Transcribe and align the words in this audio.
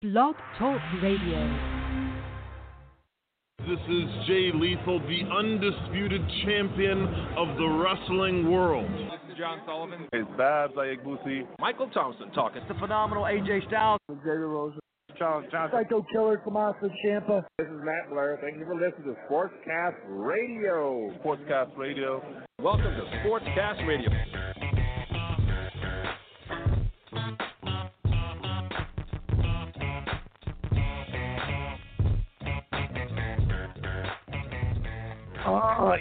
Blog 0.00 0.36
Talk 0.60 0.80
Radio. 1.02 1.42
This 3.66 3.80
is 3.90 4.26
Jay 4.28 4.52
Lethal, 4.54 5.00
the 5.00 5.22
undisputed 5.36 6.22
champion 6.44 7.02
of 7.36 7.56
the 7.56 7.66
wrestling 7.66 8.48
world. 8.48 8.88
This 8.88 9.32
is 9.32 9.38
John 9.38 9.60
Sullivan. 9.66 10.06
It's 10.12 10.28
Babs 10.38 10.74
Ayagbusi. 10.74 11.48
Michael 11.58 11.90
Thompson 11.90 12.30
talking. 12.30 12.62
It's 12.62 12.68
the 12.68 12.78
phenomenal 12.78 13.24
AJ 13.24 13.66
Styles. 13.66 13.98
Xavier 14.08 14.46
Rose. 14.46 14.78
Charles 15.18 15.46
Johnson. 15.50 15.80
Psycho 15.82 16.06
Killer 16.12 16.36
Tommaso 16.44 16.88
Ciampa. 17.04 17.44
This 17.58 17.66
is 17.66 17.80
Matt 17.82 18.08
Blair. 18.08 18.38
Thank 18.40 18.58
you 18.58 18.66
for 18.66 18.76
listening 18.76 19.16
to 19.16 19.16
Sportscast 19.28 19.96
Radio. 20.06 21.10
Sportscast 21.24 21.76
Radio. 21.76 22.22
Welcome 22.62 22.94
to 22.94 23.02
Sportscast 23.26 23.84
Radio. 23.84 24.10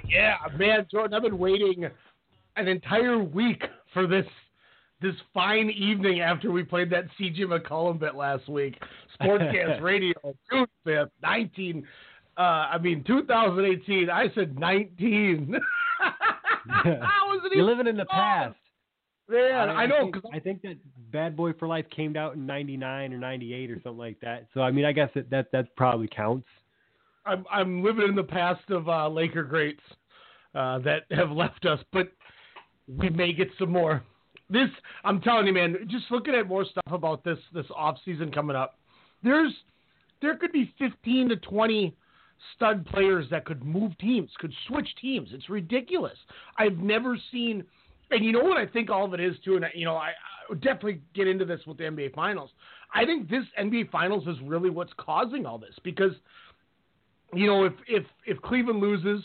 Yeah, 0.08 0.36
man, 0.58 0.86
Jordan, 0.92 1.14
I've 1.14 1.22
been 1.24 1.38
waiting 1.38 1.86
an 2.56 2.68
entire 2.68 3.20
week 3.20 3.64
for 3.94 4.08
this 4.08 4.26
this 5.00 5.16
fine 5.34 5.70
evening 5.70 6.22
after 6.22 6.52
we 6.52 6.64
played 6.64 6.90
that 6.90 7.06
CJ 7.20 7.42
McCollum 7.42 8.00
bit 8.00 8.16
last 8.16 8.50
week. 8.50 8.82
Sportscast 9.22 9.82
Radio, 9.82 10.14
June 10.52 10.66
fifth, 10.84 11.10
nineteen. 11.22 11.86
Uh, 12.38 12.70
I 12.72 12.78
mean, 12.78 13.04
2018. 13.06 14.10
I 14.12 14.28
said 14.36 14.60
19. 14.60 15.56
How 16.70 17.28
was 17.30 17.42
it 17.46 17.56
You're 17.56 17.66
living 17.66 17.88
in 17.88 17.98
the 17.98 18.06
past. 18.06 18.56
Man, 19.28 19.70
I, 19.70 19.86
know. 19.88 20.04
Think, 20.04 20.14
'cause 20.14 20.32
I 20.34 20.40
think 20.40 20.62
that 20.62 20.78
Bad 21.12 21.36
Boy 21.36 21.52
for 21.54 21.68
Life 21.68 21.86
came 21.90 22.16
out 22.16 22.36
in 22.36 22.46
'99 22.46 23.14
or 23.14 23.18
'98 23.18 23.72
or 23.72 23.76
something 23.76 23.98
like 23.98 24.20
that. 24.22 24.48
So 24.54 24.62
I 24.62 24.72
mean, 24.72 24.86
I 24.86 24.92
guess 24.92 25.10
that 25.16 25.30
that, 25.32 25.52
that 25.52 25.76
probably 25.76 26.08
counts. 26.08 26.48
I'm 27.28 27.46
I'm 27.52 27.84
living 27.84 28.08
in 28.08 28.16
the 28.16 28.24
past 28.24 28.70
of 28.70 28.88
uh, 28.88 29.08
Laker 29.10 29.44
greats 29.44 29.82
uh, 30.56 30.80
that 30.80 31.04
have 31.12 31.32
left 31.32 31.66
us, 31.66 31.80
but 31.92 32.12
we 32.88 33.10
may 33.10 33.34
get 33.34 33.50
some 33.60 33.72
more. 33.72 34.04
This 34.50 34.70
I'm 35.04 35.22
telling 35.22 35.48
you, 35.48 35.54
man. 35.54 35.76
Just 35.90 36.06
looking 36.10 36.34
at 36.36 36.48
more 36.48 36.66
stuff 36.66 36.92
about 36.92 37.24
this 37.24 37.38
this 37.54 37.66
off 37.76 37.98
season 38.06 38.32
coming 38.32 38.56
up, 38.56 38.80
there's 39.24 39.52
there 40.22 40.36
could 40.38 40.52
be 40.52 40.74
15 40.80 41.30
to 41.30 41.36
20 41.36 41.96
stud 42.56 42.86
players 42.88 43.26
that 43.30 43.46
could 43.46 43.64
move 43.64 43.98
teams, 43.98 44.30
could 44.40 44.54
switch 44.68 44.88
teams. 45.02 45.30
It's 45.32 45.50
ridiculous. 45.50 46.18
I've 46.58 46.78
never 46.78 47.18
seen, 47.32 47.64
and 48.10 48.24
you 48.24 48.32
know 48.32 48.44
what 48.44 48.58
I 48.58 48.66
think 48.66 48.90
all 48.90 49.06
of 49.06 49.14
it 49.14 49.20
is 49.20 49.36
too. 49.44 49.56
And 49.58 49.66
I- 49.66 49.72
you 49.76 49.86
know, 49.86 49.96
I, 49.96 50.10
I 50.50 50.54
definitely 50.56 51.02
get 51.14 51.28
into 51.28 51.46
this 51.46 51.60
with 51.68 51.78
the 51.78 51.84
NBA 51.84 52.14
Finals. 52.16 52.52
I 52.94 53.06
think 53.06 53.30
this 53.30 53.44
NBA 53.60 53.92
Finals 53.92 54.26
is 54.28 54.38
really 54.44 54.70
what's 54.70 54.94
causing 54.98 55.46
all 55.46 55.58
this 55.58 55.76
because 55.84 56.14
you 57.34 57.48
know, 57.48 57.66
if 57.66 57.74
if 57.88 58.04
if 58.26 58.42
Cleveland 58.42 58.80
loses, 58.80 59.24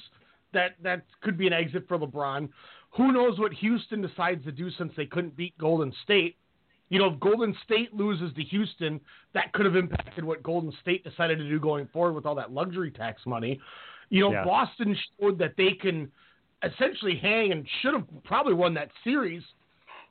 that 0.53 0.73
that 0.83 1.05
could 1.23 1.37
be 1.37 1.47
an 1.47 1.53
exit 1.53 1.85
for 1.89 1.99
LeBron. 1.99 2.49
Who 2.97 3.13
knows 3.13 3.39
what 3.39 3.53
Houston 3.55 4.03
decides 4.03 4.45
to 4.45 4.53
do 4.53 4.71
since 4.73 4.93
they 4.97 5.07
couldn't 5.07 5.37
beat 5.37 5.57
Golden 5.59 5.93
State? 6.05 6.37
You 6.91 6.99
know, 6.99 7.15
if 7.15 7.21
Golden 7.21 7.57
State 7.65 7.95
loses 7.95 8.35
to 8.35 8.43
Houston, 8.43 9.01
that 9.33 9.51
could 9.55 9.65
have 9.65 9.77
impacted 9.77 10.25
what 10.25 10.43
Golden 10.43 10.73
State 10.83 11.03
decided 11.05 11.39
to 11.39 11.49
do 11.49 11.59
going 11.59 11.87
forward 11.87 12.13
with 12.13 12.27
all 12.27 12.35
that 12.35 12.53
luxury 12.53 12.91
tax 12.91 13.23
money. 13.25 13.59
You 14.11 14.21
know, 14.21 14.33
Yeah. 14.33 14.45
Boston 14.45 14.95
showed 15.19 15.39
that 15.39 15.57
they 15.57 15.73
can 15.73 16.13
essentially 16.63 17.17
hang 17.17 17.53
and 17.53 17.67
should 17.81 17.95
have 17.95 18.07
probably 18.25 18.53
won 18.53 18.75
that 18.75 18.91
series 19.03 19.43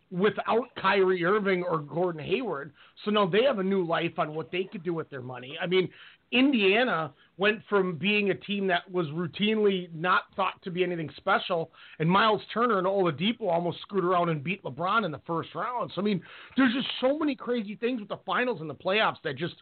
without 0.10 0.74
Kyrie 0.76 1.24
Irving 1.24 1.64
or 1.64 1.78
Gordon 1.78 2.24
Hayward. 2.24 2.74
So 3.06 3.12
now 3.12 3.28
they 3.28 3.44
have 3.44 3.60
a 3.60 3.64
new 3.64 3.86
life 3.86 4.18
on 4.18 4.34
what 4.34 4.52
they 4.52 4.64
could 4.64 4.84
do 4.84 4.94
with 4.94 5.10
their 5.10 5.22
money. 5.22 5.58
I 5.62 5.68
mean, 5.68 5.88
Indiana 6.32 7.14
went 7.38 7.62
from 7.70 7.98
being 7.98 8.30
a 8.30 8.36
team 8.36 8.68
that 8.68 8.90
was 8.92 9.08
routinely 9.08 9.94
not 9.94 10.24
thought 10.36 10.62
to 10.64 10.72
be 10.72 10.84
anything 10.84 11.10
special, 11.18 11.72
and 12.00 12.10
Myles 12.10 12.42
Turner 12.54 12.78
and 12.78 12.88
Oladipo 12.88 13.50
almost 13.50 13.82
screwed 13.82 14.06
around 14.06 14.30
and 14.30 14.44
beat 14.44 14.64
LeBron 14.64 15.06
in 15.06 15.12
the 15.12 15.22
first 15.26 15.54
round. 15.56 15.92
So 15.94 16.02
I 16.02 16.04
mean, 16.04 16.22
there's 16.56 16.74
just 16.74 16.88
so 17.00 17.18
many 17.18 17.36
crazy 17.36 17.76
things 17.76 18.00
with 18.00 18.10
the 18.10 18.20
finals 18.26 18.62
and 18.62 18.70
the 18.70 18.76
playoffs 18.76 19.22
that 19.24 19.38
just 19.38 19.56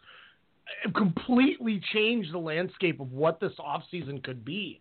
completely 0.94 1.80
changed 1.92 2.32
the 2.32 2.38
landscape 2.38 3.00
of 3.00 3.12
what 3.12 3.40
this 3.40 3.52
offseason 3.58 4.22
could 4.22 4.44
be. 4.44 4.80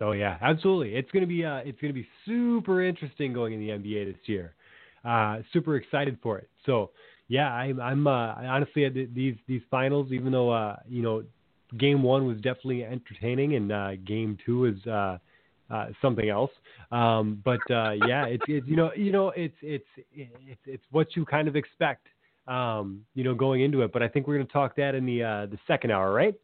Oh 0.00 0.12
yeah, 0.12 0.36
absolutely. 0.40 0.96
It's 0.96 1.10
gonna 1.12 1.26
be 1.26 1.44
uh, 1.44 1.58
it's 1.58 1.80
gonna 1.80 1.92
be 1.92 2.06
super 2.26 2.82
interesting 2.82 3.32
going 3.32 3.52
in 3.52 3.60
the 3.60 3.68
NBA 3.68 4.12
this 4.12 4.20
year. 4.26 4.54
Uh, 5.04 5.38
super 5.52 5.76
excited 5.76 6.18
for 6.22 6.38
it. 6.38 6.48
So 6.64 6.90
yeah, 7.32 7.50
I'm 7.50 7.80
I'm 7.80 8.06
uh, 8.06 8.34
honestly 8.34 8.84
at 8.84 8.92
these 8.92 9.36
these 9.48 9.62
finals, 9.70 10.12
even 10.12 10.32
though 10.32 10.50
uh, 10.50 10.76
you 10.86 11.00
know, 11.00 11.24
game 11.78 12.02
one 12.02 12.26
was 12.26 12.36
definitely 12.36 12.84
entertaining 12.84 13.54
and 13.54 13.72
uh, 13.72 13.96
game 14.04 14.36
two 14.44 14.66
is 14.66 14.86
uh, 14.86 15.16
uh, 15.70 15.86
something 16.02 16.28
else. 16.28 16.50
Um, 16.90 17.40
but 17.42 17.62
uh, 17.70 17.92
yeah, 18.06 18.26
it's 18.26 18.44
it's 18.48 18.68
you 18.68 18.76
know 18.76 18.90
you 18.94 19.12
know 19.12 19.30
it's 19.30 19.56
it's 19.62 19.86
it's 20.12 20.60
it's 20.66 20.84
what 20.90 21.16
you 21.16 21.24
kind 21.24 21.48
of 21.48 21.56
expect. 21.56 22.06
Um, 22.48 23.06
you 23.14 23.24
know, 23.24 23.34
going 23.34 23.62
into 23.62 23.80
it, 23.82 23.92
but 23.92 24.02
I 24.02 24.08
think 24.08 24.26
we're 24.26 24.34
going 24.34 24.48
to 24.48 24.52
talk 24.52 24.76
that 24.76 24.94
in 24.94 25.06
the 25.06 25.22
uh, 25.22 25.46
the 25.46 25.58
second 25.66 25.90
hour, 25.90 26.12
right? 26.12 26.34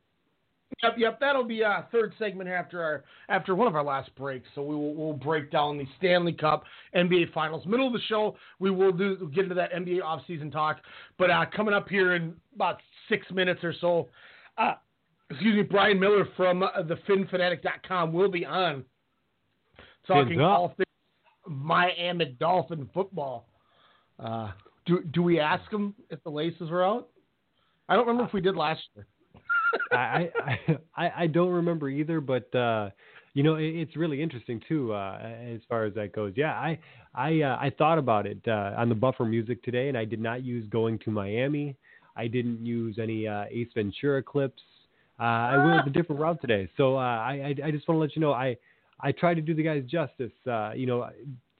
Yep, 0.82 0.94
yep. 0.96 1.20
That'll 1.20 1.44
be 1.44 1.64
our 1.64 1.88
third 1.90 2.14
segment 2.18 2.48
after 2.48 2.82
our 2.82 3.04
after 3.28 3.56
one 3.56 3.66
of 3.66 3.74
our 3.74 3.82
last 3.82 4.14
breaks. 4.14 4.46
So 4.54 4.62
we 4.62 4.76
will 4.76 4.94
we'll 4.94 5.12
break 5.12 5.50
down 5.50 5.76
the 5.76 5.86
Stanley 5.98 6.32
Cup, 6.32 6.64
NBA 6.94 7.32
Finals. 7.32 7.66
Middle 7.66 7.88
of 7.88 7.92
the 7.92 8.00
show, 8.08 8.36
we 8.60 8.70
will 8.70 8.92
do 8.92 9.30
get 9.34 9.44
into 9.44 9.56
that 9.56 9.72
NBA 9.72 10.00
offseason 10.02 10.52
talk. 10.52 10.78
But 11.18 11.30
uh, 11.30 11.46
coming 11.54 11.74
up 11.74 11.88
here 11.88 12.14
in 12.14 12.34
about 12.54 12.78
six 13.08 13.26
minutes 13.32 13.64
or 13.64 13.74
so, 13.80 14.08
uh, 14.56 14.74
excuse 15.30 15.56
me, 15.56 15.62
Brian 15.62 15.98
Miller 15.98 16.28
from 16.36 16.62
uh, 16.62 16.68
the 16.86 16.96
PhinPhanatic.com 17.08 18.12
will 18.12 18.30
be 18.30 18.46
on 18.46 18.84
talking 20.06 20.40
all 20.40 20.74
things 20.76 20.86
Miami 21.48 22.36
Dolphin 22.38 22.88
football. 22.94 23.48
Uh, 24.18 24.52
do 24.86 25.02
do 25.12 25.22
we 25.24 25.40
ask 25.40 25.70
him 25.72 25.94
if 26.08 26.22
the 26.22 26.30
laces 26.30 26.70
were 26.70 26.84
out? 26.84 27.08
I 27.88 27.96
don't 27.96 28.06
remember 28.06 28.28
if 28.28 28.32
we 28.32 28.40
did 28.40 28.54
last 28.56 28.80
year. 28.94 29.06
I, 29.92 30.30
I 30.96 31.10
I 31.22 31.26
don't 31.26 31.50
remember 31.50 31.88
either, 31.88 32.20
but 32.20 32.52
uh, 32.54 32.90
you 33.34 33.42
know 33.42 33.56
it, 33.56 33.66
it's 33.66 33.96
really 33.96 34.22
interesting 34.22 34.60
too 34.68 34.92
uh, 34.92 35.18
as 35.54 35.60
far 35.68 35.84
as 35.84 35.94
that 35.94 36.12
goes. 36.12 36.32
Yeah, 36.36 36.52
I 36.52 36.78
I 37.14 37.42
uh, 37.42 37.56
I 37.60 37.70
thought 37.76 37.98
about 37.98 38.26
it 38.26 38.38
uh, 38.46 38.74
on 38.76 38.88
the 38.88 38.94
buffer 38.94 39.24
music 39.24 39.62
today, 39.62 39.88
and 39.88 39.96
I 39.96 40.04
did 40.04 40.20
not 40.20 40.42
use 40.42 40.66
going 40.68 40.98
to 41.00 41.10
Miami. 41.10 41.76
I 42.16 42.26
didn't 42.26 42.64
use 42.64 42.98
any 43.00 43.28
uh, 43.28 43.44
Ace 43.50 43.68
Ventura 43.74 44.22
clips. 44.22 44.62
Uh, 45.20 45.22
I 45.22 45.66
went 45.66 45.86
a 45.86 45.90
different 45.90 46.20
route 46.20 46.40
today, 46.40 46.68
so 46.76 46.96
uh, 46.96 47.00
I, 47.00 47.54
I 47.62 47.66
I 47.66 47.70
just 47.70 47.88
want 47.88 47.96
to 47.96 48.00
let 48.00 48.14
you 48.14 48.20
know 48.20 48.32
I 48.32 48.56
I 49.00 49.12
tried 49.12 49.34
to 49.34 49.42
do 49.42 49.54
the 49.54 49.62
guys 49.62 49.84
justice. 49.88 50.32
Uh, 50.46 50.72
you 50.74 50.86
know. 50.86 51.08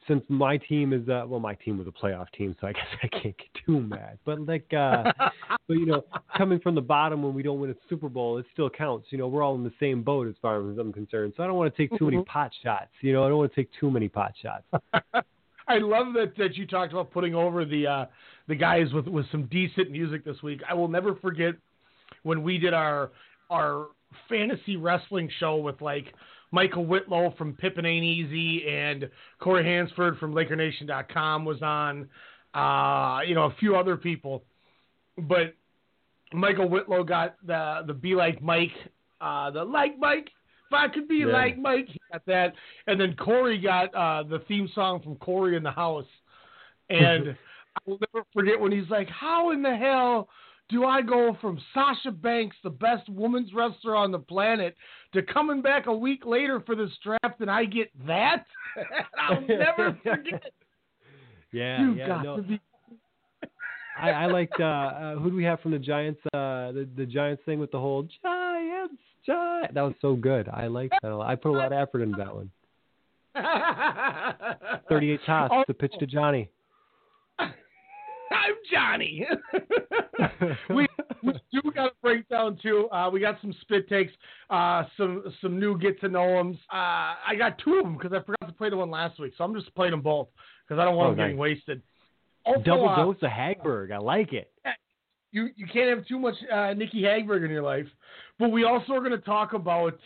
Since 0.08 0.24
my 0.28 0.56
team 0.56 0.92
is 0.92 1.08
uh, 1.08 1.24
well, 1.28 1.38
my 1.38 1.54
team 1.54 1.78
was 1.78 1.86
a 1.86 1.90
playoff 1.90 2.26
team, 2.36 2.56
so 2.60 2.66
I 2.66 2.72
guess 2.72 2.86
I 3.02 3.08
can't 3.08 3.36
get 3.36 3.48
too 3.66 3.80
mad. 3.80 4.18
But 4.24 4.40
like, 4.46 4.72
uh, 4.72 5.12
but 5.68 5.74
you 5.74 5.86
know, 5.86 6.04
coming 6.36 6.58
from 6.60 6.74
the 6.74 6.80
bottom 6.80 7.22
when 7.22 7.34
we 7.34 7.42
don't 7.42 7.60
win 7.60 7.70
a 7.70 7.74
Super 7.88 8.08
Bowl, 8.08 8.38
it 8.38 8.46
still 8.52 8.70
counts. 8.70 9.08
You 9.10 9.18
know, 9.18 9.28
we're 9.28 9.42
all 9.42 9.54
in 9.54 9.64
the 9.64 9.72
same 9.78 10.02
boat 10.02 10.26
as 10.26 10.34
far 10.40 10.58
as 10.70 10.78
I'm 10.78 10.92
concerned. 10.92 11.34
So 11.36 11.42
I 11.42 11.46
don't 11.46 11.56
want 11.56 11.74
to 11.74 11.88
take 11.88 11.96
too 11.98 12.06
many 12.06 12.24
pot 12.24 12.50
shots. 12.62 12.90
You 13.02 13.12
know, 13.12 13.24
I 13.24 13.28
don't 13.28 13.38
want 13.38 13.52
to 13.52 13.60
take 13.60 13.70
too 13.78 13.90
many 13.90 14.08
pot 14.08 14.32
shots. 14.42 14.64
I 15.68 15.78
love 15.78 16.14
that, 16.14 16.32
that 16.38 16.56
you 16.56 16.66
talked 16.66 16.92
about 16.92 17.10
putting 17.10 17.34
over 17.34 17.66
the 17.66 17.86
uh, 17.86 18.06
the 18.48 18.54
guys 18.54 18.92
with, 18.92 19.06
with 19.06 19.26
some 19.30 19.44
decent 19.46 19.90
music 19.90 20.24
this 20.24 20.42
week. 20.42 20.62
I 20.68 20.74
will 20.74 20.88
never 20.88 21.14
forget 21.16 21.54
when 22.22 22.42
we 22.42 22.58
did 22.58 22.72
our 22.72 23.10
our 23.50 23.88
fantasy 24.28 24.76
wrestling 24.76 25.30
show 25.38 25.56
with 25.56 25.80
like 25.80 26.06
Michael 26.50 26.86
Whitlow 26.86 27.34
from 27.36 27.54
Pippen 27.54 27.84
Ain't 27.84 28.04
Easy 28.04 28.66
and 28.68 29.08
Corey 29.38 29.64
Hansford 29.64 30.18
from 30.18 30.34
LakerNation.com 30.34 31.44
was 31.44 31.62
on. 31.62 32.08
Uh, 32.54 33.20
you 33.26 33.34
know, 33.34 33.44
a 33.44 33.54
few 33.60 33.76
other 33.76 33.96
people, 33.96 34.42
but 35.18 35.54
Michael 36.32 36.68
Whitlow 36.68 37.04
got 37.04 37.36
the 37.46 37.82
the 37.86 37.92
Be 37.92 38.14
Like 38.14 38.42
Mike, 38.42 38.72
uh, 39.20 39.50
the 39.50 39.62
Like 39.62 39.98
Mike. 39.98 40.30
If 40.70 40.72
I 40.72 40.88
could 40.88 41.08
be 41.08 41.18
Yeah. 41.18 41.26
like 41.26 41.58
Mike, 41.58 41.86
he 41.88 42.00
got 42.10 42.24
that. 42.26 42.54
And 42.86 43.00
then 43.00 43.14
Corey 43.16 43.58
got 43.58 43.94
uh, 43.94 44.22
the 44.22 44.40
theme 44.48 44.68
song 44.74 45.02
from 45.02 45.16
Cory 45.16 45.56
in 45.56 45.62
the 45.62 45.70
House. 45.70 46.06
And 46.90 47.28
I 47.76 47.80
will 47.86 47.98
never 48.12 48.26
forget 48.32 48.58
when 48.58 48.72
he's 48.72 48.88
like, 48.90 49.08
"How 49.08 49.50
in 49.50 49.62
the 49.62 49.76
hell 49.76 50.28
do 50.68 50.84
I 50.84 51.02
go 51.02 51.36
from 51.40 51.58
Sasha 51.72 52.10
Banks, 52.10 52.56
the 52.62 52.70
best 52.70 53.08
women's 53.08 53.52
wrestler 53.54 53.96
on 53.96 54.12
the 54.12 54.18
planet, 54.18 54.76
to 55.14 55.22
coming 55.22 55.62
back 55.62 55.86
a 55.86 55.94
week 55.94 56.26
later 56.26 56.60
for 56.64 56.74
this 56.76 56.90
draft 57.02 57.40
and 57.40 57.50
I 57.50 57.64
get 57.64 57.90
that?" 58.06 58.44
I'll 59.18 59.40
never 59.40 59.98
forget. 60.04 60.52
Yeah, 61.52 61.80
you 61.80 61.94
yeah. 61.94 62.06
got 62.08 62.24
no, 62.24 62.36
to 62.36 62.42
be. 62.42 62.60
I, 64.00 64.10
I 64.10 64.26
liked 64.26 64.60
uh, 64.60 64.64
uh, 64.64 65.14
who 65.16 65.30
do 65.30 65.36
we 65.36 65.44
have 65.44 65.60
from 65.60 65.72
the 65.72 65.78
Giants? 65.78 66.20
Uh, 66.26 66.70
the 66.72 66.88
the 66.96 67.06
Giants 67.06 67.42
thing 67.46 67.58
with 67.58 67.70
the 67.72 67.80
whole 67.80 68.06
Giants, 68.22 68.94
Giants. 69.26 69.74
That 69.74 69.82
was 69.82 69.94
so 70.00 70.14
good. 70.14 70.48
I 70.48 70.66
liked 70.68 70.94
that. 71.02 71.12
I 71.12 71.34
put 71.34 71.50
a 71.50 71.58
lot 71.58 71.72
of 71.72 71.88
effort 71.88 72.02
into 72.02 72.16
that 72.18 72.34
one. 72.34 72.50
Thirty-eight 74.88 75.20
toss 75.26 75.50
Oh. 75.52 75.64
the 75.66 75.74
pitch 75.74 75.94
to 75.98 76.06
Johnny. 76.06 76.48
Johnny. 78.70 79.26
we, 80.70 80.86
we 81.22 81.32
do 81.52 81.60
got 81.74 81.86
a 81.92 81.94
breakdown 82.02 82.58
too. 82.62 82.88
Uh, 82.90 83.08
we 83.10 83.20
got 83.20 83.38
some 83.40 83.54
spit 83.60 83.88
takes, 83.88 84.12
uh, 84.50 84.84
some 84.96 85.22
some 85.40 85.58
new 85.60 85.78
get 85.78 86.00
to 86.00 86.08
know 86.08 86.36
them. 86.36 86.58
Uh, 86.72 87.14
I 87.26 87.34
got 87.36 87.58
two 87.58 87.78
of 87.78 87.84
them 87.84 87.96
because 87.96 88.12
I 88.12 88.20
forgot 88.24 88.46
to 88.48 88.52
play 88.52 88.70
the 88.70 88.76
one 88.76 88.90
last 88.90 89.18
week, 89.20 89.32
so 89.38 89.44
I'm 89.44 89.54
just 89.54 89.74
playing 89.74 89.92
them 89.92 90.02
both 90.02 90.28
because 90.66 90.80
I 90.80 90.84
don't 90.84 90.96
want 90.96 91.08
Oh, 91.08 91.10
them 91.10 91.18
getting 91.18 91.36
nice. 91.36 91.40
wasted. 91.40 91.82
Also, 92.44 92.62
Double 92.62 92.88
uh, 92.88 92.96
dose 92.96 93.16
of 93.22 93.30
Hagberg. 93.30 93.92
I 93.92 93.98
like 93.98 94.32
it. 94.32 94.50
you 95.32 95.50
you 95.56 95.66
can't 95.66 95.88
have 95.96 96.06
too 96.06 96.18
much 96.18 96.34
uh, 96.52 96.72
Nikki 96.74 97.02
Hagberg 97.02 97.44
in 97.44 97.50
your 97.50 97.62
life. 97.62 97.86
But 98.38 98.50
we 98.50 98.64
also 98.64 98.92
are 98.94 99.00
going 99.00 99.12
to 99.12 99.18
talk 99.18 99.52
about 99.52 99.98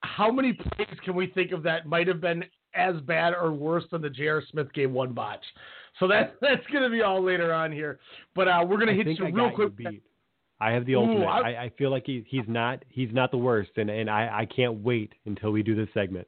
how 0.00 0.30
many 0.30 0.52
plays 0.52 0.96
can 1.04 1.14
we 1.14 1.26
think 1.26 1.52
of 1.52 1.62
that 1.64 1.86
might 1.86 2.06
have 2.06 2.20
been 2.20 2.44
as 2.74 2.96
bad 3.02 3.34
or 3.34 3.52
worse 3.52 3.84
than 3.90 4.02
the 4.02 4.10
J.R. 4.10 4.42
Smith 4.50 4.72
game 4.72 4.92
one 4.92 5.12
botch. 5.12 5.44
So 5.98 6.06
that 6.08 6.36
that's 6.40 6.66
going 6.72 6.84
to 6.84 6.90
be 6.90 7.02
all 7.02 7.22
later 7.22 7.52
on 7.52 7.72
here. 7.72 7.98
But 8.34 8.48
uh, 8.48 8.60
we're 8.62 8.76
going 8.76 8.88
to 8.88 8.92
I 8.94 8.96
hit 8.96 9.18
you 9.18 9.26
real 9.32 9.50
quick. 9.50 9.72
You 9.78 9.90
beat. 9.90 10.02
I 10.60 10.72
have 10.72 10.86
the 10.86 10.94
Ooh, 10.94 11.00
ultimate. 11.00 11.26
I- 11.26 11.52
I, 11.52 11.62
I 11.64 11.72
feel 11.78 11.90
like 11.90 12.04
he, 12.06 12.24
he's 12.26 12.48
not 12.48 12.84
he's 12.88 13.10
not 13.12 13.30
the 13.30 13.38
worst, 13.38 13.70
and, 13.76 13.90
and 13.90 14.10
I, 14.10 14.40
I 14.40 14.46
can't 14.46 14.82
wait 14.82 15.12
until 15.24 15.50
we 15.50 15.62
do 15.62 15.74
this 15.74 15.88
segment. 15.94 16.26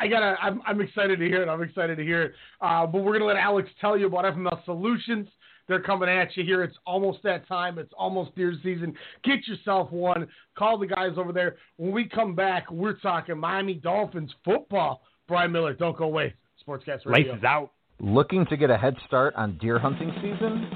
I 0.00 0.08
gotta. 0.08 0.36
I'm, 0.42 0.60
I'm 0.66 0.80
excited 0.80 1.20
to 1.20 1.26
hear 1.26 1.42
it. 1.42 1.48
I'm 1.48 1.62
excited 1.62 1.96
to 1.96 2.02
hear 2.02 2.22
it. 2.22 2.32
Uh, 2.60 2.86
but 2.86 3.02
we're 3.04 3.12
gonna 3.12 3.26
let 3.26 3.36
Alex 3.36 3.68
tell 3.80 3.96
you 3.96 4.06
about 4.06 4.24
FML 4.24 4.64
Solutions. 4.64 5.28
They're 5.68 5.80
coming 5.80 6.08
at 6.08 6.36
you 6.36 6.44
here. 6.44 6.64
It's 6.64 6.76
almost 6.84 7.22
that 7.22 7.46
time. 7.46 7.78
It's 7.78 7.92
almost 7.96 8.34
deer 8.34 8.52
season. 8.64 8.94
Get 9.22 9.46
yourself 9.46 9.92
one. 9.92 10.26
Call 10.58 10.76
the 10.76 10.88
guys 10.88 11.12
over 11.16 11.32
there. 11.32 11.56
When 11.76 11.92
we 11.92 12.08
come 12.08 12.34
back, 12.34 12.68
we're 12.70 12.98
talking 12.98 13.38
Miami 13.38 13.74
Dolphins 13.74 14.32
football. 14.44 15.02
Brian 15.32 15.50
Miller, 15.50 15.72
don't 15.72 15.96
go 15.96 16.04
away. 16.04 16.34
Sportscast 16.60 17.06
Radio. 17.06 17.32
Lights 17.32 17.44
out. 17.44 17.70
Looking 18.00 18.44
to 18.50 18.56
get 18.58 18.68
a 18.68 18.76
head 18.76 18.94
start 19.06 19.34
on 19.34 19.56
deer 19.56 19.78
hunting 19.78 20.12
season? 20.16 20.68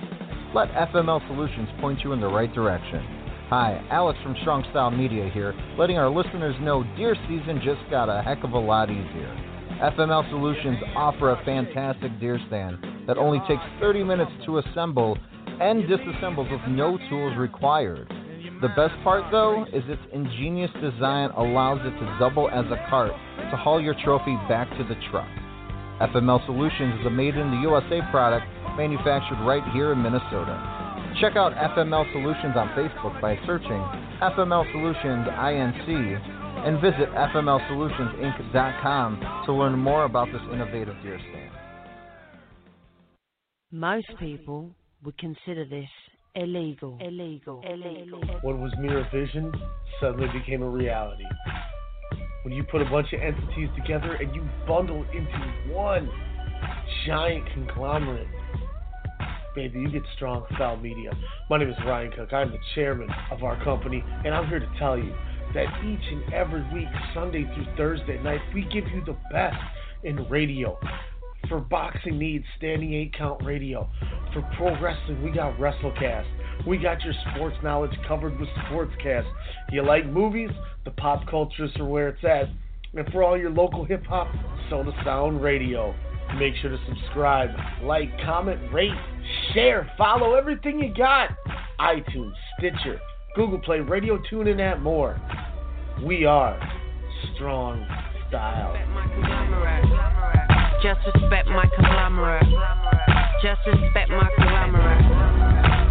Let 0.54 0.70
FML 0.70 1.20
Solutions 1.28 1.68
point 1.78 2.00
you 2.02 2.14
in 2.14 2.22
the 2.22 2.26
right 2.26 2.50
direction. 2.54 3.04
Hi, 3.50 3.86
Alex 3.90 4.18
from 4.22 4.34
Strong 4.40 4.64
Style 4.70 4.90
Media 4.90 5.28
here, 5.34 5.52
letting 5.78 5.98
our 5.98 6.08
listeners 6.08 6.56
know 6.62 6.84
deer 6.96 7.14
season 7.28 7.60
just 7.62 7.82
got 7.90 8.08
a 8.08 8.22
heck 8.22 8.44
of 8.44 8.52
a 8.52 8.58
lot 8.58 8.88
easier. 8.88 9.28
FML 9.82 10.26
Solutions 10.30 10.78
offer 10.96 11.32
a 11.32 11.44
fantastic 11.44 12.18
deer 12.18 12.40
stand 12.46 12.78
that 13.06 13.18
only 13.18 13.40
takes 13.46 13.62
30 13.78 14.04
minutes 14.04 14.32
to 14.46 14.56
assemble 14.56 15.18
and 15.60 15.84
disassembles 15.84 16.50
with 16.50 16.66
no 16.70 16.96
tools 17.10 17.36
required. 17.36 18.10
The 18.62 18.68
best 18.68 18.94
part, 19.04 19.24
though, 19.30 19.66
is 19.68 19.84
its 19.86 20.00
ingenious 20.14 20.70
design 20.80 21.28
allows 21.36 21.78
it 21.84 21.92
to 21.92 22.16
double 22.18 22.48
as 22.48 22.64
a 22.72 22.80
cart 22.88 23.12
to 23.12 23.56
haul 23.56 23.78
your 23.78 23.92
trophy 24.02 24.34
back 24.48 24.70
to 24.78 24.84
the 24.84 24.94
truck. 25.10 25.28
FML 26.00 26.40
Solutions 26.46 26.98
is 27.00 27.06
a 27.06 27.10
made 27.10 27.36
in 27.36 27.50
the 27.50 27.58
USA 27.68 28.00
product 28.10 28.46
manufactured 28.78 29.36
right 29.44 29.62
here 29.74 29.92
in 29.92 30.00
Minnesota. 30.00 30.56
Check 31.20 31.36
out 31.36 31.52
FML 31.52 32.10
Solutions 32.12 32.56
on 32.56 32.68
Facebook 32.72 33.20
by 33.20 33.38
searching 33.44 33.84
FML 34.24 34.64
Solutions 34.72 35.28
INC 35.28 36.16
and 36.64 36.80
visit 36.80 37.12
FMLSolutionsInc.com 37.12 39.20
to 39.44 39.52
learn 39.52 39.78
more 39.78 40.06
about 40.06 40.32
this 40.32 40.40
innovative 40.50 40.96
deer 41.02 41.20
stand. 41.28 41.52
Most 43.70 44.16
people 44.18 44.70
would 45.04 45.18
consider 45.18 45.66
this 45.66 45.90
illegal. 46.36 46.98
Illegal. 47.00 47.62
Illegal. 47.68 48.20
What 48.42 48.58
was 48.58 48.72
mere 48.78 49.06
vision 49.12 49.52
suddenly 50.00 50.28
became 50.38 50.62
a 50.62 50.68
reality. 50.68 51.24
When 52.42 52.54
you 52.54 52.62
put 52.62 52.80
a 52.80 52.84
bunch 52.84 53.12
of 53.12 53.20
entities 53.20 53.68
together 53.76 54.14
and 54.14 54.34
you 54.34 54.46
bundle 54.68 55.04
into 55.12 55.72
one 55.72 56.08
giant 57.06 57.44
conglomerate, 57.52 58.28
baby, 59.54 59.80
you 59.80 59.90
get 59.90 60.02
strong 60.14 60.44
style 60.54 60.76
media. 60.76 61.10
My 61.50 61.58
name 61.58 61.70
is 61.70 61.76
Ryan 61.84 62.12
Cook. 62.12 62.32
I'm 62.32 62.50
the 62.50 62.58
chairman 62.74 63.08
of 63.32 63.42
our 63.42 63.62
company, 63.64 64.04
and 64.24 64.34
I'm 64.34 64.48
here 64.48 64.60
to 64.60 64.70
tell 64.78 64.96
you 64.96 65.12
that 65.54 65.66
each 65.84 66.12
and 66.12 66.32
every 66.32 66.62
week, 66.72 66.88
Sunday 67.14 67.44
through 67.54 67.66
Thursday 67.76 68.22
night, 68.22 68.40
we 68.54 68.62
give 68.72 68.84
you 68.94 69.02
the 69.04 69.16
best 69.32 69.56
in 70.04 70.28
radio. 70.28 70.78
For 71.48 71.60
boxing 71.60 72.18
needs, 72.18 72.44
standing 72.56 72.94
eight 72.94 73.14
count 73.16 73.44
radio. 73.44 73.88
For 74.32 74.42
pro 74.56 74.80
wrestling, 74.80 75.22
we 75.22 75.30
got 75.30 75.56
WrestleCast. 75.58 76.66
We 76.66 76.78
got 76.78 77.02
your 77.02 77.14
sports 77.30 77.56
knowledge 77.62 77.96
covered 78.08 78.38
with 78.40 78.48
Sportscast. 78.64 79.30
You 79.70 79.84
like 79.84 80.06
movies? 80.06 80.50
The 80.84 80.90
pop 80.90 81.26
cultures 81.28 81.70
are 81.78 81.84
where 81.84 82.08
it's 82.08 82.24
at. 82.24 82.48
And 82.94 83.12
for 83.12 83.22
all 83.22 83.38
your 83.38 83.50
local 83.50 83.84
hip 83.84 84.04
hop, 84.06 84.28
Soda 84.70 84.92
Sound 85.04 85.42
Radio. 85.42 85.94
Make 86.38 86.54
sure 86.60 86.70
to 86.70 86.78
subscribe, 86.88 87.50
like, 87.82 88.08
comment, 88.24 88.72
rate, 88.72 88.90
share, 89.54 89.90
follow 89.96 90.34
everything 90.34 90.80
you 90.80 90.92
got. 90.92 91.30
iTunes, 91.78 92.32
Stitcher, 92.58 92.98
Google 93.36 93.60
Play, 93.60 93.80
Radio 93.80 94.18
Tune, 94.28 94.48
and 94.48 94.58
that 94.58 94.82
more. 94.82 95.20
We 96.02 96.24
are 96.24 96.58
Strong 97.34 97.86
Style. 98.28 98.74
Just 100.82 101.00
respect 101.14 101.48
my 101.48 101.64
conglomerate. 101.74 102.46
Just 103.42 103.60
respect 103.66 104.10
my 104.10 104.28
conglomerate. 104.36 105.04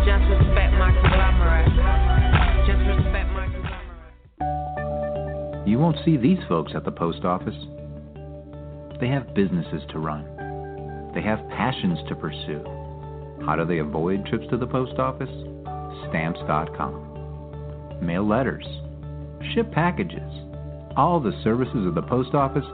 Just 0.06 0.24
respect 0.30 0.74
my 0.74 0.92
conglomerate. 1.02 1.68
Just 2.68 2.80
respect 2.86 3.30
my 3.34 3.48
conglomerate. 4.40 5.68
You 5.68 5.80
won't 5.80 5.98
see 6.06 6.18
these 6.18 6.38
folks 6.48 6.74
at 6.76 6.86
the 6.86 6.92
post 6.92 7.26
office. 7.26 7.56
They 9.02 9.08
have 9.08 9.34
businesses 9.34 9.82
to 9.90 9.98
run. 10.00 10.24
They 11.16 11.22
have 11.22 11.40
passions 11.50 11.98
to 12.08 12.16
pursue. 12.16 12.64
How 13.46 13.56
do 13.56 13.66
they 13.66 13.80
avoid 13.80 14.26
trips 14.28 14.46
to 14.52 14.58
the 14.58 14.68
post 14.68 15.00
office? 15.00 15.30
Stamps.com. 16.10 18.00
Mail 18.02 18.28
letters. 18.28 18.66
Ship 19.54 19.72
packages. 19.72 20.32
All 20.96 21.20
the 21.20 21.34
services 21.44 21.88
of 21.88 21.96
the 21.96 22.04
post 22.04 22.36
office 22.36 22.66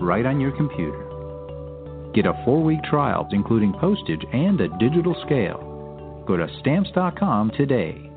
right 0.00 0.24
on 0.24 0.40
your 0.40 0.52
computer. 0.56 1.07
Get 2.14 2.26
a 2.26 2.40
four 2.44 2.62
week 2.62 2.82
trial, 2.84 3.28
including 3.32 3.72
postage 3.74 4.24
and 4.32 4.60
a 4.60 4.68
digital 4.78 5.14
scale. 5.24 6.24
Go 6.26 6.36
to 6.36 6.46
stamps.com 6.60 7.52
today. 7.56 8.08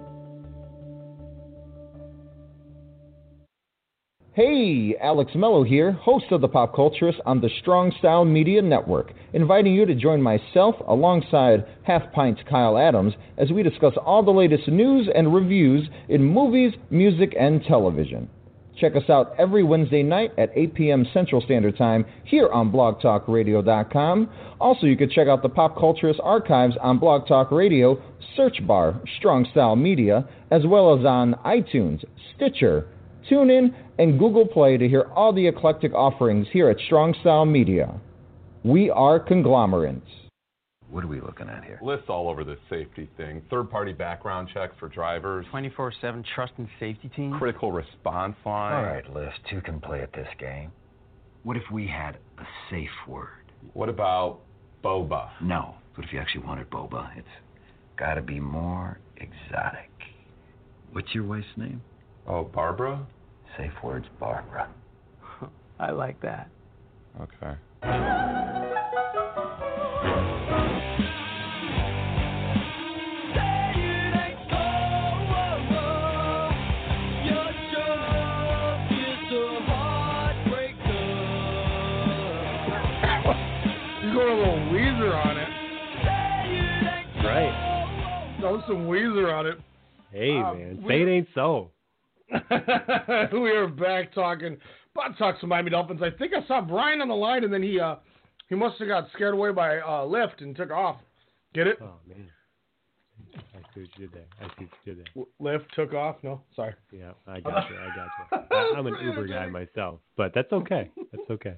Hey, 4.34 4.96
Alex 5.02 5.34
Mello 5.36 5.62
here, 5.64 5.92
host 5.92 6.26
of 6.32 6.40
The 6.40 6.48
Pop 6.48 6.74
Culturist 6.74 7.20
on 7.26 7.42
the 7.42 7.50
Strong 7.60 7.92
Style 8.00 8.24
Media 8.24 8.62
Network, 8.62 9.12
inviting 9.34 9.76
you 9.76 9.86
to 9.86 9.94
join 9.94 10.22
myself 10.22 10.76
alongside 10.88 11.66
Half 11.84 12.14
Pint's 12.14 12.40
Kyle 12.50 12.78
Adams 12.78 13.14
as 13.38 13.52
we 13.52 13.62
discuss 13.62 13.94
all 14.06 14.24
the 14.24 14.32
latest 14.32 14.70
news 14.70 15.10
and 15.14 15.36
reviews 15.36 15.90
in 16.08 16.24
movies, 16.24 16.72
music, 16.90 17.36
and 17.38 17.62
television. 17.66 18.30
Check 18.82 18.96
us 18.96 19.08
out 19.10 19.36
every 19.38 19.62
Wednesday 19.62 20.02
night 20.02 20.32
at 20.40 20.50
8 20.56 20.74
p.m. 20.74 21.06
Central 21.14 21.40
Standard 21.40 21.78
Time 21.78 22.04
here 22.24 22.50
on 22.50 22.72
blogtalkradio.com. 22.72 24.30
Also, 24.60 24.88
you 24.88 24.98
can 24.98 25.08
check 25.08 25.28
out 25.28 25.44
the 25.44 25.50
Pop 25.50 25.76
Culturist 25.76 26.20
archives 26.24 26.74
on 26.82 26.98
Blog 26.98 27.28
Talk 27.28 27.52
Radio, 27.52 28.02
search 28.36 28.66
bar 28.66 29.00
Strong 29.20 29.46
Style 29.52 29.76
Media, 29.76 30.28
as 30.50 30.66
well 30.66 30.98
as 30.98 31.06
on 31.06 31.36
iTunes, 31.46 32.04
Stitcher, 32.36 32.88
TuneIn, 33.30 33.72
and 34.00 34.18
Google 34.18 34.48
Play 34.48 34.78
to 34.78 34.88
hear 34.88 35.04
all 35.16 35.32
the 35.32 35.48
eclectic 35.48 35.94
offerings 35.94 36.48
here 36.52 36.68
at 36.68 36.80
Strong 36.80 37.14
Style 37.22 37.46
Media. 37.46 37.94
We 38.64 38.90
are 38.90 39.20
conglomerates. 39.20 40.10
What 40.92 41.06
are 41.06 41.08
we 41.08 41.22
looking 41.22 41.48
at 41.48 41.64
here? 41.64 41.80
Lyft's 41.82 42.10
all 42.10 42.30
over 42.30 42.44
this 42.44 42.60
safety 42.70 43.10
thing. 43.16 43.42
Third 43.50 43.70
party 43.72 43.94
background 43.94 44.50
checks 44.54 44.74
for 44.78 44.90
drivers. 44.90 45.46
24 45.50 45.94
7 46.02 46.24
trust 46.36 46.52
and 46.58 46.68
safety 46.82 47.10
team. 47.16 47.34
Critical 47.38 47.72
response 47.72 48.36
line. 48.46 48.74
All 48.74 48.84
right, 48.84 49.06
Lyft, 49.14 49.40
two 49.50 49.62
can 49.62 49.80
play 49.80 50.02
at 50.02 50.12
this 50.12 50.28
game. 50.38 50.72
What 51.44 51.56
if 51.56 51.64
we 51.72 51.88
had 51.88 52.18
a 52.38 52.44
safe 52.70 52.90
word? 53.08 53.52
What 53.74 53.88
about 53.88 54.40
boba? 54.84 55.30
No. 55.42 55.76
What 55.96 56.06
if 56.06 56.12
you 56.14 56.20
actually 56.20 56.46
wanted 56.46 56.70
boba? 56.70 57.18
It's 57.18 57.28
got 57.98 58.16
to 58.16 58.22
be 58.22 58.40
more 58.40 59.00
exotic. 59.16 59.90
What's 60.92 61.16
your 61.16 61.24
wife's 61.24 61.48
name? 61.56 61.82
Oh, 62.28 62.44
Barbara? 62.44 63.06
Safe 63.58 63.72
words, 63.82 64.08
Barbara. 64.20 64.70
I 65.80 65.92
like 65.92 66.22
that. 66.22 66.50
Okay. 67.20 67.58
Throw 88.52 88.62
some 88.68 88.88
Weezer 88.88 89.34
on 89.34 89.46
it. 89.48 89.58
Hey, 90.12 90.38
Uh, 90.38 90.54
man. 90.54 90.84
Say 90.88 91.02
it 91.04 91.08
ain't 91.08 91.28
so. 91.34 91.72
we 92.32 93.52
are 93.52 93.68
back 93.68 94.14
talking 94.14 94.58
about 94.94 95.18
talks 95.18 95.40
to 95.42 95.48
Miami 95.48 95.70
Dolphins. 95.70 96.02
I 96.02 96.10
think 96.18 96.34
I 96.34 96.46
saw 96.48 96.60
Brian 96.62 97.02
on 97.02 97.08
the 97.08 97.16
line, 97.16 97.44
and 97.46 97.54
then 97.54 97.64
he 97.64 97.80
uh 97.80 97.96
he 98.50 98.56
must 98.56 98.78
have 98.80 98.88
got 98.90 99.08
scared 99.14 99.34
away 99.34 99.52
by 99.54 99.78
uh, 99.80 100.04
Lyft 100.06 100.40
and 100.42 100.54
took 100.56 100.72
off. 100.72 100.98
Get 101.54 101.68
it? 101.68 101.78
Oh, 101.82 101.94
man. 102.08 102.30
I 103.34 103.60
see 103.74 103.82
what 103.82 103.90
you 103.98 104.08
did 104.08 104.14
there. 104.14 104.26
I 104.42 104.44
see 104.60 104.66
what 104.66 104.70
you 104.86 104.96
did 104.96 105.06
there. 105.16 105.24
Lyft 105.42 105.70
took 105.74 105.94
off. 105.94 106.18
No, 106.22 106.42
sorry. 106.56 106.74
Yeah, 106.92 107.12
I 107.28 107.40
got 107.40 107.70
you. 107.70 107.78
I 107.78 107.96
got 107.96 108.08
you. 108.52 108.58
I, 108.58 108.74
I'm 108.78 108.88
an 108.88 108.96
Uber 109.04 109.28
guy 109.28 109.48
myself, 109.48 110.00
but 110.18 110.34
that's 110.36 110.52
okay. 110.52 110.92
That's 111.14 111.30
okay. 111.32 111.56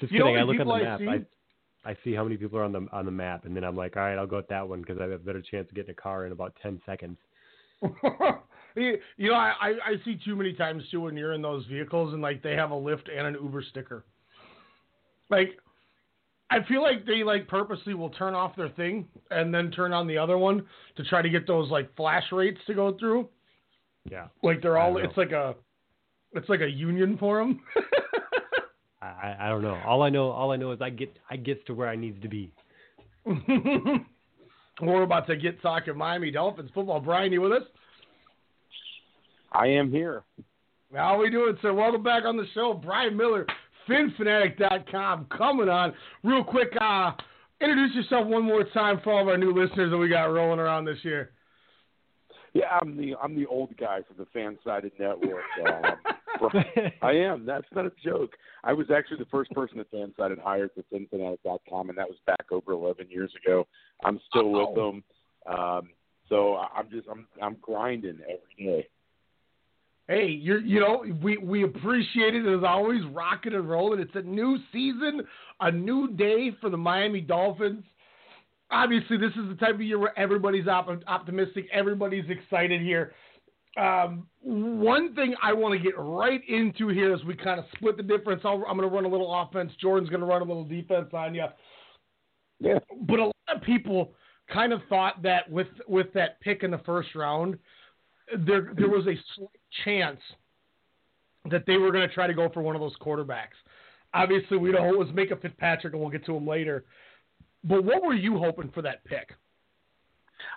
Just 0.00 0.12
You 0.12 0.22
kidding. 0.22 0.36
I 0.38 0.42
look 0.42 0.58
on 0.60 0.66
the 0.66 0.84
map. 0.84 0.98
See? 0.98 1.06
I 1.08 1.20
I 1.88 1.96
see 2.04 2.12
how 2.14 2.22
many 2.22 2.36
people 2.36 2.58
are 2.58 2.64
on 2.64 2.72
the 2.72 2.86
on 2.92 3.06
the 3.06 3.10
map, 3.10 3.46
and 3.46 3.56
then 3.56 3.64
I'm 3.64 3.74
like, 3.74 3.96
all 3.96 4.02
right, 4.02 4.18
I'll 4.18 4.26
go 4.26 4.36
with 4.36 4.48
that 4.48 4.68
one 4.68 4.82
because 4.82 4.98
I 4.98 5.04
have 5.04 5.12
a 5.12 5.18
better 5.18 5.40
chance 5.40 5.68
of 5.70 5.74
getting 5.74 5.92
a 5.92 5.94
car 5.94 6.26
in 6.26 6.32
about 6.32 6.54
ten 6.62 6.82
seconds. 6.84 7.16
you 8.76 8.98
know, 9.18 9.34
I, 9.34 9.54
I 9.58 9.68
I 9.68 9.94
see 10.04 10.20
too 10.22 10.36
many 10.36 10.52
times 10.52 10.82
too 10.90 11.00
when 11.00 11.16
you're 11.16 11.32
in 11.32 11.40
those 11.40 11.64
vehicles 11.64 12.12
and 12.12 12.20
like 12.20 12.42
they 12.42 12.52
have 12.52 12.72
a 12.72 12.74
Lyft 12.74 13.08
and 13.10 13.26
an 13.26 13.42
Uber 13.42 13.64
sticker. 13.70 14.04
Like, 15.30 15.58
I 16.50 16.62
feel 16.68 16.82
like 16.82 17.06
they 17.06 17.24
like 17.24 17.48
purposely 17.48 17.94
will 17.94 18.10
turn 18.10 18.34
off 18.34 18.54
their 18.54 18.68
thing 18.68 19.06
and 19.30 19.52
then 19.54 19.70
turn 19.70 19.94
on 19.94 20.06
the 20.06 20.18
other 20.18 20.36
one 20.36 20.66
to 20.96 21.04
try 21.04 21.22
to 21.22 21.30
get 21.30 21.46
those 21.46 21.70
like 21.70 21.96
flash 21.96 22.24
rates 22.32 22.60
to 22.66 22.74
go 22.74 22.98
through. 22.98 23.30
Yeah. 24.04 24.26
Like 24.42 24.60
they're 24.60 24.76
all 24.76 24.98
it's 24.98 25.16
like 25.16 25.32
a 25.32 25.54
it's 26.32 26.50
like 26.50 26.60
a 26.60 26.68
union 26.68 27.16
for 27.16 27.38
them. 27.38 27.60
I, 29.00 29.06
I 29.06 29.36
I 29.40 29.48
don't 29.48 29.62
know. 29.62 29.80
All 29.86 30.02
I 30.02 30.10
know 30.10 30.30
all 30.30 30.50
I 30.52 30.56
know 30.56 30.72
is 30.72 30.80
I 30.80 30.90
get 30.90 31.16
I 31.30 31.36
gets 31.36 31.60
to 31.66 31.74
where 31.74 31.88
I 31.88 31.96
needs 31.96 32.20
to 32.22 32.28
be. 32.28 32.50
We're 33.26 35.02
about 35.02 35.26
to 35.26 35.36
get 35.36 35.60
talking 35.60 35.96
Miami 35.96 36.30
Dolphins 36.30 36.70
football. 36.72 37.00
Brian, 37.00 37.32
you 37.32 37.40
with 37.40 37.52
us? 37.52 37.62
I 39.52 39.66
am 39.66 39.90
here. 39.90 40.22
How 40.94 41.18
we 41.18 41.30
doing, 41.30 41.56
sir? 41.60 41.74
Welcome 41.74 42.02
back 42.02 42.24
on 42.24 42.36
the 42.36 42.46
show. 42.54 42.74
Brian 42.74 43.16
Miller, 43.16 43.46
PhinPhanatic.com, 43.88 45.26
coming 45.36 45.68
on. 45.68 45.92
Real 46.22 46.44
quick, 46.44 46.68
uh, 46.80 47.12
introduce 47.60 47.94
yourself 47.94 48.26
one 48.26 48.44
more 48.44 48.64
time 48.72 49.00
for 49.02 49.12
all 49.12 49.22
of 49.22 49.28
our 49.28 49.36
new 49.36 49.52
listeners 49.52 49.90
that 49.90 49.98
we 49.98 50.08
got 50.08 50.24
rolling 50.24 50.60
around 50.60 50.84
this 50.84 50.98
year. 51.02 51.32
Yeah, 52.54 52.78
I'm 52.80 52.96
the 52.96 53.14
I'm 53.22 53.36
the 53.36 53.46
old 53.46 53.76
guy 53.76 54.00
from 54.02 54.16
the 54.16 54.38
FanSided 54.38 54.92
Network. 54.98 55.44
Um, 55.66 55.82
I 57.02 57.12
am. 57.12 57.46
That's 57.46 57.66
not 57.74 57.86
a 57.86 57.92
joke. 58.04 58.30
I 58.64 58.72
was 58.72 58.86
actually 58.94 59.18
the 59.18 59.26
first 59.26 59.50
person 59.52 59.78
that 59.78 59.92
FanSided 59.92 60.40
hired 60.40 60.70
for 60.74 60.82
PhinPhanatic.com, 60.92 61.88
and 61.88 61.98
that 61.98 62.08
was 62.08 62.18
back 62.26 62.46
over 62.50 62.72
11 62.72 63.08
years 63.10 63.32
ago. 63.44 63.66
I'm 64.04 64.20
still 64.28 64.50
with 64.50 64.74
them. 64.74 65.04
Um, 65.46 65.88
so 66.28 66.56
I'm 66.56 66.90
just 66.90 67.08
I'm 67.10 67.26
I'm 67.42 67.56
grinding 67.62 68.18
every 68.22 68.66
day. 68.66 68.88
Hey, 70.08 70.26
you're 70.26 70.60
you 70.60 70.80
know 70.80 71.04
we 71.22 71.38
we 71.38 71.64
appreciate 71.64 72.34
it 72.34 72.46
as 72.46 72.64
always, 72.64 73.02
rocking 73.12 73.54
and 73.54 73.68
rolling. 73.68 74.00
It's 74.00 74.14
a 74.14 74.22
new 74.22 74.58
season, 74.72 75.22
a 75.60 75.70
new 75.70 76.12
day 76.12 76.50
for 76.60 76.70
the 76.70 76.76
Miami 76.76 77.20
Dolphins. 77.20 77.84
Obviously, 78.70 79.16
this 79.16 79.32
is 79.32 79.48
the 79.48 79.54
type 79.54 79.76
of 79.76 79.82
year 79.82 79.98
where 79.98 80.18
everybody's 80.18 80.68
op- 80.68 81.02
optimistic, 81.06 81.66
everybody's 81.72 82.28
excited 82.28 82.82
here. 82.82 83.12
Um, 83.76 84.26
one 84.42 85.14
thing 85.14 85.34
I 85.42 85.52
want 85.52 85.72
to 85.74 85.78
get 85.78 85.96
right 85.98 86.40
into 86.48 86.88
here 86.88 87.14
as 87.14 87.22
we 87.24 87.34
kind 87.34 87.60
of 87.60 87.66
split 87.76 87.96
the 87.96 88.02
difference. 88.02 88.42
I'll, 88.44 88.64
I'm 88.68 88.76
going 88.76 88.88
to 88.88 88.94
run 88.94 89.04
a 89.04 89.08
little 89.08 89.32
offense. 89.42 89.72
Jordan's 89.80 90.10
going 90.10 90.20
to 90.20 90.26
run 90.26 90.42
a 90.42 90.44
little 90.44 90.64
defense 90.64 91.10
on 91.12 91.34
you. 91.34 91.46
Yeah. 92.60 92.78
But 93.02 93.18
a 93.20 93.24
lot 93.26 93.34
of 93.54 93.62
people 93.62 94.12
kind 94.52 94.72
of 94.72 94.80
thought 94.88 95.22
that 95.22 95.48
with 95.50 95.68
with 95.86 96.12
that 96.14 96.40
pick 96.40 96.62
in 96.62 96.70
the 96.70 96.78
first 96.78 97.14
round, 97.14 97.58
there 98.46 98.72
there 98.76 98.88
was 98.88 99.06
a 99.06 99.14
slight 99.36 99.48
chance 99.84 100.20
that 101.50 101.64
they 101.66 101.76
were 101.76 101.92
going 101.92 102.06
to 102.06 102.12
try 102.14 102.26
to 102.26 102.34
go 102.34 102.48
for 102.48 102.62
one 102.62 102.74
of 102.74 102.80
those 102.80 102.96
quarterbacks. 103.00 103.56
Obviously, 104.14 104.56
we 104.56 104.72
know 104.72 104.88
it 104.88 104.98
was 104.98 105.08
Minkah 105.08 105.40
Fitzpatrick, 105.40 105.92
and 105.92 106.00
we'll 106.00 106.10
get 106.10 106.24
to 106.26 106.36
him 106.36 106.46
later. 106.46 106.84
But 107.64 107.84
what 107.84 108.02
were 108.02 108.14
you 108.14 108.38
hoping 108.38 108.70
for 108.70 108.82
that 108.82 109.04
pick? 109.04 109.34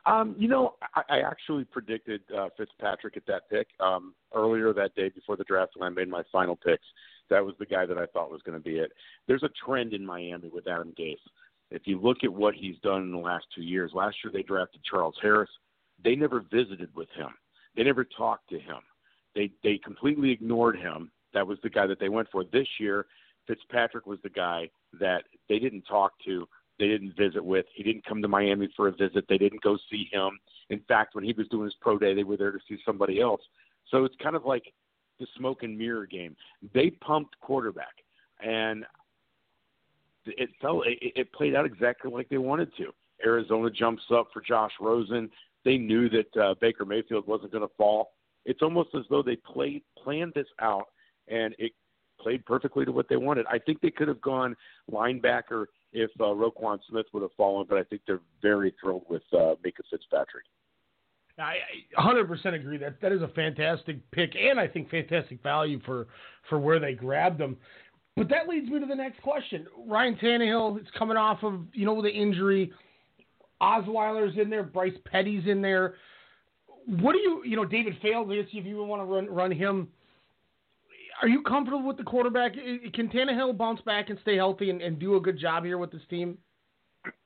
Um, 0.06 0.36
you 0.38 0.48
know, 0.48 0.76
I, 0.96 1.02
I 1.10 1.20
actually 1.20 1.66
predicted 1.66 2.22
uh, 2.38 2.50
Fitzpatrick 2.58 3.18
at 3.18 3.26
that 3.28 3.50
pick 3.50 3.68
um, 3.80 4.14
earlier 4.34 4.74
that 4.74 4.96
day 4.96 5.10
before 5.10 5.38
the 5.38 5.44
draft 5.44 5.74
when 5.76 5.92
I 5.92 5.94
made 5.94 6.10
my 6.10 6.24
final 6.32 6.56
picks. 6.56 6.86
That 7.30 7.46
was 7.46 7.56
the 7.60 7.66
guy 7.66 7.86
that 7.86 7.98
I 7.98 8.06
thought 8.08 8.32
was 8.32 8.42
going 8.44 8.58
to 8.58 8.64
be 8.64 8.78
it. 8.78 8.92
There's 9.28 9.44
a 9.44 9.50
trend 9.66 9.94
in 9.94 10.06
Miami 10.06 10.50
with 10.50 10.68
Adam 10.68 10.94
Gase. 11.00 11.16
If 11.72 11.84
you 11.86 12.00
look 12.00 12.18
at 12.24 12.34
what 12.34 12.54
he's 12.54 12.76
done 12.84 13.04
in 13.04 13.12
the 13.12 13.18
last 13.18 13.46
two 13.56 13.64
years, 13.64 13.92
last 13.94 14.18
year 14.24 14.32
they 14.34 14.44
drafted 14.44 14.82
Charles 14.84 15.16
Harris. 15.22 15.50
They 16.04 16.16
never 16.16 16.44
visited 16.52 16.90
with 16.96 17.08
him. 17.16 17.30
They 17.76 17.84
never 17.84 18.04
talked 18.04 18.50
to 18.50 18.60
him. 18.60 18.80
They 19.34 19.52
they 19.64 19.78
completely 19.78 20.32
ignored 20.32 20.78
him. 20.78 21.10
That 21.34 21.48
was 21.48 21.58
the 21.64 21.70
guy 21.70 21.88
that 21.88 22.00
they 22.00 22.10
went 22.10 22.28
for. 22.30 22.44
This 22.44 22.68
year, 22.80 23.06
Fitzpatrick 23.48 24.06
was 24.06 24.20
the 24.24 24.30
guy 24.30 24.70
that 25.00 25.24
they 25.48 25.60
didn't 25.60 25.84
talk 25.84 26.12
to 26.26 26.48
they 26.80 26.88
didn't 26.88 27.16
visit 27.16 27.44
with. 27.44 27.66
He 27.74 27.84
didn't 27.84 28.06
come 28.06 28.22
to 28.22 28.28
Miami 28.28 28.70
for 28.76 28.88
a 28.88 28.92
visit. 28.92 29.26
They 29.30 29.38
didn't 29.38 29.62
go 29.62 29.78
see 29.90 30.10
him. 30.12 30.40
In 30.70 30.80
fact, 30.88 31.16
when 31.16 31.24
he 31.24 31.34
was 31.34 31.48
doing 31.50 31.66
his 31.66 31.76
pro 31.80 31.98
day, 31.98 32.14
they 32.14 32.24
were 32.24 32.38
there 32.38 32.52
to 32.52 32.60
see 32.68 32.78
somebody 32.86 33.22
else. 33.22 33.42
So 33.90 34.06
it's 34.06 34.16
kind 34.22 34.36
of 34.36 34.46
like 34.46 34.74
the 35.20 35.28
smoke 35.38 35.64
and 35.64 35.78
mirror 35.78 36.06
game. 36.06 36.36
They 36.74 36.90
pumped 36.90 37.40
quarterback, 37.40 37.94
and 38.44 38.86
it 40.26 40.50
felt 40.62 40.88
it, 40.88 40.98
it 41.16 41.34
played 41.34 41.56
out 41.56 41.66
exactly 41.66 42.12
like 42.12 42.30
they 42.30 42.38
wanted 42.38 42.76
to. 42.78 42.92
Arizona 43.24 43.70
jumps 43.70 44.04
up 44.14 44.28
for 44.34 44.42
Josh 44.42 44.72
Rosen. 44.80 45.30
They 45.64 45.78
knew 45.78 46.10
that 46.10 46.42
uh, 46.42 46.56
Baker 46.60 46.86
Mayfield 46.86 47.28
wasn't 47.28 47.52
going 47.52 47.68
to 47.68 47.74
fall. 47.78 48.14
It's 48.46 48.64
almost 48.64 48.90
as 48.96 49.04
though 49.10 49.22
they 49.22 49.36
played 49.36 49.84
planned 50.02 50.34
this 50.34 50.48
out, 50.60 50.88
and 51.28 51.54
it 51.60 51.74
played 52.20 52.46
perfectly 52.46 52.86
to 52.86 52.92
what 52.92 53.08
they 53.10 53.18
wanted. 53.18 53.46
I 53.50 53.60
think 53.60 53.82
they 53.82 53.92
could 53.92 54.08
have 54.08 54.22
gone 54.22 54.56
linebacker 54.92 55.66
if 55.94 56.10
uh, 56.20 56.26
Roquan 56.26 56.80
Smith 56.90 57.06
would 57.14 57.22
have 57.22 57.32
fallen, 57.38 57.66
but 57.68 57.78
I 57.78 57.84
think 57.84 58.02
they're 58.08 58.22
very 58.42 58.74
thrilled 58.82 59.06
with 59.10 59.24
uh, 59.34 59.56
Minkah 59.66 59.84
Fitzpatrick. 59.90 60.46
I, 61.38 61.56
I 61.98 62.02
100% 62.02 62.54
agree 62.54 62.78
that 62.78 63.02
that 63.02 63.12
is 63.12 63.22
a 63.22 63.28
fantastic 63.30 64.00
pick, 64.12 64.36
and 64.36 64.60
I 64.60 64.68
think 64.68 64.90
fantastic 64.90 65.42
value 65.42 65.80
for 65.86 66.08
for 66.50 66.60
where 66.60 66.80
they 66.80 66.94
grabbed 66.94 67.40
them. 67.40 67.58
But 68.16 68.30
that 68.30 68.48
leads 68.48 68.70
me 68.70 68.80
to 68.80 68.86
the 68.86 68.96
next 68.96 69.22
question. 69.22 69.66
Ryan 69.88 70.16
Tannehill 70.22 70.82
is 70.82 70.88
coming 70.98 71.18
off 71.18 71.44
of 71.44 71.62
you 71.74 71.86
know 71.86 72.02
the 72.02 72.10
injury. 72.10 72.72
Osweiler's 73.62 74.38
in 74.38 74.50
there. 74.50 74.64
Bryce 74.64 74.98
Petty's 75.06 75.48
in 75.48 75.62
there. 75.62 75.96
What 76.86 77.14
do 77.14 77.20
you 77.20 77.42
you 77.46 77.56
know 77.56 77.66
David 77.66 77.98
Fales? 78.02 78.28
See 78.52 78.58
if 78.58 78.66
you 78.66 78.84
want 78.84 79.02
to 79.02 79.06
run 79.06 79.28
run 79.30 79.52
him. 79.52 79.88
Are 81.22 81.28
you 81.28 81.44
comfortable 81.44 81.86
with 81.86 81.98
the 81.98 82.04
quarterback? 82.04 82.54
Can 82.54 83.10
Tannehill 83.10 83.58
bounce 83.58 83.82
back 83.82 84.10
and 84.10 84.18
stay 84.22 84.36
healthy 84.36 84.72
and, 84.72 84.82
and 84.82 84.98
do 84.98 85.16
a 85.16 85.22
good 85.22 85.38
job 85.38 85.64
here 85.64 85.78
with 85.78 85.92
this 85.92 86.02
team? 86.10 86.38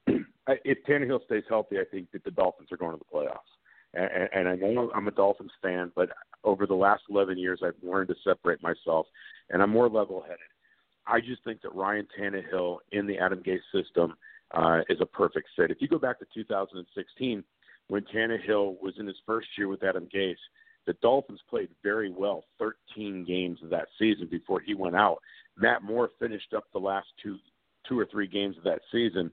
If 0.64 0.78
Tannehill 0.88 1.26
stays 1.26 1.42
healthy, 1.50 1.80
I 1.80 1.86
think 1.90 2.12
that 2.12 2.24
the 2.24 2.30
Dolphins 2.30 2.72
are 2.72 2.78
going 2.78 2.92
to 2.92 3.00
the 3.00 3.18
playoffs. 3.18 3.40
And, 3.96 4.30
and 4.32 4.48
I 4.48 4.56
know 4.56 4.92
I'm 4.94 5.08
a 5.08 5.12
Dolphins 5.12 5.50
fan, 5.60 5.92
but 5.96 6.10
over 6.44 6.68
the 6.68 6.76
last 6.76 7.02
11 7.10 7.40
years, 7.40 7.62
I've 7.66 7.74
learned 7.82 8.10
to 8.10 8.16
separate 8.24 8.62
myself, 8.62 9.08
and 9.50 9.64
I'm 9.64 9.72
more 9.72 9.90
level-headed. 9.90 10.38
I 11.08 11.20
just 11.20 11.44
think 11.44 11.64
that 11.64 11.74
Ryan 11.74 12.08
Tannehill 12.16 12.78
in 12.92 13.08
the 13.08 13.18
Adam 13.18 13.42
Gase 13.42 13.58
system 13.74 14.14
uh, 14.52 14.82
is 14.88 15.00
a 15.02 15.06
perfect 15.08 15.48
fit. 15.56 15.72
If 15.72 15.78
you 15.82 15.88
go 15.88 15.98
back 15.98 16.20
to 16.20 16.26
2016, 16.32 17.44
when 17.88 18.04
Tannehill 18.16 18.80
was 18.84 18.94
in 19.00 19.08
his 19.08 19.18
first 19.26 19.48
year 19.58 19.68
with 19.68 19.84
Adam 19.84 20.08
Gase, 20.14 20.36
the 20.86 20.94
Dolphins 21.02 21.42
played 21.50 21.70
very 21.84 22.12
well 22.12 22.44
13 22.60 23.26
games 23.26 23.60
of 23.64 23.70
that 23.70 23.88
season 23.98 24.28
before 24.30 24.60
he 24.60 24.74
went 24.74 24.96
out. 24.96 25.18
Matt 25.58 25.84
Moore 25.84 26.10
finished 26.20 26.54
up 26.54 26.66
the 26.74 26.80
last 26.80 27.08
two 27.22 27.38
two 27.88 28.00
or 28.00 28.08
three 28.12 28.28
games 28.28 28.58
of 28.58 28.64
that 28.64 28.82
season, 28.92 29.32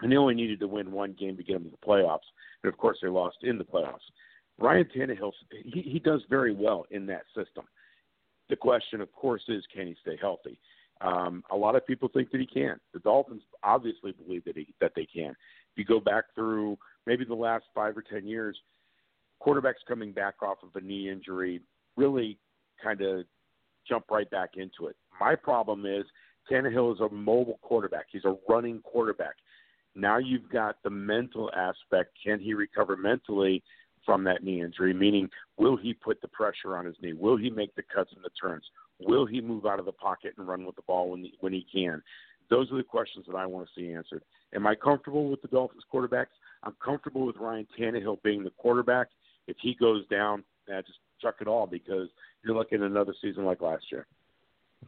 and 0.00 0.10
they 0.10 0.16
only 0.16 0.34
needed 0.34 0.58
to 0.58 0.66
win 0.66 0.90
one 0.90 1.12
game 1.18 1.36
to 1.36 1.42
get 1.42 1.54
them 1.54 1.64
to 1.64 1.70
the 1.70 1.86
playoffs. 1.86 2.26
And 2.62 2.72
of 2.72 2.78
course, 2.78 2.98
they 3.02 3.08
lost 3.08 3.36
in 3.42 3.58
the 3.58 3.64
playoffs. 3.64 3.98
Ryan 4.58 4.88
Tannehill, 4.96 5.32
he, 5.64 5.82
he 5.82 5.98
does 5.98 6.22
very 6.30 6.54
well 6.54 6.86
in 6.90 7.06
that 7.06 7.24
system. 7.36 7.64
The 8.48 8.56
question, 8.56 9.00
of 9.00 9.12
course, 9.12 9.42
is 9.48 9.64
can 9.74 9.86
he 9.86 9.96
stay 10.00 10.16
healthy? 10.20 10.58
Um, 11.00 11.42
a 11.50 11.56
lot 11.56 11.76
of 11.76 11.86
people 11.86 12.08
think 12.08 12.30
that 12.30 12.40
he 12.40 12.46
can. 12.46 12.78
The 12.92 13.00
Dolphins 13.00 13.42
obviously 13.62 14.12
believe 14.12 14.44
that 14.44 14.56
he 14.56 14.72
that 14.80 14.92
they 14.94 15.06
can. 15.06 15.30
If 15.30 15.76
you 15.76 15.84
go 15.84 16.00
back 16.00 16.24
through 16.34 16.78
maybe 17.06 17.24
the 17.24 17.34
last 17.34 17.64
five 17.74 17.96
or 17.96 18.02
ten 18.02 18.26
years, 18.26 18.56
quarterbacks 19.44 19.84
coming 19.86 20.12
back 20.12 20.34
off 20.42 20.58
of 20.62 20.70
a 20.74 20.84
knee 20.84 21.10
injury 21.10 21.60
really 21.96 22.38
kind 22.82 23.00
of 23.00 23.24
jump 23.88 24.06
right 24.10 24.30
back 24.30 24.50
into 24.56 24.86
it. 24.88 24.96
My 25.20 25.34
problem 25.34 25.86
is 25.86 26.04
Tannehill 26.50 26.94
is 26.94 27.00
a 27.00 27.12
mobile 27.12 27.58
quarterback. 27.62 28.06
He's 28.10 28.24
a 28.24 28.36
running 28.48 28.80
quarterback. 28.80 29.34
Now 29.94 30.18
you've 30.18 30.50
got 30.50 30.76
the 30.82 30.90
mental 30.90 31.50
aspect. 31.54 32.16
Can 32.22 32.40
he 32.40 32.54
recover 32.54 32.96
mentally 32.96 33.62
from 34.04 34.24
that 34.24 34.42
knee 34.42 34.60
injury? 34.60 34.92
Meaning, 34.92 35.28
will 35.56 35.76
he 35.76 35.94
put 35.94 36.20
the 36.20 36.28
pressure 36.28 36.76
on 36.76 36.86
his 36.86 36.96
knee? 37.00 37.12
Will 37.12 37.36
he 37.36 37.50
make 37.50 37.74
the 37.76 37.82
cuts 37.94 38.10
and 38.14 38.24
the 38.24 38.30
turns? 38.30 38.64
Will 39.00 39.26
he 39.26 39.40
move 39.40 39.66
out 39.66 39.78
of 39.78 39.86
the 39.86 39.92
pocket 39.92 40.34
and 40.36 40.46
run 40.48 40.64
with 40.64 40.76
the 40.76 40.82
ball 40.82 41.10
when 41.10 41.22
he, 41.22 41.34
when 41.40 41.52
he 41.52 41.66
can? 41.72 42.02
Those 42.50 42.70
are 42.72 42.76
the 42.76 42.82
questions 42.82 43.24
that 43.28 43.36
I 43.36 43.46
want 43.46 43.68
to 43.68 43.80
see 43.80 43.92
answered. 43.92 44.22
Am 44.54 44.66
I 44.66 44.74
comfortable 44.74 45.30
with 45.30 45.42
the 45.42 45.48
Dolphins 45.48 45.84
quarterbacks? 45.92 46.26
I'm 46.62 46.76
comfortable 46.84 47.26
with 47.26 47.36
Ryan 47.36 47.66
Tannehill 47.78 48.22
being 48.22 48.44
the 48.44 48.50
quarterback. 48.50 49.08
If 49.46 49.56
he 49.60 49.74
goes 49.74 50.06
down, 50.08 50.44
eh, 50.72 50.80
just 50.86 50.98
chuck 51.20 51.36
it 51.40 51.48
all 51.48 51.66
because 51.66 52.08
you're 52.44 52.56
looking 52.56 52.82
at 52.82 52.90
another 52.90 53.14
season 53.20 53.44
like 53.44 53.60
last 53.60 53.84
year. 53.90 54.06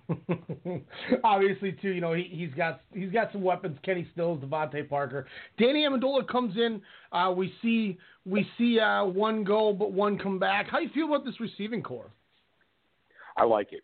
Obviously, 1.24 1.72
too, 1.80 1.90
you 1.90 2.00
know 2.00 2.12
he, 2.12 2.28
he's 2.30 2.54
got 2.54 2.82
he's 2.92 3.10
got 3.10 3.32
some 3.32 3.42
weapons. 3.42 3.78
Kenny 3.82 4.06
Stills, 4.12 4.42
DeVante 4.42 4.88
Parker, 4.88 5.26
Danny 5.58 5.84
Amendola 5.84 6.26
comes 6.28 6.56
in. 6.56 6.82
Uh, 7.12 7.32
we 7.34 7.52
see 7.62 7.98
we 8.24 8.46
see 8.58 8.78
uh, 8.78 9.04
one 9.04 9.42
go, 9.44 9.72
but 9.72 9.92
one 9.92 10.18
come 10.18 10.38
back. 10.38 10.68
How 10.68 10.78
do 10.78 10.84
you 10.84 10.90
feel 10.90 11.06
about 11.06 11.24
this 11.24 11.40
receiving 11.40 11.82
corps? 11.82 12.10
I 13.36 13.44
like 13.44 13.72
it. 13.72 13.82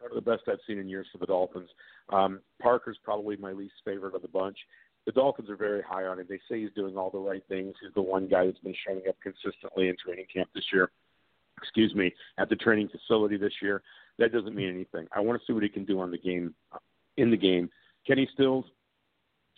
One 0.00 0.16
of 0.16 0.22
the 0.22 0.30
best 0.30 0.42
I've 0.48 0.58
seen 0.66 0.78
in 0.78 0.88
years 0.88 1.06
for 1.10 1.18
the 1.18 1.26
Dolphins. 1.26 1.70
Um, 2.10 2.40
Parker's 2.60 2.98
probably 3.02 3.36
my 3.36 3.52
least 3.52 3.74
favorite 3.84 4.14
of 4.14 4.22
the 4.22 4.28
bunch. 4.28 4.58
The 5.06 5.12
Dolphins 5.12 5.50
are 5.50 5.56
very 5.56 5.82
high 5.82 6.04
on 6.04 6.18
him. 6.18 6.26
They 6.28 6.40
say 6.48 6.62
he's 6.62 6.72
doing 6.74 6.96
all 6.96 7.10
the 7.10 7.18
right 7.18 7.42
things. 7.48 7.74
He's 7.80 7.92
the 7.94 8.02
one 8.02 8.26
guy 8.26 8.46
that's 8.46 8.58
been 8.58 8.74
showing 8.86 9.02
up 9.08 9.16
consistently 9.22 9.88
in 9.88 9.96
training 10.02 10.26
camp 10.32 10.48
this 10.54 10.64
year. 10.72 10.90
Excuse 11.62 11.94
me, 11.94 12.12
at 12.38 12.48
the 12.48 12.56
training 12.56 12.88
facility 12.88 13.36
this 13.36 13.52
year. 13.62 13.82
That 14.18 14.32
doesn't 14.32 14.54
mean 14.54 14.68
anything. 14.68 15.06
I 15.14 15.20
want 15.20 15.40
to 15.40 15.46
see 15.46 15.52
what 15.52 15.62
he 15.62 15.68
can 15.68 15.84
do 15.84 16.00
on 16.00 16.10
the 16.10 16.18
game, 16.18 16.54
in 17.16 17.30
the 17.30 17.36
game. 17.36 17.70
Kenny 18.06 18.28
Stills, 18.34 18.64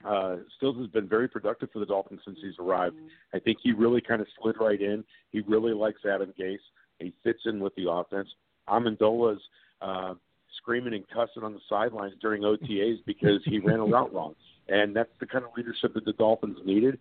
uh, 0.04 0.36
Stills 0.56 0.76
has 0.78 0.88
been 0.88 1.08
very 1.08 1.28
productive 1.28 1.70
for 1.72 1.78
the 1.78 1.86
Dolphins 1.86 2.20
since 2.24 2.38
he's 2.42 2.58
arrived. 2.58 2.96
I 3.34 3.38
think 3.38 3.58
he 3.62 3.72
really 3.72 4.00
kind 4.00 4.20
of 4.20 4.26
slid 4.40 4.56
right 4.60 4.80
in. 4.80 5.04
He 5.30 5.40
really 5.40 5.72
likes 5.72 6.00
Adam 6.04 6.32
Gase. 6.38 6.58
He 6.98 7.12
fits 7.22 7.40
in 7.44 7.60
with 7.60 7.74
the 7.76 7.90
offense. 7.90 8.28
Amendola's 8.68 9.40
uh, 9.80 10.14
screaming 10.56 10.94
and 10.94 11.04
cussing 11.08 11.42
on 11.42 11.52
the 11.52 11.60
sidelines 11.68 12.14
during 12.20 12.42
OTAs 12.42 12.98
because 13.04 13.40
he 13.44 13.58
ran 13.58 13.80
a 13.80 13.84
route 13.84 14.12
wrong, 14.12 14.34
and 14.68 14.94
that's 14.94 15.10
the 15.20 15.26
kind 15.26 15.44
of 15.44 15.50
leadership 15.56 15.94
that 15.94 16.04
the 16.04 16.12
Dolphins 16.12 16.58
needed. 16.64 16.98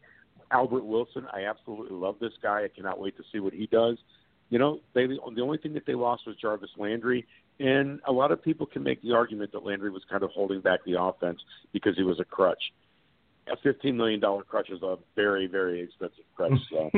Albert 0.52 0.86
Wilson, 0.86 1.26
I 1.34 1.46
absolutely 1.46 1.98
love 1.98 2.18
this 2.20 2.34
guy. 2.42 2.64
I 2.64 2.68
cannot 2.68 3.00
wait 3.00 3.18
to 3.18 3.24
see 3.32 3.40
what 3.40 3.54
he 3.54 3.68
does. 3.68 3.98
You 4.50 4.60
know, 4.60 4.80
they 4.94 5.08
the 5.08 5.42
only 5.42 5.58
thing 5.58 5.74
that 5.74 5.86
they 5.88 5.96
lost 5.96 6.24
was 6.28 6.36
Jarvis 6.36 6.70
Landry, 6.78 7.26
and 7.60 8.00
a 8.08 8.12
lot 8.12 8.32
of 8.32 8.44
people 8.44 8.68
can 8.68 8.84
make 8.84 9.02
the 9.02 9.14
argument 9.14 9.52
that 9.54 9.66
Landry 9.66 9.90
was 9.90 10.04
kind 10.10 10.24
of 10.24 10.30
holding 10.32 10.62
back 10.62 10.82
the 10.86 11.02
offense 11.02 11.40
because 11.74 11.96
he 11.96 12.04
was 12.04 12.20
a 12.20 12.26
crutch. 12.26 12.62
A 13.52 13.58
fifteen 13.58 13.98
million 13.98 14.20
dollar 14.20 14.44
crutch 14.44 14.70
is 14.70 14.82
a 14.84 14.98
very, 15.16 15.48
very 15.48 15.82
expensive 15.82 16.26
crutch. 16.36 16.60
So 16.70 16.92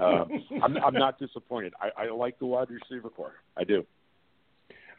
uh, 0.00 0.24
I'm, 0.62 0.76
I'm 0.76 0.94
not 0.94 1.18
disappointed. 1.18 1.72
I, 1.80 2.04
I 2.04 2.10
like 2.10 2.38
the 2.38 2.46
wide 2.46 2.68
receiver 2.70 3.10
corps. 3.10 3.34
I 3.56 3.64
do. 3.64 3.84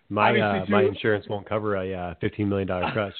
My 0.09 0.37
uh, 0.37 0.65
my 0.67 0.83
insurance 0.83 1.25
won't 1.29 1.47
cover 1.47 1.77
a 1.77 1.93
uh, 1.93 2.13
fifteen 2.19 2.49
million 2.49 2.67
dollar 2.67 2.91
crutch. 2.91 3.15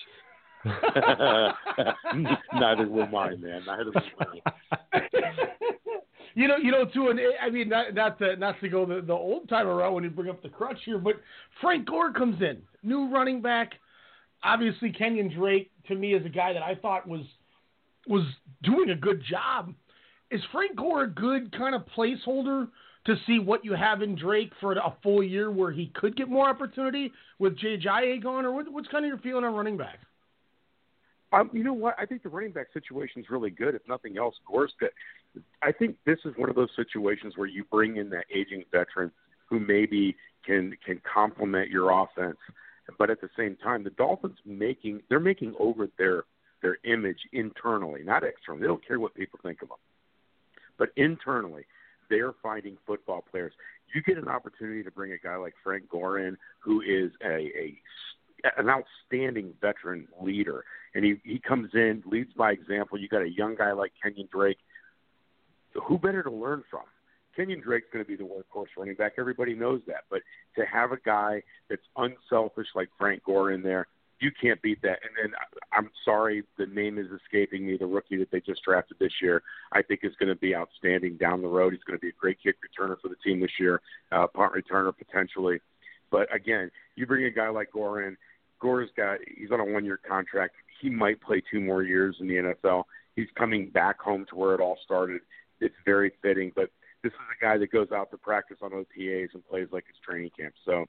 Neither 2.54 2.88
will 2.88 3.08
mine, 3.08 3.42
man. 3.42 3.64
Neither 3.66 3.92
will 3.92 4.02
mine. 4.20 4.42
you 6.36 6.48
know, 6.48 6.58
you 6.58 6.72
know, 6.72 6.86
too, 6.86 7.10
and 7.10 7.20
I 7.42 7.50
mean, 7.50 7.70
not 7.70 7.94
not 7.94 8.18
to 8.20 8.36
not 8.38 8.60
to 8.62 8.70
go 8.70 8.86
the, 8.86 9.02
the 9.02 9.14
old 9.14 9.50
timer 9.50 9.76
route 9.76 9.94
when 9.94 10.04
you 10.04 10.10
bring 10.10 10.30
up 10.30 10.42
the 10.42 10.50
crutch 10.50 10.80
here, 10.86 10.98
but 10.98 11.16
Frank 11.62 11.88
Gore 11.88 12.14
comes 12.14 12.42
in, 12.42 12.62
new 12.82 13.10
running 13.10 13.42
back. 13.42 13.72
Obviously, 14.44 14.92
Kenyan 14.92 15.34
Drake 15.34 15.72
to 15.88 15.96
me 15.96 16.14
is 16.14 16.26
a 16.26 16.30
guy 16.30 16.54
that 16.54 16.64
I 16.64 16.76
thought 16.76 17.08
was 17.08 17.26
was 18.08 18.26
doing 18.64 18.90
a 18.90 18.96
good 18.96 19.22
job. 19.30 19.74
Is 20.32 20.42
Frank 20.52 20.76
Gore 20.76 21.04
a 21.04 21.10
good 21.10 21.56
kind 21.56 21.76
of 21.76 21.84
placeholder 21.96 22.68
to 23.06 23.16
see 23.28 23.40
what 23.40 23.66
you 23.66 23.74
have 23.74 24.02
in 24.02 24.16
Drake 24.16 24.52
for 24.60 24.72
a 24.74 24.96
full 25.04 25.22
year 25.22 25.52
where 25.52 25.72
he 25.72 25.92
could 25.94 26.16
get 26.16 26.30
more 26.30 26.50
opportunity 26.50 27.12
with 27.38 27.58
Ajayi 27.58 28.24
gone, 28.24 28.46
or 28.46 28.54
what, 28.54 28.72
what's 28.72 28.88
kind 28.88 29.04
of 29.04 29.10
your 29.10 29.18
feeling 29.20 29.44
on 29.44 29.54
running 29.54 29.78
back? 29.78 30.00
Um, 31.34 31.50
you 31.52 31.64
know 31.64 31.74
what? 31.74 31.96
I 31.98 32.06
think 32.06 32.22
the 32.22 32.30
running 32.30 32.52
back 32.52 32.68
situation 32.74 33.22
is 33.22 33.30
really 33.30 33.50
good. 33.50 33.74
If 33.74 33.82
nothing 33.88 34.18
else, 34.20 34.36
good. 34.80 34.92
I 35.64 35.72
think 35.72 35.98
this 36.06 36.20
is 36.26 36.34
one 36.38 36.48
of 36.50 36.56
those 36.56 36.70
situations 36.76 37.34
where 37.36 37.48
you 37.48 37.64
bring 37.72 37.98
in 37.98 38.10
that 38.12 38.26
aging 38.34 38.64
veteran 38.72 39.12
who 39.50 39.60
maybe 39.60 40.16
can 40.46 40.78
can 40.86 41.02
complement 41.12 41.70
your 41.70 41.90
offense, 41.90 42.38
but 43.00 43.10
at 43.10 43.20
the 43.20 43.30
same 43.36 43.58
time, 43.64 43.84
the 43.84 43.90
Dolphins 43.92 44.38
making 44.46 45.02
they're 45.10 45.20
making 45.20 45.56
over 45.60 45.88
their 45.98 46.24
their 46.62 46.78
image 46.84 47.20
internally, 47.32 48.04
not 48.04 48.24
externally. 48.24 48.62
They 48.62 48.68
don't 48.68 48.86
care 48.86 49.00
what 49.00 49.16
people 49.16 49.40
think 49.42 49.64
of 49.64 49.70
them, 49.70 49.78
but 50.78 50.90
internally, 50.98 51.66
they're 52.12 52.34
finding 52.44 52.78
football 52.86 53.24
players. 53.30 53.54
You 53.96 54.04
get 54.04 54.18
an 54.18 54.28
opportunity 54.28 54.84
to 54.84 54.92
bring 54.92 55.14
a 55.14 55.18
guy 55.18 55.36
like 55.36 55.56
Frank 55.64 55.90
Gore 55.90 56.20
in, 56.20 56.38
who 56.60 56.82
is 56.82 57.12
a, 57.24 57.52
a 57.58 57.78
an 58.58 58.70
outstanding 58.70 59.54
veteran 59.62 60.08
leader, 60.22 60.64
and 60.96 61.04
he 61.04 61.16
he 61.24 61.40
comes 61.40 61.70
in, 61.74 62.04
leads 62.06 62.34
by 62.34 62.52
example. 62.52 62.98
You 62.98 63.08
got 63.08 63.22
a 63.22 63.30
young 63.30 63.56
guy 63.56 63.72
like 63.72 63.94
Kenyan 64.04 64.30
Drake. 64.30 64.58
Who 65.88 65.98
better 65.98 66.22
to 66.24 66.32
learn 66.32 66.64
from? 66.70 66.84
Kenyan 67.38 67.64
Drake's 67.64 67.88
going 67.92 68.06
to 68.06 68.08
be 68.08 68.16
the 68.16 68.24
workhorse 68.24 68.68
running 68.78 68.96
back. 68.96 69.14
Everybody 69.18 69.56
knows 69.56 69.82
that. 69.88 70.04
But 70.10 70.22
to 70.56 70.66
have 70.66 70.92
a 70.92 70.98
guy 70.98 71.42
that's 71.70 71.82
unselfish 71.98 72.68
like 72.76 72.90
Frank 73.00 73.24
Gore 73.24 73.52
in 73.52 73.64
there, 73.64 73.88
you 74.20 74.32
can't 74.40 74.62
beat 74.62 74.82
that. 74.84 75.00
And 75.04 75.12
then 75.22 75.34
I'm 75.72 75.90
sorry, 76.06 76.44
the 76.58 76.68
name 76.68 76.98
is 76.98 77.08
escaping 77.12 77.66
me. 77.66 77.78
The 77.78 77.86
rookie 77.86 78.18
that 78.18 78.32
they 78.32 78.40
just 78.40 78.64
drafted 78.64 78.98
this 79.00 79.14
year, 79.22 79.42
I 79.72 79.82
think 79.82 80.02
is 80.04 80.14
going 80.20 80.30
to 80.30 80.36
be 80.36 80.56
outstanding 80.56 81.18
down 81.18 81.42
the 81.42 81.48
road. 81.48 81.74
He's 81.74 81.84
going 81.84 81.98
to 81.98 82.02
be 82.02 82.10
a 82.10 82.20
great 82.20 82.38
kick 82.42 82.56
returner 82.58 82.96
for 83.02 83.10
the 83.10 83.16
team 83.24 83.40
this 83.42 83.60
year, 83.60 83.82
uh, 84.12 84.28
punt 84.28 84.54
returner 84.54 84.94
potentially. 84.96 85.60
But 86.12 86.34
again, 86.34 86.70
you 86.96 87.08
bring 87.08 87.26
a 87.26 87.32
guy 87.32 87.50
like 87.50 87.72
Gore 87.72 88.04
in, 88.04 88.16
Gore's 88.64 88.90
got 88.96 89.20
he's 89.38 89.52
on 89.52 89.60
a 89.60 89.66
one 89.66 89.86
year 89.86 90.00
contract. 90.08 90.56
He 90.82 90.90
might 90.90 91.22
play 91.22 91.44
two 91.52 91.60
more 91.60 91.84
years 91.84 92.16
in 92.20 92.28
the 92.28 92.36
NFL. 92.36 92.86
He's 93.16 93.28
coming 93.36 93.70
back 93.70 94.00
home 94.00 94.26
to 94.30 94.36
where 94.36 94.56
it 94.56 94.62
all 94.62 94.78
started. 94.84 95.22
It's 95.60 95.76
very 95.86 96.14
fitting, 96.22 96.52
but 96.56 96.72
this 97.04 97.12
is 97.12 97.20
a 97.38 97.44
guy 97.44 97.58
that 97.58 97.72
goes 97.72 97.90
out 97.92 98.10
to 98.12 98.18
practice 98.18 98.58
on 98.62 98.72
OTAs 98.72 99.34
and 99.34 99.48
plays 99.48 99.68
like 99.72 99.84
it's 99.90 100.00
training 100.00 100.32
camp. 100.38 100.54
So 100.66 100.86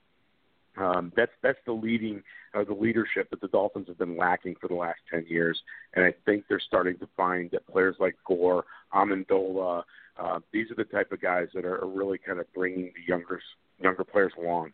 um, 0.77 1.13
that's 1.17 1.33
that's 1.43 1.59
the 1.67 1.73
leading 1.73 2.23
uh, 2.55 2.65
the 2.65 2.75
leadership 2.75 3.29
that 3.31 3.41
the 3.41 3.49
Dolphins 3.49 3.89
have 3.89 3.99
been 3.99 4.17
lacking 4.17 4.55
for 4.61 4.69
the 4.69 4.75
last 4.75 5.01
ten 5.11 5.27
years, 5.29 5.61
and 5.95 6.05
I 6.05 6.15
think 6.25 6.45
they're 6.49 6.61
starting 6.61 6.97
to 6.99 7.09
find 7.17 7.51
that 7.51 7.67
players 7.67 7.97
like 7.99 8.17
Gore, 8.25 8.65
Amendola, 8.95 9.83
uh, 10.17 10.41
these 10.53 10.71
are 10.71 10.77
the 10.77 10.85
type 10.85 11.11
of 11.13 11.21
guys 11.21 11.49
that 11.55 11.65
are, 11.65 11.83
are 11.83 11.89
really 11.89 12.19
kind 12.19 12.39
of 12.39 12.53
bringing 12.55 12.93
the 12.95 13.03
younger 13.07 13.41
younger 13.81 14.05
players 14.05 14.33
along. 14.39 14.73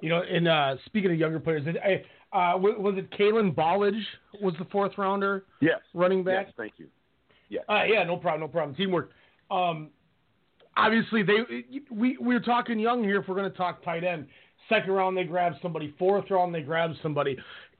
You 0.00 0.08
know, 0.08 0.22
and 0.22 0.48
uh, 0.48 0.76
speaking 0.86 1.10
of 1.10 1.18
younger 1.18 1.40
players, 1.40 1.66
uh, 1.66 2.52
was 2.56 2.94
it 2.98 3.10
Kalen 3.12 3.54
Ballage 3.54 4.02
was 4.42 4.54
the 4.58 4.64
fourth 4.66 4.92
rounder? 4.98 5.44
Yes. 5.60 5.80
Running 5.94 6.24
back. 6.24 6.46
Yes, 6.46 6.54
thank 6.56 6.72
you. 6.76 6.88
Yeah. 7.48 7.60
Uh, 7.68 7.84
yeah, 7.84 8.02
no 8.04 8.16
problem, 8.16 8.40
no 8.40 8.48
problem. 8.48 8.74
Teamwork. 8.76 9.10
Um, 9.50 9.90
obviously, 10.76 11.22
they 11.22 11.64
we 11.90 12.16
we 12.18 12.34
are 12.34 12.40
talking 12.40 12.78
young 12.78 13.04
here. 13.04 13.20
If 13.20 13.28
we're 13.28 13.36
going 13.36 13.50
to 13.50 13.56
talk 13.56 13.84
tight 13.84 14.04
end, 14.04 14.26
second 14.68 14.92
round 14.92 15.16
they 15.16 15.24
grab 15.24 15.54
somebody, 15.62 15.94
fourth 15.98 16.30
round 16.30 16.54
they 16.54 16.62
grab 16.62 16.92
somebody. 17.02 17.36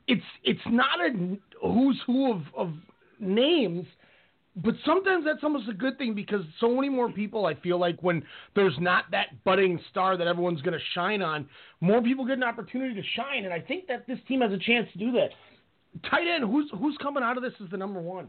It's 0.06 0.22
it's 0.44 0.60
not 0.66 1.00
a 1.00 1.36
who's 1.62 2.00
who 2.06 2.32
of 2.32 2.42
of 2.56 2.72
names 3.18 3.86
but 4.56 4.74
sometimes 4.86 5.24
that's 5.24 5.42
almost 5.42 5.68
a 5.68 5.72
good 5.72 5.98
thing 5.98 6.14
because 6.14 6.42
so 6.60 6.74
many 6.74 6.88
more 6.88 7.10
people 7.10 7.46
I 7.46 7.54
feel 7.54 7.78
like 7.78 8.00
when 8.02 8.22
there's 8.54 8.76
not 8.78 9.04
that 9.10 9.42
budding 9.44 9.80
star 9.90 10.16
that 10.16 10.26
everyone's 10.26 10.62
going 10.62 10.78
to 10.78 10.84
shine 10.94 11.22
on, 11.22 11.48
more 11.80 12.00
people 12.00 12.24
get 12.24 12.36
an 12.36 12.44
opportunity 12.44 12.94
to 12.94 13.06
shine, 13.16 13.44
and 13.44 13.52
I 13.52 13.60
think 13.60 13.88
that 13.88 14.06
this 14.06 14.18
team 14.28 14.42
has 14.42 14.52
a 14.52 14.58
chance 14.58 14.88
to 14.92 14.98
do 14.98 15.12
that. 15.12 15.30
Tight 16.08 16.26
end, 16.26 16.44
who's 16.44 16.70
who's 16.78 16.96
coming 17.02 17.22
out 17.22 17.36
of 17.36 17.42
this 17.42 17.52
as 17.62 17.70
the 17.70 17.76
number 17.76 18.00
one? 18.00 18.28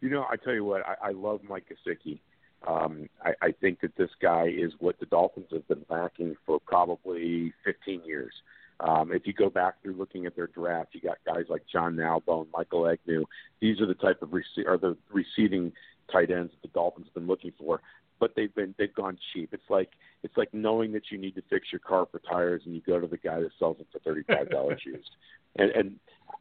You 0.00 0.10
know, 0.10 0.26
I 0.30 0.36
tell 0.36 0.54
you 0.54 0.64
what, 0.64 0.82
I, 0.86 1.08
I 1.08 1.10
love 1.12 1.40
Mike 1.48 1.66
Gesicki. 1.70 2.18
Um, 2.66 3.08
I, 3.24 3.32
I 3.40 3.54
think 3.60 3.80
that 3.80 3.96
this 3.96 4.10
guy 4.20 4.46
is 4.46 4.72
what 4.78 4.98
the 5.00 5.06
Dolphins 5.06 5.46
have 5.52 5.66
been 5.68 5.84
lacking 5.88 6.36
for 6.46 6.60
probably 6.60 7.52
15 7.64 8.02
years. 8.04 8.32
Um, 8.80 9.12
if 9.12 9.26
you 9.26 9.32
go 9.32 9.48
back 9.48 9.80
through 9.82 9.94
looking 9.94 10.26
at 10.26 10.34
their 10.34 10.48
draft, 10.48 10.90
you 10.92 11.00
got 11.00 11.18
guys 11.24 11.44
like 11.48 11.62
John 11.70 11.94
Nalbone, 11.94 12.46
Michael 12.52 12.82
Egnew. 12.82 13.24
These 13.60 13.80
are 13.80 13.86
the 13.86 13.94
type 13.94 14.22
of 14.22 14.30
rece- 14.30 14.66
are 14.66 14.78
the 14.78 14.96
receiving 15.12 15.72
tight 16.10 16.30
ends 16.30 16.52
that 16.52 16.62
the 16.62 16.72
Dolphins 16.74 17.06
have 17.06 17.14
been 17.14 17.26
looking 17.26 17.52
for. 17.58 17.80
But 18.18 18.34
they've 18.36 18.54
been 18.54 18.74
they've 18.78 18.94
gone 18.94 19.18
cheap. 19.32 19.50
It's 19.52 19.68
like 19.68 19.90
it's 20.22 20.36
like 20.36 20.52
knowing 20.52 20.92
that 20.92 21.10
you 21.10 21.18
need 21.18 21.34
to 21.34 21.42
fix 21.50 21.68
your 21.72 21.80
car 21.80 22.06
for 22.10 22.20
tires 22.20 22.62
and 22.64 22.74
you 22.74 22.80
go 22.80 23.00
to 23.00 23.06
the 23.06 23.16
guy 23.16 23.40
that 23.40 23.50
sells 23.58 23.78
them 23.78 23.86
for 23.92 23.98
thirty 24.00 24.22
five 24.22 24.50
dollars 24.50 24.80
used. 24.86 25.10
And 25.56 25.70
and 25.72 25.96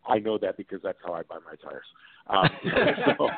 I 0.07 0.19
know 0.19 0.37
that 0.37 0.57
because 0.57 0.81
that's 0.83 0.99
how 1.05 1.13
I 1.13 1.23
buy 1.23 1.37
my 1.45 1.55
tires. 1.55 1.85
Um, 2.27 2.49
so, 3.17 3.29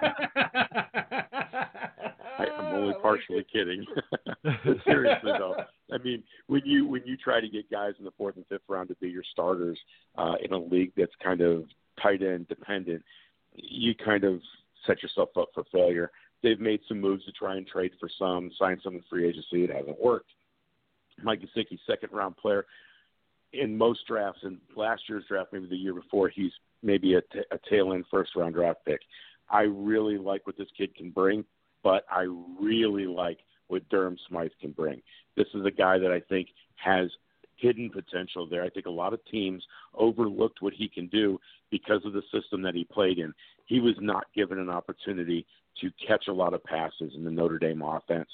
I, 2.40 2.46
I'm 2.46 2.76
only 2.76 2.96
partially 3.02 3.46
kidding. 3.52 3.86
Seriously 4.86 5.32
though, 5.38 5.56
I 5.92 5.98
mean, 6.00 6.24
when 6.48 6.62
you 6.66 6.88
when 6.88 7.02
you 7.06 7.18
try 7.18 7.40
to 7.40 7.48
get 7.48 7.70
guys 7.72 7.94
in 8.00 8.06
the 8.06 8.12
fourth 8.18 8.36
and 8.36 8.46
fifth 8.48 8.62
round 8.68 8.90
to 8.90 8.96
be 8.96 9.10
your 9.10 9.24
starters 9.32 9.80
uh, 10.18 10.34
in 10.44 10.54
a 10.54 10.58
league 10.58 10.92
that's 10.98 11.12
kind 11.24 11.42
of 11.42 11.66
tight 12.02 12.22
end 12.22 12.48
dependent, 12.48 13.04
you 13.54 13.94
kind 13.96 14.24
of 14.24 14.40
set 14.88 15.02
yourself 15.02 15.30
up 15.38 15.50
for 15.54 15.64
failure. 15.72 16.12
They've 16.42 16.60
made 16.60 16.82
some 16.88 17.00
moves 17.00 17.24
to 17.26 17.32
try 17.32 17.56
and 17.56 17.66
trade 17.66 17.92
for 18.00 18.10
some, 18.20 18.52
sign 18.60 18.80
some 18.84 18.96
in 18.96 19.04
free 19.10 19.28
agency. 19.28 19.64
It 19.64 19.72
hasn't 19.74 20.02
worked. 20.02 20.30
Mike 21.22 21.42
Gesicki, 21.42 21.80
second 21.88 22.10
round 22.12 22.36
player 22.38 22.66
in 23.54 23.78
most 23.78 24.06
drafts, 24.08 24.42
and 24.44 24.58
last 24.76 25.04
year's 25.08 25.24
draft, 25.28 25.54
maybe 25.54 25.68
the 25.68 25.76
year 25.76 25.94
before, 25.94 26.28
he's 26.28 26.52
maybe 26.82 27.14
a, 27.16 27.22
t- 27.22 27.46
a 27.52 27.60
tail 27.70 27.94
end 27.94 28.06
first 28.10 28.36
round 28.36 28.56
draft 28.56 28.80
pick. 28.86 29.00
I 29.50 29.62
really 29.62 30.18
like 30.18 30.46
what 30.48 30.58
this 30.58 30.68
kid 30.76 30.96
can 30.96 31.12
bring, 31.12 31.46
but 31.84 32.06
I 32.10 32.28
really 32.60 33.06
like 33.06 33.40
what 33.68 33.88
Durham 33.90 34.18
Smythe 34.28 34.52
can 34.62 34.72
bring. 34.72 35.02
This 35.36 35.48
is 35.54 35.66
a 35.66 35.72
guy 35.72 35.98
that 35.98 36.12
I 36.12 36.20
think 36.22 36.50
has 36.76 37.10
hidden 37.58 37.90
potential 37.90 38.48
there. 38.48 38.64
I 38.64 38.70
think 38.70 38.86
a 38.86 38.92
lot 38.92 39.14
of 39.14 39.20
teams 39.32 39.64
overlooked 39.94 40.62
what 40.62 40.74
he 40.74 40.88
can 40.88 41.08
do 41.08 41.40
because 41.72 42.02
of 42.06 42.14
the 42.14 42.24
system 42.32 42.62
that 42.64 42.76
he 42.76 42.84
played 42.84 43.20
in. 43.20 43.34
He 43.66 43.80
was 43.80 43.96
not 44.00 44.26
given 44.36 44.60
an 44.60 44.70
opportunity 44.70 45.46
to 45.82 45.90
catch 46.06 46.28
a 46.28 46.34
lot 46.34 46.54
of 46.54 46.64
passes 46.64 47.14
in 47.16 47.24
the 47.24 47.32
Notre 47.32 47.58
Dame 47.58 47.82
offense. 47.82 48.30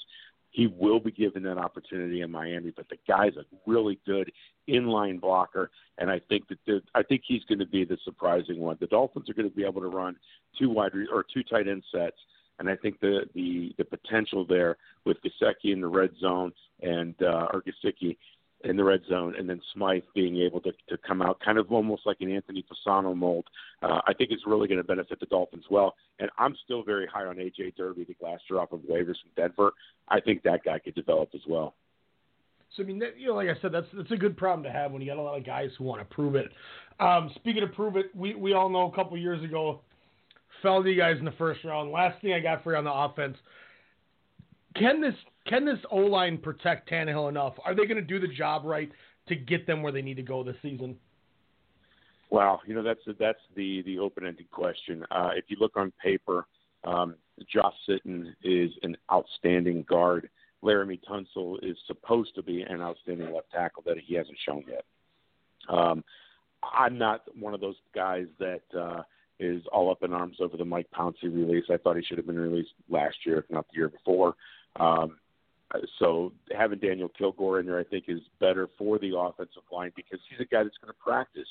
He 0.50 0.66
will 0.66 0.98
be 0.98 1.12
given 1.12 1.44
that 1.44 1.58
opportunity 1.58 2.22
in 2.22 2.30
Miami, 2.30 2.72
but 2.76 2.88
the 2.88 2.98
guy's 3.06 3.36
a 3.36 3.44
really 3.66 4.00
good 4.04 4.32
inline 4.68 5.20
blocker, 5.20 5.70
and 5.98 6.10
I 6.10 6.20
think 6.28 6.48
that 6.48 6.58
the, 6.66 6.80
I 6.92 7.04
think 7.04 7.22
he's 7.24 7.44
going 7.44 7.60
to 7.60 7.66
be 7.66 7.84
the 7.84 7.98
surprising 8.04 8.58
one. 8.58 8.76
The 8.80 8.88
Dolphins 8.88 9.30
are 9.30 9.34
going 9.34 9.48
to 9.48 9.54
be 9.54 9.64
able 9.64 9.80
to 9.80 9.86
run 9.86 10.16
two 10.58 10.68
wide 10.68 10.92
re- 10.92 11.08
or 11.12 11.24
two 11.32 11.44
tight 11.44 11.68
end 11.68 11.84
sets, 11.92 12.16
and 12.60 12.68
I 12.68 12.76
think 12.76 13.00
the 13.00 13.22
the 13.34 13.74
the 13.78 13.84
potential 13.84 14.46
there 14.46 14.76
with 15.04 15.16
Gesicki 15.22 15.72
in 15.72 15.80
the 15.80 15.88
red 15.88 16.10
zone 16.20 16.52
and 16.82 17.14
uh, 17.20 17.48
or 17.52 17.62
Gesicki 17.62 18.16
in 18.64 18.76
the 18.76 18.84
red 18.84 19.00
zone, 19.08 19.34
and 19.38 19.48
then 19.48 19.60
Smythe 19.72 20.02
being 20.14 20.36
able 20.36 20.60
to, 20.60 20.72
to 20.88 20.98
come 20.98 21.22
out 21.22 21.40
kind 21.42 21.56
of 21.56 21.72
almost 21.72 22.02
like 22.04 22.18
an 22.20 22.30
Anthony 22.30 22.62
Fasano 22.62 23.16
mold, 23.16 23.46
uh, 23.82 24.00
I 24.06 24.12
think 24.12 24.30
is 24.32 24.40
really 24.46 24.68
going 24.68 24.78
to 24.78 24.84
benefit 24.84 25.18
the 25.18 25.26
Dolphins 25.26 25.64
well. 25.70 25.94
And 26.18 26.28
I'm 26.36 26.54
still 26.64 26.82
very 26.82 27.06
high 27.06 27.24
on 27.24 27.36
AJ 27.36 27.76
Derby, 27.76 28.04
the 28.04 28.14
glass 28.14 28.38
drop 28.46 28.74
of 28.74 28.80
waivers 28.80 29.16
from 29.22 29.30
Denver. 29.34 29.72
I 30.08 30.20
think 30.20 30.42
that 30.42 30.62
guy 30.62 30.78
could 30.78 30.94
develop 30.94 31.30
as 31.34 31.40
well. 31.48 31.74
So 32.76 32.82
I 32.82 32.86
mean, 32.86 32.98
that, 33.00 33.18
you 33.18 33.28
know, 33.28 33.34
like 33.34 33.48
I 33.48 33.60
said, 33.60 33.72
that's 33.72 33.88
that's 33.94 34.10
a 34.12 34.16
good 34.16 34.36
problem 34.36 34.62
to 34.64 34.70
have 34.70 34.92
when 34.92 35.02
you 35.02 35.08
got 35.08 35.18
a 35.18 35.22
lot 35.22 35.38
of 35.38 35.44
guys 35.44 35.70
who 35.78 35.84
want 35.84 36.00
to 36.06 36.14
prove 36.14 36.34
it. 36.34 36.50
Um, 37.00 37.30
speaking 37.34 37.62
of 37.62 37.72
prove 37.72 37.96
it, 37.96 38.14
we 38.14 38.34
we 38.34 38.52
all 38.52 38.68
know 38.68 38.90
a 38.90 38.94
couple 38.94 39.16
years 39.16 39.42
ago, 39.42 39.80
fell 40.62 40.82
to 40.82 40.90
you 40.90 40.96
guys 40.96 41.16
in 41.18 41.24
the 41.24 41.32
first 41.32 41.64
round. 41.64 41.90
Last 41.90 42.20
thing 42.20 42.32
I 42.32 42.40
got 42.40 42.62
for 42.62 42.72
you 42.72 42.78
on 42.78 42.84
the 42.84 42.92
offense, 42.92 43.36
can 44.76 45.00
this 45.00 45.14
can 45.46 45.64
this 45.64 45.78
O 45.90 45.98
line 45.98 46.38
protect 46.38 46.90
Tannehill 46.90 47.28
enough? 47.28 47.54
Are 47.64 47.74
they 47.74 47.86
going 47.86 47.96
to 47.96 48.02
do 48.02 48.20
the 48.20 48.32
job 48.32 48.64
right 48.64 48.90
to 49.28 49.34
get 49.34 49.66
them 49.66 49.82
where 49.82 49.92
they 49.92 50.02
need 50.02 50.16
to 50.16 50.22
go 50.22 50.44
this 50.44 50.56
season? 50.62 50.96
Well, 52.30 52.60
you 52.66 52.74
know 52.74 52.82
that's 52.82 53.00
that's 53.18 53.40
the 53.56 53.82
the 53.82 53.98
open 53.98 54.26
ended 54.26 54.50
question. 54.50 55.04
Uh, 55.10 55.30
if 55.34 55.44
you 55.48 55.56
look 55.60 55.76
on 55.76 55.92
paper, 56.02 56.46
um, 56.84 57.16
Josh 57.52 57.74
Sitton 57.88 58.32
is 58.44 58.70
an 58.82 58.96
outstanding 59.12 59.84
guard. 59.88 60.30
Laremy 60.62 61.00
Tunsil 61.08 61.56
is 61.62 61.76
supposed 61.86 62.34
to 62.34 62.42
be 62.42 62.62
an 62.62 62.82
outstanding 62.82 63.32
left 63.32 63.50
tackle 63.50 63.82
that 63.86 63.96
he 63.98 64.14
hasn't 64.14 64.36
shown 64.46 64.62
yet. 64.68 64.84
Um, 65.68 66.04
I'm 66.62 66.98
not 66.98 67.22
one 67.38 67.54
of 67.54 67.60
those 67.60 67.76
guys 67.94 68.26
that 68.38 68.62
uh, 68.78 69.02
is 69.40 69.62
all 69.72 69.90
up 69.90 70.02
in 70.02 70.12
arms 70.12 70.36
over 70.40 70.56
the 70.56 70.64
Mike 70.64 70.86
Pouncey 70.94 71.24
release. 71.24 71.64
I 71.70 71.78
thought 71.78 71.96
he 71.96 72.02
should 72.02 72.18
have 72.18 72.26
been 72.26 72.38
released 72.38 72.74
last 72.88 73.16
year, 73.24 73.38
if 73.38 73.50
not 73.50 73.66
the 73.72 73.78
year 73.78 73.88
before. 73.88 74.34
Um, 74.76 75.16
so 75.98 76.32
having 76.56 76.78
Daniel 76.78 77.08
Kilgore 77.08 77.60
in 77.60 77.66
there, 77.66 77.78
I 77.78 77.84
think, 77.84 78.04
is 78.08 78.20
better 78.38 78.68
for 78.76 78.98
the 78.98 79.16
offensive 79.16 79.62
line 79.72 79.92
because 79.96 80.18
he's 80.28 80.40
a 80.40 80.44
guy 80.44 80.62
that's 80.62 80.76
going 80.78 80.92
to 80.92 81.02
practice 81.02 81.48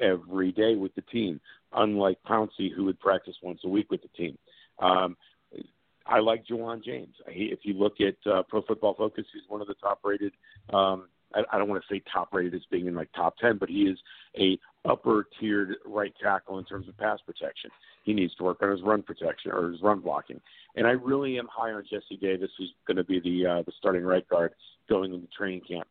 every 0.00 0.52
day 0.52 0.76
with 0.76 0.94
the 0.94 1.02
team, 1.02 1.40
unlike 1.72 2.18
Pouncey, 2.26 2.72
who 2.74 2.84
would 2.84 3.00
practice 3.00 3.34
once 3.42 3.60
a 3.64 3.68
week 3.68 3.90
with 3.90 4.02
the 4.02 4.08
team. 4.08 4.38
Um, 4.78 5.16
I 6.06 6.18
like 6.18 6.44
Ja'Wuan 6.46 6.84
James. 6.84 7.14
He, 7.30 7.44
if 7.44 7.60
you 7.62 7.74
look 7.74 7.94
at 8.00 8.30
uh, 8.30 8.42
Pro 8.48 8.62
Football 8.62 8.94
Focus, 8.94 9.24
he's 9.32 9.48
one 9.48 9.60
of 9.60 9.68
the 9.68 9.74
top-rated. 9.74 10.32
Um, 10.72 11.08
I, 11.34 11.42
I 11.52 11.58
don't 11.58 11.68
want 11.68 11.82
to 11.82 11.94
say 11.94 12.02
top-rated 12.12 12.54
as 12.54 12.62
being 12.70 12.86
in 12.86 12.94
like 12.94 13.10
top 13.12 13.36
ten, 13.38 13.58
but 13.58 13.68
he 13.68 13.82
is 13.82 13.98
a 14.38 14.58
upper-tiered 14.84 15.76
right 15.84 16.12
tackle 16.22 16.58
in 16.58 16.64
terms 16.64 16.88
of 16.88 16.96
pass 16.98 17.20
protection. 17.24 17.70
He 18.04 18.12
needs 18.12 18.34
to 18.36 18.44
work 18.44 18.58
on 18.62 18.70
his 18.70 18.82
run 18.82 19.02
protection 19.02 19.52
or 19.52 19.70
his 19.70 19.80
run 19.82 20.00
blocking. 20.00 20.40
And 20.76 20.86
I 20.86 20.90
really 20.90 21.38
am 21.38 21.48
high 21.50 21.70
on 21.70 21.84
Jesse 21.88 22.18
Davis, 22.20 22.50
who's 22.58 22.72
going 22.86 22.96
to 22.96 23.04
be 23.04 23.20
the 23.20 23.50
uh, 23.50 23.62
the 23.62 23.72
starting 23.78 24.04
right 24.04 24.28
guard 24.28 24.54
going 24.88 25.14
into 25.14 25.28
training 25.36 25.62
camp. 25.68 25.86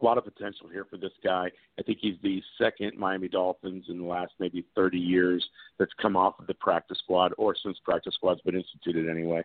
A 0.00 0.04
lot 0.04 0.18
of 0.18 0.24
potential 0.24 0.68
here 0.70 0.84
for 0.88 0.98
this 0.98 1.12
guy. 1.24 1.50
I 1.78 1.82
think 1.82 1.98
he's 2.02 2.16
the 2.22 2.42
second 2.60 2.98
Miami 2.98 3.28
Dolphins 3.28 3.86
in 3.88 3.98
the 3.98 4.04
last 4.04 4.32
maybe 4.38 4.62
30 4.74 4.98
years 4.98 5.42
that's 5.78 5.92
come 6.02 6.16
off 6.16 6.38
of 6.38 6.46
the 6.46 6.54
practice 6.54 6.98
squad, 7.02 7.32
or 7.38 7.56
since 7.62 7.78
practice 7.82 8.12
squad's 8.14 8.42
been 8.42 8.56
instituted 8.56 9.08
anyway 9.08 9.42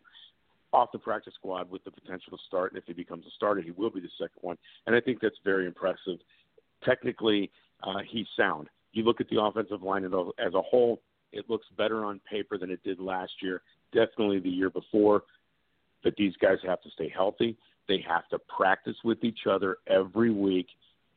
off 0.73 0.91
the 0.91 0.99
practice 0.99 1.33
squad 1.35 1.69
with 1.69 1.83
the 1.83 1.91
potential 1.91 2.37
to 2.37 2.43
start. 2.47 2.71
And 2.71 2.77
if 2.77 2.85
he 2.85 2.93
becomes 2.93 3.25
a 3.25 3.31
starter, 3.35 3.61
he 3.61 3.71
will 3.71 3.89
be 3.89 3.99
the 3.99 4.09
second 4.17 4.39
one. 4.41 4.57
And 4.87 4.95
I 4.95 5.01
think 5.01 5.19
that's 5.21 5.35
very 5.43 5.65
impressive. 5.65 6.19
Technically, 6.83 7.51
uh, 7.83 7.99
he's 8.09 8.27
sound. 8.37 8.69
You 8.93 9.03
look 9.03 9.21
at 9.21 9.29
the 9.29 9.41
offensive 9.41 9.83
line 9.83 10.05
as 10.05 10.53
a 10.53 10.61
whole, 10.61 11.01
it 11.31 11.49
looks 11.49 11.65
better 11.77 12.03
on 12.03 12.19
paper 12.29 12.57
than 12.57 12.69
it 12.69 12.83
did 12.83 12.99
last 12.99 13.31
year, 13.41 13.61
definitely 13.93 14.39
the 14.39 14.49
year 14.49 14.69
before. 14.69 15.23
But 16.03 16.15
these 16.17 16.33
guys 16.41 16.57
have 16.65 16.81
to 16.81 16.89
stay 16.91 17.09
healthy. 17.13 17.57
They 17.87 18.03
have 18.07 18.27
to 18.29 18.39
practice 18.55 18.95
with 19.03 19.23
each 19.23 19.41
other 19.49 19.77
every 19.87 20.31
week, 20.31 20.67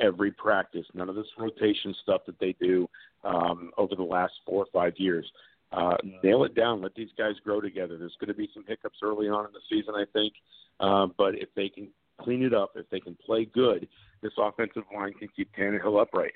every 0.01 0.31
practice. 0.31 0.87
None 0.95 1.09
of 1.09 1.14
this 1.14 1.27
rotation 1.38 1.95
stuff 2.03 2.23
that 2.27 2.38
they 2.38 2.55
do 2.61 2.88
um, 3.25 3.71
over 3.77 3.95
the 3.95 4.03
last 4.03 4.33
four 4.47 4.64
or 4.64 4.67
five 4.73 4.95
years. 4.99 5.27
Uh, 5.75 5.97
nail 6.23 6.45
it 6.45 6.55
down. 6.55 6.81
Let 6.81 6.95
these 6.95 7.09
guys 7.19 7.35
grow 7.43 7.61
together. 7.61 7.99
There's 7.99 8.17
going 8.21 8.29
to 8.29 8.35
be 8.35 8.49
some 8.55 8.65
hiccups 8.67 8.99
early 9.03 9.29
on 9.29 9.47
in 9.47 9.53
the 9.53 9.61
season, 9.69 9.95
I 9.97 10.05
think. 10.13 10.35
Uh, 10.79 11.07
but 11.19 11.35
if 11.35 11.49
they 11.57 11.69
can 11.69 11.89
clean 12.21 12.45
it 12.45 12.55
up, 12.55 12.73
if 12.77 12.89
they 12.91 13.01
can 13.01 13.17
play 13.27 13.45
good, 13.45 13.89
this 14.23 14.33
offensive 14.39 14.85
line 14.95 15.13
can 15.15 15.29
keep 15.35 15.51
Tannehill 15.59 16.01
upright. 16.01 16.33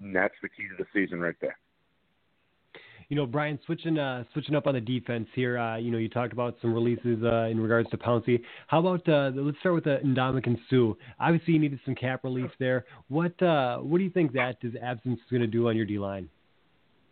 And 0.00 0.14
that's 0.14 0.34
the 0.42 0.48
key 0.48 0.68
to 0.68 0.82
the 0.82 0.86
season 0.92 1.20
right 1.20 1.34
there. 1.40 1.58
You 3.08 3.16
know, 3.16 3.26
Brian, 3.26 3.58
switching 3.64 3.98
uh, 3.98 4.24
switching 4.34 4.54
up 4.54 4.66
on 4.66 4.74
the 4.74 4.82
defense 4.82 5.26
here. 5.34 5.58
Uh, 5.58 5.78
you 5.78 5.90
know, 5.90 5.96
you 5.96 6.10
talked 6.10 6.34
about 6.34 6.56
some 6.60 6.74
releases 6.74 7.22
uh, 7.24 7.48
in 7.50 7.58
regards 7.58 7.88
to 7.90 7.96
Pouncey. 7.96 8.42
How 8.66 8.80
about 8.80 9.08
uh, 9.08 9.30
let's 9.34 9.58
start 9.60 9.76
with 9.76 9.86
uh, 9.86 9.98
Ndamukong 10.04 10.58
Suh. 10.68 10.92
Obviously, 11.18 11.54
you 11.54 11.58
needed 11.58 11.80
some 11.86 11.94
cap 11.94 12.22
relief 12.22 12.50
there. 12.58 12.84
What 13.08 13.42
uh, 13.42 13.78
what 13.78 13.96
do 13.96 14.04
you 14.04 14.10
think 14.10 14.34
that 14.34 14.58
his 14.60 14.74
absence 14.82 15.18
is 15.20 15.30
going 15.30 15.40
to 15.40 15.46
do 15.46 15.68
on 15.68 15.76
your 15.76 15.86
D 15.86 15.98
line? 15.98 16.28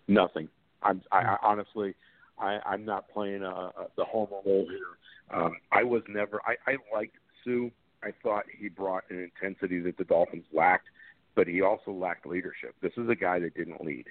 Nothing. 0.06 0.48
I'm 0.82 1.02
I, 1.12 1.18
I 1.18 1.36
honestly, 1.42 1.94
I, 2.38 2.58
I'm 2.66 2.84
not 2.84 3.08
playing 3.08 3.42
uh, 3.42 3.70
uh, 3.78 3.84
the 3.96 4.04
homer 4.04 4.36
role 4.44 4.66
here. 4.68 5.38
Um, 5.38 5.56
I 5.72 5.82
was 5.82 6.02
never. 6.08 6.40
I, 6.46 6.54
I 6.70 6.76
liked 6.94 7.16
Suh. 7.44 7.68
I 8.02 8.12
thought 8.22 8.44
he 8.58 8.68
brought 8.68 9.04
an 9.10 9.30
intensity 9.42 9.80
that 9.80 9.96
the 9.96 10.04
Dolphins 10.04 10.44
lacked, 10.52 10.86
but 11.34 11.48
he 11.48 11.62
also 11.62 11.90
lacked 11.90 12.26
leadership. 12.26 12.74
This 12.82 12.92
is 12.96 13.08
a 13.08 13.14
guy 13.14 13.38
that 13.40 13.54
didn't 13.54 13.84
lead. 13.84 14.06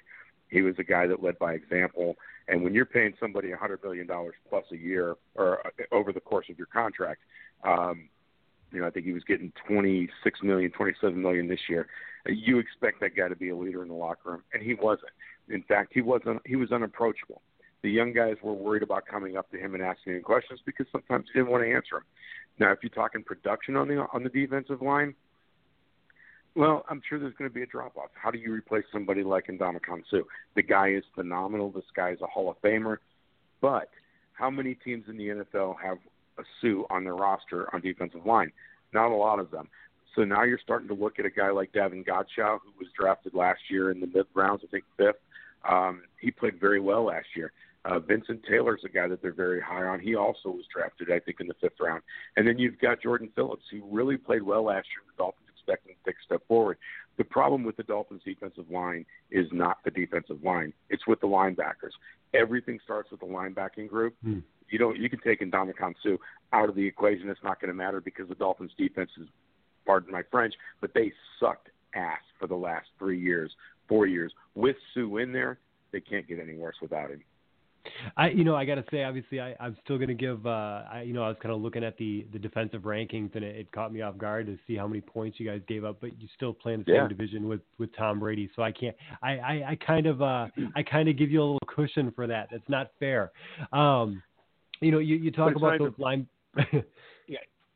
He 0.48 0.62
was 0.62 0.74
a 0.78 0.84
guy 0.84 1.06
that 1.06 1.22
led 1.22 1.38
by 1.38 1.54
example. 1.54 2.16
And 2.48 2.62
when 2.62 2.74
you're 2.74 2.86
paying 2.86 3.14
somebody 3.18 3.52
a 3.52 3.56
hundred 3.56 3.82
million 3.82 4.06
dollars 4.06 4.34
plus 4.48 4.64
a 4.72 4.76
year, 4.76 5.16
or 5.34 5.66
uh, 5.66 5.70
over 5.92 6.12
the 6.12 6.20
course 6.20 6.46
of 6.50 6.58
your 6.58 6.68
contract, 6.68 7.20
um, 7.64 8.08
you 8.72 8.80
know, 8.80 8.86
I 8.86 8.90
think 8.90 9.06
he 9.06 9.12
was 9.12 9.24
getting 9.24 9.52
twenty 9.66 10.08
six 10.22 10.40
million, 10.42 10.70
twenty 10.72 10.92
seven 11.00 11.20
million 11.22 11.48
this 11.48 11.60
year. 11.68 11.86
You 12.26 12.58
expect 12.58 13.00
that 13.00 13.16
guy 13.16 13.28
to 13.28 13.36
be 13.36 13.50
a 13.50 13.56
leader 13.56 13.82
in 13.82 13.88
the 13.88 13.94
locker 13.94 14.32
room, 14.32 14.42
and 14.52 14.62
he 14.62 14.74
wasn't. 14.74 15.10
In 15.48 15.62
fact, 15.62 15.92
he 15.94 16.00
wasn't. 16.00 16.42
He 16.44 16.56
was 16.56 16.72
unapproachable. 16.72 17.42
The 17.82 17.90
young 17.90 18.12
guys 18.12 18.36
were 18.42 18.52
worried 18.52 18.82
about 18.82 19.06
coming 19.06 19.36
up 19.36 19.50
to 19.50 19.58
him 19.58 19.74
and 19.74 19.82
asking 19.82 20.14
him 20.14 20.22
questions 20.22 20.60
because 20.64 20.86
sometimes 20.90 21.26
he 21.32 21.38
didn't 21.38 21.52
want 21.52 21.64
to 21.64 21.72
answer 21.72 21.96
them. 21.96 22.04
Now, 22.58 22.72
if 22.72 22.78
you're 22.82 22.90
talking 22.90 23.22
production 23.22 23.76
on 23.76 23.88
the 23.88 24.06
on 24.12 24.24
the 24.24 24.30
defensive 24.30 24.82
line, 24.82 25.14
well, 26.56 26.84
I'm 26.88 27.02
sure 27.06 27.18
there's 27.18 27.34
going 27.34 27.50
to 27.50 27.54
be 27.54 27.62
a 27.62 27.66
drop 27.66 27.96
off. 27.98 28.10
How 28.14 28.30
do 28.30 28.38
you 28.38 28.50
replace 28.50 28.84
somebody 28.90 29.22
like 29.22 29.46
Ndamukong 29.46 30.02
Suh? 30.10 30.22
The 30.54 30.62
guy 30.62 30.88
is 30.88 31.04
phenomenal. 31.14 31.70
This 31.70 31.84
guy 31.94 32.12
is 32.12 32.20
a 32.22 32.26
Hall 32.26 32.50
of 32.50 32.60
Famer. 32.62 32.96
But 33.60 33.90
how 34.32 34.50
many 34.50 34.74
teams 34.74 35.04
in 35.08 35.18
the 35.18 35.28
NFL 35.28 35.76
have 35.82 35.98
a 36.38 36.42
Suh 36.60 36.84
on 36.88 37.04
their 37.04 37.14
roster 37.14 37.72
on 37.74 37.82
defensive 37.82 38.24
line? 38.24 38.52
Not 38.94 39.12
a 39.12 39.16
lot 39.16 39.38
of 39.38 39.50
them. 39.50 39.68
So 40.14 40.24
now 40.24 40.44
you're 40.44 40.58
starting 40.62 40.88
to 40.88 40.94
look 40.94 41.18
at 41.18 41.26
a 41.26 41.30
guy 41.30 41.50
like 41.50 41.72
Davon 41.72 42.02
Godchaux, 42.02 42.58
who 42.64 42.72
was 42.78 42.88
drafted 42.98 43.34
last 43.34 43.60
year 43.68 43.90
in 43.90 44.00
the 44.00 44.06
mid 44.06 44.26
rounds, 44.34 44.62
I 44.64 44.68
think 44.68 44.84
fifth. 44.96 45.16
Um, 45.68 46.02
he 46.20 46.30
played 46.30 46.60
very 46.60 46.80
well 46.80 47.04
last 47.04 47.26
year. 47.34 47.52
Uh, 47.84 48.00
Vincent 48.00 48.42
Taylor's 48.48 48.80
a 48.84 48.88
guy 48.88 49.06
that 49.06 49.22
they're 49.22 49.32
very 49.32 49.60
high 49.60 49.84
on. 49.84 50.00
He 50.00 50.16
also 50.16 50.48
was 50.48 50.64
drafted, 50.74 51.10
I 51.12 51.20
think, 51.20 51.40
in 51.40 51.46
the 51.46 51.54
fifth 51.60 51.78
round. 51.80 52.02
And 52.36 52.46
then 52.46 52.58
you've 52.58 52.80
got 52.80 53.00
Jordan 53.00 53.30
Phillips, 53.36 53.62
who 53.70 53.82
really 53.90 54.16
played 54.16 54.42
well 54.42 54.64
last 54.64 54.88
year. 54.88 55.04
The 55.06 55.22
Dolphins 55.22 55.46
expect 55.54 55.86
him 55.86 55.94
to 55.94 56.10
take 56.10 56.16
a 56.20 56.24
step 56.24 56.42
forward. 56.48 56.78
The 57.16 57.24
problem 57.24 57.62
with 57.62 57.76
the 57.76 57.84
Dolphins' 57.84 58.22
defensive 58.24 58.70
line 58.70 59.06
is 59.30 59.46
not 59.52 59.78
the 59.84 59.90
defensive 59.90 60.42
line; 60.42 60.72
it's 60.90 61.06
with 61.06 61.20
the 61.20 61.28
linebackers. 61.28 61.92
Everything 62.34 62.78
starts 62.84 63.10
with 63.10 63.20
the 63.20 63.26
linebacking 63.26 63.88
group. 63.88 64.14
Hmm. 64.22 64.40
You 64.68 64.78
don't. 64.78 64.98
You 64.98 65.08
can 65.08 65.20
take 65.20 65.40
Ndamukong 65.40 65.94
Suh 66.02 66.16
out 66.52 66.68
of 66.68 66.74
the 66.74 66.86
equation. 66.86 67.30
It's 67.30 67.42
not 67.44 67.60
going 67.60 67.68
to 67.68 67.74
matter 67.74 68.00
because 68.00 68.28
the 68.28 68.34
Dolphins' 68.34 68.72
defense 68.76 69.10
is, 69.20 69.28
pardon 69.86 70.12
my 70.12 70.22
French, 70.30 70.54
but 70.80 70.92
they 70.92 71.12
sucked 71.38 71.68
ass 71.94 72.20
for 72.38 72.46
the 72.46 72.56
last 72.56 72.88
three 72.98 73.20
years, 73.20 73.50
four 73.88 74.06
years. 74.06 74.32
With 74.54 74.76
Suh 74.94 75.16
in 75.16 75.32
there, 75.32 75.58
they 75.92 76.00
can't 76.00 76.26
get 76.26 76.38
any 76.40 76.54
worse 76.54 76.76
without 76.80 77.10
him. 77.10 77.22
I, 78.16 78.30
you 78.30 78.42
know, 78.42 78.56
I 78.56 78.64
got 78.64 78.74
to 78.76 78.84
say, 78.90 79.04
obviously, 79.04 79.40
I, 79.40 79.54
I'm 79.60 79.76
still 79.84 79.96
going 79.96 80.08
to 80.08 80.14
give. 80.14 80.44
Uh, 80.44 80.82
I, 80.90 81.02
you 81.06 81.12
know, 81.12 81.22
I 81.22 81.28
was 81.28 81.36
kind 81.40 81.54
of 81.54 81.60
looking 81.60 81.84
at 81.84 81.96
the 81.98 82.26
the 82.32 82.38
defensive 82.38 82.82
rankings, 82.82 83.32
and 83.36 83.44
it, 83.44 83.54
it 83.54 83.70
caught 83.70 83.92
me 83.92 84.02
off 84.02 84.18
guard 84.18 84.46
to 84.46 84.58
see 84.66 84.74
how 84.76 84.88
many 84.88 85.00
points 85.00 85.38
you 85.38 85.46
guys 85.48 85.60
gave 85.68 85.84
up. 85.84 85.98
But 86.00 86.20
you 86.20 86.26
still 86.34 86.52
play 86.52 86.74
in 86.74 86.82
the 86.84 86.92
Yeah. 86.92 87.02
same 87.02 87.08
division 87.10 87.46
with 87.46 87.60
with 87.78 87.94
Tom 87.96 88.18
Brady, 88.18 88.50
so 88.56 88.62
I 88.62 88.72
can't. 88.72 88.96
I, 89.22 89.30
I, 89.38 89.52
I 89.70 89.78
kind 89.86 90.06
of, 90.06 90.20
uh, 90.20 90.48
I 90.74 90.82
kind 90.82 91.08
of 91.08 91.16
give 91.16 91.30
you 91.30 91.40
a 91.40 91.44
little 91.44 91.60
cushion 91.68 92.10
for 92.16 92.26
that. 92.26 92.48
That's 92.50 92.68
not 92.68 92.90
fair. 92.98 93.30
Um, 93.72 94.20
you 94.80 94.90
know, 94.90 94.98
you, 94.98 95.14
you 95.14 95.30
talk 95.30 95.54
about 95.54 95.78
those 95.78 95.92
even- 95.92 96.02
line. 96.02 96.26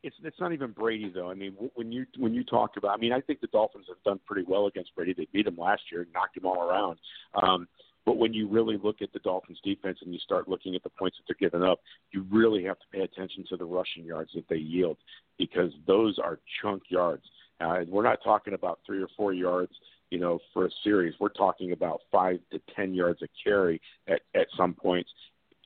It's 0.02 0.16
it's 0.24 0.40
not 0.40 0.52
even 0.52 0.70
Brady 0.70 1.10
though. 1.14 1.30
I 1.30 1.34
mean, 1.34 1.54
when 1.74 1.92
you 1.92 2.06
when 2.18 2.32
you 2.32 2.42
talk 2.42 2.76
about, 2.76 2.92
I 2.92 2.96
mean, 2.96 3.12
I 3.12 3.20
think 3.20 3.40
the 3.40 3.48
Dolphins 3.48 3.86
have 3.88 4.02
done 4.04 4.18
pretty 4.26 4.46
well 4.48 4.66
against 4.66 4.94
Brady. 4.94 5.14
They 5.16 5.28
beat 5.32 5.46
him 5.46 5.58
last 5.58 5.82
year, 5.92 6.06
knocked 6.14 6.36
him 6.36 6.46
all 6.46 6.62
around. 6.62 6.98
Um, 7.42 7.68
but 8.06 8.16
when 8.16 8.32
you 8.32 8.48
really 8.48 8.78
look 8.82 9.02
at 9.02 9.12
the 9.12 9.18
Dolphins 9.18 9.60
defense 9.62 9.98
and 10.02 10.12
you 10.12 10.18
start 10.20 10.48
looking 10.48 10.74
at 10.74 10.82
the 10.82 10.90
points 10.90 11.18
that 11.18 11.24
they're 11.28 11.50
giving 11.50 11.66
up, 11.66 11.80
you 12.12 12.26
really 12.30 12.64
have 12.64 12.78
to 12.78 12.86
pay 12.92 13.00
attention 13.00 13.44
to 13.50 13.56
the 13.56 13.64
rushing 13.64 14.04
yards 14.04 14.30
that 14.34 14.48
they 14.48 14.56
yield 14.56 14.96
because 15.38 15.70
those 15.86 16.18
are 16.18 16.40
chunk 16.62 16.84
yards. 16.88 17.24
Uh, 17.60 17.80
we're 17.88 18.02
not 18.02 18.18
talking 18.24 18.54
about 18.54 18.80
three 18.86 19.02
or 19.02 19.08
four 19.16 19.34
yards, 19.34 19.72
you 20.10 20.18
know, 20.18 20.38
for 20.54 20.64
a 20.66 20.70
series. 20.82 21.14
We're 21.20 21.28
talking 21.28 21.72
about 21.72 22.00
five 22.10 22.40
to 22.52 22.60
ten 22.74 22.94
yards 22.94 23.20
a 23.22 23.28
carry 23.44 23.80
at, 24.08 24.22
at 24.34 24.46
some 24.56 24.72
points. 24.72 25.10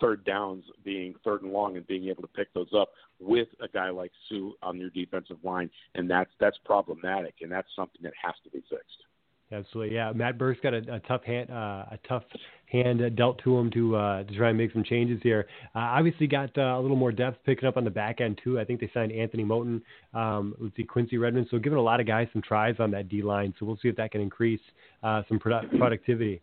Third 0.01 0.25
downs 0.25 0.65
being 0.85 1.15
third 1.23 1.43
and 1.43 1.53
long 1.53 1.77
and 1.77 1.87
being 1.87 2.09
able 2.09 2.23
to 2.23 2.29
pick 2.29 2.53
those 2.53 2.73
up 2.77 2.89
with 3.25 3.49
a 3.61 3.69
guy 3.69 3.91
like 3.91 4.13
Suh 4.29 4.51
on 4.63 4.79
your 4.79 4.91
defensive 4.91 5.39
line, 5.43 5.71
and 5.95 6.11
that's 6.11 6.31
that's 6.41 6.59
problematic, 6.65 7.35
and 7.41 7.51
that's 7.51 7.69
something 7.75 8.03
that 8.03 8.13
has 8.23 8.35
to 8.45 8.51
be 8.51 8.63
fixed. 8.69 9.05
Absolutely, 9.53 9.95
yeah. 9.95 10.11
Matt 10.13 10.39
Burke's 10.39 10.61
got 10.63 10.75
a, 10.75 10.79
a 10.95 11.01
tough 11.01 11.23
hand, 11.23 11.51
uh, 11.51 11.85
a 11.91 11.99
tough 12.09 12.25
hand 12.67 13.03
dealt 13.17 13.43
to 13.45 13.57
him 13.57 13.71
to 13.73 13.95
uh, 13.97 14.25
to 14.25 14.37
try 14.37 14.49
and 14.49 14.59
make 14.59 14.73
some 14.73 14.83
changes 14.83 15.21
here. 15.23 15.47
Uh, 15.75 15.81
obviously, 15.81 16.27
got 16.27 16.57
uh, 16.57 16.79
a 16.79 16.81
little 16.81 16.97
more 16.97 17.13
depth 17.13 17.39
picking 17.45 17.69
up 17.69 17.77
on 17.77 17.85
the 17.85 17.91
back 17.91 18.21
end 18.21 18.41
too. 18.43 18.59
I 18.59 18.65
think 18.65 18.81
they 18.81 18.91
signed 18.95 19.13
Anthony 19.13 19.45
Moten. 19.45 19.83
Um, 20.15 20.55
let's 20.59 20.75
see, 20.77 20.85
Quincy 20.85 21.19
Redmond. 21.19 21.49
So 21.51 21.59
giving 21.59 21.79
a 21.79 21.83
lot 21.83 22.01
of 22.01 22.07
guys 22.07 22.27
some 22.33 22.43
tries 22.43 22.77
on 22.79 22.91
that 22.93 23.09
D 23.09 23.23
line. 23.23 23.55
So 23.59 23.67
we'll 23.67 23.79
see 23.83 23.89
if 23.89 23.97
that 23.97 24.11
can 24.11 24.21
increase 24.21 24.61
uh, 25.03 25.23
some 25.29 25.39
produ- 25.39 25.77
productivity. 25.79 26.41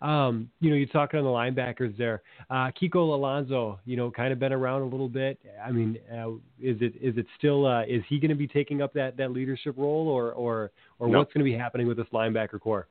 Um, 0.00 0.50
you 0.60 0.70
know, 0.70 0.76
you're 0.76 0.86
talking 0.86 1.18
on 1.18 1.24
the 1.24 1.30
linebackers 1.30 1.96
there. 1.96 2.22
Uh, 2.50 2.70
Kiko 2.80 3.14
Alonso, 3.14 3.78
you 3.84 3.96
know, 3.96 4.10
kind 4.10 4.32
of 4.32 4.38
been 4.38 4.52
around 4.52 4.82
a 4.82 4.86
little 4.86 5.08
bit. 5.08 5.38
I 5.64 5.70
mean, 5.70 5.98
uh, 6.12 6.30
is 6.60 6.76
it 6.80 6.94
is 7.00 7.16
it 7.16 7.26
still 7.38 7.66
uh, 7.66 7.82
is 7.82 8.02
he 8.08 8.18
going 8.18 8.30
to 8.30 8.34
be 8.34 8.46
taking 8.46 8.82
up 8.82 8.92
that, 8.94 9.16
that 9.16 9.32
leadership 9.32 9.76
role, 9.76 10.08
or 10.08 10.32
or 10.32 10.70
or 10.98 11.08
No. 11.08 11.18
what's 11.18 11.32
going 11.32 11.44
to 11.44 11.50
be 11.50 11.56
happening 11.56 11.86
with 11.86 11.96
this 11.96 12.06
linebacker 12.12 12.60
corps? 12.60 12.88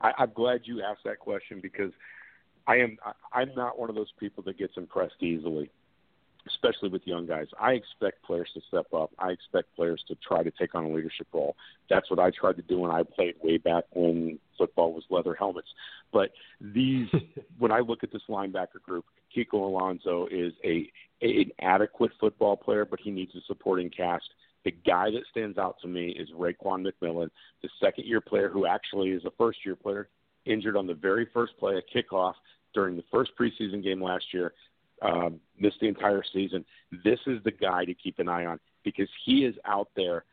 I, 0.00 0.12
I'm 0.18 0.32
glad 0.34 0.62
you 0.64 0.82
asked 0.82 1.04
that 1.04 1.18
question 1.18 1.60
because 1.60 1.92
I 2.66 2.76
am 2.76 2.96
I, 3.04 3.40
I'm 3.40 3.54
not 3.54 3.78
one 3.78 3.88
of 3.88 3.96
those 3.96 4.12
people 4.18 4.42
that 4.44 4.58
gets 4.58 4.76
impressed 4.76 5.22
easily, 5.22 5.70
especially 6.52 6.88
with 6.88 7.06
young 7.06 7.26
guys. 7.26 7.46
I 7.60 7.72
expect 7.72 8.22
players 8.22 8.50
to 8.54 8.60
step 8.68 8.86
up. 8.92 9.10
I 9.18 9.30
expect 9.30 9.74
players 9.74 10.02
to 10.08 10.16
try 10.16 10.42
to 10.42 10.50
take 10.50 10.74
on 10.74 10.84
a 10.84 10.88
leadership 10.88 11.26
role. 11.32 11.56
That's 11.88 12.10
what 12.10 12.18
I 12.18 12.30
tried 12.30 12.56
to 12.56 12.62
do 12.62 12.80
when 12.80 12.90
I 12.90 13.02
played 13.02 13.34
way 13.42 13.58
back 13.58 13.84
when 13.92 14.38
football 14.56 14.92
was 14.92 15.04
leather 15.10 15.34
helmets. 15.34 15.68
But 16.12 16.30
these, 16.60 17.08
when 17.58 17.72
I 17.72 17.80
look 17.80 18.02
at 18.02 18.12
this 18.12 18.22
linebacker 18.28 18.82
group, 18.82 19.04
Kiko 19.36 19.54
Alonso 19.54 20.26
is 20.30 20.52
a, 20.64 20.90
a 21.22 21.42
an 21.42 21.50
adequate 21.60 22.12
football 22.18 22.56
player, 22.56 22.84
but 22.84 23.00
he 23.00 23.10
needs 23.10 23.34
a 23.34 23.40
supporting 23.46 23.90
cast. 23.90 24.24
The 24.64 24.72
guy 24.72 25.10
that 25.10 25.22
stands 25.30 25.56
out 25.58 25.76
to 25.82 25.88
me 25.88 26.10
is 26.10 26.28
Raekwon 26.30 26.86
McMillan, 26.86 27.30
the 27.62 27.68
second 27.82 28.06
year 28.06 28.20
player 28.20 28.48
who 28.48 28.66
actually 28.66 29.10
is 29.10 29.24
a 29.24 29.30
first 29.38 29.58
year 29.64 29.76
player, 29.76 30.08
injured 30.44 30.76
on 30.76 30.86
the 30.86 30.94
very 30.94 31.26
first 31.32 31.56
play 31.58 31.76
of 31.76 31.82
kickoff 31.94 32.34
during 32.74 32.96
the 32.96 33.04
first 33.10 33.32
preseason 33.38 33.82
game 33.82 34.02
last 34.02 34.24
year, 34.32 34.52
um, 35.02 35.40
missed 35.58 35.80
the 35.80 35.88
entire 35.88 36.22
season. 36.32 36.64
This 37.04 37.18
is 37.26 37.42
the 37.44 37.50
guy 37.50 37.84
to 37.84 37.94
keep 37.94 38.18
an 38.18 38.28
eye 38.28 38.46
on 38.46 38.60
because 38.84 39.08
he 39.24 39.44
is 39.44 39.54
out 39.64 39.88
there 39.96 40.24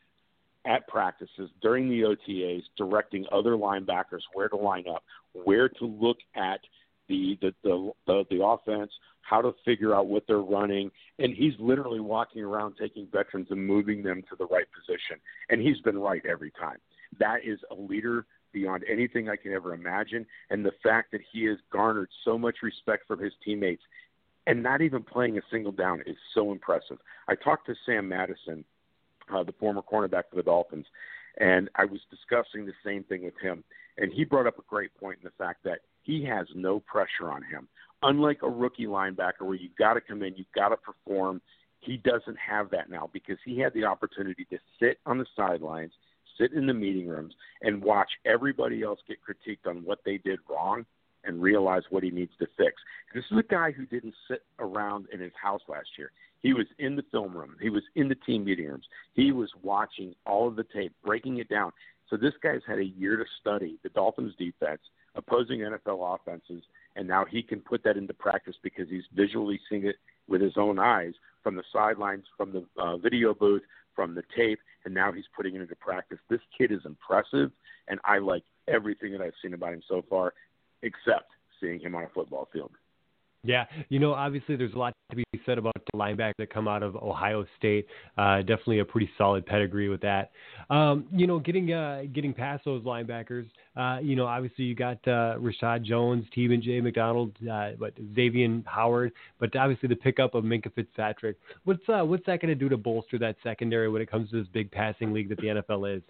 at 0.64 0.86
practices 0.88 1.50
during 1.62 1.88
the 1.88 2.02
OTAs 2.02 2.62
directing 2.76 3.24
other 3.32 3.52
linebackers 3.52 4.22
where 4.34 4.48
to 4.48 4.56
line 4.56 4.84
up, 4.88 5.02
where 5.32 5.68
to 5.68 5.86
look 5.86 6.18
at 6.34 6.60
the 7.08 7.38
the 7.40 7.54
the, 7.62 7.92
the, 8.06 8.24
the 8.30 8.44
offense, 8.44 8.90
how 9.22 9.40
to 9.40 9.54
figure 9.64 9.94
out 9.94 10.06
what 10.06 10.24
they're 10.26 10.38
running, 10.38 10.90
and 11.18 11.34
he's 11.34 11.54
literally 11.58 12.00
walking 12.00 12.42
around 12.42 12.74
taking 12.78 13.06
veterans 13.10 13.48
and 13.50 13.66
moving 13.66 14.02
them 14.02 14.22
to 14.28 14.36
the 14.36 14.46
right 14.46 14.66
position, 14.74 15.16
and 15.48 15.60
he's 15.60 15.80
been 15.80 15.98
right 15.98 16.22
every 16.28 16.50
time. 16.50 16.78
That 17.18 17.38
is 17.44 17.58
a 17.70 17.74
leader 17.74 18.26
beyond 18.52 18.84
anything 18.90 19.28
I 19.28 19.36
can 19.36 19.52
ever 19.52 19.74
imagine, 19.74 20.26
and 20.50 20.64
the 20.64 20.72
fact 20.82 21.12
that 21.12 21.20
he 21.32 21.44
has 21.44 21.58
garnered 21.70 22.08
so 22.24 22.38
much 22.38 22.56
respect 22.62 23.06
from 23.06 23.20
his 23.20 23.32
teammates 23.44 23.82
and 24.48 24.62
not 24.62 24.80
even 24.80 25.02
playing 25.02 25.36
a 25.36 25.42
single 25.52 25.72
down 25.72 26.00
is 26.06 26.16
so 26.34 26.50
impressive. 26.52 26.96
I 27.28 27.34
talked 27.34 27.66
to 27.66 27.74
Sam 27.84 28.08
Madison, 28.08 28.64
uh, 29.32 29.44
the 29.44 29.52
former 29.52 29.82
cornerback 29.82 30.24
for 30.30 30.36
the 30.36 30.42
Dolphins, 30.42 30.86
and 31.38 31.68
I 31.76 31.84
was 31.84 32.00
discussing 32.10 32.64
the 32.64 32.72
same 32.84 33.04
thing 33.04 33.22
with 33.22 33.38
him. 33.40 33.62
And 33.98 34.10
he 34.10 34.24
brought 34.24 34.46
up 34.46 34.58
a 34.58 34.62
great 34.66 34.90
point 34.98 35.18
in 35.18 35.24
the 35.24 35.44
fact 35.44 35.64
that 35.64 35.80
he 36.02 36.24
has 36.24 36.46
no 36.54 36.80
pressure 36.80 37.30
on 37.30 37.42
him. 37.42 37.68
Unlike 38.02 38.38
a 38.42 38.48
rookie 38.48 38.86
linebacker 38.86 39.42
where 39.42 39.54
you've 39.54 39.76
got 39.76 39.94
to 39.94 40.00
come 40.00 40.22
in, 40.22 40.34
you've 40.34 40.46
got 40.54 40.70
to 40.70 40.76
perform, 40.78 41.42
he 41.80 41.98
doesn't 41.98 42.38
have 42.38 42.70
that 42.70 42.88
now 42.88 43.10
because 43.12 43.36
he 43.44 43.58
had 43.58 43.74
the 43.74 43.84
opportunity 43.84 44.46
to 44.48 44.58
sit 44.80 44.98
on 45.04 45.18
the 45.18 45.26
sidelines, 45.36 45.92
sit 46.40 46.54
in 46.54 46.66
the 46.66 46.72
meeting 46.72 47.06
rooms, 47.06 47.34
and 47.60 47.82
watch 47.82 48.08
everybody 48.24 48.82
else 48.82 49.00
get 49.06 49.18
critiqued 49.22 49.68
on 49.68 49.84
what 49.84 49.98
they 50.06 50.16
did 50.16 50.38
wrong 50.48 50.86
and 51.24 51.42
realize 51.42 51.82
what 51.90 52.02
he 52.02 52.10
needs 52.10 52.32
to 52.38 52.46
fix. 52.56 52.74
This 53.14 53.24
is 53.30 53.38
a 53.38 53.42
guy 53.42 53.72
who 53.72 53.86
didn't 53.86 54.14
sit 54.28 54.42
around 54.58 55.06
in 55.12 55.20
his 55.20 55.32
house 55.40 55.62
last 55.68 55.88
year. 55.96 56.10
He 56.40 56.52
was 56.52 56.66
in 56.78 56.94
the 56.96 57.04
film 57.10 57.36
room. 57.36 57.56
He 57.60 57.70
was 57.70 57.82
in 57.96 58.08
the 58.08 58.14
team 58.14 58.44
meeting 58.44 58.68
rooms. 58.68 58.86
He 59.14 59.32
was 59.32 59.50
watching 59.62 60.14
all 60.24 60.46
of 60.46 60.56
the 60.56 60.64
tape, 60.64 60.92
breaking 61.04 61.38
it 61.38 61.48
down. 61.48 61.72
So 62.08 62.16
this 62.16 62.34
guy's 62.42 62.60
had 62.66 62.78
a 62.78 62.84
year 62.84 63.16
to 63.16 63.24
study 63.40 63.78
the 63.82 63.90
Dolphins 63.90 64.34
defense, 64.38 64.80
opposing 65.14 65.60
NFL 65.60 66.14
offenses, 66.14 66.62
and 66.96 67.06
now 67.06 67.24
he 67.24 67.42
can 67.42 67.60
put 67.60 67.82
that 67.84 67.96
into 67.96 68.14
practice 68.14 68.56
because 68.62 68.88
he's 68.88 69.04
visually 69.14 69.60
seeing 69.68 69.86
it 69.86 69.96
with 70.28 70.40
his 70.40 70.54
own 70.56 70.78
eyes 70.78 71.14
from 71.42 71.56
the 71.56 71.64
sidelines, 71.72 72.24
from 72.36 72.52
the 72.52 72.64
uh, 72.80 72.96
video 72.96 73.34
booth, 73.34 73.62
from 73.94 74.14
the 74.14 74.22
tape, 74.36 74.60
and 74.84 74.94
now 74.94 75.12
he's 75.12 75.24
putting 75.34 75.56
it 75.56 75.60
into 75.60 75.74
practice. 75.76 76.18
This 76.30 76.40
kid 76.56 76.70
is 76.70 76.80
impressive, 76.84 77.50
and 77.88 77.98
I 78.04 78.18
like 78.18 78.44
everything 78.68 79.12
that 79.12 79.20
I've 79.20 79.32
seen 79.42 79.54
about 79.54 79.72
him 79.72 79.82
so 79.88 80.04
far, 80.08 80.34
except 80.82 81.30
seeing 81.60 81.80
him 81.80 81.94
on 81.94 82.04
a 82.04 82.08
football 82.08 82.48
field. 82.52 82.70
Yeah, 83.44 83.66
you 83.88 84.00
know, 84.00 84.14
obviously 84.14 84.56
there's 84.56 84.74
a 84.74 84.78
lot 84.78 84.92
to 85.10 85.16
be 85.16 85.24
said 85.46 85.58
about 85.58 85.74
the 85.74 85.98
linebackers 85.98 86.34
that 86.38 86.52
come 86.52 86.66
out 86.66 86.82
of 86.82 86.96
Ohio 86.96 87.46
State. 87.56 87.86
Uh, 88.16 88.38
definitely 88.38 88.80
a 88.80 88.84
pretty 88.84 89.08
solid 89.16 89.46
pedigree 89.46 89.88
with 89.88 90.00
that. 90.00 90.32
Um, 90.70 91.06
you 91.12 91.28
know, 91.28 91.38
getting 91.38 91.72
uh, 91.72 92.02
getting 92.12 92.34
past 92.34 92.64
those 92.64 92.82
linebackers, 92.82 93.46
uh, 93.76 94.00
you 94.02 94.16
know, 94.16 94.26
obviously 94.26 94.64
you 94.64 94.74
got 94.74 94.98
uh, 95.06 95.36
Reshad 95.38 95.84
Jones, 95.84 96.26
T.J. 96.34 96.80
McDonald, 96.80 97.32
uh, 97.50 97.70
but 97.78 97.94
Xavier 98.14 98.60
Howard, 98.66 99.12
but 99.38 99.54
obviously 99.54 99.88
the 99.88 99.96
pickup 99.96 100.34
of 100.34 100.42
Minkah 100.42 100.74
Fitzpatrick. 100.74 101.38
What's 101.64 101.88
uh, 101.88 102.04
what's 102.04 102.26
that 102.26 102.42
going 102.42 102.50
to 102.50 102.56
do 102.56 102.68
to 102.68 102.76
bolster 102.76 103.18
that 103.20 103.36
secondary 103.44 103.88
when 103.88 104.02
it 104.02 104.10
comes 104.10 104.30
to 104.30 104.40
this 104.40 104.48
big 104.52 104.70
passing 104.72 105.12
league 105.12 105.28
that 105.28 105.38
the 105.38 105.46
NFL 105.46 105.96
is? 105.96 106.02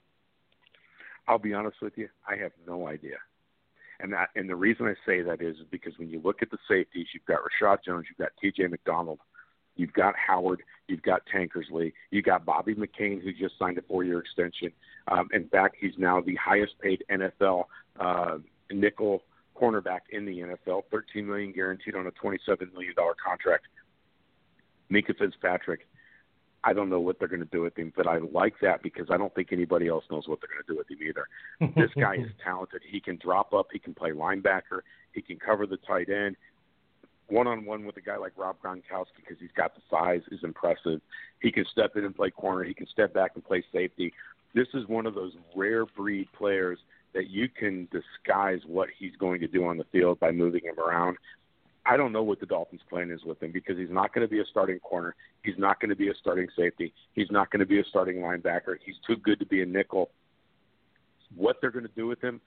I'll 1.29 1.39
be 1.39 1.53
honest 1.53 1.77
with 1.83 1.93
you, 1.97 2.09
I 2.27 2.37
have 2.37 2.53
no 2.67 2.89
idea. 2.89 3.19
And 4.01 4.13
that, 4.13 4.29
and 4.37 4.49
the 4.49 4.57
reason 4.57 4.87
I 4.87 4.95
say 5.07 5.23
that 5.23 5.43
is 5.43 5.57
because 5.71 5.93
when 5.99 6.09
you 6.09 6.21
look 6.23 6.43
at 6.43 6.51
the 6.51 6.59
safeties, 6.69 7.09
you've 7.13 7.25
got 7.27 7.41
Reshad 7.41 7.79
Jones, 7.85 8.07
you've 8.09 8.19
got 8.19 8.31
T.J. 8.41 8.69
McDonald, 8.69 9.19
you've 9.77 9.93
got 9.93 10.15
Howard, 10.17 10.63
you've 10.87 11.03
got 11.03 11.23
Tankersley, 11.35 11.93
you've 12.11 12.25
got 12.25 12.45
Bobby 12.45 12.75
McCain, 12.75 13.23
who 13.23 13.33
just 13.33 13.59
signed 13.59 13.79
a 13.79 13.83
four-year 13.83 14.21
extension. 14.21 14.71
Um, 15.09 15.29
in 15.33 15.49
fact, 15.49 15.77
he's 15.81 15.95
now 15.99 16.21
the 16.21 16.37
highest-paid 16.37 17.05
NFL 17.11 17.65
uh, 17.99 18.39
nickel 18.71 19.23
cornerback 19.61 20.01
in 20.11 20.25
the 20.25 20.39
NFL, 20.39 20.83
13 20.91 21.27
million 21.27 21.53
guaranteed 21.53 21.95
on 21.95 22.07
a 22.07 22.11
27 22.13 22.71
million 22.73 22.95
dollar 22.95 23.15
contract. 23.15 23.67
Minkah 24.91 25.17
Fitzpatrick. 25.19 25.87
I 26.65 26.73
don't 26.73 26.91
know 26.91 27.01
what 27.01 27.19
they're 27.19 27.29
going 27.29 27.41
to 27.41 27.47
do 27.47 27.63
with 27.63 27.77
him, 27.79 27.93
but 27.97 28.07
I 28.07 28.19
like 28.19 28.55
that 28.63 28.83
because 28.83 29.07
I 29.11 29.17
don't 29.17 29.35
think 29.35 29.53
anybody 29.53 29.89
else 29.89 30.05
knows 30.11 30.27
what 30.27 30.41
they're 30.41 30.49
going 30.49 30.65
to 30.67 30.73
do 30.73 30.79
with 30.79 30.91
him 30.91 30.99
either. 31.07 31.75
this 31.81 31.91
guy 31.99 32.17
is 32.17 32.31
talented. 32.43 32.83
He 32.89 33.01
can 33.01 33.17
drop 33.17 33.55
up. 33.55 33.69
He 33.73 33.79
can 33.79 33.95
play 33.95 34.11
linebacker. 34.11 34.81
He 35.13 35.23
can 35.23 35.39
cover 35.39 35.67
the 35.67 35.77
tight 35.79 36.09
end. 36.09 36.37
One 37.29 37.47
on 37.47 37.65
one 37.65 37.85
with 37.85 37.97
a 37.97 38.01
guy 38.01 38.17
like 38.17 38.33
Rob 38.37 38.57
Gronkowski 38.65 39.19
because 39.19 39.37
he's 39.39 39.53
got 39.57 39.75
the 39.75 39.83
size 39.91 40.23
is 40.33 40.41
impressive. 40.43 41.01
He 41.41 41.53
can 41.53 41.65
step 41.71 41.97
in 41.97 42.05
and 42.05 42.17
play 42.17 42.31
corner. 42.31 42.65
He 42.65 42.75
can 42.75 42.87
step 42.87 43.13
back 43.13 43.33
and 43.35 43.45
play 43.45 43.63
safety. 43.73 44.13
This 44.55 44.69
is 44.75 44.89
one 44.89 45.07
of 45.07 45.15
those 45.15 45.33
rare 45.55 45.85
breed 45.85 46.27
players 46.37 46.79
that 47.15 47.29
you 47.29 47.49
can 47.49 47.89
disguise 47.93 48.61
what 48.67 48.89
he's 48.99 49.15
going 49.17 49.41
to 49.41 49.47
do 49.47 49.67
on 49.67 49.77
the 49.77 49.85
field 49.93 50.19
by 50.21 50.31
moving 50.31 50.63
him 50.65 50.79
around. 50.79 51.17
I 51.89 51.97
don't 51.97 52.13
know 52.13 52.23
what 52.23 52.39
the 52.39 52.47
Dolphins' 52.47 52.83
plan 52.91 53.11
is 53.11 53.25
with 53.25 53.43
him 53.43 53.51
because 53.51 53.79
he's 53.79 53.91
not 53.91 54.13
going 54.13 54.27
to 54.27 54.31
be 54.31 54.41
a 54.41 54.45
starting 54.51 54.79
corner. 54.81 55.15
He's 55.43 55.57
not 55.57 55.81
going 55.81 55.89
to 55.89 55.97
be 55.97 56.09
a 56.09 56.15
starting 56.21 56.47
safety. 56.55 56.93
He's 57.15 57.31
not 57.31 57.51
going 57.51 57.61
to 57.61 57.67
be 57.67 57.81
a 57.81 57.85
starting 57.85 58.17
linebacker. 58.17 58.77
He's 58.85 58.97
too 59.07 59.17
good 59.17 59.39
to 59.39 59.47
be 59.47 59.63
a 59.63 59.67
nickel. 59.67 60.11
What 61.35 61.57
they're 61.61 61.71
going 61.71 61.87
to 61.87 61.95
do 61.97 62.07
with 62.07 62.21
him, 62.21 62.43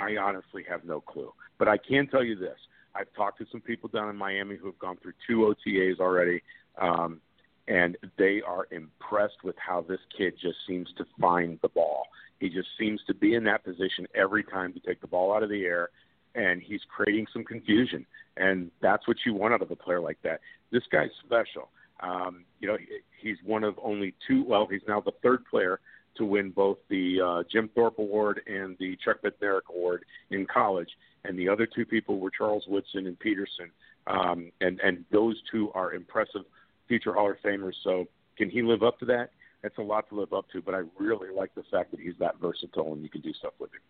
I, 0.00 0.14
I 0.14 0.16
honestly 0.16 0.64
have 0.68 0.84
no 0.84 1.00
clue. 1.00 1.32
But 1.58 1.68
I 1.68 1.76
can 1.76 2.08
tell 2.08 2.24
you 2.24 2.36
this: 2.36 2.58
I've 2.96 3.12
talked 3.16 3.38
to 3.38 3.46
some 3.52 3.60
people 3.60 3.88
down 3.88 4.08
in 4.10 4.16
Miami 4.16 4.56
who 4.56 4.66
have 4.66 4.78
gone 4.80 4.96
through 5.00 5.14
two 5.28 5.54
OTAs 5.54 6.00
already, 6.00 6.42
um, 6.80 7.20
and 7.68 7.96
they 8.18 8.42
are 8.44 8.66
impressed 8.72 9.44
with 9.44 9.54
how 9.64 9.84
this 9.88 10.00
kid 10.18 10.34
just 10.42 10.56
seems 10.66 10.88
to 10.98 11.04
find 11.20 11.60
the 11.62 11.68
ball. 11.68 12.06
He 12.40 12.48
just 12.48 12.68
seems 12.78 13.00
to 13.06 13.14
be 13.14 13.34
in 13.34 13.44
that 13.44 13.64
position 13.64 14.08
every 14.12 14.42
time 14.42 14.72
to 14.72 14.80
take 14.80 15.00
the 15.00 15.06
ball 15.06 15.32
out 15.32 15.44
of 15.44 15.50
the 15.50 15.64
air 15.64 15.90
and 16.36 16.62
he's 16.62 16.80
creating 16.94 17.26
some 17.32 17.44
confusion. 17.44 18.06
And 18.36 18.70
that's 18.80 19.08
what 19.08 19.16
you 19.24 19.34
want 19.34 19.54
out 19.54 19.62
of 19.62 19.70
a 19.70 19.76
player 19.76 20.00
like 20.00 20.18
that. 20.22 20.40
This 20.70 20.82
guy's 20.92 21.10
special. 21.24 21.70
Um, 22.00 22.44
you 22.60 22.68
know, 22.68 22.76
he's 23.20 23.38
one 23.44 23.64
of 23.64 23.78
only 23.82 24.14
two. 24.28 24.44
Well, 24.44 24.68
he's 24.70 24.82
now 24.86 25.00
the 25.00 25.12
third 25.22 25.44
player 25.46 25.80
to 26.16 26.24
win 26.24 26.50
both 26.50 26.78
the 26.88 27.20
uh, 27.20 27.42
Jim 27.50 27.70
Thorpe 27.74 27.98
Award 27.98 28.40
and 28.46 28.76
the 28.78 28.96
Chuck 29.04 29.18
Bednarik 29.22 29.68
Award 29.70 30.04
in 30.30 30.46
college, 30.46 30.88
and 31.24 31.38
the 31.38 31.48
other 31.48 31.66
two 31.66 31.84
people 31.84 32.18
were 32.18 32.30
Charles 32.30 32.64
Woodson 32.68 33.06
and 33.06 33.18
Peterson, 33.18 33.70
um, 34.06 34.50
and 34.60 34.80
and 34.80 35.04
those 35.10 35.36
two 35.50 35.70
are 35.74 35.94
impressive 35.94 36.42
future 36.88 37.12
Hall 37.12 37.30
of 37.30 37.36
Famers. 37.44 37.74
So, 37.82 38.06
can 38.36 38.50
he 38.50 38.62
live 38.62 38.82
up 38.82 38.98
to 39.00 39.06
that? 39.06 39.30
That's 39.62 39.76
a 39.78 39.82
lot 39.82 40.08
to 40.10 40.20
live 40.20 40.32
up 40.32 40.46
to, 40.52 40.62
but 40.62 40.74
I 40.74 40.82
really 40.98 41.34
like 41.34 41.54
the 41.54 41.64
fact 41.70 41.90
that 41.90 42.00
he's 42.00 42.14
that 42.20 42.38
versatile 42.40 42.92
and 42.92 43.02
you 43.02 43.08
can 43.08 43.20
do 43.20 43.32
stuff 43.32 43.54
with 43.58 43.70
him. 43.72 43.80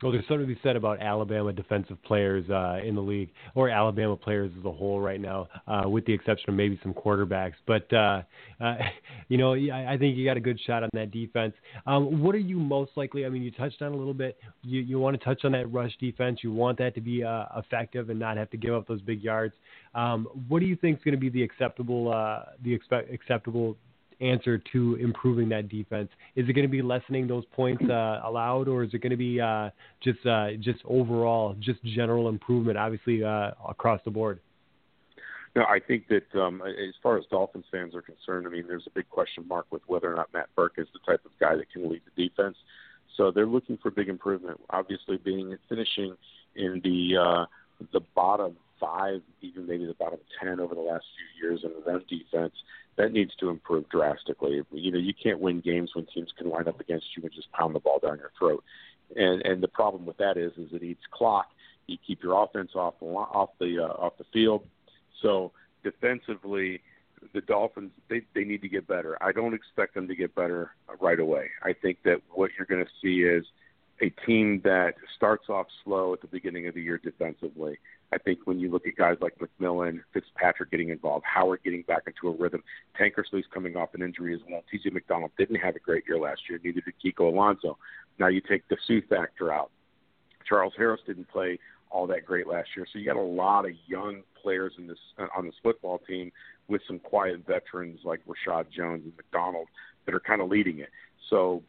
Well, 0.00 0.12
there's 0.12 0.24
something 0.28 0.46
to 0.46 0.54
be 0.54 0.60
said 0.62 0.76
about 0.76 1.02
Alabama 1.02 1.52
defensive 1.52 2.00
players 2.04 2.48
uh, 2.50 2.78
in 2.84 2.94
the 2.94 3.00
league, 3.00 3.30
or 3.56 3.68
Alabama 3.68 4.16
players 4.16 4.52
as 4.56 4.64
a 4.64 4.70
whole 4.70 5.00
right 5.00 5.20
now, 5.20 5.48
uh, 5.66 5.88
with 5.88 6.06
the 6.06 6.12
exception 6.12 6.50
of 6.50 6.54
maybe 6.54 6.78
some 6.84 6.94
quarterbacks. 6.94 7.54
But 7.66 7.92
uh, 7.92 8.22
uh, 8.60 8.76
you 9.28 9.38
know, 9.38 9.54
I, 9.54 9.96
think 9.98 10.16
you 10.16 10.24
got 10.24 10.36
a 10.36 10.40
good 10.40 10.60
shot 10.64 10.84
on 10.84 10.90
that 10.92 11.10
defense. 11.10 11.52
Um, 11.84 12.22
what 12.22 12.36
are 12.36 12.38
you 12.38 12.60
most 12.60 12.92
likely? 12.94 13.26
I 13.26 13.28
mean, 13.28 13.42
you 13.42 13.50
touched 13.50 13.82
on 13.82 13.92
a 13.92 13.96
little 13.96 14.14
bit. 14.14 14.38
You 14.62 14.80
you 14.82 15.00
want 15.00 15.18
to 15.18 15.24
touch 15.24 15.44
on 15.44 15.50
that 15.52 15.72
rush 15.72 15.96
defense. 15.98 16.40
You 16.44 16.52
want 16.52 16.78
that 16.78 16.94
to 16.94 17.00
be 17.00 17.24
uh, 17.24 17.46
effective 17.56 18.08
and 18.08 18.20
not 18.20 18.36
have 18.36 18.50
to 18.50 18.56
give 18.56 18.74
up 18.74 18.86
those 18.86 19.00
big 19.00 19.20
yards. 19.20 19.54
Um, 19.96 20.28
what 20.46 20.60
do 20.60 20.66
you 20.66 20.76
think 20.76 20.98
is 20.98 21.04
going 21.04 21.14
to 21.14 21.20
be 21.20 21.28
the 21.28 21.42
acceptable 21.42 22.12
uh, 22.12 22.50
the 22.62 22.72
expect, 22.72 23.12
acceptable 23.12 23.76
answer 24.20 24.58
to 24.72 24.96
improving 24.96 25.48
that 25.50 25.68
defense? 25.68 26.10
Is 26.34 26.48
it 26.48 26.52
going 26.52 26.66
to 26.66 26.70
be 26.70 26.82
lessening 26.82 27.26
those 27.26 27.44
points 27.52 27.82
uh, 27.88 28.20
allowed, 28.24 28.68
or 28.68 28.82
is 28.82 28.94
it 28.94 28.98
going 29.02 29.10
to 29.10 29.16
be 29.16 29.40
uh, 29.40 29.70
just 30.02 30.24
uh, 30.26 30.52
just 30.60 30.80
overall 30.84 31.54
just 31.60 31.82
general 31.84 32.28
improvement, 32.28 32.78
obviously 32.78 33.22
uh, 33.22 33.52
across 33.68 34.00
the 34.04 34.10
board? 34.10 34.40
No, 35.56 35.62
I 35.62 35.80
think 35.80 36.06
that 36.08 36.40
um, 36.40 36.62
as 36.62 36.94
far 37.02 37.18
as 37.18 37.24
Dolphins 37.30 37.64
fans 37.72 37.94
are 37.94 38.02
concerned, 38.02 38.46
I 38.46 38.50
mean, 38.50 38.66
there's 38.68 38.86
a 38.86 38.90
big 38.90 39.08
question 39.08 39.46
mark 39.48 39.66
with 39.70 39.82
whether 39.86 40.12
or 40.12 40.14
not 40.14 40.32
Matt 40.32 40.48
Burke 40.54 40.74
is 40.76 40.86
the 40.92 41.00
type 41.10 41.24
of 41.24 41.32
guy 41.40 41.56
that 41.56 41.72
can 41.72 41.90
lead 41.90 42.02
the 42.04 42.28
defense. 42.28 42.56
So 43.16 43.32
they're 43.32 43.46
looking 43.46 43.78
for 43.78 43.90
big 43.90 44.08
improvement. 44.08 44.60
Obviously, 44.70 45.16
being 45.16 45.56
finishing 45.68 46.14
in 46.54 46.80
the 46.84 47.16
uh, 47.16 47.46
the 47.92 48.00
bottom 48.14 48.56
five, 48.80 49.22
even 49.40 49.66
maybe 49.66 49.86
the 49.86 49.94
bottom 49.94 50.18
ten 50.40 50.60
over 50.60 50.74
the 50.74 50.80
last 50.80 51.04
few 51.16 51.48
years 51.48 51.64
in 51.64 51.72
run 51.86 52.04
defense, 52.08 52.54
that 52.96 53.12
needs 53.12 53.34
to 53.36 53.48
improve 53.48 53.88
drastically. 53.88 54.62
You 54.72 54.92
know, 54.92 54.98
you 54.98 55.14
can't 55.14 55.40
win 55.40 55.60
games 55.60 55.90
when 55.94 56.06
teams 56.06 56.32
can 56.36 56.50
line 56.50 56.68
up 56.68 56.80
against 56.80 57.06
you 57.16 57.22
and 57.22 57.32
just 57.32 57.50
pound 57.52 57.74
the 57.74 57.80
ball 57.80 57.98
down 58.00 58.18
your 58.18 58.32
throat. 58.38 58.64
And 59.16 59.42
and 59.42 59.62
the 59.62 59.68
problem 59.68 60.04
with 60.06 60.18
that 60.18 60.36
is 60.36 60.52
is 60.56 60.72
it 60.72 60.82
eats 60.82 61.04
clock. 61.10 61.48
You 61.86 61.96
keep 62.06 62.22
your 62.22 62.42
offense 62.42 62.72
off 62.74 62.94
the 63.00 63.06
off 63.06 63.50
the 63.58 63.78
uh, 63.78 64.04
off 64.04 64.18
the 64.18 64.26
field. 64.32 64.64
So 65.22 65.52
defensively, 65.82 66.82
the 67.32 67.40
Dolphins 67.40 67.92
they 68.08 68.22
they 68.34 68.44
need 68.44 68.62
to 68.62 68.68
get 68.68 68.86
better. 68.86 69.16
I 69.22 69.32
don't 69.32 69.54
expect 69.54 69.94
them 69.94 70.08
to 70.08 70.14
get 70.14 70.34
better 70.34 70.72
right 71.00 71.18
away. 71.18 71.50
I 71.62 71.72
think 71.72 72.02
that 72.04 72.20
what 72.32 72.50
you're 72.56 72.66
going 72.66 72.84
to 72.84 72.90
see 73.00 73.22
is 73.22 73.44
a 74.00 74.10
team 74.26 74.60
that 74.64 74.94
starts 75.16 75.48
off 75.48 75.66
slow 75.84 76.12
at 76.12 76.20
the 76.20 76.26
beginning 76.28 76.68
of 76.68 76.74
the 76.74 76.82
year 76.82 76.98
defensively. 76.98 77.78
I 78.12 78.18
think 78.18 78.40
when 78.44 78.58
you 78.58 78.70
look 78.70 78.86
at 78.86 78.96
guys 78.96 79.18
like 79.20 79.36
McMillan, 79.38 80.00
Fitzpatrick 80.12 80.70
getting 80.70 80.88
involved, 80.88 81.24
Howard 81.26 81.60
getting 81.62 81.82
back 81.82 82.04
into 82.06 82.28
a 82.28 82.36
rhythm, 82.36 82.62
Tankersley's 82.98 83.44
coming 83.52 83.76
off 83.76 83.94
an 83.94 84.02
injury 84.02 84.34
as 84.34 84.40
well. 84.50 84.62
T.J. 84.70 84.90
McDonald 84.90 85.30
didn't 85.36 85.56
have 85.56 85.76
a 85.76 85.78
great 85.78 86.04
year 86.08 86.18
last 86.18 86.42
year, 86.48 86.58
neither 86.62 86.80
did 86.80 86.94
Kiko 87.04 87.30
Alonso. 87.32 87.76
Now 88.18 88.28
you 88.28 88.40
take 88.40 88.66
the 88.68 88.76
Suh 88.86 89.00
factor 89.08 89.52
out. 89.52 89.70
Charles 90.48 90.72
Harris 90.76 91.00
didn't 91.06 91.28
play 91.28 91.58
all 91.90 92.06
that 92.06 92.24
great 92.24 92.46
last 92.46 92.68
year, 92.76 92.86
so 92.90 92.98
you 92.98 93.04
got 93.04 93.16
a 93.16 93.20
lot 93.20 93.64
of 93.64 93.72
young 93.86 94.22
players 94.40 94.72
in 94.78 94.86
this 94.86 94.98
uh, 95.18 95.26
on 95.36 95.46
this 95.46 95.54
football 95.62 95.98
team 96.06 96.30
with 96.68 96.82
some 96.86 96.98
quiet 96.98 97.46
veterans 97.46 98.00
like 98.04 98.20
Reshad 98.26 98.70
Jones 98.70 99.02
and 99.04 99.12
McDonald 99.16 99.68
that 100.06 100.14
are 100.14 100.20
kind 100.20 100.40
of 100.40 100.48
leading 100.48 100.78
it. 100.78 100.90
So 101.30 101.62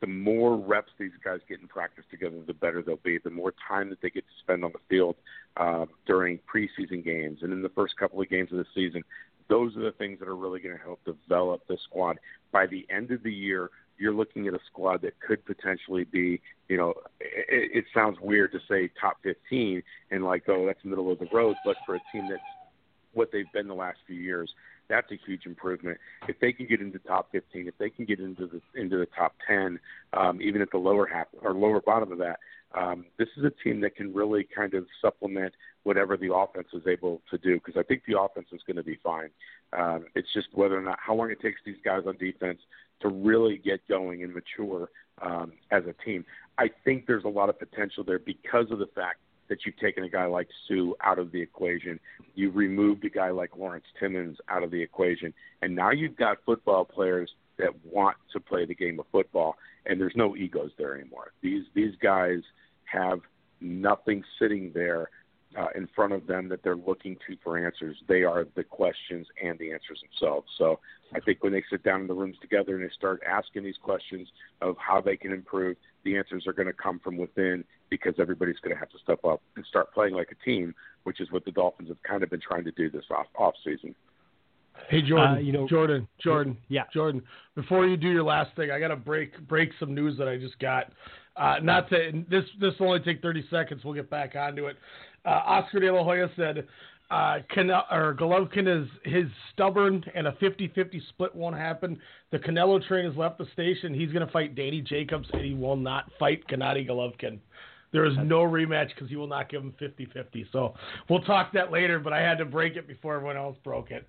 the 0.00 0.06
more 0.06 0.56
reps 0.56 0.92
these 0.98 1.12
guys 1.24 1.40
get 1.48 1.60
in 1.60 1.68
practice 1.68 2.04
together, 2.10 2.36
the 2.46 2.54
better 2.54 2.82
they'll 2.82 2.96
be. 2.96 3.18
The 3.18 3.30
more 3.30 3.54
time 3.66 3.90
that 3.90 4.00
they 4.02 4.10
get 4.10 4.24
to 4.24 4.34
spend 4.42 4.64
on 4.64 4.72
the 4.72 4.80
field 4.88 5.16
uh, 5.56 5.86
during 6.06 6.40
preseason 6.52 7.04
games 7.04 7.38
and 7.42 7.52
in 7.52 7.62
the 7.62 7.68
first 7.70 7.96
couple 7.96 8.20
of 8.20 8.28
games 8.28 8.52
of 8.52 8.58
the 8.58 8.66
season, 8.74 9.02
those 9.48 9.76
are 9.76 9.82
the 9.82 9.92
things 9.92 10.18
that 10.20 10.28
are 10.28 10.36
really 10.36 10.60
going 10.60 10.76
to 10.76 10.82
help 10.82 11.00
develop 11.04 11.66
the 11.68 11.78
squad. 11.84 12.18
By 12.50 12.66
the 12.66 12.86
end 12.90 13.10
of 13.10 13.22
the 13.22 13.32
year, 13.32 13.70
you're 13.98 14.14
looking 14.14 14.48
at 14.48 14.54
a 14.54 14.58
squad 14.66 15.02
that 15.02 15.18
could 15.20 15.44
potentially 15.44 16.04
be, 16.04 16.40
you 16.68 16.76
know, 16.76 16.94
it, 17.20 17.70
it 17.72 17.84
sounds 17.94 18.18
weird 18.20 18.52
to 18.52 18.58
say 18.68 18.90
top 19.00 19.18
15 19.22 19.82
and 20.10 20.24
like, 20.24 20.44
oh, 20.48 20.66
that's 20.66 20.84
middle 20.84 21.12
of 21.12 21.18
the 21.18 21.28
road, 21.32 21.56
but 21.64 21.76
for 21.86 21.94
a 21.94 22.00
team 22.12 22.28
that's 22.28 22.42
what 23.12 23.30
they've 23.32 23.50
been 23.52 23.68
the 23.68 23.74
last 23.74 23.98
few 24.06 24.16
years, 24.16 24.52
that's 24.88 25.10
a 25.10 25.18
huge 25.26 25.46
improvement. 25.46 25.98
If 26.28 26.38
they 26.40 26.52
can 26.52 26.66
get 26.66 26.80
into 26.80 26.98
top 26.98 27.30
15, 27.32 27.68
if 27.68 27.78
they 27.78 27.90
can 27.90 28.04
get 28.04 28.20
into 28.20 28.46
the 28.46 28.80
into 28.80 28.98
the 28.98 29.06
top 29.06 29.34
10, 29.46 29.78
um, 30.12 30.40
even 30.40 30.62
at 30.62 30.70
the 30.70 30.78
lower 30.78 31.06
half 31.06 31.26
or 31.42 31.52
lower 31.54 31.80
bottom 31.80 32.12
of 32.12 32.18
that, 32.18 32.38
um, 32.74 33.04
this 33.18 33.28
is 33.36 33.44
a 33.44 33.50
team 33.62 33.80
that 33.80 33.96
can 33.96 34.12
really 34.12 34.46
kind 34.54 34.74
of 34.74 34.86
supplement 35.00 35.54
whatever 35.84 36.16
the 36.16 36.34
offense 36.34 36.68
is 36.72 36.82
able 36.86 37.22
to 37.30 37.38
do. 37.38 37.54
Because 37.54 37.76
I 37.76 37.82
think 37.82 38.02
the 38.06 38.18
offense 38.18 38.48
is 38.52 38.60
going 38.66 38.76
to 38.76 38.82
be 38.82 38.98
fine. 39.02 39.30
Um, 39.72 40.06
it's 40.14 40.32
just 40.32 40.48
whether 40.52 40.76
or 40.76 40.82
not 40.82 40.98
how 41.00 41.14
long 41.14 41.30
it 41.30 41.40
takes 41.40 41.60
these 41.64 41.76
guys 41.84 42.02
on 42.06 42.16
defense 42.16 42.58
to 43.00 43.08
really 43.08 43.58
get 43.58 43.86
going 43.88 44.22
and 44.22 44.34
mature 44.34 44.88
um, 45.22 45.52
as 45.70 45.84
a 45.86 45.94
team. 46.04 46.24
I 46.58 46.70
think 46.84 47.06
there's 47.06 47.24
a 47.24 47.28
lot 47.28 47.48
of 47.48 47.58
potential 47.58 48.04
there 48.04 48.18
because 48.18 48.70
of 48.70 48.78
the 48.78 48.88
fact 48.94 49.18
that 49.48 49.58
you've 49.64 49.76
taken 49.76 50.04
a 50.04 50.08
guy 50.08 50.26
like 50.26 50.48
Suh 50.66 50.92
out 51.02 51.18
of 51.18 51.32
the 51.32 51.40
equation. 51.40 52.00
You've 52.34 52.56
removed 52.56 53.04
a 53.04 53.10
guy 53.10 53.30
like 53.30 53.56
Lawrence 53.56 53.84
Timmons 54.00 54.38
out 54.48 54.62
of 54.62 54.70
the 54.70 54.82
equation. 54.82 55.34
And 55.62 55.74
now 55.74 55.90
you've 55.90 56.16
got 56.16 56.38
football 56.46 56.84
players 56.84 57.30
that 57.58 57.70
want 57.84 58.16
to 58.32 58.40
play 58.40 58.64
the 58.64 58.74
game 58.74 58.98
of 58.98 59.06
football 59.12 59.56
and 59.86 60.00
there's 60.00 60.16
no 60.16 60.36
egos 60.36 60.70
there 60.78 60.94
anymore. 60.94 61.32
These 61.42 61.64
these 61.74 61.94
guys 62.00 62.40
have 62.84 63.20
nothing 63.60 64.24
sitting 64.38 64.72
there 64.74 65.10
uh, 65.56 65.66
in 65.74 65.88
front 65.94 66.12
of 66.12 66.26
them 66.26 66.48
that 66.48 66.62
they're 66.62 66.76
looking 66.76 67.16
to 67.26 67.36
for 67.42 67.58
answers. 67.64 67.96
They 68.08 68.22
are 68.24 68.46
the 68.56 68.64
questions 68.64 69.26
and 69.42 69.58
the 69.58 69.72
answers 69.72 70.02
themselves. 70.02 70.46
So 70.58 70.80
I 71.14 71.20
think 71.20 71.42
when 71.42 71.52
they 71.52 71.62
sit 71.70 71.82
down 71.84 72.00
in 72.02 72.06
the 72.06 72.14
rooms 72.14 72.36
together 72.40 72.74
and 72.74 72.84
they 72.84 72.92
start 72.94 73.22
asking 73.28 73.64
these 73.64 73.76
questions 73.82 74.28
of 74.60 74.76
how 74.78 75.00
they 75.00 75.16
can 75.16 75.32
improve, 75.32 75.76
the 76.04 76.16
answers 76.16 76.46
are 76.46 76.52
going 76.52 76.66
to 76.66 76.72
come 76.72 76.98
from 76.98 77.16
within 77.16 77.64
because 77.90 78.14
everybody's 78.18 78.58
going 78.62 78.74
to 78.74 78.78
have 78.80 78.90
to 78.90 78.98
step 79.02 79.24
up 79.24 79.40
and 79.56 79.64
start 79.66 79.92
playing 79.94 80.14
like 80.14 80.30
a 80.32 80.44
team, 80.44 80.74
which 81.04 81.20
is 81.20 81.30
what 81.30 81.44
the 81.44 81.52
Dolphins 81.52 81.88
have 81.88 82.02
kind 82.02 82.22
of 82.22 82.30
been 82.30 82.40
trying 82.40 82.64
to 82.64 82.72
do 82.72 82.90
this 82.90 83.04
off 83.10 83.26
off 83.36 83.54
season. 83.64 83.94
Hey 84.88 85.02
Jordan, 85.02 85.36
Uh, 85.36 85.38
you 85.38 85.52
know- 85.52 85.68
Jordan, 85.68 86.08
Jordan, 86.18 86.56
Yeah. 86.68 86.84
Jordan. 86.92 87.22
Before 87.54 87.86
you 87.86 87.96
do 87.96 88.08
your 88.08 88.24
last 88.24 88.54
thing, 88.56 88.72
I 88.72 88.80
got 88.80 88.88
to 88.88 88.96
break 88.96 89.38
break 89.46 89.70
some 89.78 89.94
news 89.94 90.18
that 90.18 90.26
I 90.28 90.36
just 90.36 90.58
got. 90.58 90.92
Uh, 91.36 91.58
not 91.62 91.88
to 91.90 92.24
this 92.28 92.44
this 92.58 92.76
will 92.80 92.88
only 92.88 93.00
take 93.00 93.22
30 93.22 93.46
seconds. 93.50 93.84
We'll 93.84 93.94
get 93.94 94.10
back 94.10 94.34
onto 94.36 94.66
it. 94.66 94.76
Uh, 95.24 95.28
Oscar 95.46 95.80
De 95.80 95.92
La 95.92 96.02
Hoya 96.04 96.28
said 96.36 96.66
uh, 97.10 97.36
Cane- 97.54 97.70
or 97.70 98.14
Golovkin 98.18 98.82
is 98.82 98.88
his 99.04 99.24
stubborn 99.52 100.04
and 100.14 100.26
a 100.26 100.32
50-50 100.32 101.00
split 101.10 101.34
won't 101.34 101.56
happen. 101.56 101.98
The 102.32 102.38
Canelo 102.38 102.84
train 102.86 103.06
has 103.06 103.16
left 103.16 103.38
the 103.38 103.46
station. 103.52 103.94
He's 103.94 104.10
going 104.12 104.26
to 104.26 104.32
fight 104.32 104.54
Danny 104.54 104.80
Jacobs 104.80 105.28
and 105.32 105.42
he 105.44 105.54
will 105.54 105.76
not 105.76 106.10
fight 106.18 106.46
Gennady 106.48 106.88
Golovkin. 106.88 107.38
There 107.92 108.04
is 108.06 108.16
no 108.24 108.40
rematch 108.40 108.88
because 108.88 109.08
he 109.08 109.14
will 109.16 109.28
not 109.28 109.48
give 109.48 109.62
him 109.62 109.72
50-50. 109.80 110.46
So 110.50 110.74
we'll 111.08 111.20
talk 111.22 111.52
that 111.52 111.70
later. 111.70 112.00
But 112.00 112.12
I 112.12 112.20
had 112.20 112.38
to 112.38 112.44
break 112.44 112.74
it 112.76 112.88
before 112.88 113.14
everyone 113.14 113.36
else 113.36 113.56
broke 113.62 113.92
it. 113.92 114.08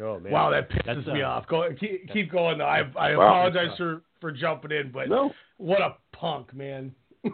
Oh, 0.00 0.20
man. 0.20 0.30
Wow, 0.32 0.50
that 0.50 0.70
pisses 0.70 0.86
That's, 1.04 1.06
me 1.08 1.22
uh, 1.22 1.28
off. 1.28 1.48
Go 1.48 1.68
keep, 1.80 2.08
keep 2.12 2.30
going 2.30 2.58
though. 2.58 2.66
I 2.66 2.82
I 2.96 3.16
Wow. 3.16 3.48
apologize 3.48 3.76
for 3.76 4.02
for 4.20 4.30
jumping 4.30 4.70
in, 4.70 4.92
but 4.92 5.08
No. 5.08 5.32
what 5.56 5.80
a 5.80 5.96
punk, 6.12 6.54
man. 6.54 6.94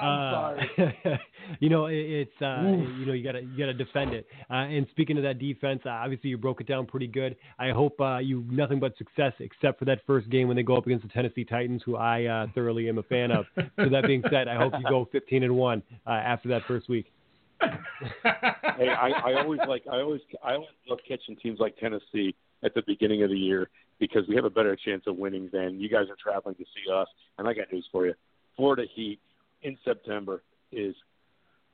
I'm 0.00 0.32
sorry. 0.32 0.98
Uh, 1.04 1.10
you 1.60 1.68
know, 1.68 1.86
it, 1.86 1.96
it's 1.96 2.42
uh, 2.42 2.62
you 2.62 3.06
know 3.06 3.12
you 3.12 3.22
gotta 3.22 3.42
you 3.42 3.58
gotta 3.58 3.74
defend 3.74 4.14
it. 4.14 4.26
Uh, 4.50 4.54
and 4.54 4.86
speaking 4.90 5.16
of 5.16 5.22
that 5.24 5.38
defense, 5.38 5.82
uh, 5.84 5.90
obviously 5.90 6.30
you 6.30 6.38
broke 6.38 6.60
it 6.60 6.66
down 6.66 6.86
pretty 6.86 7.06
good. 7.06 7.36
I 7.58 7.70
hope 7.70 8.00
uh, 8.00 8.18
you 8.18 8.44
nothing 8.50 8.80
but 8.80 8.96
success, 8.96 9.32
except 9.40 9.78
for 9.78 9.84
that 9.86 10.00
first 10.06 10.30
game 10.30 10.48
when 10.48 10.56
they 10.56 10.62
go 10.62 10.76
up 10.76 10.86
against 10.86 11.06
the 11.06 11.12
Tennessee 11.12 11.44
Titans, 11.44 11.82
who 11.84 11.96
I 11.96 12.24
uh, 12.24 12.46
thoroughly 12.54 12.88
am 12.88 12.98
a 12.98 13.02
fan 13.02 13.30
of. 13.30 13.44
so 13.56 13.88
that 13.90 14.04
being 14.06 14.22
said, 14.30 14.48
I 14.48 14.56
hope 14.56 14.72
you 14.78 14.84
go 14.88 15.08
15 15.12 15.42
and 15.42 15.56
one 15.56 15.82
uh, 16.06 16.10
after 16.10 16.48
that 16.48 16.62
first 16.66 16.88
week. 16.88 17.12
hey, 17.60 18.88
I, 18.88 19.10
I 19.10 19.42
always 19.42 19.60
like 19.68 19.82
I 19.90 20.00
always 20.00 20.22
I 20.42 20.54
always 20.54 20.68
love 20.88 21.00
catching 21.06 21.36
teams 21.36 21.58
like 21.60 21.76
Tennessee 21.76 22.34
at 22.62 22.74
the 22.74 22.82
beginning 22.86 23.22
of 23.22 23.30
the 23.30 23.36
year 23.36 23.68
because 23.98 24.22
we 24.28 24.34
have 24.34 24.46
a 24.46 24.50
better 24.50 24.76
chance 24.76 25.04
of 25.06 25.16
winning 25.16 25.50
than 25.52 25.78
you 25.78 25.90
guys 25.90 26.06
are 26.08 26.16
traveling 26.22 26.54
to 26.54 26.64
see 26.64 26.90
us. 26.90 27.06
And 27.36 27.46
I 27.46 27.52
got 27.52 27.70
news 27.70 27.86
for 27.92 28.06
you: 28.06 28.14
Florida 28.60 28.82
Heat 28.94 29.18
in 29.62 29.78
September 29.86 30.42
is 30.70 30.94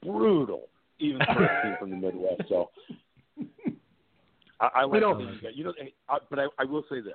brutal, 0.05 0.69
even 1.01 1.19
for 1.19 1.45
a 1.45 1.63
team 1.63 1.77
from 1.81 1.91
the 1.91 1.97
Midwest. 1.97 2.43
So 2.49 2.71
I, 4.61 4.69
I 4.77 4.85
like 4.85 5.03
these. 5.19 5.51
You 5.53 5.65
know, 5.65 5.73
I, 6.09 6.19
but 6.31 6.39
I, 6.39 6.47
I 6.61 6.65
will 6.65 6.85
say 6.89 7.01
this: 7.01 7.15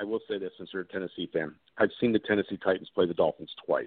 I 0.00 0.04
will 0.04 0.20
say 0.28 0.38
this 0.38 0.50
since 0.56 0.70
you're 0.72 0.82
a 0.82 0.86
Tennessee 0.86 1.28
fan. 1.30 1.54
I've 1.76 1.90
seen 2.00 2.12
the 2.12 2.20
Tennessee 2.20 2.58
Titans 2.64 2.88
play 2.94 3.06
the 3.06 3.12
Dolphins 3.12 3.50
twice. 3.66 3.86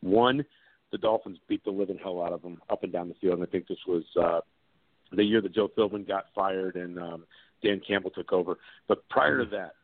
One, 0.00 0.44
the 0.92 0.98
Dolphins 0.98 1.38
beat 1.48 1.64
the 1.64 1.72
living 1.72 1.98
hell 2.00 2.22
out 2.22 2.32
of 2.32 2.42
them 2.42 2.60
up 2.70 2.84
and 2.84 2.92
down 2.92 3.08
the 3.08 3.14
field, 3.20 3.38
and 3.38 3.42
I 3.42 3.50
think 3.50 3.66
this 3.66 3.78
was 3.88 4.04
uh, 4.22 4.40
the 5.10 5.24
year 5.24 5.40
that 5.40 5.54
Joe 5.54 5.68
Philbin 5.76 6.06
got 6.06 6.26
fired 6.36 6.76
and 6.76 7.00
um, 7.00 7.24
Dan 7.64 7.80
Campbell 7.86 8.10
took 8.10 8.32
over. 8.32 8.58
But 8.86 9.08
prior 9.08 9.44
to 9.44 9.50
that, 9.50 9.74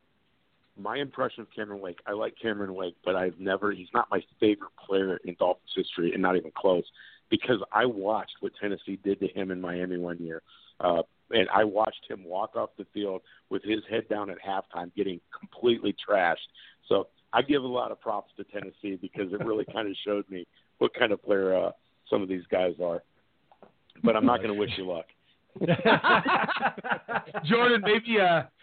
my 0.83 0.97
impression 0.97 1.43
of 1.43 1.49
Cameron 1.55 1.81
Wake, 1.81 1.99
I 2.07 2.12
like 2.12 2.35
Cameron 2.41 2.74
Wake, 2.74 2.97
but 3.05 3.16
I've 3.16 3.39
never, 3.39 3.72
he's 3.72 3.89
not 3.95 4.09
my 4.11 4.22
favorite 4.39 4.72
player 4.87 5.18
in 5.24 5.37
Dolphins 5.39 5.70
history, 5.74 6.12
and 6.12 6.22
not 6.22 6.37
even 6.37 6.53
close, 6.57 6.85
because 7.31 7.59
I 7.72 7.87
watched 7.87 8.35
what 8.41 8.53
Tennessee 8.61 8.99
did 9.03 9.20
to 9.20 9.28
him 9.28 9.51
in 9.51 9.61
Miami 9.61 9.99
one 9.99 10.18
year. 10.18 10.43
Uh, 10.81 11.03
and 11.31 11.49
I 11.55 11.64
watched 11.64 12.05
him 12.09 12.24
walk 12.24 12.57
off 12.57 12.70
the 12.78 12.87
field 12.93 13.22
with 13.51 13.62
his 13.62 13.81
head 13.89 14.09
down 14.09 14.31
at 14.31 14.39
halftime, 14.43 14.95
getting 14.97 15.20
completely 15.39 15.95
trashed. 16.09 16.37
So 16.89 17.09
I 17.33 17.43
give 17.43 17.62
a 17.62 17.68
lot 17.68 17.93
of 17.93 18.01
props 18.01 18.33
to 18.37 18.45
Tennessee 18.45 18.99
because 19.01 19.33
it 19.33 19.45
really 19.45 19.64
kind 19.72 19.89
of 19.89 19.95
showed 20.05 20.28
me 20.28 20.47
what 20.78 20.93
kind 20.95 21.12
of 21.12 21.22
player 21.22 21.57
uh, 21.57 21.70
some 22.09 22.22
of 22.22 22.28
these 22.28 22.45
guys 22.51 22.74
are. 22.83 23.03
But 24.03 24.16
I'm 24.16 24.26
not 24.26 24.39
going 24.39 24.53
to 24.53 24.59
wish 24.59 24.70
you 24.76 24.87
luck. 24.87 25.05
Jordan, 27.45 27.83
maybe 27.83 28.18
uh, 28.20 28.43
may- 28.43 28.60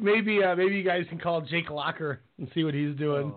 maybe 0.00 0.42
uh, 0.42 0.54
maybe 0.56 0.76
you 0.76 0.82
guys 0.84 1.04
can 1.08 1.18
call 1.18 1.40
Jake 1.40 1.70
Locker 1.70 2.20
and 2.38 2.48
see 2.54 2.64
what 2.64 2.74
he's 2.74 2.96
doing. 2.96 3.32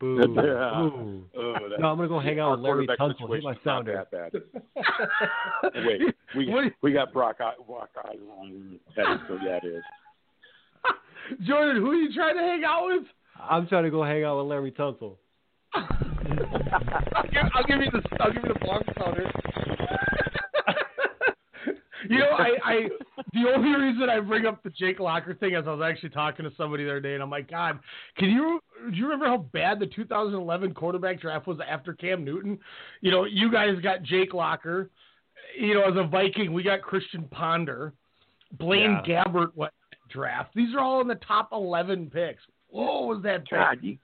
Boo. 0.00 0.16
Yeah. 0.20 0.88
Boo. 0.90 1.24
Oh, 1.36 1.54
No, 1.78 1.88
I'm 1.88 1.96
gonna 1.96 2.08
go 2.08 2.20
hang 2.20 2.38
out 2.38 2.52
with 2.52 2.60
Larry 2.60 2.86
Tunsil. 2.86 3.34
He's 3.34 3.42
my 3.44 3.54
situation's 3.54 3.64
not 3.64 3.64
sounder. 3.64 4.06
that 4.12 4.32
bad. 4.32 5.74
Wait, 5.86 6.14
we 6.36 6.48
What- 6.50 6.72
we 6.82 6.92
got 6.92 7.12
Brock 7.12 7.38
Brock 7.38 7.90
Osweiler, 7.96 8.78
so 9.26 9.38
yeah, 9.44 9.58
it 9.62 9.66
is. 9.66 9.82
Jordan, 11.46 11.82
who 11.82 11.90
are 11.90 11.94
you 11.96 12.12
trying 12.14 12.36
to 12.36 12.42
hang 12.42 12.62
out 12.64 12.86
with? 12.86 13.04
I'm 13.40 13.66
trying 13.66 13.84
to 13.84 13.90
go 13.90 14.02
hang 14.04 14.24
out 14.24 14.38
with 14.38 14.46
Larry 14.50 14.72
Tunsil. 14.72 15.16
I'll 15.74 17.22
give, 17.24 17.42
I'll 17.54 17.64
give 17.64 17.80
you 17.80 17.90
the 17.90 18.02
I'll 18.20 18.32
give 18.32 18.42
you 18.44 18.52
the 18.54 18.58
Bronx 18.60 18.86
sounder. 18.98 19.30
You 22.08 22.18
know, 22.18 22.30
I, 22.30 22.50
I 22.64 22.88
the 23.32 23.50
only 23.54 23.78
reason 23.80 24.08
I 24.08 24.20
bring 24.20 24.46
up 24.46 24.62
the 24.62 24.70
Jake 24.70 25.00
Locker 25.00 25.34
thing 25.34 25.54
is 25.54 25.64
I 25.66 25.72
was 25.72 25.88
actually 25.88 26.10
talking 26.10 26.44
to 26.44 26.52
somebody 26.56 26.84
the 26.84 26.90
other 26.90 27.00
day, 27.00 27.14
and 27.14 27.22
I'm 27.22 27.30
like, 27.30 27.50
God, 27.50 27.78
can 28.16 28.30
you 28.30 28.60
do 28.90 28.96
you 28.96 29.04
remember 29.04 29.26
how 29.26 29.38
bad 29.52 29.80
the 29.80 29.86
2011 29.86 30.74
quarterback 30.74 31.20
draft 31.20 31.46
was 31.46 31.58
after 31.66 31.94
Cam 31.94 32.24
Newton? 32.24 32.58
You 33.00 33.10
know, 33.10 33.24
you 33.24 33.50
guys 33.50 33.78
got 33.82 34.02
Jake 34.02 34.34
Locker. 34.34 34.90
You 35.58 35.74
know, 35.74 35.84
as 35.84 35.96
a 35.96 36.06
Viking, 36.06 36.52
we 36.52 36.62
got 36.62 36.82
Christian 36.82 37.24
Ponder, 37.30 37.92
Blaine 38.58 39.00
Gabbert. 39.06 39.52
What 39.54 39.72
draft? 40.10 40.54
These 40.54 40.74
are 40.74 40.80
all 40.80 41.00
in 41.00 41.08
the 41.08 41.16
top 41.16 41.50
11 41.52 42.10
picks. 42.10 42.42
Whoa, 42.68 43.06
was 43.06 43.22
that 43.22 43.48
bad? 43.50 43.50
God, 43.50 43.78
you, 43.82 43.98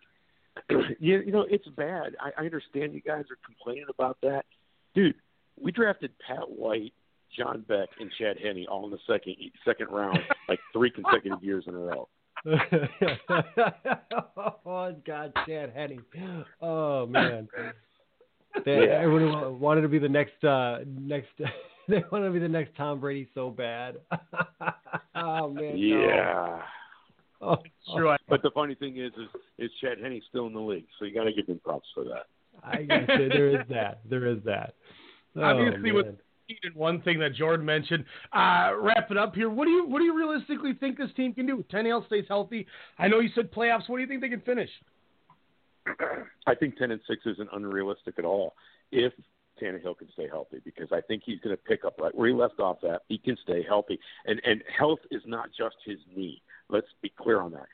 you, 1.01 1.23
you 1.27 1.33
know, 1.33 1.47
it's 1.49 1.69
bad. 1.69 2.17
I, 2.21 2.43
I 2.43 2.45
understand 2.45 2.95
you 2.95 3.01
guys 3.01 3.25
are 3.31 3.39
complaining 3.45 3.87
about 3.89 4.17
that. 4.23 4.45
Dude, 4.95 5.15
we 5.61 5.73
drafted 5.73 6.13
Pat 6.27 6.49
White, 6.49 6.93
John 7.37 7.65
Beck, 7.69 7.89
and 8.01 8.11
Chad 8.19 8.37
Henne 8.43 8.67
all 8.71 8.85
in 8.85 8.91
the 8.91 8.99
second 9.07 9.35
second 9.65 9.89
round, 9.91 10.19
like 10.49 10.61
three 10.73 10.91
consecutive 10.91 11.43
years 11.43 11.65
in 11.67 11.75
a 11.75 11.79
row. 11.79 12.09
oh 14.37 14.95
God, 15.07 15.33
Chad 15.47 15.73
Henne. 15.75 16.05
Oh 16.61 17.07
man. 17.07 17.49
They, 18.65 18.87
Yeah. 18.87 19.01
Everyone 19.03 19.59
wanted 19.61 19.81
to 19.83 19.89
be 19.89 19.99
the 19.99 20.09
next 20.09 20.43
uh 20.45 20.79
next 20.87 21.29
they 21.89 22.03
wanted 22.13 22.27
to 22.27 22.33
be 22.33 22.39
the 22.39 22.49
next 22.49 22.77
Tom 22.77 23.01
Brady 23.01 23.29
so 23.35 23.51
bad. 23.51 23.97
oh 25.15 25.51
man. 25.51 25.73
no. 25.73 25.75
Yeah. 25.75 26.63
Oh, 27.41 27.57
True. 27.95 28.15
But 28.29 28.43
the 28.43 28.51
funny 28.53 28.75
thing 28.75 28.97
is, 28.97 29.13
is, 29.15 29.29
is 29.59 29.71
Chad 29.83 29.99
Henne 30.03 30.21
still 30.31 30.47
in 30.47 30.55
the 30.55 30.61
league, 30.61 30.87
so 30.99 31.05
you 31.05 31.13
got 31.13 31.25
to 31.25 31.33
give 31.33 31.47
him 31.47 31.61
props 31.63 31.87
for 31.95 32.05
that. 32.05 32.27
I 32.63 32.83
guess 32.85 33.07
there- 33.07 33.29
there 33.29 33.49
is 33.61 33.67
that. 33.69 34.01
There 34.09 34.27
is 34.27 34.39
that. 34.45 34.75
Oh, 35.37 35.43
Obviously, 35.43 35.93
with 35.93 36.07
man. 36.07 36.17
And 36.63 36.75
one 36.75 37.01
thing 37.03 37.19
that 37.21 37.35
Jordan 37.35 37.65
mentioned. 37.65 38.05
Uh, 38.33 38.73
wrap 38.79 39.11
it 39.11 39.17
up 39.17 39.35
here. 39.35 39.51
What 39.51 39.65
do 39.65 39.71
you 39.71 39.87
what 39.87 39.99
do 39.99 40.05
you 40.05 40.17
realistically 40.17 40.75
think 40.75 40.99
this 40.99 41.11
team 41.17 41.33
can 41.33 41.47
do? 41.47 41.65
Tannehill 41.73 42.07
stays 42.07 42.25
healthy. 42.29 42.67
I 42.99 43.09
know 43.09 43.21
you 43.21 43.31
said 43.35 43.53
playoffs. 43.53 43.89
What 43.89 43.97
do 43.97 44.03
you 44.03 44.09
think 44.09 44.21
they 44.21 44.29
can 44.29 44.41
finish? 44.41 44.71
I 46.47 46.55
think 46.55 46.77
ten 46.77 46.91
and 46.91 47.01
six 47.09 47.23
isn't 47.27 47.49
unrealistic 47.53 48.19
at 48.19 48.25
all 48.25 48.55
if 48.93 49.13
Tannehill 49.61 49.99
can 49.99 50.09
stay 50.13 50.29
healthy 50.29 50.61
because 50.65 50.89
I 50.93 51.01
think 51.01 51.23
he's 51.25 51.41
going 51.41 51.57
to 51.57 51.63
pick 51.63 51.85
up 51.85 51.99
right 52.01 52.15
where 52.15 52.29
he 52.29 52.35
left 52.35 52.61
off 52.61 52.79
at. 52.85 53.03
He 53.09 53.19
can 53.19 53.37
stay 53.43 53.65
healthy, 53.67 53.99
and 54.27 54.41
and 54.45 54.63
health 54.77 55.01
is 55.11 55.23
not 55.27 55.49
just 55.57 55.77
his 55.85 55.99
knee. 56.15 56.43
Let's 56.69 56.89
be 57.03 57.13
clear 57.17 57.41
on 57.41 57.53
that. 57.53 57.69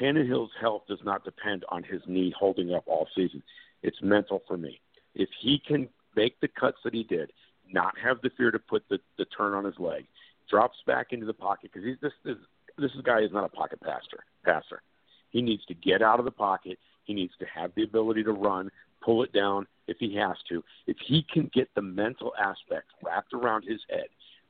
Tannehill's 0.00 0.52
health 0.58 0.82
does 0.88 1.00
not 1.04 1.24
depend 1.24 1.64
on 1.68 1.82
his 1.82 2.00
knee 2.06 2.32
holding 2.38 2.72
up 2.72 2.84
all 2.86 3.06
season. 3.14 3.42
It's 3.82 4.00
mental 4.00 4.42
for 4.48 4.56
me. 4.56 4.80
If 5.14 5.28
he 5.40 5.60
can 5.66 5.88
make 6.16 6.40
the 6.40 6.48
cuts 6.48 6.78
that 6.84 6.94
he 6.94 7.02
did, 7.04 7.30
not 7.70 7.94
have 7.98 8.20
the 8.22 8.30
fear 8.36 8.50
to 8.50 8.58
put 8.58 8.84
the, 8.88 8.98
the 9.18 9.24
turn 9.26 9.54
on 9.54 9.64
his 9.64 9.78
leg, 9.78 10.06
drops 10.50 10.76
back 10.86 11.08
into 11.12 11.26
the 11.26 11.34
pocket 11.34 11.70
because 11.72 11.86
he's 11.86 11.96
this 12.00 12.12
this 12.24 12.36
this 12.78 12.90
guy 13.04 13.20
is 13.20 13.30
not 13.32 13.44
a 13.44 13.48
pocket 13.48 13.80
passer. 13.80 14.24
Passer. 14.44 14.82
He 15.30 15.42
needs 15.42 15.64
to 15.66 15.74
get 15.74 16.02
out 16.02 16.18
of 16.18 16.24
the 16.24 16.30
pocket. 16.30 16.78
He 17.04 17.14
needs 17.14 17.32
to 17.38 17.46
have 17.46 17.72
the 17.74 17.82
ability 17.82 18.22
to 18.24 18.32
run, 18.32 18.70
pull 19.02 19.22
it 19.22 19.32
down 19.32 19.66
if 19.88 19.96
he 19.98 20.14
has 20.16 20.36
to. 20.48 20.62
If 20.86 20.96
he 21.06 21.24
can 21.32 21.50
get 21.54 21.68
the 21.74 21.82
mental 21.82 22.32
aspect 22.38 22.88
wrapped 23.02 23.32
around 23.32 23.64
his 23.64 23.80
head 23.90 24.06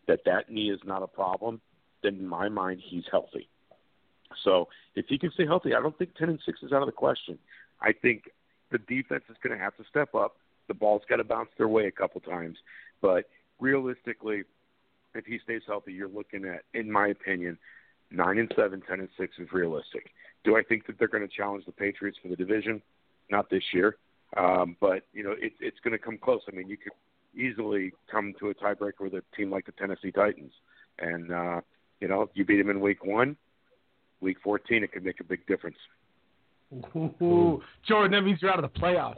that 0.08 0.20
that 0.26 0.50
knee 0.50 0.70
is 0.70 0.80
not 0.84 1.02
a 1.02 1.06
problem, 1.06 1.60
then 2.02 2.16
in 2.16 2.26
my 2.26 2.48
mind 2.48 2.80
he's 2.84 3.04
healthy. 3.10 3.48
So 4.44 4.68
if 4.94 5.06
he 5.08 5.18
can 5.18 5.30
stay 5.32 5.46
healthy, 5.46 5.74
I 5.74 5.80
don't 5.80 5.96
think 5.96 6.14
ten 6.14 6.28
and 6.28 6.40
six 6.44 6.62
is 6.62 6.72
out 6.72 6.82
of 6.82 6.86
the 6.86 6.92
question. 6.92 7.38
I 7.80 7.92
think 7.92 8.24
the 8.70 8.78
defense 8.78 9.24
is 9.28 9.36
going 9.42 9.56
to 9.56 9.62
have 9.62 9.76
to 9.76 9.84
step 9.88 10.14
up. 10.14 10.36
The 10.68 10.74
ball's 10.74 11.02
got 11.08 11.16
to 11.16 11.24
bounce 11.24 11.50
their 11.58 11.68
way 11.68 11.86
a 11.86 11.90
couple 11.90 12.20
times, 12.20 12.56
but 13.02 13.28
realistically, 13.60 14.44
if 15.14 15.26
he 15.26 15.38
stays 15.44 15.60
healthy, 15.66 15.92
you're 15.92 16.08
looking 16.08 16.46
at, 16.46 16.62
in 16.72 16.90
my 16.90 17.08
opinion, 17.08 17.58
nine 18.10 18.38
and 18.38 18.50
seven, 18.56 18.80
ten 18.88 19.00
and 19.00 19.08
six 19.18 19.34
is 19.38 19.48
realistic. 19.52 20.10
Do 20.44 20.56
I 20.56 20.62
think 20.62 20.86
that 20.86 20.98
they're 20.98 21.08
going 21.08 21.26
to 21.28 21.34
challenge 21.34 21.66
the 21.66 21.72
Patriots 21.72 22.16
for 22.22 22.28
the 22.28 22.36
division? 22.36 22.80
Not 23.30 23.50
this 23.50 23.62
year, 23.72 23.96
um, 24.36 24.76
but 24.80 25.04
you 25.12 25.22
know 25.22 25.32
it, 25.32 25.52
it's 25.60 25.78
going 25.84 25.92
to 25.92 25.98
come 25.98 26.18
close. 26.18 26.40
I 26.48 26.54
mean, 26.54 26.68
you 26.68 26.76
could 26.76 26.92
easily 27.34 27.92
come 28.10 28.34
to 28.40 28.50
a 28.50 28.54
tiebreaker 28.54 29.00
with 29.00 29.14
a 29.14 29.22
team 29.36 29.50
like 29.50 29.64
the 29.66 29.72
Tennessee 29.72 30.10
Titans, 30.10 30.52
and 30.98 31.32
uh, 31.32 31.60
you 32.00 32.08
know 32.08 32.28
you 32.34 32.44
beat 32.44 32.58
them 32.58 32.68
in 32.68 32.80
week 32.80 33.04
one, 33.04 33.36
week 34.20 34.36
fourteen, 34.42 34.82
it 34.84 34.92
could 34.92 35.04
make 35.04 35.20
a 35.20 35.24
big 35.24 35.46
difference. 35.46 35.78
Ooh, 36.96 37.62
Jordan, 37.86 38.12
that 38.12 38.22
means 38.22 38.40
you're 38.42 38.50
out 38.50 38.62
of 38.62 38.70
the 38.70 38.80
playoffs. 38.80 39.16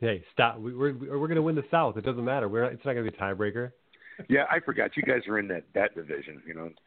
Hey, 0.00 0.24
stop. 0.32 0.58
We, 0.58 0.74
we're 0.74 0.92
we're 0.92 1.28
going 1.28 1.36
to 1.36 1.42
win 1.42 1.54
the 1.54 1.64
South. 1.70 1.96
It 1.96 2.04
doesn't 2.04 2.24
matter. 2.24 2.48
We're 2.48 2.64
not, 2.64 2.72
it's 2.72 2.84
not 2.84 2.94
going 2.94 3.06
to 3.06 3.10
be 3.12 3.16
a 3.16 3.20
tiebreaker. 3.20 3.72
Yeah, 4.28 4.44
I 4.50 4.60
forgot 4.60 4.96
you 4.96 5.02
guys 5.02 5.22
are 5.28 5.38
in 5.38 5.48
that 5.48 5.64
that 5.74 5.94
division. 5.94 6.40
You 6.46 6.54
know, 6.54 6.70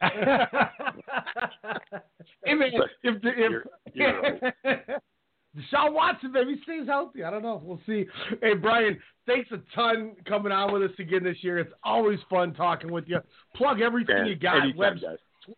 Hey 2.44 2.54
man, 2.54 2.70
if 3.02 3.20
the, 3.22 3.28
if 3.28 3.50
You're- 3.50 3.62
you're 3.94 4.38
Deshaun 5.56 5.92
Watson 5.92 6.32
baby 6.32 6.60
stays 6.62 6.86
healthy, 6.86 7.24
I 7.24 7.30
don't 7.30 7.42
know. 7.42 7.60
We'll 7.64 7.80
see. 7.86 8.06
Hey 8.40 8.54
Brian, 8.54 8.98
thanks 9.26 9.50
a 9.50 9.58
ton 9.74 10.12
coming 10.26 10.52
on 10.52 10.72
with 10.72 10.82
us 10.90 10.96
again 10.98 11.24
this 11.24 11.36
year. 11.42 11.58
It's 11.58 11.72
always 11.82 12.18
fun 12.30 12.54
talking 12.54 12.92
with 12.92 13.04
you. 13.08 13.18
Plug 13.56 13.80
everything 13.80 14.16
Man, 14.16 14.26
you 14.26 14.36
got. 14.36 14.58
anytime, 14.62 14.76
Webs- 14.76 15.00
guys. 15.02 15.54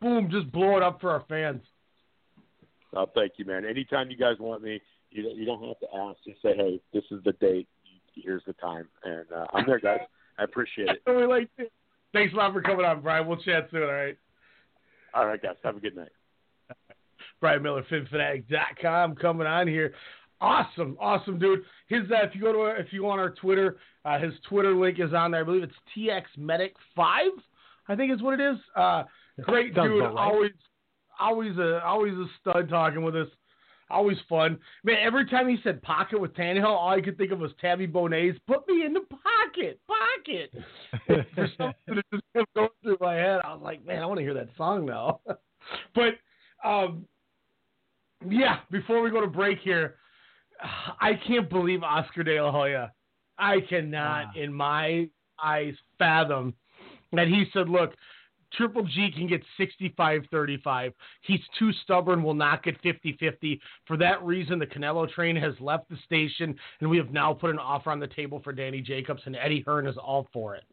boom, 0.00 0.28
just 0.30 0.50
blow 0.52 0.76
it 0.76 0.82
up 0.82 1.00
for 1.00 1.10
our 1.10 1.24
fans. 1.28 1.62
Oh, 2.94 3.06
thank 3.14 3.32
you, 3.36 3.44
man. 3.44 3.64
Anytime 3.66 4.10
you 4.10 4.16
guys 4.16 4.36
want 4.38 4.62
me, 4.62 4.80
you 5.16 5.22
don't, 5.22 5.36
you 5.36 5.46
don't 5.46 5.62
have 5.66 5.78
to 5.80 5.86
ask. 5.96 6.18
Just 6.26 6.42
say, 6.42 6.54
hey, 6.56 6.80
this 6.92 7.04
is 7.10 7.22
the 7.24 7.32
date. 7.32 7.68
Here's 8.14 8.42
the 8.46 8.54
time, 8.54 8.88
and 9.04 9.26
uh, 9.34 9.46
I'm 9.52 9.66
there, 9.66 9.78
guys. 9.78 10.00
I 10.38 10.44
appreciate 10.44 10.88
it. 10.88 11.02
we 11.06 11.26
like 11.26 11.50
it. 11.58 11.70
Thanks 12.12 12.32
a 12.32 12.36
lot 12.36 12.52
for 12.52 12.62
coming 12.62 12.86
on, 12.86 13.02
Brian. 13.02 13.26
We'll 13.26 13.36
chat 13.36 13.68
soon. 13.70 13.82
All 13.82 13.92
right. 13.92 14.16
All 15.12 15.26
right, 15.26 15.42
guys. 15.42 15.56
Have 15.64 15.76
a 15.76 15.80
good 15.80 15.96
night. 15.96 16.08
Brian 17.40 17.62
Miller, 17.62 17.84
PhinPhanatic.com 17.90 19.16
coming 19.16 19.46
on 19.46 19.68
here. 19.68 19.92
Awesome, 20.40 20.96
awesome 21.00 21.38
dude. 21.38 21.62
His 21.88 22.02
uh, 22.10 22.26
if 22.26 22.34
you 22.34 22.40
go 22.42 22.52
to 22.52 22.80
if 22.80 22.92
you 22.92 23.02
go 23.02 23.08
on 23.08 23.18
our 23.18 23.30
Twitter, 23.30 23.76
uh, 24.04 24.18
his 24.18 24.34
Twitter 24.48 24.74
link 24.74 24.98
is 25.00 25.14
on 25.14 25.30
there. 25.30 25.40
I 25.40 25.44
believe 25.44 25.62
it's 25.62 25.74
TX 25.96 26.22
Medic 26.36 26.74
Five. 26.94 27.32
I 27.88 27.96
think 27.96 28.12
is 28.12 28.20
what 28.20 28.38
it 28.38 28.52
is. 28.52 28.58
Uh, 28.74 29.04
great 29.40 29.74
Sounds 29.74 29.88
dude. 29.88 30.02
right. 30.02 30.14
Always, 30.14 30.52
always 31.18 31.56
a 31.56 31.82
always 31.82 32.12
a 32.14 32.26
stud 32.40 32.68
talking 32.68 33.02
with 33.02 33.16
us. 33.16 33.28
Always 33.88 34.18
fun, 34.28 34.58
man. 34.82 34.96
Every 35.00 35.26
time 35.26 35.48
he 35.48 35.58
said 35.62 35.80
pocket 35.82 36.20
with 36.20 36.34
Tannehill, 36.34 36.64
all 36.64 36.90
I 36.90 37.00
could 37.00 37.16
think 37.16 37.30
of 37.30 37.38
was 37.38 37.52
Tabby 37.60 37.86
Bonet's 37.86 38.38
"Put 38.48 38.66
me 38.66 38.84
in 38.84 38.92
the 38.92 39.00
pocket, 39.00 39.80
pocket." 39.86 40.52
For 41.34 41.48
some 41.56 41.72
reason, 41.86 41.98
it 41.98 42.04
just 42.12 42.24
kept 42.34 42.54
going 42.54 42.68
through 42.82 42.98
my 43.00 43.14
head. 43.14 43.40
I 43.44 43.52
was 43.54 43.62
like, 43.62 43.86
man, 43.86 44.02
I 44.02 44.06
want 44.06 44.18
to 44.18 44.24
hear 44.24 44.34
that 44.34 44.48
song 44.56 44.86
now. 44.86 45.20
but 45.94 46.14
um, 46.64 47.06
yeah, 48.28 48.58
before 48.70 49.02
we 49.02 49.10
go 49.10 49.20
to 49.20 49.28
break 49.28 49.60
here, 49.60 49.96
I 51.00 51.12
can't 51.26 51.48
believe 51.48 51.82
Oscar 51.82 52.24
De 52.24 52.40
La 52.40 52.50
Hoya. 52.50 52.92
I 53.38 53.60
cannot, 53.68 54.36
in 54.36 54.52
my 54.52 55.08
eyes, 55.42 55.74
fathom 55.98 56.54
that 57.12 57.28
he 57.28 57.44
said, 57.52 57.68
look, 57.68 57.94
Triple 58.52 58.84
G 58.84 59.10
can 59.10 59.26
get 59.26 59.42
65 59.58 60.22
35. 60.30 60.92
He's 61.22 61.40
too 61.58 61.72
stubborn, 61.84 62.22
will 62.22 62.34
not 62.34 62.62
get 62.62 62.80
50 62.82 63.16
50. 63.18 63.60
For 63.86 63.96
that 63.96 64.22
reason, 64.22 64.58
the 64.58 64.66
Canelo 64.66 65.10
train 65.10 65.36
has 65.36 65.54
left 65.60 65.88
the 65.88 65.96
station, 66.04 66.54
and 66.80 66.90
we 66.90 66.96
have 66.96 67.10
now 67.10 67.32
put 67.32 67.50
an 67.50 67.58
offer 67.58 67.90
on 67.90 68.00
the 68.00 68.06
table 68.06 68.40
for 68.42 68.52
Danny 68.52 68.80
Jacobs, 68.80 69.22
and 69.26 69.36
Eddie 69.36 69.62
Hearn 69.66 69.86
is 69.86 69.96
all 69.96 70.28
for 70.32 70.56
it. 70.56 70.64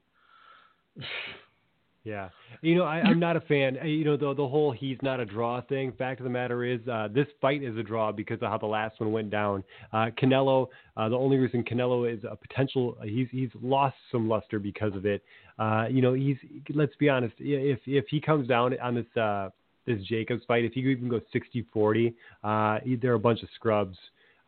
Yeah, 2.05 2.29
you 2.61 2.75
know 2.75 2.83
I, 2.83 2.97
I'm 2.99 3.17
not 3.19 3.37
a 3.37 3.41
fan. 3.41 3.77
Uh, 3.81 3.85
You 3.85 4.03
know 4.03 4.17
the 4.17 4.33
the 4.33 4.45
whole 4.45 4.73
he's 4.73 4.97
not 5.01 5.21
a 5.21 5.25
draw 5.25 5.61
thing. 5.61 5.93
Fact 5.93 6.19
of 6.19 6.25
the 6.25 6.29
matter 6.29 6.65
is, 6.65 6.85
uh, 6.85 7.07
this 7.13 7.27
fight 7.39 7.63
is 7.63 7.77
a 7.77 7.83
draw 7.83 8.11
because 8.11 8.41
of 8.41 8.49
how 8.49 8.57
the 8.57 8.65
last 8.65 8.99
one 8.99 9.13
went 9.13 9.29
down. 9.29 9.63
Uh, 9.93 10.07
Canelo, 10.21 10.67
uh, 10.97 11.07
the 11.07 11.15
only 11.15 11.37
reason 11.37 11.63
Canelo 11.63 12.11
is 12.13 12.21
a 12.29 12.35
potential, 12.35 12.97
uh, 12.99 13.05
he's 13.05 13.27
he's 13.31 13.49
lost 13.61 13.95
some 14.11 14.27
luster 14.27 14.59
because 14.59 14.93
of 14.95 15.05
it. 15.05 15.23
Uh, 15.57 15.85
you 15.89 16.01
know 16.01 16.11
he's 16.13 16.35
let's 16.75 16.95
be 16.97 17.07
honest, 17.07 17.35
if 17.39 17.79
if 17.87 18.05
he 18.09 18.19
comes 18.19 18.49
down 18.49 18.77
on 18.81 18.95
this 18.95 19.17
uh, 19.17 19.49
this 19.85 20.01
Jacobs 20.03 20.43
fight, 20.45 20.65
if 20.65 20.73
he 20.73 20.81
even 20.81 21.07
goes 21.07 21.21
60-40, 21.33 22.13
uh, 22.43 22.79
they're 23.01 23.13
a 23.13 23.19
bunch 23.19 23.43
of 23.43 23.49
scrubs. 23.55 23.97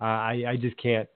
I 0.02 0.44
I 0.46 0.58
just 0.60 0.76
can't. 0.78 1.08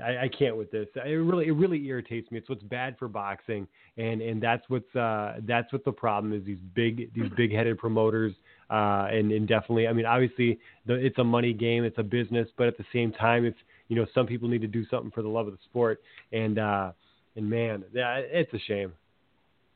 I, 0.00 0.24
I 0.24 0.28
can't 0.28 0.56
with 0.56 0.70
this. 0.70 0.86
It 0.94 1.10
really, 1.10 1.48
it 1.48 1.52
really 1.52 1.84
irritates 1.86 2.30
me. 2.30 2.38
It's 2.38 2.48
what's 2.48 2.62
bad 2.62 2.96
for 2.98 3.08
boxing, 3.08 3.66
and 3.96 4.20
and 4.20 4.42
that's 4.42 4.64
what's 4.68 4.94
uh, 4.94 5.40
that's 5.46 5.72
what 5.72 5.84
the 5.84 5.92
problem 5.92 6.32
is. 6.32 6.44
These 6.44 6.58
big, 6.74 7.12
these 7.14 7.30
big-headed 7.36 7.78
promoters, 7.78 8.32
uh, 8.70 9.08
and 9.10 9.32
and 9.32 9.48
definitely, 9.48 9.88
I 9.88 9.92
mean, 9.92 10.06
obviously, 10.06 10.58
the, 10.86 10.94
it's 10.94 11.18
a 11.18 11.24
money 11.24 11.52
game, 11.52 11.84
it's 11.84 11.98
a 11.98 12.02
business, 12.02 12.48
but 12.56 12.66
at 12.66 12.78
the 12.78 12.84
same 12.92 13.12
time, 13.12 13.44
it's 13.44 13.58
you 13.88 13.96
know, 13.96 14.06
some 14.14 14.26
people 14.26 14.48
need 14.48 14.62
to 14.62 14.68
do 14.68 14.86
something 14.86 15.10
for 15.10 15.22
the 15.22 15.28
love 15.28 15.46
of 15.46 15.52
the 15.52 15.58
sport, 15.64 16.00
and 16.32 16.58
uh, 16.58 16.92
and 17.36 17.48
man, 17.48 17.84
yeah, 17.92 18.16
it's 18.18 18.52
a 18.54 18.58
shame. 18.60 18.92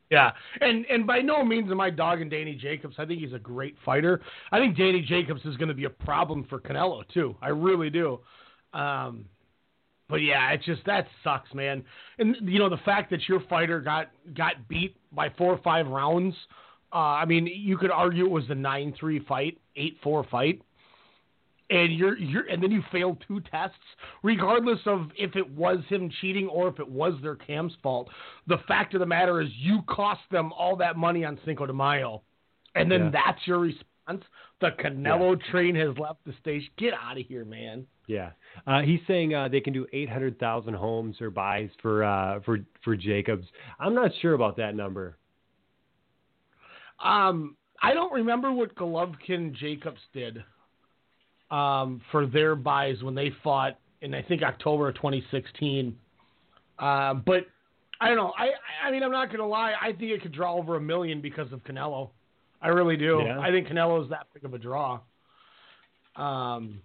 Yeah, 0.09 0.31
and 0.61 0.85
and 0.85 1.05
by 1.05 1.19
no 1.19 1.43
means 1.43 1.69
am 1.69 1.81
I 1.81 1.89
dogging 1.89 2.29
Danny 2.29 2.55
Jacobs. 2.55 2.95
I 2.97 3.05
think 3.05 3.19
he's 3.19 3.33
a 3.33 3.39
great 3.39 3.75
fighter. 3.83 4.21
I 4.51 4.59
think 4.59 4.77
Danny 4.77 5.01
Jacobs 5.01 5.41
is 5.45 5.57
going 5.57 5.67
to 5.67 5.73
be 5.73 5.83
a 5.83 5.89
problem 5.89 6.45
for 6.49 6.59
Canelo 6.59 7.03
too. 7.13 7.35
I 7.41 7.49
really 7.49 7.89
do. 7.89 8.19
Um, 8.73 9.25
but 10.09 10.17
yeah, 10.17 10.51
it 10.51 10.61
just 10.63 10.85
that 10.85 11.07
sucks, 11.23 11.53
man. 11.53 11.83
And 12.17 12.35
you 12.41 12.59
know 12.59 12.69
the 12.69 12.77
fact 12.77 13.09
that 13.11 13.27
your 13.27 13.41
fighter 13.49 13.81
got 13.81 14.11
got 14.35 14.67
beat 14.67 14.95
by 15.11 15.29
four 15.37 15.53
or 15.53 15.59
five 15.63 15.87
rounds. 15.87 16.35
Uh, 16.93 16.97
I 16.97 17.25
mean, 17.25 17.47
you 17.47 17.77
could 17.77 17.91
argue 17.91 18.25
it 18.25 18.31
was 18.31 18.47
the 18.47 18.55
nine 18.55 18.93
three 18.97 19.19
fight, 19.19 19.59
eight 19.75 19.97
four 20.01 20.23
fight, 20.23 20.61
and 21.69 21.93
you're 21.93 22.17
you're 22.17 22.43
and 22.43 22.63
then 22.63 22.71
you 22.71 22.81
failed 22.91 23.21
two 23.27 23.41
tests, 23.51 23.75
regardless 24.23 24.79
of 24.85 25.11
if 25.17 25.35
it 25.35 25.49
was 25.49 25.79
him 25.89 26.09
cheating 26.21 26.47
or 26.47 26.69
if 26.69 26.79
it 26.79 26.89
was 26.89 27.13
their 27.21 27.35
cam's 27.35 27.73
fault. 27.83 28.07
The 28.47 28.59
fact 28.67 28.93
of 28.93 29.01
the 29.01 29.05
matter 29.05 29.41
is, 29.41 29.49
you 29.57 29.81
cost 29.89 30.21
them 30.31 30.53
all 30.53 30.77
that 30.77 30.95
money 30.95 31.25
on 31.25 31.37
Cinco 31.43 31.65
de 31.65 31.73
Mayo, 31.73 32.21
and 32.75 32.89
then 32.89 33.05
Yeah. 33.05 33.09
that's 33.25 33.45
your 33.45 33.59
response. 33.59 34.23
The 34.61 34.71
Canelo 34.71 35.37
train 35.51 35.75
has 35.75 35.97
left 35.97 36.23
the 36.25 36.33
station. 36.39 36.69
Get 36.77 36.93
out 36.93 37.19
of 37.19 37.25
here, 37.25 37.43
man. 37.43 37.85
Yeah, 38.07 38.31
uh, 38.65 38.81
he's 38.81 39.01
saying 39.05 39.35
uh, 39.35 39.49
they 39.49 39.59
can 39.59 39.73
do 39.73 39.85
eight 39.91 40.09
hundred 40.09 40.39
thousand 40.39 40.75
homes 40.75 41.17
or 41.19 41.29
buys 41.29 41.69
for 41.81 42.05
uh, 42.05 42.39
for 42.45 42.59
for 42.83 42.95
Jacobs. 42.95 43.45
I'm 43.79 43.93
not 43.93 44.11
sure 44.21 44.33
about 44.33 44.55
that 44.57 44.75
number. 44.75 45.17
Um, 47.03 47.57
I 47.81 47.93
don't 47.93 48.13
remember 48.13 48.51
what 48.51 48.73
Golovkin 48.75 49.53
Jacobs 49.53 49.99
did 50.13 50.43
um, 51.51 52.01
for 52.11 52.25
their 52.25 52.55
buys 52.55 53.03
when 53.03 53.13
they 53.13 53.31
fought 53.43 53.77
in 54.01 54.13
I 54.13 54.21
think 54.21 54.41
October 54.41 54.89
of 54.89 54.95
2016. 54.95 55.95
Uh, 56.79 57.13
but 57.13 57.45
I 57.99 58.07
don't 58.07 58.17
know. 58.17 58.33
I 58.37 58.51
I 58.87 58.91
mean 58.91 59.03
I'm 59.03 59.11
not 59.11 59.31
gonna 59.31 59.47
lie. 59.47 59.73
I 59.81 59.91
think 59.91 60.11
it 60.11 60.21
could 60.21 60.31
draw 60.31 60.55
over 60.55 60.77
a 60.77 60.81
million 60.81 61.21
because 61.21 61.51
of 61.51 61.63
Canelo. 61.65 62.11
I 62.61 62.69
really 62.69 62.97
do. 62.97 63.21
Yeah. 63.23 63.39
I 63.39 63.51
think 63.51 63.67
Canelo 63.67 64.01
is 64.03 64.09
that 64.09 64.27
big 64.33 64.45
of 64.45 64.53
a 64.53 64.57
draw. 64.57 64.99
Um, 66.15 66.81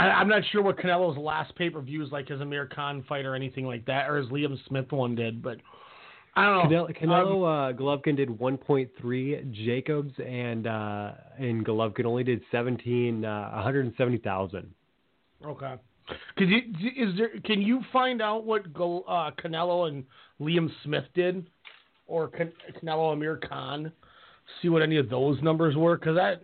I, 0.00 0.12
I'm 0.12 0.28
not 0.28 0.42
sure 0.50 0.62
what 0.62 0.78
Canelo's 0.78 1.18
last 1.18 1.54
pay 1.56 1.68
per 1.68 1.80
view 1.80 2.02
is 2.02 2.10
like 2.10 2.30
as 2.30 2.40
Amir 2.40 2.66
Khan 2.66 3.04
fight 3.06 3.26
or 3.26 3.34
anything 3.34 3.66
like 3.66 3.84
that, 3.86 4.08
or 4.08 4.16
as 4.16 4.26
Liam 4.28 4.56
Smith 4.66 4.90
one 4.90 5.14
did. 5.14 5.42
But 5.42 5.58
I 6.34 6.46
don't 6.46 6.70
know. 6.70 6.86
Canelo, 6.86 7.02
Canelo 7.02 7.70
uh, 7.70 7.76
Golovkin 7.76 8.16
did 8.16 8.30
1.3. 8.30 9.52
Jacobs 9.52 10.12
and 10.26 10.66
uh, 10.66 11.12
and 11.38 11.66
Golovkin 11.66 12.06
only 12.06 12.24
did 12.24 12.40
17, 12.50 13.24
uh, 13.24 13.50
170,000. 13.52 14.72
Okay. 15.44 15.74
Could 16.36 16.48
you 16.48 16.58
is 16.96 17.16
there? 17.18 17.38
Can 17.44 17.60
you 17.60 17.82
find 17.92 18.22
out 18.22 18.44
what 18.44 18.72
Go, 18.72 19.02
uh, 19.02 19.30
Canelo 19.32 19.88
and 19.88 20.04
Liam 20.40 20.70
Smith 20.82 21.04
did, 21.14 21.46
or 22.06 22.28
Can, 22.28 22.52
Canelo 22.82 23.12
Amir 23.12 23.36
Khan? 23.36 23.92
See 24.62 24.70
what 24.70 24.82
any 24.82 24.96
of 24.96 25.10
those 25.10 25.40
numbers 25.42 25.76
were, 25.76 25.96
because 25.96 26.16
that, 26.16 26.42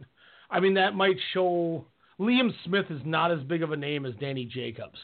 I 0.50 0.60
mean, 0.60 0.74
that 0.74 0.94
might 0.94 1.16
show 1.32 1.86
Liam 2.20 2.50
Smith 2.64 2.86
is 2.90 3.00
not 3.04 3.30
as 3.30 3.40
big 3.42 3.62
of 3.62 3.72
a 3.72 3.76
name 3.76 4.06
as 4.06 4.14
Danny 4.20 4.44
Jacobs. 4.44 4.98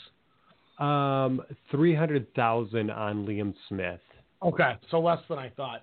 Um, 0.79 1.43
300,000 1.71 2.91
on 2.91 3.27
Liam 3.27 3.55
Smith. 3.69 4.01
Okay, 4.43 4.73
so 4.91 4.99
less 5.01 5.21
than 5.29 5.39
I 5.39 5.51
thought. 5.51 5.83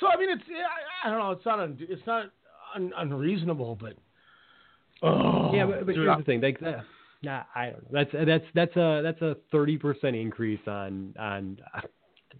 So 0.00 0.06
I 0.06 0.16
mean, 0.16 0.30
it's 0.30 0.42
I, 0.48 1.08
I 1.08 1.10
don't 1.10 1.18
know. 1.18 1.32
It's 1.32 1.44
not 1.44 1.60
un, 1.60 1.76
it's 1.80 2.06
not 2.06 2.26
un, 2.74 2.92
unreasonable, 2.96 3.76
but 3.80 3.94
oh, 5.02 5.52
yeah, 5.52 5.66
but, 5.66 5.86
but 5.86 5.94
here's 5.94 6.08
I- 6.08 6.16
the 6.16 6.22
thing. 6.24 6.40
Like, 6.40 6.60
that, 6.60 6.84
nah, 7.22 7.42
I 7.54 7.70
don't 7.70 7.92
know. 7.92 8.04
That's 8.04 8.26
that's 8.26 8.44
that's 8.54 8.76
a 8.76 9.00
that's 9.02 9.22
a 9.22 9.36
30% 9.54 10.20
increase 10.20 10.60
on 10.66 11.14
on 11.18 11.58
uh, 11.74 11.80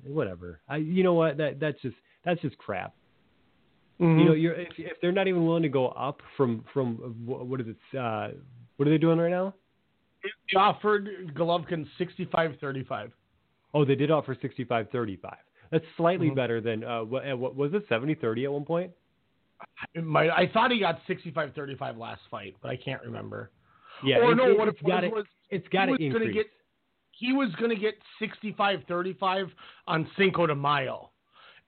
whatever. 0.06 0.60
I 0.68 0.76
you 0.76 1.02
know 1.02 1.14
what 1.14 1.36
that 1.38 1.60
that's 1.60 1.80
just 1.82 1.96
that's 2.24 2.40
just 2.40 2.56
crap. 2.58 2.94
Mhm. 4.00 4.18
You 4.20 4.24
know, 4.26 4.32
you're 4.34 4.54
if, 4.54 4.68
if 4.78 5.00
they're 5.00 5.12
not 5.12 5.26
even 5.28 5.44
willing 5.46 5.62
to 5.64 5.68
go 5.68 5.88
up 5.88 6.20
from 6.36 6.64
from 6.72 6.96
what 7.26 7.60
is 7.60 7.66
it? 7.68 7.98
Uh, 7.98 8.28
what 8.76 8.86
are 8.86 8.90
they 8.90 8.98
doing 8.98 9.18
right 9.18 9.30
now? 9.30 9.54
They 10.22 10.56
offered 10.58 11.08
Golovkin 11.34 11.86
sixty 11.98 12.24
five 12.26 12.52
thirty 12.60 12.84
five. 12.84 13.12
Oh, 13.74 13.84
they 13.84 13.96
did 13.96 14.10
offer 14.10 14.34
65-35. 14.34 15.18
That's 15.70 15.84
slightly 15.98 16.30
Mhm. 16.30 16.36
better 16.36 16.58
than 16.62 16.82
uh, 16.84 17.04
what, 17.04 17.30
uh, 17.30 17.36
what 17.36 17.54
was 17.54 17.74
it 17.74 17.86
70-30 17.86 18.44
at 18.44 18.52
one 18.52 18.64
point? 18.64 18.92
My, 19.94 20.30
I 20.30 20.48
thought 20.54 20.70
he 20.70 20.80
got 20.80 21.00
65-35 21.06 21.98
last 21.98 22.22
fight, 22.30 22.56
but 22.62 22.70
I 22.70 22.76
can't 22.76 23.02
remember. 23.02 23.50
Yeah, 24.02 24.20
or 24.20 24.32
it- 24.32 24.36
no, 24.36 24.50
it- 24.52 24.58
what 24.58 24.68
it 24.68 24.82
was, 24.82 24.90
gotta- 24.90 25.08
was 25.10 25.26
it's 25.50 25.68
got 25.68 25.84
to 25.84 25.92
gonna 25.92 26.02
increase. 26.04 26.32
get 26.34 26.46
he 27.10 27.34
was 27.34 27.54
going 27.56 27.68
to 27.70 27.76
get 27.76 27.94
65-35 28.20 29.50
on 29.86 30.08
Cinco 30.16 30.46
de 30.46 30.54
Mayo. 30.54 31.10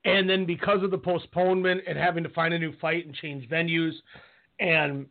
And 0.03 0.29
then 0.29 0.45
because 0.45 0.81
of 0.83 0.91
the 0.91 0.97
postponement 0.97 1.81
and 1.87 1.97
having 1.97 2.23
to 2.23 2.29
find 2.29 2.53
a 2.53 2.59
new 2.59 2.73
fight 2.79 3.05
and 3.05 3.13
change 3.13 3.47
venues 3.49 3.93
and 4.59 5.05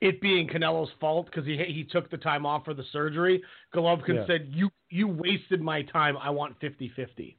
it 0.00 0.20
being 0.20 0.48
Canelo's 0.48 0.90
fault 1.00 1.26
because 1.26 1.46
he 1.46 1.56
he 1.56 1.84
took 1.84 2.10
the 2.10 2.18
time 2.18 2.44
off 2.44 2.64
for 2.64 2.74
the 2.74 2.84
surgery, 2.92 3.42
Golovkin 3.74 4.16
Yeah. 4.16 4.26
said, 4.26 4.48
"You 4.50 4.70
you 4.90 5.08
wasted 5.08 5.62
my 5.62 5.82
time. 5.82 6.16
I 6.18 6.30
want 6.30 6.58
50-50." 6.60 7.36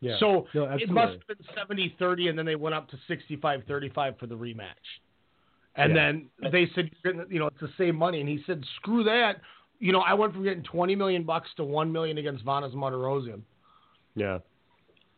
yeah. 0.00 0.18
So 0.18 0.46
no, 0.54 0.64
it 0.64 0.90
must 0.90 1.12
have 1.12 1.26
been 1.26 1.46
70 1.54 1.94
30, 1.98 2.28
and 2.28 2.38
then 2.38 2.44
they 2.46 2.56
went 2.56 2.74
up 2.74 2.88
to 2.90 2.96
65 3.06 3.62
35 3.68 4.18
for 4.18 4.26
the 4.26 4.36
rematch. 4.36 4.74
And 5.76 5.94
Yeah. 5.94 5.94
then 5.94 6.50
they 6.50 6.66
said, 6.74 6.90
"You're 7.04 7.12
gonna- 7.12 7.26
you 7.30 7.38
know, 7.38 7.46
it's 7.48 7.60
the 7.60 7.72
same 7.78 7.96
money. 7.96 8.20
And 8.20 8.28
he 8.28 8.42
said, 8.46 8.64
screw 8.76 9.04
that. 9.04 9.40
You 9.78 9.92
know, 9.92 10.00
I 10.00 10.14
went 10.14 10.32
from 10.32 10.42
getting 10.42 10.62
20 10.62 10.96
million 10.96 11.22
bucks 11.22 11.52
to 11.54 11.64
1 11.64 11.92
million 11.92 12.16
against 12.18 12.44
Vanes 12.44 12.74
Martirosyan. 12.74 13.42
Yeah. 14.14 14.38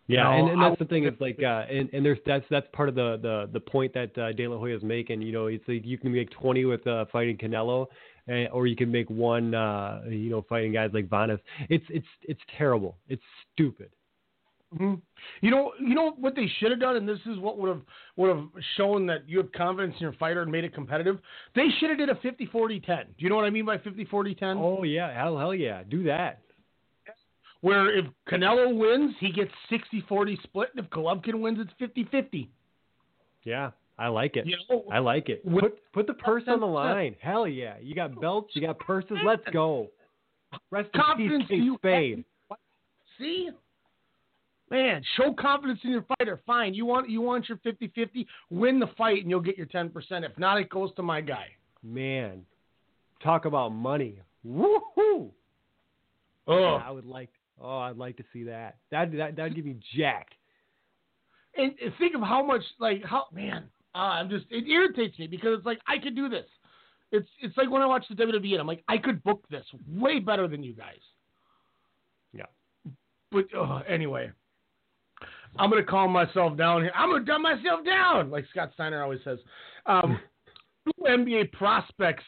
Yeah, 0.09 0.23
No, 0.23 0.31
and, 0.33 0.49
and 0.49 0.63
that's 0.63 0.79
the 0.79 0.87
thing 0.87 1.05
It's 1.05 1.21
like, 1.21 1.39
uh, 1.43 1.65
and, 1.71 1.89
and 1.93 2.05
there's 2.05 2.19
that's 2.27 2.45
that's 2.51 2.67
part 2.73 2.89
of 2.89 2.95
the 2.95 3.19
the 3.23 3.49
the 3.53 3.61
point 3.61 3.93
that 3.95 4.17
uh, 4.19 4.33
De 4.33 4.49
La 4.49 4.59
Hoya 4.59 4.77
is 4.77 4.83
making. 4.83 5.23
You 5.23 5.33
know, 5.33 5.47
it's 5.47 5.65
like 5.69 5.85
you 5.85 5.99
can 5.99 6.13
make 6.13 6.31
20 6.31 6.65
with 6.65 6.87
uh, 6.87 7.05
fighting 7.13 7.37
Canelo, 7.37 7.87
uh, 8.29 8.33
or 8.51 8.67
you 8.67 8.75
can 8.75 8.91
make 8.91 9.09
one, 9.11 9.55
uh, 9.55 10.01
you 10.09 10.31
know, 10.31 10.45
fighting 10.49 10.73
guys 10.73 10.91
like 10.95 11.09
Vanes. 11.09 11.39
It's 11.69 11.85
it's 11.91 12.07
it's 12.23 12.41
terrible. 12.57 12.97
It's 13.09 13.23
stupid. 13.53 13.91
hmm 14.77 14.95
You 15.43 15.51
know, 15.51 15.73
you 15.79 15.95
know 15.95 16.13
what 16.19 16.35
they 16.35 16.51
should 16.59 16.71
have 16.71 16.81
done, 16.81 16.97
and 16.97 17.07
this 17.07 17.21
is 17.27 17.39
what 17.39 17.59
would 17.59 17.69
have 17.69 17.83
would 18.17 18.35
have 18.35 18.47
shown 18.79 19.07
that 19.09 19.29
you 19.29 19.37
have 19.39 19.53
confidence 19.53 19.95
in 20.01 20.05
your 20.05 20.15
fighter 20.15 20.41
and 20.41 20.51
made 20.51 20.65
it 20.65 20.75
competitive. 20.75 21.19
They 21.55 21.69
should 21.79 21.91
have 21.91 21.99
did 21.99 22.09
a 22.09 22.15
50-40-10. 22.15 22.87
Do 22.87 22.95
you 23.19 23.29
know 23.29 23.37
what 23.37 23.45
I 23.45 23.51
mean 23.51 23.67
by 23.67 23.77
50-40-10? 23.77 24.57
Oh 24.57 24.85
yeah, 24.85 25.13
hell 25.13 25.37
hell 25.37 25.55
yeah, 25.55 25.83
do 25.83 26.03
that. 26.05 26.41
Where 27.61 27.97
if 27.97 28.05
Canelo 28.31 28.77
wins, 28.77 29.15
he 29.19 29.33
gets 29.33 29.51
60-40 29.71 30.41
split, 30.45 30.69
and 30.77 30.85
if 30.85 30.91
Golovkin 30.91 31.41
wins, 31.41 31.59
it's 31.61 31.73
50-50. 32.13 32.49
Yeah, 33.43 33.71
I 33.99 34.09
like 34.09 34.37
it. 34.37 34.47
You 34.47 34.57
know, 34.71 34.85
I 34.93 35.01
like 35.01 35.29
it. 35.29 35.45
Put 35.45 35.81
put 35.93 36.07
the 36.07 36.15
purse 36.15 36.45
on 36.47 36.61
the 36.61 36.67
line. 36.67 37.17
Hell 37.21 37.49
yeah, 37.49 37.75
you 37.81 37.95
got 37.95 38.21
belts, 38.21 38.55
you 38.55 38.63
got 38.63 38.79
purses. 38.79 39.17
Let's 39.25 39.43
go. 39.53 39.89
Rest 40.71 40.91
in 40.95 41.01
peace, 41.01 41.05
confidence 41.05 41.45
you 41.49 41.77
Spade. 41.79 42.25
See? 43.19 43.51
Man, 44.71 45.03
show 45.17 45.33
confidence 45.33 45.81
in 45.83 45.91
your 45.91 46.05
fighter. 46.19 46.41
Fine. 46.47 46.75
You 46.75 46.85
want 46.85 47.09
you 47.09 47.23
want 47.23 47.49
your 47.49 47.59
50-50, 47.59 48.27
win 48.51 48.79
the 48.79 48.89
fight 48.99 49.23
and 49.23 49.31
you'll 49.31 49.41
get 49.41 49.57
your 49.57 49.67
10%. 49.67 49.91
If 50.11 50.39
not, 50.39 50.59
it 50.59 50.69
goes 50.69 50.95
to 50.97 51.03
my 51.03 51.21
guy. 51.21 51.47
Man, 51.83 52.43
talk 53.23 53.47
about 53.47 53.71
money. 53.71 54.21
Woohoo! 54.47 55.31
Oh. 56.47 56.81
I 56.85 56.91
would 56.91 57.07
like. 57.07 57.31
Oh, 57.61 57.79
I'd 57.79 57.97
like 57.97 58.17
to 58.19 58.25
see 58.33 58.45
that. 58.45 58.77
That 58.91 59.13
that 59.13 59.37
that'd 59.37 59.55
give 59.55 59.65
me 59.65 59.77
jacked. 59.97 60.35
And, 61.57 61.75
and 61.83 61.93
think 61.99 62.15
of 62.15 62.21
how 62.21 62.45
much 62.45 62.63
like 62.79 63.05
how 63.05 63.25
man, 63.33 63.65
uh, 63.95 63.99
I'm 63.99 64.31
just 64.31 64.47
it 64.51 64.69
irritates 64.69 65.19
me 65.19 65.27
because 65.27 65.59
it's 65.59 65.67
like 65.67 65.81
I 65.87 65.99
could 65.99 66.15
do 66.15 66.29
this. 66.29 66.47
It's 67.11 67.29
it's 67.41 67.57
like 67.57 67.71
when 67.71 67.83
I 67.83 67.87
watch 67.87 68.05
the 68.09 68.15
WWE 68.15 68.53
and 68.53 68.61
I'm 68.61 68.67
like 68.67 68.85
I 68.89 68.99
could 68.99 69.23
book 69.25 69.45
this 69.51 69.65
way 69.89 70.21
better 70.21 70.47
than 70.47 70.63
you 70.63 70.73
guys. 70.73 71.01
Yeah. 72.33 72.47
But 73.33 73.47
uh, 73.57 73.81
anyway, 73.89 74.31
I'm 75.59 75.71
gonna 75.71 75.83
calm 75.83 76.13
myself 76.13 76.57
down 76.57 76.83
here. 76.83 76.93
I'm 76.95 77.11
gonna 77.11 77.25
dumb 77.25 77.43
myself 77.43 77.85
down, 77.85 78.31
like 78.31 78.45
Scott 78.51 78.71
Steiner 78.75 79.03
always 79.03 79.21
says. 79.25 79.39
Um, 79.87 80.21
two 80.89 81.05
NBA 81.05 81.53
prospects 81.53 82.25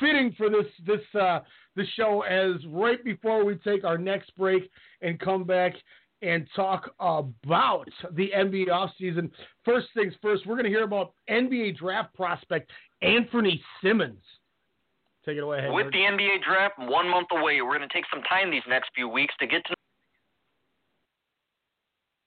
fitting 0.00 0.34
for 0.36 0.50
this 0.50 0.66
this 0.86 1.20
uh, 1.20 1.40
this 1.76 1.86
show 1.96 2.22
as 2.22 2.64
right 2.68 3.02
before 3.04 3.44
we 3.44 3.56
take 3.56 3.84
our 3.84 3.98
next 3.98 4.34
break 4.36 4.70
and 5.02 5.18
come 5.20 5.44
back 5.44 5.74
and 6.22 6.48
talk 6.56 6.90
about 6.98 7.86
the 8.12 8.30
NBA 8.34 8.68
offseason. 8.68 9.30
First 9.64 9.88
things 9.94 10.12
first, 10.20 10.46
we're 10.46 10.56
going 10.56 10.64
to 10.64 10.70
hear 10.70 10.84
about 10.84 11.12
NBA 11.30 11.78
draft 11.78 12.12
prospect 12.14 12.70
Anthony 13.02 13.62
Simons. 13.82 14.22
Take 15.24 15.36
it 15.36 15.42
away, 15.42 15.68
With 15.70 15.92
the 15.92 15.98
NBA 15.98 16.42
draft 16.42 16.78
one 16.78 17.08
month 17.08 17.28
away, 17.32 17.60
we're 17.60 17.76
going 17.76 17.88
to 17.88 17.94
take 17.94 18.06
some 18.12 18.22
time 18.22 18.50
these 18.50 18.62
next 18.66 18.90
few 18.94 19.08
weeks 19.08 19.34
to 19.40 19.46
get 19.46 19.64
to. 19.66 19.74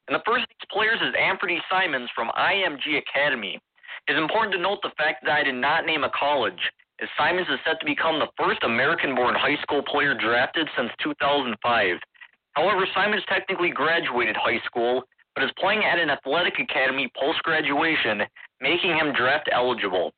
And 0.07 0.15
the 0.15 0.23
first 0.25 0.43
of 0.43 0.49
these 0.49 0.67
players 0.71 0.99
is 1.01 1.13
Anthony 1.19 1.61
Simons 1.69 2.09
from 2.15 2.29
IMG 2.37 2.99
Academy. 2.99 3.59
It's 4.07 4.17
important 4.19 4.53
to 4.53 4.61
note 4.61 4.79
the 4.81 4.91
fact 4.97 5.23
that 5.23 5.31
I 5.31 5.43
did 5.43 5.55
not 5.55 5.85
name 5.85 6.03
a 6.03 6.09
college, 6.09 6.59
as 7.01 7.09
Simons 7.17 7.47
is 7.49 7.59
set 7.65 7.79
to 7.79 7.85
become 7.85 8.19
the 8.19 8.31
first 8.37 8.63
American 8.63 9.15
born 9.15 9.35
high 9.35 9.61
school 9.61 9.81
player 9.83 10.15
drafted 10.15 10.67
since 10.77 10.89
2005. 11.03 11.97
However, 12.53 12.85
Simons 12.93 13.23
technically 13.29 13.69
graduated 13.69 14.35
high 14.35 14.59
school, 14.65 15.03
but 15.35 15.43
is 15.43 15.51
playing 15.59 15.83
at 15.85 15.99
an 15.99 16.09
athletic 16.09 16.59
academy 16.59 17.09
post 17.17 17.41
graduation, 17.43 18.23
making 18.59 18.91
him 18.91 19.13
draft 19.13 19.49
eligible. 19.51 20.11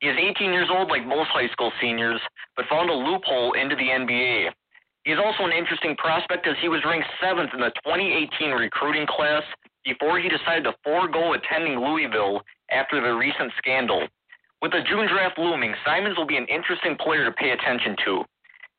He 0.00 0.08
is 0.08 0.16
18 0.16 0.52
years 0.52 0.68
old, 0.70 0.88
like 0.88 1.06
most 1.06 1.28
high 1.28 1.48
school 1.48 1.72
seniors, 1.80 2.20
but 2.56 2.66
found 2.70 2.88
a 2.88 2.94
loophole 2.94 3.52
into 3.52 3.74
the 3.76 3.88
NBA. 3.88 4.50
He 5.04 5.12
is 5.12 5.18
also 5.18 5.44
an 5.44 5.52
interesting 5.52 5.96
prospect 5.96 6.46
as 6.46 6.56
he 6.60 6.68
was 6.68 6.84
ranked 6.84 7.08
seventh 7.20 7.50
in 7.52 7.60
the 7.60 7.72
2018 7.84 8.52
recruiting 8.52 9.06
class 9.06 9.42
before 9.84 10.18
he 10.18 10.28
decided 10.28 10.64
to 10.64 10.74
forego 10.84 11.34
attending 11.34 11.78
Louisville 11.78 12.42
after 12.70 13.00
the 13.00 13.14
recent 13.14 13.52
scandal. 13.58 14.06
With 14.62 14.72
the 14.72 14.82
June 14.88 15.08
draft 15.08 15.38
looming, 15.38 15.74
Simons 15.84 16.16
will 16.16 16.26
be 16.26 16.36
an 16.36 16.46
interesting 16.46 16.96
player 16.96 17.24
to 17.24 17.32
pay 17.32 17.50
attention 17.50 17.96
to. 18.04 18.24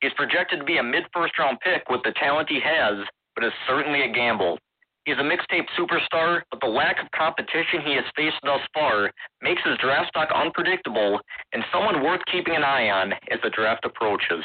He's 0.00 0.12
projected 0.14 0.60
to 0.60 0.64
be 0.64 0.78
a 0.78 0.82
mid 0.82 1.04
first 1.12 1.38
round 1.38 1.58
pick 1.60 1.88
with 1.88 2.02
the 2.04 2.12
talent 2.12 2.48
he 2.48 2.60
has, 2.62 3.06
but 3.34 3.44
is 3.44 3.52
certainly 3.66 4.02
a 4.02 4.12
gamble. 4.12 4.58
He's 5.04 5.18
a 5.18 5.26
mixtape 5.26 5.66
superstar, 5.76 6.42
but 6.50 6.60
the 6.60 6.68
lack 6.68 7.02
of 7.02 7.10
competition 7.10 7.80
he 7.84 7.94
has 7.94 8.04
faced 8.14 8.38
thus 8.44 8.60
far 8.72 9.10
makes 9.40 9.62
his 9.64 9.76
draft 9.78 10.08
stock 10.08 10.28
unpredictable 10.32 11.18
and 11.52 11.64
someone 11.72 12.04
worth 12.04 12.20
keeping 12.30 12.54
an 12.54 12.62
eye 12.62 12.90
on 12.90 13.12
as 13.30 13.40
the 13.42 13.50
draft 13.50 13.84
approaches. 13.84 14.44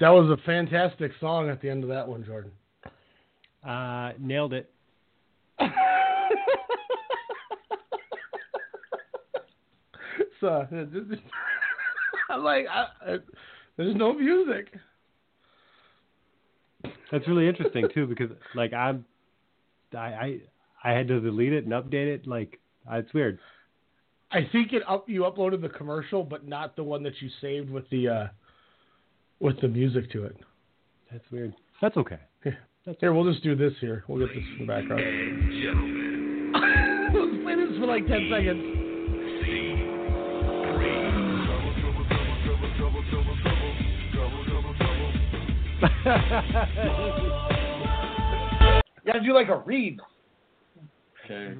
That 0.00 0.10
was 0.10 0.30
a 0.30 0.36
fantastic 0.44 1.10
song 1.20 1.50
at 1.50 1.60
the 1.60 1.68
end 1.68 1.82
of 1.82 1.88
that 1.90 2.06
one, 2.06 2.24
Jordan. 2.24 2.52
Uh, 3.66 4.12
nailed 4.20 4.52
it. 4.52 4.70
so, 10.40 10.68
I'm 12.30 12.44
like, 12.44 12.66
I, 12.70 12.86
I, 13.04 13.16
there's 13.76 13.96
no 13.96 14.12
music. 14.12 14.72
That's 17.10 17.26
really 17.26 17.48
interesting 17.48 17.88
too, 17.92 18.06
because 18.06 18.30
like 18.54 18.72
I'm, 18.72 19.04
I, 19.92 19.98
I, 19.98 20.40
I 20.84 20.92
had 20.92 21.08
to 21.08 21.18
delete 21.20 21.52
it 21.52 21.64
and 21.64 21.72
update 21.72 22.06
it. 22.06 22.24
Like, 22.26 22.60
it's 22.88 23.12
weird. 23.12 23.40
I 24.30 24.48
think 24.52 24.72
it 24.72 24.82
up 24.86 25.08
you 25.08 25.22
uploaded 25.22 25.60
the 25.62 25.70
commercial, 25.70 26.22
but 26.22 26.46
not 26.46 26.76
the 26.76 26.84
one 26.84 27.02
that 27.02 27.14
you 27.20 27.30
saved 27.40 27.68
with 27.70 27.88
the 27.90 28.08
uh, 28.08 28.28
with 29.40 29.60
the 29.60 29.68
music 29.68 30.10
to 30.12 30.24
it. 30.24 30.36
That's 31.10 31.24
weird. 31.30 31.54
That's 31.80 31.96
okay. 31.96 32.18
Yeah. 32.44 32.52
That's 32.86 32.98
here, 33.00 33.10
okay. 33.10 33.16
we'll 33.16 33.30
just 33.30 33.42
do 33.44 33.54
this 33.54 33.72
here. 33.80 34.04
We'll 34.08 34.26
get 34.26 34.34
this 34.34 34.44
in 34.58 34.66
the 34.66 34.72
background. 34.72 35.02
Let's 37.14 37.42
play 37.42 37.54
this 37.54 37.78
for 37.78 37.86
like 37.86 38.06
10 38.06 38.30
seconds. 38.30 38.84
you 45.78 45.84
gotta 49.06 49.20
do 49.24 49.32
like 49.32 49.48
a 49.48 49.62
read. 49.64 50.00
Okay. 51.24 51.54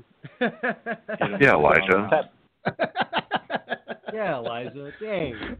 yeah, 1.40 1.54
Elijah. 1.54 2.30
yeah, 4.12 4.38
Eliza. 4.38 4.90
Dang. 5.00 5.56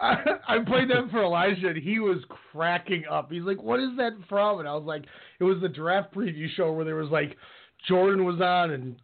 I, 0.00 0.16
I 0.48 0.58
played 0.64 0.90
that 0.90 1.10
for 1.10 1.22
Elijah, 1.22 1.68
and 1.68 1.76
he 1.76 1.98
was 1.98 2.18
cracking 2.52 3.04
up. 3.10 3.30
He's 3.30 3.42
like, 3.42 3.62
"What 3.62 3.80
is 3.80 3.90
that 3.96 4.12
from?" 4.28 4.60
And 4.60 4.68
I 4.68 4.74
was 4.74 4.84
like, 4.84 5.04
"It 5.40 5.44
was 5.44 5.60
the 5.60 5.68
draft 5.68 6.14
preview 6.14 6.48
show 6.50 6.72
where 6.72 6.84
there 6.84 6.96
was 6.96 7.10
like 7.10 7.36
Jordan 7.86 8.24
was 8.24 8.40
on 8.40 8.72
and 8.72 8.96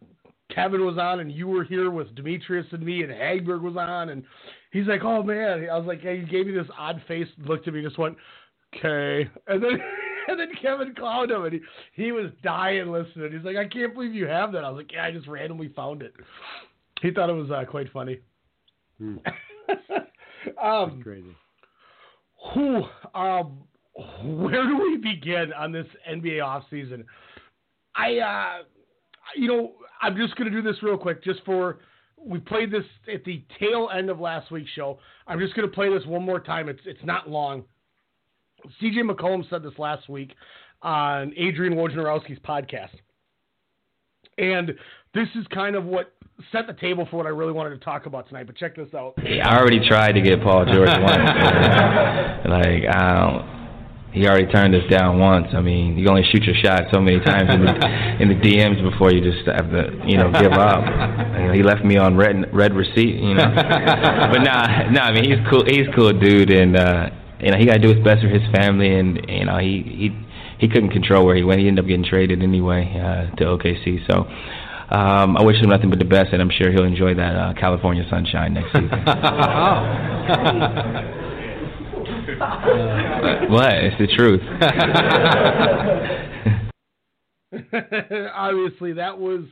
Kevin 0.53 0.85
was 0.85 0.97
on, 0.97 1.19
and 1.19 1.31
you 1.31 1.47
were 1.47 1.63
here 1.63 1.89
with 1.89 2.13
Demetrius 2.15 2.67
and 2.71 2.83
me, 2.83 3.03
and 3.03 3.11
Hagberg 3.11 3.61
was 3.61 3.77
on." 3.77 4.09
And 4.09 4.23
he's 4.71 4.87
like, 4.87 5.03
"Oh 5.03 5.23
man!" 5.23 5.67
I 5.71 5.77
was 5.77 5.87
like, 5.87 6.01
"Hey," 6.01 6.19
he 6.19 6.25
gave 6.25 6.47
me 6.47 6.53
this 6.53 6.67
odd 6.77 7.01
face, 7.07 7.27
looked 7.45 7.67
at 7.67 7.73
me, 7.73 7.79
and 7.79 7.87
just 7.87 7.99
went, 7.99 8.17
"Okay," 8.75 9.29
and 9.47 9.63
then. 9.63 9.79
And 10.27 10.39
then 10.39 10.49
Kevin 10.59 10.95
called 10.95 11.29
him, 11.29 11.45
and 11.45 11.53
he, 11.53 11.61
he 11.93 12.11
was 12.11 12.31
dying 12.41 12.91
listening. 12.91 13.31
He's 13.31 13.45
like, 13.45 13.57
"I 13.57 13.67
can't 13.67 13.93
believe 13.93 14.15
you 14.15 14.25
have 14.25 14.51
that." 14.53 14.63
I 14.63 14.69
was 14.71 14.77
like, 14.77 14.91
"Yeah, 14.91 15.05
I 15.05 15.11
just 15.11 15.27
randomly 15.27 15.71
found 15.75 16.01
it." 16.01 16.15
He 16.99 17.11
thought 17.11 17.29
it 17.29 17.33
was 17.33 17.51
uh, 17.51 17.63
quite 17.69 17.93
funny. 17.93 18.21
um, 20.61 21.01
crazy. 21.01 21.35
Who, 22.53 22.83
um, 23.13 23.63
where 24.23 24.67
do 24.67 24.77
we 24.77 24.97
begin 24.97 25.53
on 25.53 25.71
this 25.71 25.87
NBA 26.09 26.39
offseason? 26.39 27.05
I, 27.95 28.17
uh, 28.19 28.63
you 29.35 29.47
know, 29.47 29.73
I'm 30.01 30.15
just 30.17 30.35
going 30.35 30.51
to 30.51 30.61
do 30.61 30.61
this 30.61 30.81
real 30.83 30.97
quick 30.97 31.23
just 31.23 31.39
for, 31.45 31.79
we 32.17 32.39
played 32.39 32.71
this 32.71 32.83
at 33.13 33.23
the 33.23 33.43
tail 33.59 33.89
end 33.95 34.09
of 34.09 34.19
last 34.19 34.51
week's 34.51 34.69
show. 34.71 34.99
I'm 35.27 35.39
just 35.39 35.55
going 35.55 35.67
to 35.67 35.73
play 35.73 35.89
this 35.89 36.05
one 36.05 36.23
more 36.23 36.39
time. 36.39 36.69
It's, 36.69 36.81
it's 36.85 37.03
not 37.03 37.29
long. 37.29 37.63
CJ 38.81 39.09
McCollum 39.09 39.47
said 39.49 39.63
this 39.63 39.77
last 39.77 40.09
week 40.09 40.33
on 40.81 41.33
Adrian 41.37 41.75
Wojnarowski's 41.75 42.39
podcast. 42.39 42.89
And 44.37 44.73
this 45.13 45.27
is 45.35 45.45
kind 45.53 45.75
of 45.75 45.85
what 45.85 46.14
set 46.51 46.67
the 46.67 46.73
table 46.73 47.07
for 47.09 47.17
what 47.17 47.25
I 47.25 47.29
really 47.29 47.53
wanted 47.53 47.71
to 47.71 47.77
talk 47.77 48.05
about 48.05 48.27
tonight. 48.27 48.47
But 48.47 48.55
check 48.55 48.75
this 48.75 48.93
out. 48.93 49.15
I 49.17 49.57
already 49.57 49.87
tried 49.87 50.13
to 50.13 50.21
get 50.21 50.41
Paul 50.41 50.65
George 50.65 50.89
once. 50.89 51.29
like 52.49 52.83
I 52.89 53.13
don't. 53.15 53.55
He 54.11 54.25
already 54.27 54.47
turned 54.47 54.73
us 54.73 54.89
down 54.89 55.19
once. 55.19 55.47
I 55.53 55.59
mean, 55.59 55.97
you 55.97 56.07
only 56.07 56.23
shoot 56.31 56.43
your 56.43 56.55
shot 56.63 56.83
so 56.93 57.01
many 57.01 57.19
times 57.19 57.53
in 57.53 57.65
the, 57.65 57.75
in 58.21 58.29
the 58.29 58.35
DMs 58.35 58.81
before 58.89 59.11
you 59.11 59.19
just 59.19 59.45
have 59.45 59.69
to, 59.71 59.91
you 60.07 60.15
know, 60.15 60.31
give 60.31 60.53
up. 60.53 60.85
You 61.35 61.47
know, 61.47 61.53
he 61.53 61.61
left 61.63 61.83
me 61.83 61.97
on 61.97 62.15
red 62.15 62.47
red 62.53 62.73
receipt, 62.73 63.19
you 63.19 63.33
know. 63.33 63.43
but 63.53 64.39
nah, 64.39 64.89
nah. 64.89 65.01
I 65.01 65.11
mean, 65.11 65.25
he's 65.25 65.45
cool. 65.49 65.65
He's 65.65 65.87
cool 65.93 66.13
dude, 66.13 66.49
and 66.49 66.77
uh, 66.77 67.09
you 67.41 67.51
know, 67.51 67.57
he 67.57 67.65
got 67.65 67.73
to 67.73 67.79
do 67.79 67.93
his 67.93 68.01
best 68.05 68.21
for 68.21 68.29
his 68.29 68.43
family, 68.55 68.97
and 68.97 69.19
you 69.27 69.45
know, 69.45 69.57
he 69.57 69.83
he 69.83 70.25
he 70.59 70.69
couldn't 70.69 70.91
control 70.91 71.25
where 71.25 71.35
he 71.35 71.43
went. 71.43 71.59
He 71.59 71.67
ended 71.67 71.83
up 71.83 71.87
getting 71.89 72.05
traded 72.05 72.41
anyway 72.41 72.87
uh, 72.95 73.35
to 73.35 73.43
OKC. 73.43 74.09
So 74.09 74.23
um, 74.89 75.37
I 75.37 75.43
wish 75.43 75.61
him 75.61 75.69
nothing 75.69 75.89
but 75.89 75.99
the 75.99 76.05
best, 76.05 76.33
and 76.33 76.41
I'm 76.41 76.51
sure 76.51 76.71
he'll 76.71 76.83
enjoy 76.83 77.13
that 77.15 77.35
uh, 77.35 77.53
California 77.59 78.03
sunshine 78.09 78.53
next 78.53 78.73
season. 78.73 78.89
what? 83.49 83.73
It's 83.75 83.97
the 83.97 84.07
truth. 84.15 84.41
Obviously, 88.33 88.93
that 88.93 89.17
was. 89.17 89.45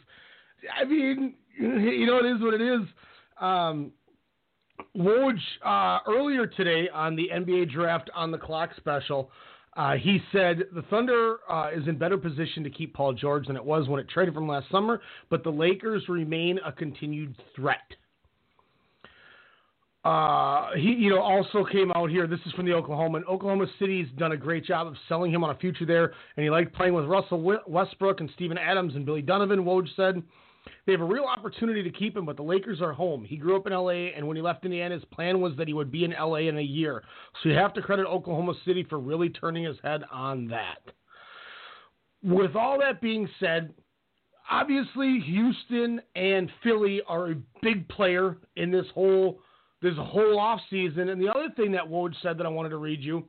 I 0.79 0.85
mean, 0.85 1.35
you 1.57 2.05
know, 2.05 2.17
it 2.17 2.25
is 2.25 2.41
what 2.41 2.53
it 2.53 2.61
is. 2.61 2.81
Um, 3.39 3.91
Woj, 4.97 5.37
uh, 5.65 5.99
earlier 6.07 6.47
today 6.47 6.89
on 6.93 7.15
the 7.15 7.29
NBA 7.33 7.71
Draft 7.71 8.09
on 8.15 8.31
the 8.31 8.37
Clock 8.37 8.71
special, 8.77 9.31
uh, 9.75 9.93
he 9.93 10.19
said 10.31 10.63
the 10.73 10.83
Thunder 10.83 11.37
uh, 11.49 11.69
is 11.75 11.87
in 11.87 11.97
better 11.97 12.17
position 12.17 12.63
to 12.63 12.69
keep 12.69 12.93
Paul 12.93 13.13
George 13.13 13.47
than 13.47 13.55
it 13.55 13.63
was 13.63 13.87
when 13.87 13.99
it 13.99 14.07
traded 14.09 14.33
from 14.33 14.47
last 14.47 14.69
summer, 14.69 15.01
but 15.29 15.43
the 15.43 15.49
Lakers 15.49 16.03
remain 16.07 16.59
a 16.65 16.71
continued 16.71 17.35
threat. 17.55 17.77
Uh, 20.05 20.71
he, 20.75 20.91
you 20.91 21.09
know, 21.09 21.21
also 21.21 21.63
came 21.63 21.91
out 21.95 22.09
here. 22.09 22.27
This 22.27 22.39
is 22.45 22.51
from 22.53 22.65
the 22.65 22.71
Oklahoman. 22.71 23.23
Oklahoma 23.25 23.67
City's 23.79 24.07
done 24.17 24.33
a 24.33 24.37
great 24.37 24.65
job 24.65 24.85
of 24.85 24.95
selling 25.07 25.33
him 25.33 25.45
on 25.45 25.51
a 25.51 25.55
future 25.55 25.85
there, 25.85 26.13
and 26.35 26.43
he 26.43 26.49
liked 26.49 26.75
playing 26.75 26.93
with 26.93 27.05
Russell 27.05 27.61
Westbrook 27.65 28.19
and 28.19 28.29
Steven 28.35 28.57
Adams 28.57 28.95
and 28.95 29.05
Billy 29.05 29.21
Donovan. 29.21 29.63
Woj 29.63 29.87
said 29.95 30.21
they 30.85 30.91
have 30.91 31.01
a 31.01 31.05
real 31.05 31.25
opportunity 31.25 31.83
to 31.83 31.89
keep 31.89 32.15
him, 32.15 32.25
but 32.25 32.37
the 32.37 32.43
Lakers 32.43 32.81
are 32.81 32.93
home. 32.93 33.23
He 33.23 33.37
grew 33.37 33.55
up 33.55 33.67
in 33.67 33.73
LA, 33.73 34.11
and 34.15 34.27
when 34.27 34.37
he 34.37 34.41
left 34.41 34.65
Indiana, 34.65 34.95
his 34.95 35.05
plan 35.05 35.41
was 35.41 35.53
that 35.57 35.67
he 35.67 35.73
would 35.73 35.91
be 35.91 36.03
in 36.03 36.11
LA 36.11 36.37
in 36.37 36.57
a 36.57 36.61
year. 36.61 37.03
So 37.41 37.49
you 37.49 37.55
have 37.55 37.73
to 37.73 37.81
credit 37.81 38.05
Oklahoma 38.05 38.53
City 38.65 38.85
for 38.89 38.99
really 38.99 39.29
turning 39.29 39.63
his 39.63 39.77
head 39.83 40.03
on 40.11 40.47
that. 40.47 40.79
With 42.23 42.55
all 42.55 42.79
that 42.79 43.01
being 43.01 43.29
said, 43.39 43.73
obviously 44.49 45.19
Houston 45.25 46.01
and 46.15 46.49
Philly 46.63 47.01
are 47.07 47.31
a 47.31 47.35
big 47.61 47.87
player 47.89 48.37
in 48.55 48.71
this 48.71 48.85
whole 48.93 49.39
this 49.81 49.95
whole 49.97 50.39
off 50.39 50.61
season. 50.69 51.09
And 51.09 51.21
the 51.21 51.29
other 51.29 51.49
thing 51.57 51.73
that 51.73 51.83
Woj 51.83 52.13
said 52.21 52.37
that 52.37 52.45
I 52.45 52.49
wanted 52.49 52.69
to 52.69 52.77
read 52.77 53.01
you, 53.01 53.27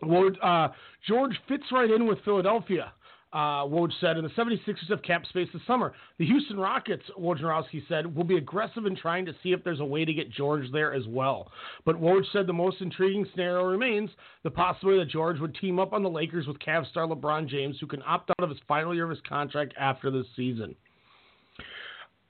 Woj, 0.00 0.36
uh, 0.40 0.72
George 1.08 1.36
fits 1.48 1.64
right 1.72 1.90
in 1.90 2.06
with 2.06 2.18
Philadelphia 2.24 2.92
uh, 3.32 3.62
Woj 3.64 3.92
said, 4.00 4.16
and 4.16 4.24
the 4.24 4.30
76ers 4.30 4.88
have 4.88 5.02
cap 5.02 5.24
space 5.26 5.48
this 5.52 5.62
summer. 5.66 5.92
The 6.18 6.26
Houston 6.26 6.58
Rockets, 6.58 7.04
Wojnarowski 7.18 7.86
said, 7.88 8.12
will 8.14 8.24
be 8.24 8.36
aggressive 8.36 8.86
in 8.86 8.96
trying 8.96 9.24
to 9.26 9.32
see 9.42 9.52
if 9.52 9.62
there's 9.62 9.78
a 9.78 9.84
way 9.84 10.04
to 10.04 10.12
get 10.12 10.32
George 10.32 10.64
there 10.72 10.92
as 10.92 11.06
well. 11.06 11.50
But 11.84 12.00
Woj 12.00 12.22
said 12.32 12.48
the 12.48 12.52
most 12.52 12.80
intriguing 12.80 13.26
scenario 13.30 13.64
remains 13.64 14.10
the 14.42 14.50
possibility 14.50 14.98
that 14.98 15.10
George 15.10 15.38
would 15.38 15.54
team 15.54 15.78
up 15.78 15.92
on 15.92 16.02
the 16.02 16.10
Lakers 16.10 16.48
with 16.48 16.58
Cavs 16.58 16.90
star 16.90 17.06
LeBron 17.06 17.48
James, 17.48 17.76
who 17.80 17.86
can 17.86 18.02
opt 18.04 18.30
out 18.30 18.42
of 18.42 18.50
his 18.50 18.58
final 18.66 18.94
year 18.94 19.04
of 19.04 19.10
his 19.10 19.20
contract 19.28 19.74
after 19.78 20.10
this 20.10 20.26
season. 20.34 20.74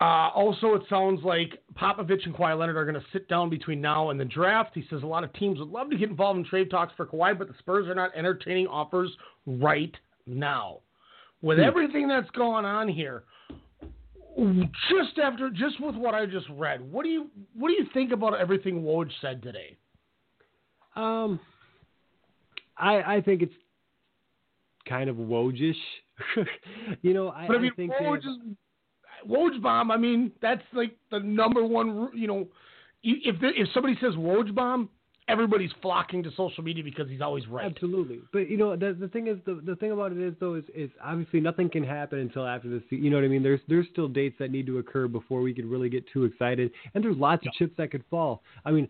Uh, 0.02 0.28
also, 0.34 0.74
it 0.74 0.82
sounds 0.88 1.22
like 1.24 1.62
Popovich 1.74 2.24
and 2.24 2.34
Kawhi 2.34 2.58
Leonard 2.58 2.76
are 2.76 2.84
going 2.84 2.94
to 2.94 3.06
sit 3.12 3.28
down 3.28 3.50
between 3.50 3.82
now 3.82 4.10
and 4.10 4.20
the 4.20 4.24
draft. 4.24 4.70
He 4.74 4.84
says 4.90 5.02
a 5.02 5.06
lot 5.06 5.24
of 5.24 5.32
teams 5.34 5.58
would 5.58 5.68
love 5.68 5.90
to 5.90 5.96
get 5.96 6.10
involved 6.10 6.38
in 6.38 6.44
trade 6.44 6.70
talks 6.70 6.92
for 6.96 7.06
Kawhi, 7.06 7.38
but 7.38 7.48
the 7.48 7.54
Spurs 7.58 7.86
are 7.86 7.94
not 7.94 8.10
entertaining 8.14 8.66
offers 8.66 9.10
right 9.46 9.94
now 10.26 10.80
with 11.42 11.58
Hmm. 11.58 11.64
everything 11.64 12.08
that's 12.08 12.30
going 12.30 12.64
on 12.64 12.88
here, 12.88 13.24
just 14.88 15.18
after 15.18 15.50
just 15.50 15.80
with 15.80 15.94
what 15.96 16.14
I 16.14 16.26
just 16.26 16.46
read, 16.50 16.80
what 16.92 17.04
do 17.04 17.10
you 17.10 17.30
what 17.54 17.68
do 17.68 17.74
you 17.74 17.86
think 17.92 18.12
about 18.12 18.38
everything 18.38 18.82
Woj 18.82 19.10
said 19.20 19.42
today? 19.42 19.76
Um, 20.96 21.40
I 22.76 23.16
I 23.16 23.20
think 23.20 23.42
it's 23.42 23.54
kind 24.86 25.10
of 25.10 25.16
Wojish. 25.16 25.74
you 27.02 27.14
know, 27.14 27.30
I, 27.30 27.46
But 27.46 27.56
I 27.56 27.60
mean, 27.60 27.74
think 27.74 27.92
Woj 27.94 28.18
is 28.18 28.36
Woj 29.28 29.60
bomb. 29.62 29.90
I 29.90 29.96
mean, 29.96 30.32
that's 30.40 30.62
like 30.72 30.96
the 31.10 31.20
number 31.20 31.64
one. 31.64 32.10
You 32.14 32.26
know, 32.26 32.48
if 33.02 33.40
there, 33.40 33.52
if 33.54 33.68
somebody 33.72 33.96
says 34.00 34.14
Woj 34.14 34.54
bomb, 34.54 34.88
everybody's 35.30 35.70
flocking 35.80 36.22
to 36.24 36.30
social 36.36 36.62
media 36.64 36.82
because 36.82 37.08
he's 37.08 37.20
always 37.20 37.46
right. 37.46 37.64
Absolutely, 37.64 38.20
but 38.32 38.50
you 38.50 38.56
know 38.56 38.76
the 38.76 38.96
the 38.98 39.08
thing 39.08 39.28
is 39.28 39.38
the 39.46 39.60
the 39.64 39.76
thing 39.76 39.92
about 39.92 40.12
it 40.12 40.18
is 40.18 40.34
though 40.40 40.54
is, 40.54 40.64
is 40.74 40.90
obviously 41.02 41.40
nothing 41.40 41.70
can 41.70 41.84
happen 41.84 42.18
until 42.18 42.46
after 42.46 42.68
the 42.68 42.82
you 42.90 43.10
know 43.10 43.16
what 43.16 43.24
I 43.24 43.28
mean. 43.28 43.42
There's 43.42 43.60
there's 43.68 43.86
still 43.92 44.08
dates 44.08 44.36
that 44.38 44.50
need 44.50 44.66
to 44.66 44.78
occur 44.78 45.08
before 45.08 45.40
we 45.40 45.54
could 45.54 45.66
really 45.66 45.88
get 45.88 46.04
too 46.12 46.24
excited, 46.24 46.70
and 46.94 47.04
there's 47.04 47.16
lots 47.16 47.46
of 47.46 47.52
chips 47.54 47.72
that 47.78 47.90
could 47.90 48.04
fall. 48.10 48.42
I 48.64 48.72
mean, 48.72 48.88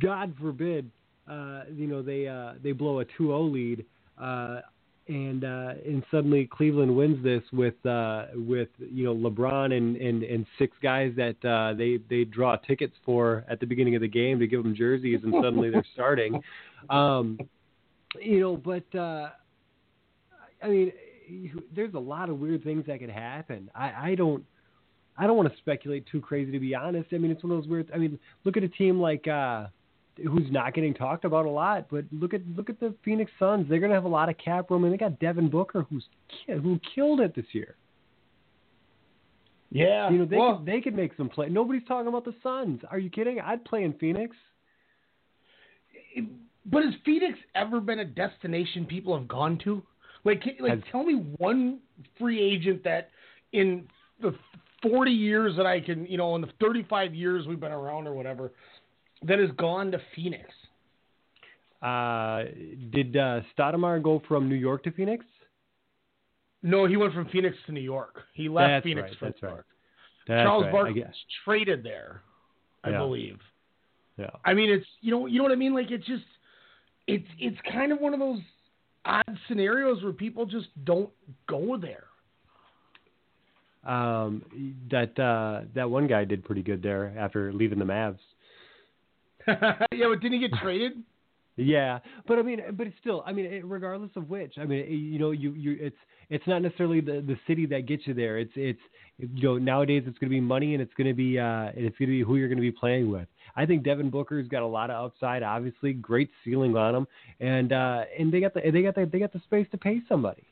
God 0.00 0.34
forbid, 0.40 0.90
uh, 1.28 1.62
you 1.74 1.86
know 1.86 2.02
they 2.02 2.28
uh, 2.28 2.54
they 2.62 2.72
blow 2.72 3.00
a 3.00 3.04
2-0 3.04 3.52
lead. 3.52 3.84
Uh, 4.20 4.60
and 5.08 5.42
uh, 5.42 5.72
and 5.86 6.04
suddenly 6.10 6.46
Cleveland 6.46 6.94
wins 6.94 7.22
this 7.24 7.42
with 7.52 7.74
uh, 7.86 8.26
with 8.34 8.68
you 8.78 9.04
know 9.04 9.14
LeBron 9.14 9.76
and, 9.76 9.96
and, 9.96 10.22
and 10.22 10.46
six 10.58 10.76
guys 10.82 11.12
that 11.16 11.42
uh, 11.44 11.74
they 11.74 11.98
they 12.10 12.24
draw 12.24 12.56
tickets 12.56 12.94
for 13.04 13.44
at 13.48 13.58
the 13.58 13.66
beginning 13.66 13.94
of 13.94 14.02
the 14.02 14.08
game 14.08 14.38
to 14.38 14.46
give 14.46 14.62
them 14.62 14.74
jerseys, 14.74 15.20
and 15.24 15.32
suddenly 15.42 15.70
they're 15.70 15.84
starting. 15.94 16.40
Um, 16.90 17.38
you 18.20 18.40
know, 18.40 18.56
but 18.56 18.98
uh, 18.98 19.30
I 20.62 20.68
mean, 20.68 20.92
there's 21.74 21.94
a 21.94 21.98
lot 21.98 22.28
of 22.28 22.38
weird 22.38 22.62
things 22.62 22.84
that 22.86 23.00
could 23.00 23.10
happen. 23.10 23.70
I, 23.74 24.10
I 24.10 24.14
don't. 24.14 24.44
I 25.20 25.26
don't 25.26 25.36
want 25.36 25.50
to 25.50 25.58
speculate 25.58 26.06
too 26.06 26.20
crazy 26.20 26.52
to 26.52 26.60
be 26.60 26.76
honest. 26.76 27.08
I 27.12 27.18
mean, 27.18 27.32
it's 27.32 27.42
one 27.42 27.52
of 27.52 27.62
those 27.62 27.68
weird. 27.68 27.90
I 27.92 27.98
mean, 27.98 28.18
look 28.44 28.56
at 28.56 28.62
a 28.62 28.68
team 28.68 29.00
like 29.00 29.26
uh, 29.26 29.66
who's 30.26 30.50
not 30.50 30.74
getting 30.74 30.94
talked 30.94 31.24
about 31.24 31.46
a 31.46 31.50
lot, 31.50 31.86
but 31.90 32.04
look 32.12 32.34
at 32.34 32.40
look 32.56 32.68
at 32.70 32.80
the 32.80 32.94
Phoenix 33.04 33.30
Suns. 33.38 33.66
They're 33.68 33.78
going 33.80 33.90
to 33.90 33.94
have 33.94 34.04
a 34.04 34.08
lot 34.08 34.28
of 34.28 34.36
cap 34.38 34.70
room, 34.70 34.84
and 34.84 34.92
they 34.92 34.96
got 34.96 35.18
Devin 35.18 35.48
Booker, 35.48 35.86
who's 35.88 36.04
who 36.46 36.80
killed 36.94 37.20
it 37.20 37.34
this 37.34 37.46
year. 37.52 37.76
Yeah, 39.70 40.08
You 40.10 40.18
know, 40.18 40.24
they 40.24 40.36
well- 40.36 40.56
could, 40.56 40.66
they 40.66 40.80
could 40.80 40.94
make 40.96 41.14
some 41.16 41.28
play. 41.28 41.48
Nobody's 41.48 41.86
talking 41.86 42.08
about 42.08 42.24
the 42.24 42.34
Suns. 42.42 42.80
Are 42.90 42.98
you 42.98 43.10
kidding? 43.10 43.38
I'd 43.40 43.64
play 43.64 43.84
in 43.84 43.92
Phoenix. 43.94 44.34
But 46.66 46.84
has 46.84 46.94
Phoenix 47.04 47.38
ever 47.54 47.80
been 47.80 48.00
a 48.00 48.04
destination 48.04 48.86
people 48.86 49.16
have 49.16 49.28
gone 49.28 49.58
to? 49.64 49.82
Like, 50.24 50.42
like, 50.60 50.82
tell 50.90 51.04
me 51.04 51.14
one 51.38 51.78
free 52.18 52.42
agent 52.42 52.82
that 52.84 53.10
in 53.52 53.86
the 54.20 54.34
40 54.82 55.10
years 55.10 55.56
that 55.56 55.66
I 55.66 55.80
can, 55.80 56.06
you 56.06 56.18
know, 56.18 56.34
in 56.34 56.42
the 56.42 56.50
35 56.60 57.14
years 57.14 57.46
we've 57.46 57.60
been 57.60 57.72
around 57.72 58.06
or 58.06 58.14
whatever, 58.14 58.52
that 59.22 59.38
has 59.38 59.50
gone 59.56 59.90
to 59.92 60.00
Phoenix. 60.14 60.48
Uh, 61.82 62.44
did 62.90 63.16
uh, 63.16 63.40
Stoudemire 63.56 64.02
go 64.02 64.20
from 64.26 64.48
New 64.48 64.56
York 64.56 64.82
to 64.84 64.90
Phoenix? 64.90 65.24
No, 66.62 66.86
he 66.86 66.96
went 66.96 67.14
from 67.14 67.28
Phoenix 67.28 67.56
to 67.66 67.72
New 67.72 67.80
York. 67.80 68.22
He 68.34 68.48
left 68.48 68.68
That's 68.68 68.84
Phoenix 68.84 69.08
right, 69.10 69.18
for 69.18 69.24
that's 69.26 69.42
New 69.42 69.48
right. 69.48 69.54
York. 69.54 69.66
That's 70.26 70.42
Charles 70.44 70.62
right, 70.64 70.68
I 70.68 70.72
Barkley 70.72 70.94
guess. 70.94 71.06
was 71.08 71.16
traded 71.44 71.82
there, 71.84 72.22
I 72.84 72.90
Yeah. 72.90 72.98
believe. 72.98 73.38
Yeah. 74.18 74.30
I 74.44 74.54
mean, 74.54 74.70
it's 74.70 74.86
you 75.00 75.12
know 75.12 75.26
you 75.26 75.38
know 75.38 75.44
what 75.44 75.52
I 75.52 75.56
mean. 75.56 75.72
Like 75.74 75.90
it's 75.92 76.04
just 76.06 76.24
it's 77.06 77.26
it's 77.38 77.56
kind 77.72 77.92
of 77.92 78.00
one 78.00 78.12
of 78.12 78.18
those 78.18 78.40
odd 79.04 79.38
scenarios 79.46 80.02
where 80.02 80.12
people 80.12 80.44
just 80.44 80.66
don't 80.84 81.10
go 81.46 81.76
there. 81.76 82.04
Um, 83.84 84.44
that 84.90 85.18
uh, 85.18 85.62
that 85.74 85.88
one 85.88 86.08
guy 86.08 86.24
did 86.24 86.44
pretty 86.44 86.62
good 86.62 86.82
there 86.82 87.14
after 87.16 87.52
leaving 87.52 87.78
the 87.78 87.84
Mavs. 87.84 88.18
yeah, 89.92 90.06
but 90.08 90.20
didn't 90.20 90.40
he 90.40 90.48
get 90.48 90.58
traded? 90.60 91.02
Yeah, 91.56 91.98
but 92.28 92.38
I 92.38 92.42
mean, 92.42 92.60
but 92.72 92.86
it's 92.86 92.96
still, 93.00 93.24
I 93.26 93.32
mean, 93.32 93.46
it, 93.46 93.64
regardless 93.64 94.12
of 94.14 94.30
which, 94.30 94.54
I 94.58 94.64
mean, 94.64 94.86
you 94.88 95.18
know, 95.18 95.32
you 95.32 95.52
you 95.54 95.76
it's 95.80 95.96
it's 96.30 96.46
not 96.46 96.62
necessarily 96.62 97.00
the 97.00 97.20
the 97.26 97.36
city 97.48 97.66
that 97.66 97.86
gets 97.86 98.06
you 98.06 98.14
there. 98.14 98.38
It's 98.38 98.52
it's 98.54 98.78
you 99.18 99.42
know 99.42 99.58
nowadays 99.58 100.04
it's 100.06 100.18
going 100.18 100.30
to 100.30 100.34
be 100.34 100.40
money 100.40 100.74
and 100.74 100.82
it's 100.82 100.94
going 100.94 101.08
to 101.08 101.14
be 101.14 101.38
uh 101.38 101.70
and 101.74 101.84
it's 101.84 101.98
going 101.98 102.10
to 102.10 102.16
be 102.16 102.22
who 102.22 102.36
you're 102.36 102.48
going 102.48 102.58
to 102.58 102.62
be 102.62 102.70
playing 102.70 103.10
with. 103.10 103.26
I 103.56 103.66
think 103.66 103.82
Devin 103.82 104.08
Booker's 104.08 104.46
got 104.46 104.62
a 104.62 104.66
lot 104.66 104.90
of 104.90 105.06
upside. 105.06 105.42
Obviously, 105.42 105.94
great 105.94 106.30
ceiling 106.44 106.76
on 106.76 106.94
him, 106.94 107.06
and 107.40 107.72
uh 107.72 108.02
and 108.16 108.32
they 108.32 108.40
got 108.40 108.54
the 108.54 108.60
they 108.70 108.82
got 108.82 108.94
the 108.94 109.08
they 109.12 109.18
got 109.18 109.32
the 109.32 109.40
space 109.40 109.66
to 109.72 109.78
pay 109.78 110.00
somebody. 110.08 110.44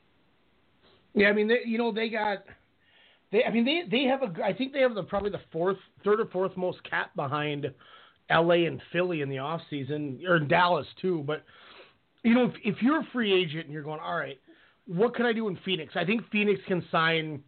Yeah, 1.13 1.29
I 1.29 1.33
mean, 1.33 1.47
they, 1.47 1.61
you 1.65 1.77
know, 1.77 1.93
they 1.93 2.09
got 2.09 2.43
they. 3.31 3.43
I 3.43 3.51
mean, 3.51 3.65
they 3.65 3.83
they 3.89 4.03
have 4.03 4.23
a. 4.23 4.43
I 4.43 4.53
think 4.53 4.73
they 4.73 4.81
have 4.81 4.93
the 4.93 5.03
probably 5.03 5.31
the 5.31 5.41
fourth, 5.51 5.77
third 6.03 6.19
or 6.19 6.25
fourth 6.25 6.55
most 6.57 6.83
cap 6.83 7.15
behind 7.15 7.67
L.A. 8.29 8.65
and 8.65 8.81
Philly 8.91 9.21
in 9.21 9.29
the 9.29 9.39
off 9.39 9.61
season, 9.69 10.19
or 10.27 10.37
in 10.37 10.47
Dallas 10.47 10.87
too. 11.01 11.23
But 11.25 11.43
you 12.23 12.33
know, 12.33 12.45
if, 12.45 12.53
if 12.63 12.81
you're 12.81 12.99
a 12.99 13.07
free 13.13 13.33
agent 13.33 13.65
and 13.65 13.73
you're 13.73 13.83
going, 13.83 13.99
all 13.99 14.15
right, 14.15 14.39
what 14.85 15.15
can 15.15 15.25
I 15.25 15.33
do 15.33 15.47
in 15.47 15.57
Phoenix? 15.63 15.93
I 15.95 16.05
think 16.05 16.23
Phoenix 16.31 16.59
can 16.67 16.83
sign 16.91 17.43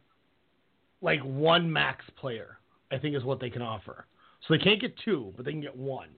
like 1.02 1.22
one 1.22 1.72
max 1.72 2.06
player. 2.18 2.58
I 2.92 2.98
think 2.98 3.16
is 3.16 3.24
what 3.24 3.40
they 3.40 3.50
can 3.50 3.62
offer. 3.62 4.06
So 4.48 4.54
they 4.54 4.64
can't 4.64 4.82
get 4.82 4.96
two, 5.04 5.34
but 5.36 5.46
they 5.46 5.52
can 5.52 5.62
get 5.62 5.76
one. 5.76 6.10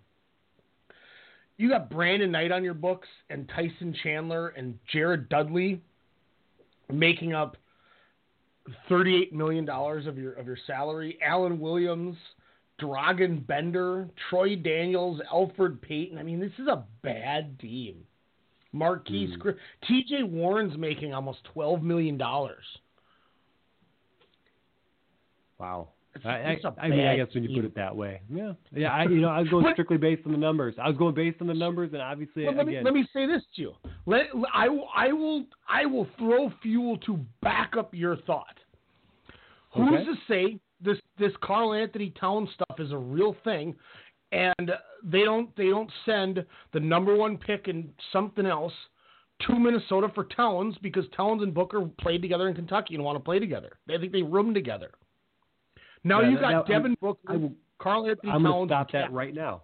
You 1.57 1.70
got 1.70 1.89
Brandon 1.89 2.32
Knight 2.32 2.51
on 2.51 2.64
your 2.64 2.74
books 2.74 3.07
and 3.30 3.47
Tyson 3.49 3.95
Chandler 4.03 4.49
and 4.49 4.80
Jared 4.91 5.30
Dudley 5.30 5.82
making 6.91 7.34
up 7.34 7.57
thirty-eight 8.89 9.34
million 9.34 9.66
dollars 9.66 10.07
of 10.07 10.18
your 10.18 10.34
of 10.34 10.47
your 10.47 10.57
salary. 10.66 11.18
Alan 11.24 11.59
Williams, 11.59 12.16
Dragan 12.82 13.45
Bender, 13.45 14.09
Troy 14.29 14.55
Daniels, 14.55 15.21
Elfrid 15.32 15.82
Payton. 15.82 16.17
I 16.17 16.23
mean, 16.23 16.39
this 16.39 16.51
is 16.57 16.67
a 16.67 16.84
bad 17.03 17.59
team. 17.59 17.97
Marquise, 18.73 19.32
hmm. 19.34 19.39
Gri- 19.39 19.55
T.J. 19.88 20.23
Warren's 20.23 20.77
making 20.77 21.13
almost 21.13 21.39
twelve 21.53 21.84
million 21.84 22.17
dollars. 22.17 22.63
Wow. 25.59 25.89
It's- 26.15 26.25
I, 26.25 26.51
it's 26.51 26.65
I 26.82 26.89
mean, 26.89 27.05
I 27.07 27.15
guess 27.15 27.27
when 27.34 27.43
you 27.43 27.55
put 27.55 27.63
it 27.63 27.75
that 27.75 27.95
way, 27.95 28.19
yeah, 28.29 28.51
yeah. 28.73 28.93
I, 28.93 29.03
you 29.03 29.21
know, 29.21 29.29
I 29.29 29.39
was 29.39 29.49
going 29.49 29.63
But- 29.63 29.73
strictly 29.73 29.97
based 29.97 30.25
on 30.25 30.34
the 30.34 30.38
numbers. 30.38 30.75
I 30.82 30.88
was 30.89 30.97
going 30.97 31.15
based 31.15 31.39
on 31.39 31.47
the 31.47 31.53
numbers, 31.53 31.91
and 31.93 32.01
obviously, 32.01 32.45
let 32.45 32.65
me 32.65 32.73
again, 32.73 32.84
let 32.84 32.93
me 32.93 33.07
say 33.13 33.25
this 33.27 33.41
to 33.55 33.61
you. 33.61 33.73
Let 34.05 34.25
I 34.53 34.67
will 34.67 34.88
I 34.95 35.13
will 35.13 35.45
I 35.69 35.86
will 35.86 36.07
throw 36.17 36.51
fuel 36.61 36.97
to 37.05 37.17
back 37.41 37.73
up 37.77 37.93
your 37.93 38.17
thought. 38.17 38.57
Who's 39.73 39.88
Okay. 39.93 40.05
to 40.05 40.13
say 40.27 40.59
this 41.22 41.32
Karl-Anthony 41.41 42.13
Town 42.19 42.47
stuff 42.53 42.80
is 42.80 42.91
a 42.91 42.97
real 42.97 43.36
thing, 43.43 43.76
and 44.32 44.72
they 45.03 45.24
don't 45.24 45.55
they 45.55 45.69
don't 45.69 45.89
send 46.05 46.45
the 46.74 46.80
number 46.80 47.15
one 47.15 47.38
pick 47.38 47.67
and 47.67 47.89
something 48.11 48.45
else 48.45 48.74
to 49.47 49.57
Minnesota 49.57 50.07
for 50.13 50.26
Towns 50.26 50.76
because 50.82 51.05
Towns 51.15 51.41
and 51.43 51.53
Booker 51.53 51.89
played 51.99 52.22
together 52.22 52.47
in 52.47 52.55
Kentucky 52.55 52.95
and 52.95 53.03
want 53.03 53.15
to 53.17 53.24
play 53.24 53.39
together. 53.39 53.80
They 53.88 53.97
think 53.97 54.11
they 54.11 54.22
room 54.22 54.53
together. 54.53 54.91
Now 56.03 56.22
Yeah, 56.22 56.30
you 56.30 56.39
got 56.39 56.53
I'm- 56.53 56.65
Devin 56.67 56.95
Booker, 57.01 57.19
I 57.28 57.38
will- 57.38 57.53
Karl-Anthony 57.80 58.32
I'm 58.32 58.43
Towns. 58.43 58.53
going 58.53 58.67
to 58.67 58.74
stop 58.74 58.91
that 58.91 59.11
right 59.11 59.34
now. 59.34 59.63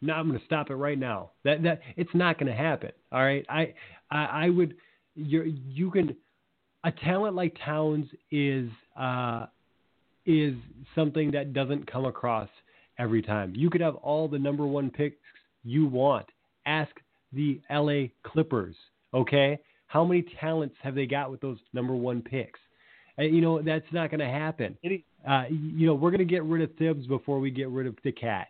No, 0.00 0.14
I'm 0.14 0.28
going 0.28 0.38
to 0.38 0.44
stop 0.46 0.70
it 0.70 0.76
right 0.76 0.98
now. 0.98 1.32
That 1.44 1.62
that 1.64 1.80
it's 1.96 2.14
not 2.14 2.38
going 2.38 2.46
to 2.50 2.56
happen. 2.56 2.92
All 3.12 3.20
right. 3.20 3.44
I 3.48 3.74
I, 4.10 4.24
I 4.46 4.48
would 4.48 4.76
you 5.14 5.42
you 5.42 5.90
can 5.90 6.16
a 6.84 6.92
talent 6.92 7.34
like 7.34 7.56
Towns 7.64 8.06
is 8.30 8.70
uh 8.98 9.46
is 10.28 10.54
something 10.94 11.30
that 11.30 11.54
doesn't 11.54 11.90
come 11.90 12.04
across 12.04 12.50
every 12.98 13.22
time. 13.22 13.54
You 13.56 13.70
could 13.70 13.80
have 13.80 13.94
all 13.96 14.28
the 14.28 14.38
number 14.38 14.66
one 14.66 14.90
picks 14.90 15.16
you 15.64 15.86
want. 15.86 16.26
Ask 16.66 16.90
the 17.32 17.60
LA 17.70 18.08
Clippers, 18.22 18.76
okay? 19.14 19.58
How 19.86 20.04
many 20.04 20.26
talents 20.38 20.74
have 20.82 20.94
they 20.94 21.06
got 21.06 21.30
with 21.30 21.40
those 21.40 21.56
number 21.72 21.94
one 21.94 22.20
picks? 22.20 22.60
Uh, 23.18 23.22
you 23.22 23.40
know, 23.40 23.62
that's 23.62 23.86
not 23.90 24.10
going 24.10 24.20
to 24.20 24.26
happen. 24.26 24.76
Uh, 25.26 25.44
you 25.50 25.86
know, 25.86 25.94
we're 25.94 26.10
going 26.10 26.18
to 26.18 26.24
get 26.26 26.44
rid 26.44 26.62
of 26.62 26.76
Thibs 26.76 27.06
before 27.06 27.40
we 27.40 27.50
get 27.50 27.70
rid 27.70 27.86
of 27.86 27.96
the 28.04 28.12
cat. 28.12 28.48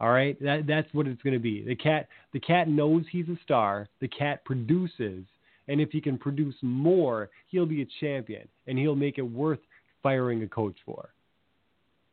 All 0.00 0.10
right, 0.10 0.36
that 0.42 0.66
that's 0.66 0.92
what 0.92 1.06
it's 1.06 1.22
going 1.22 1.34
to 1.34 1.38
be. 1.38 1.62
The 1.62 1.76
cat, 1.76 2.08
the 2.32 2.40
cat 2.40 2.68
knows 2.68 3.04
he's 3.12 3.28
a 3.28 3.38
star. 3.44 3.88
The 4.00 4.08
cat 4.08 4.44
produces, 4.44 5.24
and 5.68 5.80
if 5.80 5.90
he 5.90 6.00
can 6.00 6.18
produce 6.18 6.56
more, 6.60 7.30
he'll 7.46 7.66
be 7.66 7.82
a 7.82 7.88
champion, 8.00 8.48
and 8.66 8.76
he'll 8.76 8.96
make 8.96 9.18
it 9.18 9.22
worth 9.22 9.60
firing 10.02 10.42
a 10.42 10.48
coach 10.48 10.76
for. 10.84 11.10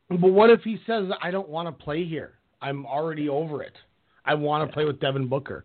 But 0.08 0.32
what 0.32 0.50
if 0.50 0.62
he 0.62 0.78
says, 0.86 1.04
I 1.22 1.30
don't 1.30 1.48
want 1.48 1.68
to 1.68 1.84
play 1.84 2.04
here? 2.04 2.34
I'm 2.60 2.84
already 2.84 3.28
over 3.28 3.62
it. 3.62 3.74
I 4.24 4.34
want 4.34 4.68
to 4.68 4.72
play 4.72 4.84
with 4.84 5.00
Devin 5.00 5.28
Booker. 5.28 5.64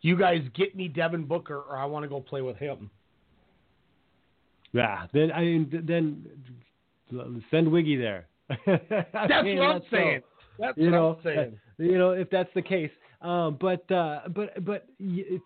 You 0.00 0.18
guys 0.18 0.42
get 0.54 0.76
me 0.76 0.88
Devin 0.88 1.24
Booker, 1.24 1.58
or 1.58 1.76
I 1.76 1.86
want 1.86 2.02
to 2.02 2.08
go 2.08 2.20
play 2.20 2.42
with 2.42 2.56
him. 2.56 2.90
Yeah, 4.72 5.06
then 5.14 5.30
I 5.32 5.40
mean, 5.40 5.84
then 5.86 6.26
send 7.50 7.70
Wiggy 7.70 7.96
there. 7.96 8.26
That's 8.48 8.60
what 8.66 9.30
I'm 9.30 9.82
saying. 9.90 10.20
That's 10.58 10.76
you 10.78 10.84
what 10.90 10.92
know, 10.92 11.18
I'm 11.18 11.24
saying. 11.24 11.60
you 11.78 11.98
know, 11.98 12.10
if 12.10 12.30
that's 12.30 12.50
the 12.54 12.62
case. 12.62 12.90
Um, 13.20 13.56
but 13.60 13.90
uh, 13.90 14.20
but 14.34 14.64
but 14.64 14.86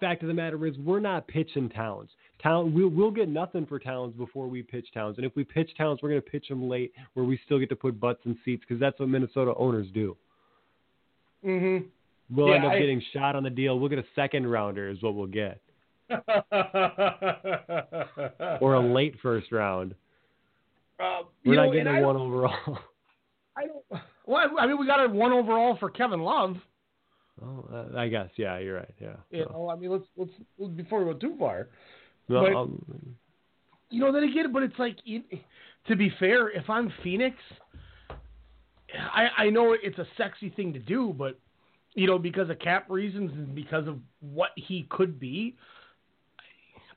fact 0.01 0.23
of 0.23 0.29
the 0.29 0.35
matter 0.35 0.67
is, 0.67 0.77
we're 0.79 0.99
not 1.01 1.29
pitching 1.29 1.69
Towns. 1.69 2.11
Town, 2.43 2.75
we'll 2.75 2.89
we'll 2.89 3.11
get 3.13 3.29
nothing 3.29 3.67
for 3.67 3.79
Towns 3.79 4.15
before 4.17 4.49
we 4.49 4.63
pitch 4.63 4.87
Towns, 4.93 5.17
and 5.17 5.25
if 5.25 5.35
we 5.37 5.45
pitch 5.45 5.71
Towns, 5.79 6.01
we're 6.03 6.09
going 6.11 6.21
to 6.23 6.29
pitch 6.29 6.49
them 6.49 6.69
late, 6.69 6.93
where 7.15 7.25
we 7.25 7.39
still 7.45 7.59
get 7.59 7.69
to 7.69 7.77
put 7.77 8.01
butts 8.01 8.21
in 8.25 8.37
seats 8.45 8.65
because 8.67 8.81
that's 8.81 8.99
what 8.99 9.09
Minnesota 9.09 9.55
owners 9.57 9.87
do. 9.95 10.17
Mm-hmm. 11.45 11.87
We'll 12.37 12.49
Yeah, 12.49 12.55
end 12.57 12.65
up 12.67 12.73
I- 12.73 12.79
getting 12.81 13.01
shot 13.13 13.37
on 13.37 13.43
the 13.45 13.51
deal. 13.51 13.79
We'll 13.79 13.89
get 13.89 14.01
a 14.01 14.05
second 14.17 14.47
rounder, 14.51 14.89
is 14.89 15.01
what 15.03 15.15
we'll 15.15 15.27
get, 15.29 15.61
or 18.61 18.75
a 18.75 18.81
late 18.93 19.15
first 19.23 19.53
round. 19.53 19.95
Uh, 20.99 21.21
We're 21.45 21.55
not 21.55 21.67
know, 21.67 21.73
getting 21.73 21.87
a 21.97 22.03
one 22.05 22.17
overall. 22.17 22.79
I 23.57 23.67
don't. 23.67 24.03
Well, 24.29 24.47
I 24.61 24.67
mean, 24.67 24.79
we 24.79 24.87
got 24.87 25.03
a 25.03 25.09
one 25.09 25.33
overall 25.33 25.79
for 25.81 25.89
Kevin 25.89 26.21
Love. 26.21 26.57
Oh, 27.43 27.67
uh, 27.73 27.97
I 27.97 28.09
guess. 28.09 28.29
Yeah, 28.37 28.59
you're 28.59 28.77
right. 28.77 28.95
Yeah. 29.01 29.17
You 29.31 29.47
know, 29.47 29.71
I 29.71 29.77
mean, 29.77 29.91
let's 29.91 30.05
let's 30.19 30.71
before 30.77 31.03
we 31.03 31.11
go 31.15 31.19
too 31.19 31.35
far. 31.39 31.69
No, 32.29 32.43
but 32.43 33.07
you 33.89 34.01
know, 34.01 34.13
then 34.13 34.25
again, 34.25 34.53
but 34.53 34.63
it's 34.63 34.79
like, 34.79 34.97
to 35.87 35.97
be 35.97 36.13
fair, 36.21 36.51
if 36.51 36.69
I'm 36.69 36.93
Phoenix, 37.03 37.37
I 38.95 39.29
I 39.45 39.49
know 39.49 39.75
it's 39.83 39.99
a 39.99 40.07
sexy 40.19 40.51
thing 40.51 40.75
to 40.75 40.79
do, 40.79 41.15
but 41.17 41.39
you 41.95 42.07
know, 42.07 42.19
because 42.19 42.51
of 42.51 42.59
cap 42.59 42.85
reasons 42.91 43.31
and 43.33 43.55
because 43.55 43.89
of 43.89 43.99
what 44.21 44.51
he 44.57 44.87
could 44.91 45.19
be, 45.19 45.57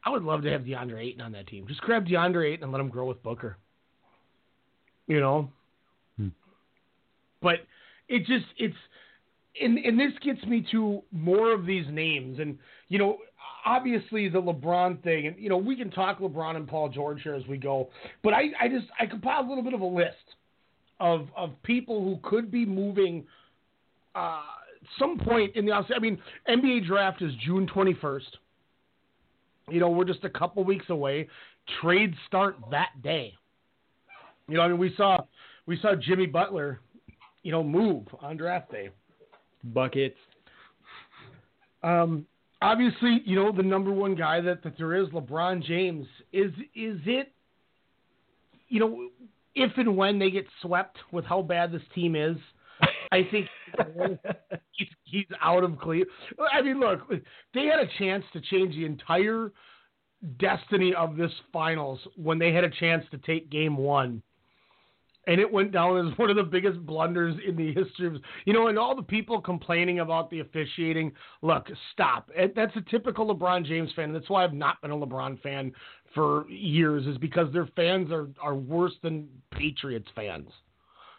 I 0.03 0.09
would 0.09 0.23
love 0.23 0.41
to 0.41 0.51
have 0.51 0.63
DeAndre 0.63 1.01
Ayton 1.01 1.21
on 1.21 1.31
that 1.31 1.47
team. 1.47 1.65
Just 1.65 1.79
grab 1.79 2.05
DeAndre 2.05 2.51
Ayton 2.51 2.63
and 2.63 2.73
let 2.73 2.81
him 2.81 2.89
grow 2.89 3.05
with 3.05 3.23
Booker. 3.23 3.57
You 5.07 5.21
know. 5.21 5.49
But 7.41 7.55
it 8.07 8.19
just 8.25 8.45
it's 8.57 8.75
and 9.61 9.77
and 9.77 9.99
this 9.99 10.11
gets 10.23 10.43
me 10.45 10.65
to 10.71 11.01
more 11.11 11.53
of 11.53 11.65
these 11.65 11.85
names. 11.89 12.39
And 12.39 12.57
you 12.89 12.99
know 12.99 13.17
obviously 13.65 14.27
the 14.27 14.41
LeBron 14.41 15.03
thing 15.03 15.27
and 15.27 15.35
you 15.37 15.49
know 15.49 15.57
we 15.57 15.75
can 15.75 15.91
talk 15.91 16.19
LeBron 16.19 16.55
and 16.55 16.67
Paul 16.67 16.89
George 16.89 17.21
here 17.21 17.35
as 17.35 17.45
we 17.47 17.57
go 17.57 17.89
but 18.23 18.33
I 18.33 18.45
I 18.59 18.67
just 18.67 18.87
I 18.99 19.05
compiled 19.05 19.45
a 19.45 19.49
little 19.49 19.63
bit 19.63 19.73
of 19.73 19.81
a 19.81 19.85
list 19.85 20.15
of 20.99 21.27
of 21.37 21.51
people 21.63 22.03
who 22.03 22.19
could 22.27 22.49
be 22.49 22.65
moving 22.65 23.23
uh 24.15 24.41
some 24.97 25.19
point 25.19 25.55
in 25.55 25.65
the 25.65 25.73
I 25.73 25.99
mean 25.99 26.17
NBA 26.49 26.87
draft 26.87 27.21
is 27.21 27.31
June 27.45 27.67
21st 27.67 28.21
you 29.69 29.79
know 29.79 29.89
we're 29.89 30.05
just 30.05 30.23
a 30.23 30.29
couple 30.29 30.63
weeks 30.63 30.89
away. 30.89 31.27
Trades 31.81 32.15
start 32.27 32.57
that 32.71 32.89
day. 33.03 33.33
You 34.47 34.57
know 34.57 34.63
I 34.63 34.67
mean 34.67 34.77
we 34.77 34.93
saw 34.97 35.19
we 35.65 35.79
saw 35.81 35.95
Jimmy 35.95 36.25
Butler 36.25 36.79
you 37.43 37.51
know 37.51 37.63
move 37.63 38.07
on 38.21 38.37
draft 38.37 38.71
day 38.71 38.89
buckets. 39.63 40.17
um, 41.83 42.25
obviously, 42.61 43.21
you 43.25 43.35
know 43.35 43.51
the 43.51 43.63
number 43.63 43.91
one 43.91 44.15
guy 44.15 44.41
that, 44.41 44.63
that 44.63 44.77
there 44.77 44.95
is, 44.95 45.07
LeBron 45.09 45.63
James. 45.63 46.07
Is 46.33 46.51
is 46.75 46.99
it? 47.05 47.31
You 48.69 48.79
know, 48.79 49.09
if 49.55 49.71
and 49.77 49.97
when 49.97 50.17
they 50.17 50.31
get 50.31 50.45
swept 50.61 50.97
with 51.11 51.25
how 51.25 51.41
bad 51.41 51.71
this 51.71 51.81
team 51.93 52.15
is, 52.15 52.37
I 53.11 53.27
think 53.29 53.47
he's, 54.71 54.87
he's 55.03 55.25
out 55.41 55.63
of 55.63 55.77
Cleveland. 55.79 56.09
I 56.51 56.61
mean, 56.61 56.79
look, 56.79 57.01
they 57.53 57.65
had 57.65 57.79
a 57.79 57.89
chance 57.99 58.23
to 58.33 58.41
change 58.41 58.75
the 58.75 58.85
entire 58.85 59.51
destiny 60.39 60.93
of 60.93 61.17
this 61.17 61.31
finals 61.51 61.99
when 62.15 62.39
they 62.39 62.53
had 62.53 62.63
a 62.63 62.69
chance 62.69 63.03
to 63.11 63.17
take 63.17 63.49
game 63.49 63.75
one. 63.75 64.21
And 65.27 65.39
it 65.39 65.51
went 65.51 65.71
down 65.71 66.07
as 66.07 66.17
one 66.17 66.29
of 66.29 66.35
the 66.35 66.43
biggest 66.43 66.83
blunders 66.85 67.35
in 67.47 67.55
the 67.55 67.73
history 67.73 68.07
of, 68.07 68.15
you 68.45 68.53
know, 68.53 68.67
and 68.67 68.79
all 68.79 68.95
the 68.95 69.03
people 69.03 69.39
complaining 69.39 69.99
about 69.99 70.29
the 70.29 70.39
officiating. 70.39 71.11
Look, 71.41 71.67
stop. 71.93 72.29
That's 72.55 72.75
a 72.75 72.81
typical 72.89 73.33
LeBron 73.33 73.65
James 73.65 73.91
fan. 73.95 74.13
That's 74.13 74.29
why 74.29 74.43
I've 74.43 74.53
not 74.53 74.81
been 74.81 74.91
a 74.91 74.97
LeBron 74.97 75.41
fan 75.41 75.71
for 76.15 76.49
years, 76.49 77.05
is 77.05 77.17
because 77.17 77.51
their 77.53 77.67
fans 77.75 78.11
are, 78.11 78.27
are 78.41 78.55
worse 78.55 78.93
than 79.03 79.27
Patriots 79.51 80.09
fans. 80.15 80.49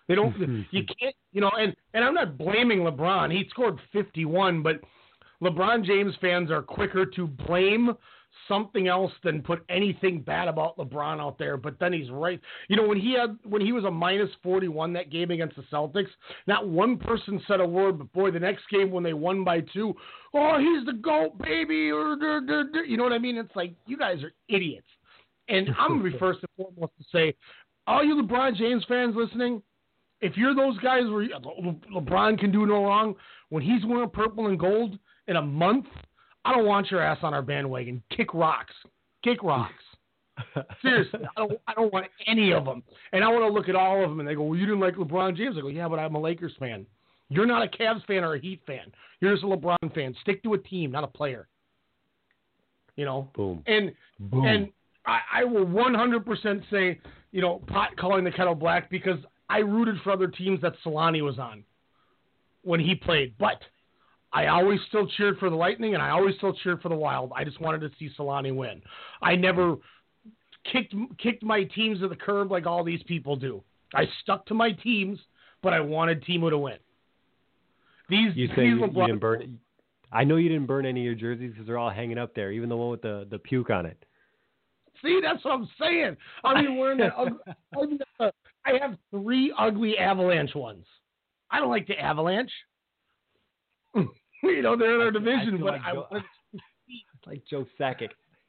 They 0.09 0.15
don't. 0.15 0.37
you 0.71 0.85
can't. 0.99 1.15
You 1.33 1.41
know. 1.41 1.51
And 1.59 1.75
and 1.95 2.05
I'm 2.05 2.15
not 2.15 2.37
blaming 2.37 2.81
LeBron. 2.81 3.33
He 3.33 3.47
scored 3.51 3.79
51, 3.93 4.63
but 4.63 4.81
LeBron 5.43 5.85
James 5.85 6.15
fans 6.21 6.51
are 6.51 6.63
quicker 6.63 7.07
to 7.07 7.27
blame 7.27 7.93
something 8.49 8.89
else 8.89 9.13
than 9.23 9.43
put 9.43 9.65
anything 9.69 10.21
bad 10.21 10.49
about 10.49 10.77
LeBron 10.77 11.21
out 11.21 11.39
there. 11.39 11.57
But 11.57 11.79
then 11.79 11.93
he's 11.93 12.11
right. 12.11 12.41
You 12.69 12.77
know 12.77 12.87
when 12.87 12.99
he 12.99 13.13
had 13.13 13.39
when 13.45 13.63
he 13.63 13.73
was 13.73 13.85
a 13.85 13.91
minus 13.91 14.31
41 14.43 14.93
that 14.95 15.11
game 15.11 15.31
against 15.31 15.57
the 15.57 15.63
Celtics, 15.73 16.11
not 16.47 16.69
one 16.69 16.99
person 16.99 17.41
said 17.47 17.61
a 17.61 17.67
word. 17.67 17.99
But 17.99 18.13
boy, 18.13 18.31
the 18.31 18.41
next 18.41 18.65
game 18.71 18.91
when 18.91 19.05
they 19.05 19.15
won 19.15 19.45
by 19.45 19.61
two, 19.61 19.95
oh 20.35 20.59
he's 20.59 20.87
the 20.87 20.99
goat 21.01 21.39
baby, 21.39 21.75
you 21.75 22.97
know 22.97 23.05
what 23.05 23.13
I 23.13 23.19
mean? 23.19 23.37
It's 23.37 23.55
like 23.55 23.73
you 23.87 23.97
guys 23.97 24.23
are 24.23 24.33
idiots. 24.49 24.87
And 25.49 25.69
I'm 25.79 25.99
gonna 25.99 26.11
be 26.11 26.19
first 26.21 26.41
and 26.41 26.51
foremost 26.57 26.93
to 26.99 27.05
say, 27.13 27.35
all 27.87 28.05
you 28.05 28.15
LeBron 28.23 28.57
James 28.57 28.85
fans 28.89 29.15
listening, 29.17 29.63
if 30.21 30.37
you're 30.37 30.55
those 30.55 30.79
guys 30.79 31.03
where 31.09 31.29
LeBron 31.95 32.39
can 32.39 32.53
do 32.53 32.65
no 32.65 32.85
wrong, 32.85 33.15
when 33.49 33.63
he's 33.63 33.85
wearing 33.85 34.09
purple 34.09 34.47
and 34.47 34.59
gold 34.59 34.99
in 35.27 35.37
a 35.37 35.43
month, 35.43 35.87
I 36.45 36.55
don't 36.55 36.67
want 36.67 36.91
your 36.91 37.01
ass 37.01 37.19
on 37.23 37.35
our 37.35 37.43
bandwagon. 37.43 38.03
Kick 38.17 38.35
rocks. 38.35 38.75
Kick 39.23 39.43
rocks. 39.43 39.73
Seriously, 40.83 41.21
I 41.37 41.41
don't, 41.41 41.61
I 41.67 41.75
don't 41.75 41.93
want 41.93 42.07
any 42.27 42.53
of 42.53 42.65
them. 42.65 42.83
And 43.13 43.23
I 43.23 43.29
want 43.29 43.43
to 43.43 43.49
look 43.49 43.69
at 43.69 43.77
all 43.77 44.03
of 44.03 44.11
them 44.11 44.19
and 44.19 44.29
they 44.29 44.35
go, 44.35 44.43
well, 44.43 44.59
you 44.59 44.67
didn't 44.67 44.81
like 44.81 44.97
LeBron 44.97 45.37
James. 45.37 45.57
I 45.57 45.61
go, 45.61 45.69
yeah, 45.69 45.89
but 45.89 45.99
I'm 45.99 46.15
a 46.15 46.21
Lakers 46.21 46.55
fan. 46.59 46.87
You're 47.29 47.47
not 47.47 47.63
a 47.63 47.69
Cavs 47.69 48.05
fan 48.07 48.25
or 48.25 48.35
a 48.35 48.41
Heat 48.41 48.61
fan. 48.67 48.93
You're 49.21 49.33
just 49.33 49.45
a 49.45 49.47
LeBron 49.47 49.95
fan. 49.95 50.15
Stick 50.23 50.43
to 50.43 50.55
a 50.55 50.59
team, 50.59 50.91
not 50.91 51.05
a 51.05 51.09
player. 51.09 51.49
You 52.97 53.05
know? 53.05 53.31
Boom. 53.35 53.63
And 53.67 53.93
Boom. 54.19 54.45
and 54.47 54.69
I, 55.07 55.21
I 55.33 55.45
will 55.45 55.67
100% 55.67 56.63
say, 56.71 56.99
you 57.31 57.41
know, 57.41 57.63
pot 57.67 57.97
calling 57.97 58.25
the 58.25 58.31
kettle 58.31 58.55
black 58.55 58.91
because 58.91 59.19
I 59.49 59.59
rooted 59.59 59.97
for 60.03 60.13
other 60.13 60.29
teams 60.29 60.61
that 60.63 60.75
Selanne 60.85 61.23
was 61.23 61.39
on 61.39 61.65
when 62.63 62.81
he 62.81 62.95
played. 62.95 63.35
But 63.39 63.61
I 64.33 64.47
always 64.47 64.81
still 64.89 65.07
cheered 65.07 65.39
for 65.39 65.51
the 65.51 65.57
Lightning 65.57 65.95
and 65.95 66.03
I 66.03 66.11
always 66.11 66.37
still 66.37 66.55
cheered 66.55 66.81
for 66.81 66.89
the 66.89 66.95
Wild. 66.95 67.33
I 67.37 67.45
just 67.45 67.61
wanted 67.61 67.81
to 67.83 67.91
see 67.99 68.11
Selanne 68.19 68.55
win. 68.57 68.81
I 69.21 69.37
never 69.37 69.77
kicked 70.71 70.95
kicked 71.19 71.43
my 71.43 71.65
teams 71.65 72.01
to 72.01 72.09
the 72.09 72.17
curb 72.17 72.51
like 72.51 72.67
all 72.67 72.83
these 72.83 73.03
people 73.05 73.37
do. 73.37 73.63
I 73.95 74.05
stuck 74.23 74.47
to 74.47 74.55
my 74.55 74.73
teams, 74.73 75.19
but 75.63 75.73
I 75.73 75.81
wanted 75.81 76.25
Timo 76.25 76.49
to 76.51 76.59
win. 76.59 76.79
These 78.09 78.35
You 78.35 78.49
say 78.49 78.63
these 78.63 78.65
you, 78.65 78.87
you 78.87 79.07
didn't 79.07 79.19
burn. 79.19 79.59
I 80.11 80.25
know 80.25 80.37
you 80.37 80.49
didn't 80.49 80.67
burn 80.67 80.85
any 80.87 81.01
of 81.01 81.05
your 81.05 81.15
jerseys 81.15 81.53
because 81.53 81.67
they're 81.67 81.79
all 81.79 81.91
hanging 81.91 82.19
up 82.19 82.35
there, 82.35 82.53
even 82.53 82.69
the 82.69 82.77
one 82.77 82.91
with 82.91 83.03
the 83.03 83.27
the 83.31 83.39
puke 83.39 83.71
on 83.71 83.87
it. 83.87 84.03
See, 85.03 85.21
that's 85.23 85.45
what 85.45 85.55
I'm 85.55 85.69
saying. 85.81 86.17
I 86.45 86.63
mean, 86.63 86.79
wearing 86.79 86.99
that. 86.99 87.13
ugly- 87.77 87.99
I 88.65 88.79
have 88.81 88.97
three 89.11 89.53
ugly 89.59 89.99
Avalanche 89.99 90.55
ones. 90.55 90.87
I 91.51 91.59
don't 91.59 91.71
like 91.71 91.87
the 91.87 91.99
Avalanche. 91.99 92.53
Mm. 93.97 94.07
you 94.57 94.63
know, 94.63 94.77
they're 94.77 94.95
in 94.97 95.01
our 95.01 95.11
division, 95.11 95.59
but 95.59 95.75
like 95.75 95.81
I, 95.85 95.93
Joe- 95.93 96.09
like 97.27 97.43
Joe 97.49 97.67
Sakic. 97.79 98.11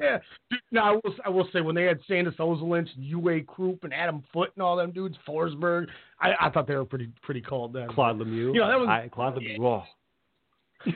yeah. 0.00 0.18
Dude, 0.50 0.60
no, 0.70 0.82
I 0.82 0.90
will. 0.92 1.14
I 1.24 1.28
will 1.28 1.48
say 1.52 1.60
when 1.60 1.74
they 1.74 1.82
had 1.84 1.98
Sandis 2.08 2.34
Ozolinsh, 2.36 2.88
Uwe 3.12 3.44
Krupp, 3.46 3.82
and 3.84 3.92
Adam 3.92 4.22
Foote, 4.32 4.52
and 4.54 4.62
all 4.62 4.76
them 4.76 4.92
dudes, 4.92 5.16
Forsberg, 5.28 5.86
I, 6.20 6.32
I 6.40 6.50
thought 6.50 6.66
they 6.68 6.76
were 6.76 6.84
pretty 6.84 7.10
pretty 7.22 7.40
cold 7.42 7.72
then. 7.72 7.88
Claude 7.88 8.18
Lemieux. 8.18 8.54
You 8.54 8.60
know, 8.60 8.68
that 8.68 8.78
was 8.78 8.88
I, 8.88 9.08
Claude 9.12 9.34
Lemieux. 9.36 9.82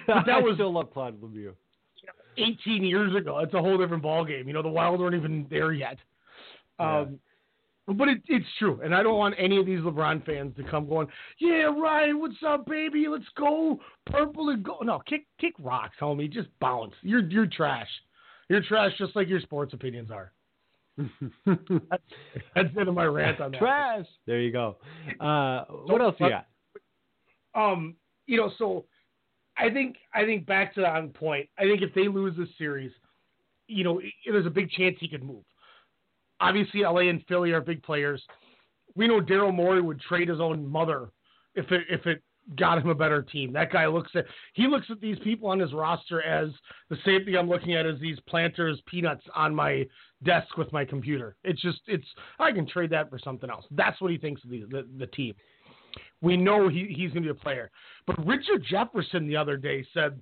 But 0.07 0.27
that 0.27 0.29
I 0.29 0.39
was- 0.41 0.55
still 0.55 0.73
love 0.73 0.93
Claude 0.93 1.21
Lemieux. 1.21 1.55
18 2.39 2.85
years 2.85 3.15
ago. 3.17 3.41
It's 3.41 3.53
a 3.55 3.61
whole 3.61 3.77
different 3.77 4.03
ballgame. 4.05 4.47
You 4.47 4.53
know, 4.53 4.63
the 4.63 4.69
Wild 4.69 5.01
weren't 5.01 5.17
even 5.17 5.47
there 5.51 5.73
yet. 5.73 5.99
Um, 6.79 7.19
but 7.97 8.09
it, 8.09 8.23
it's 8.27 8.47
true, 8.59 8.81
and 8.83 8.95
I 8.95 9.03
don't 9.03 9.19
want 9.19 9.35
any 9.39 9.59
of 9.59 9.67
these 9.67 9.81
LeBron 9.81 10.25
fans 10.25 10.55
to 10.57 10.65
come 10.65 10.89
going, 10.89 11.09
"Yeah, 11.39 11.65
Ryan, 11.65 12.21
what's 12.21 12.43
up, 12.47 12.67
baby? 12.67 13.07
Let's 13.09 13.25
go 13.37 13.81
purple 14.07 14.51
and 14.51 14.63
gold." 14.63 14.87
No, 14.87 15.01
kick 15.07 15.27
kick 15.41 15.55
rocks, 15.59 15.97
homie. 16.01 16.31
Just 16.31 16.49
bounce. 16.61 16.95
You're 17.03 17.29
you're 17.29 17.47
trash. 17.47 17.89
You're 18.49 18.63
trash, 18.63 18.93
just 18.99 19.15
like 19.15 19.29
your 19.29 19.41
sports 19.41 19.75
opinions 19.75 20.11
are. 20.11 20.33
that's, 21.47 22.03
that's 22.55 22.75
the 22.75 22.81
end 22.81 22.89
of 22.89 22.95
my 22.95 23.05
rant 23.05 23.41
on 23.41 23.53
that. 23.53 23.59
Trash. 23.59 24.07
There 24.27 24.41
you 24.41 24.53
go. 24.53 24.77
Uh, 25.19 25.65
what 25.87 26.01
else 26.01 26.17
you 26.19 26.29
got? 26.29 26.47
Um, 27.55 27.97
you 28.27 28.37
know, 28.37 28.51
so 28.59 28.85
I 29.57 29.71
think 29.71 29.97
I 30.15 30.25
think 30.25 30.47
back 30.47 30.75
to 30.75 30.85
on 30.85 31.11
point. 31.11 31.49
I 31.59 31.63
think 31.63 31.83
if 31.83 31.95
they 31.95 32.09
lose 32.09 32.37
this 32.37 32.49
series, 32.59 32.93
you 33.67 33.85
know, 33.85 34.01
there's 34.27 34.47
a 34.47 34.51
big 34.51 34.71
chance 34.71 34.97
he 35.01 35.09
could 35.09 35.23
move. 35.23 35.45
Obviously, 36.41 36.83
LA 36.83 37.09
and 37.09 37.25
Philly 37.29 37.53
are 37.53 37.61
big 37.61 37.83
players. 37.83 38.23
We 38.95 39.07
know 39.07 39.21
Daryl 39.21 39.55
Morey 39.55 39.81
would 39.81 40.01
trade 40.01 40.29
his 40.29 40.41
own 40.41 40.67
mother 40.67 41.11
if 41.55 41.71
it 41.71 41.83
if 41.89 42.07
it 42.07 42.23
got 42.57 42.79
him 42.79 42.89
a 42.89 42.95
better 42.95 43.23
team. 43.23 43.53
That 43.53 43.73
guy 43.73 43.87
looks 43.87 44.11
at 44.15 44.25
he 44.55 44.67
looks 44.67 44.87
at 44.91 45.01
these 45.01 45.19
people 45.23 45.49
on 45.49 45.59
his 45.59 45.73
roster 45.73 46.23
as 46.23 46.51
the 46.89 46.97
same 47.05 47.25
thing 47.25 47.37
I'm 47.37 47.49
looking 47.49 47.75
at 47.75 47.87
as 47.87 48.01
these 48.01 48.19
planters 48.27 48.81
peanuts 48.87 49.25
on 49.35 49.55
my 49.55 49.87
desk 50.25 50.57
with 50.57 50.73
my 50.73 50.85
computer. 50.85 51.37
It's 51.45 51.61
just 51.61 51.81
it's 51.87 52.07
I 52.39 52.53
can 52.53 52.67
trade 52.67 52.91
that 52.91 53.11
for 53.11 53.19
something 53.19 53.51
else. 53.51 53.65
That's 53.71 54.01
what 54.01 54.11
he 54.11 54.19
thinks 54.19 54.43
of 54.45 54.51
the 54.51 54.65
the, 54.71 54.87
the 54.99 55.07
team. 55.09 55.35
We 56.23 56.37
know 56.37 56.69
he, 56.69 56.87
he's 56.89 57.11
going 57.13 57.23
to 57.25 57.35
be 57.35 57.39
a 57.39 57.43
player. 57.43 57.71
But 58.07 58.25
Richard 58.27 58.65
Jefferson 58.69 59.27
the 59.27 59.37
other 59.37 59.57
day 59.57 59.85
said, 59.93 60.21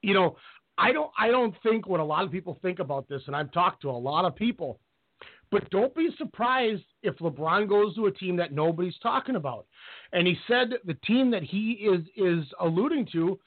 you 0.00 0.14
know, 0.14 0.36
I 0.78 0.92
don't 0.92 1.10
I 1.18 1.28
don't 1.28 1.54
think 1.62 1.86
what 1.86 2.00
a 2.00 2.04
lot 2.04 2.24
of 2.24 2.32
people 2.32 2.58
think 2.62 2.78
about 2.78 3.08
this, 3.08 3.22
and 3.26 3.36
I've 3.36 3.52
talked 3.52 3.82
to 3.82 3.90
a 3.90 3.92
lot 3.92 4.24
of 4.24 4.34
people. 4.34 4.80
But 5.54 5.70
don't 5.70 5.94
be 5.94 6.08
surprised 6.18 6.82
if 7.04 7.16
LeBron 7.18 7.68
goes 7.68 7.94
to 7.94 8.06
a 8.06 8.10
team 8.10 8.34
that 8.38 8.50
nobody's 8.50 8.98
talking 9.00 9.36
about. 9.36 9.66
And 10.12 10.26
he 10.26 10.36
said 10.48 10.70
the 10.84 10.94
team 11.06 11.30
that 11.30 11.44
he 11.44 11.74
is 11.74 12.04
is 12.16 12.44
alluding 12.58 13.06
to, 13.12 13.38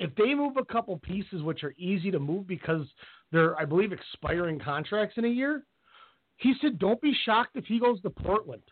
if 0.00 0.14
they 0.14 0.32
move 0.34 0.56
a 0.56 0.64
couple 0.64 0.96
pieces 0.96 1.42
which 1.42 1.62
are 1.62 1.74
easy 1.76 2.10
to 2.10 2.18
move 2.18 2.46
because 2.46 2.86
they're 3.32 3.54
I 3.60 3.66
believe 3.66 3.92
expiring 3.92 4.60
contracts 4.60 5.18
in 5.18 5.26
a 5.26 5.28
year, 5.28 5.64
he 6.38 6.54
said 6.62 6.78
don't 6.78 7.02
be 7.02 7.12
shocked 7.26 7.54
if 7.54 7.66
he 7.66 7.78
goes 7.78 8.00
to 8.00 8.08
Portland. 8.08 8.62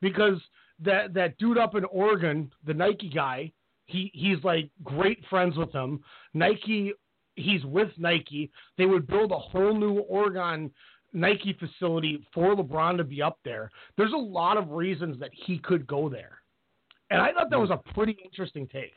Because 0.00 0.40
that 0.82 1.12
that 1.12 1.36
dude 1.36 1.58
up 1.58 1.74
in 1.74 1.84
Oregon, 1.84 2.50
the 2.66 2.72
Nike 2.72 3.10
guy, 3.10 3.52
he 3.84 4.10
he's 4.14 4.42
like 4.42 4.70
great 4.82 5.22
friends 5.28 5.58
with 5.58 5.72
him. 5.72 6.00
Nike 6.32 6.94
he's 7.34 7.64
with 7.66 7.90
Nike. 7.98 8.50
They 8.78 8.86
would 8.86 9.06
build 9.06 9.30
a 9.30 9.38
whole 9.38 9.74
new 9.74 9.98
Oregon 9.98 10.70
Nike 11.12 11.56
facility 11.58 12.26
for 12.34 12.54
LeBron 12.54 12.96
to 12.98 13.04
be 13.04 13.22
up 13.22 13.38
there. 13.44 13.70
There's 13.96 14.12
a 14.12 14.16
lot 14.16 14.56
of 14.56 14.70
reasons 14.70 15.18
that 15.20 15.30
he 15.32 15.58
could 15.58 15.86
go 15.86 16.08
there. 16.08 16.38
And 17.10 17.20
I 17.20 17.32
thought 17.32 17.48
that 17.50 17.58
was 17.58 17.70
a 17.70 17.80
pretty 17.94 18.18
interesting 18.24 18.66
take. 18.68 18.92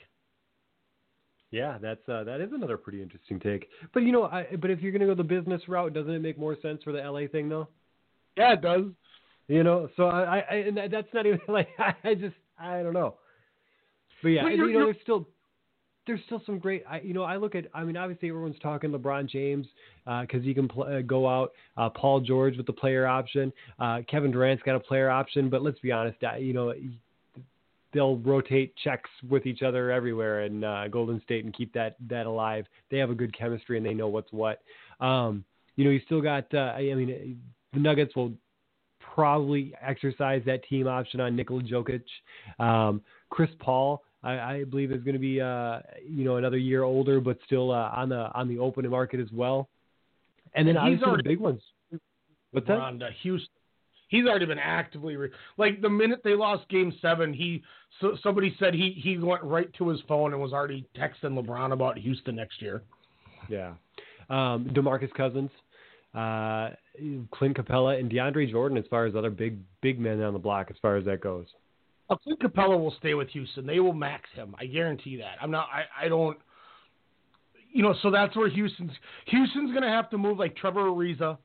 Yeah, 1.51 1.78
that's 1.82 2.07
uh, 2.07 2.24
that 2.24 2.39
is 2.39 2.51
another 2.53 2.78
pretty 2.78 3.01
interesting 3.01 3.39
take. 3.39 3.68
But 3.93 4.03
you 4.03 4.12
know, 4.12 4.24
I, 4.24 4.47
but 4.59 4.72
if 4.72 4.82
you're 4.82 4.91
going 4.93 5.01
to 5.01 5.07
go 5.07 5.16
the 5.16 5.24
business 5.24 5.62
route, 5.68 5.93
doesn't 5.93 6.12
it 6.12 6.22
make 6.22 6.38
more 6.38 6.55
sense 6.62 6.82
for 6.84 6.93
the 6.93 6.99
LA 6.99 7.28
thing 7.28 7.49
though? 7.49 7.68
Yeah, 8.38 8.53
it 8.53 8.62
does. 8.62 8.86
You 9.47 9.64
know, 9.64 9.89
so 9.97 10.05
I, 10.05 10.39
I, 10.49 10.55
and 10.55 10.78
that's 10.78 11.14
not 11.14 11.26
even 11.26 11.41
like 11.49 11.68
I 12.05 12.14
just 12.16 12.36
I 12.57 12.82
don't 12.84 12.93
know. 12.93 13.16
But 14.24 14.30
yeah, 14.30 14.43
But 14.43 14.55
you're- 14.55 14.72
you 14.72 14.80
know, 14.80 14.86
there's 14.86 14.97
still 15.03 15.28
there's 16.12 16.26
still 16.26 16.41
some 16.45 16.59
great. 16.59 16.84
I, 16.89 16.99
you 16.99 17.14
know, 17.14 17.24
I 17.24 17.38
look 17.38 17.55
at. 17.55 17.68
I 17.74 17.86
mean, 17.86 17.95
obviously 17.95 18.28
everyone's 18.28 18.59
talking 18.62 18.91
LeBron 18.91 19.30
James 19.30 19.66
because 20.05 20.43
he 20.43 20.53
can 20.53 20.68
pl- 20.68 20.84
uh, 20.84 21.01
go 21.01 21.26
out. 21.28 21.53
Uh, 21.78 21.89
Paul 21.89 22.20
George 22.20 22.57
with 22.57 22.66
the 22.66 22.74
player 22.74 23.07
option. 23.07 23.53
Uh, 23.80 23.99
Kevin 24.09 24.30
Durant's 24.30 24.62
got 24.64 24.76
a 24.76 24.80
player 24.80 25.09
option. 25.09 25.49
But 25.49 25.62
let's 25.62 25.80
be 25.80 25.93
honest. 25.93 26.18
Uh, 26.22 26.36
you 26.36 26.51
know, 26.51 26.74
they'll 27.93 28.18
rotate 28.18 28.74
checks 28.84 29.09
with 29.30 29.45
each 29.45 29.62
other 29.62 29.89
everywhere 29.89 30.43
in 30.43 30.66
uh, 30.66 30.88
Golden 30.91 31.22
State 31.22 31.45
and 31.45 31.53
keep 31.53 31.74
that 31.74 31.95
that 32.09 32.26
alive. 32.26 32.66
They 32.89 32.97
have 32.97 33.09
a 33.09 33.16
good 33.16 33.38
chemistry 33.38 33.78
and 33.78 33.86
they 33.86 33.93
know 33.93 34.09
what's 34.09 34.32
what. 34.34 34.62
Um, 34.99 35.45
you 35.78 35.86
know, 35.86 35.91
you 35.91 36.01
still 36.05 36.22
got. 36.22 36.53
Uh, 36.53 36.74
I 36.76 36.93
mean, 36.93 37.39
the 37.72 37.80
Nuggets 37.80 38.18
will 38.18 38.34
probably 39.16 39.74
exercise 39.82 40.41
that 40.45 40.64
team 40.68 40.88
option 40.88 41.22
on 41.22 41.38
Nikola 41.38 41.64
Jokic. 41.64 42.03
Um, 42.59 43.01
Chris 43.30 43.49
Paul, 43.59 44.03
I, 44.24 44.39
I 44.39 44.63
believe, 44.65 44.91
is 44.91 45.03
going 45.03 45.13
to 45.13 45.19
be 45.19 45.41
uh, 45.41 45.80
you 46.07 46.24
know 46.24 46.38
another 46.38 46.57
year 46.57 46.84
older, 46.84 47.19
but 47.19 47.38
still 47.45 47.72
uh, 47.72 47.91
on 47.95 48.09
the 48.09 48.32
on 48.34 48.47
the 48.47 48.59
open 48.59 48.88
market 48.89 49.19
as 49.19 49.32
well. 49.32 49.69
And 50.53 50.67
then 50.67 50.76
he's 50.76 50.82
obviously 50.82 51.05
already- 51.07 51.24
the 51.24 51.30
big 51.30 51.39
ones. 51.39 51.61
What's 52.51 52.67
that? 52.67 53.11
Houston. 53.24 53.49
He's 54.09 54.26
already 54.26 54.45
been 54.45 54.59
actively 54.59 55.15
re- 55.15 55.30
like 55.57 55.82
the 55.82 55.89
minute 55.89 56.19
they 56.22 56.36
lost 56.36 56.67
Game 56.67 56.93
Seven, 57.01 57.34
he 57.34 57.63
so 58.01 58.17
somebody 58.22 58.53
said 58.59 58.74
he 58.74 58.91
he 59.01 59.17
went 59.17 59.41
right 59.43 59.72
to 59.76 59.88
his 59.88 60.01
phone 60.07 60.34
and 60.34 60.41
was 60.41 60.51
already 60.51 60.86
texting 60.97 61.41
LeBron 61.41 61.72
about 61.72 61.97
Houston 61.97 62.36
next 62.36 62.61
year. 62.61 62.84
Yeah. 63.47 63.74
Um, 64.30 64.69
Demarcus 64.74 65.13
Cousins, 65.13 65.49
uh, 66.13 66.72
Clint 67.32 67.55
Capela, 67.55 67.99
and 67.99 68.11
DeAndre 68.11 68.51
Jordan 68.51 68.78
as 68.78 68.86
far 68.89 69.05
as 69.05 69.15
other 69.15 69.30
big 69.30 69.59
big 69.82 69.97
men 69.97 70.22
on 70.22 70.34
the 70.34 70.39
block 70.39 70.67
as 70.69 70.76
far 70.82 70.97
as 70.97 71.05
that 71.05 71.22
goes. 71.22 71.47
Clint 72.18 72.39
Capela 72.41 72.78
will 72.78 72.93
stay 72.99 73.14
with 73.14 73.30
Houston. 73.30 73.66
They 73.66 73.80
will 73.80 73.93
max 73.93 74.30
him. 74.34 74.55
I 74.59 74.66
guarantee 74.66 75.18
that. 75.18 75.36
I'm 75.41 75.51
not. 75.51 75.68
I, 75.72 76.05
I 76.05 76.09
don't. 76.09 76.38
You 77.72 77.84
know, 77.84 77.95
so 78.01 78.12
that's 78.12 78.36
where 78.36 78.49
Houston's 78.49 78.91
Houston's 79.28 79.72
going 79.72 79.84
to 79.84 79.89
have 79.89 80.09
to 80.09 80.18
move 80.18 80.38
like 80.38 80.55
Trevor 80.57 80.89
Ariza 80.89 81.38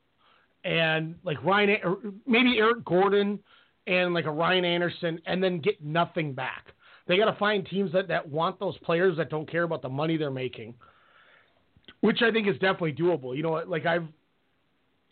and 0.64 1.14
like 1.23 1.43
Ryan, 1.45 2.21
maybe 2.27 2.59
Eric 2.59 2.85
Gordon 2.85 3.39
and 3.87 4.12
like 4.12 4.25
a 4.25 4.31
Ryan 4.31 4.64
Anderson, 4.64 5.21
and 5.27 5.43
then 5.43 5.61
get 5.61 5.83
nothing 5.83 6.33
back. 6.33 6.73
They 7.07 7.17
got 7.17 7.31
to 7.31 7.39
find 7.39 7.64
teams 7.64 7.93
that 7.93 8.09
that 8.09 8.29
want 8.29 8.59
those 8.59 8.77
players 8.79 9.17
that 9.19 9.31
don't 9.31 9.49
care 9.49 9.62
about 9.62 9.83
the 9.83 9.89
money 9.89 10.17
they're 10.17 10.31
making, 10.33 10.75
which 12.01 12.23
I 12.23 12.33
think 12.33 12.49
is 12.49 12.55
definitely 12.55 12.95
doable. 12.95 13.37
You 13.37 13.45
know, 13.45 13.62
like 13.64 13.87
I've 13.87 14.09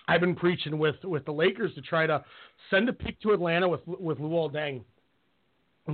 I've 0.08 0.20
been 0.20 0.34
preaching 0.34 0.78
with 0.78 0.96
with 1.04 1.24
the 1.24 1.32
Lakers 1.32 1.72
to 1.74 1.80
try 1.82 2.08
to 2.08 2.24
send 2.70 2.88
a 2.88 2.92
pick 2.92 3.20
to 3.20 3.30
Atlanta 3.30 3.68
with 3.68 3.86
with 3.86 4.18
Luol 4.18 4.52
Deng 4.52 4.82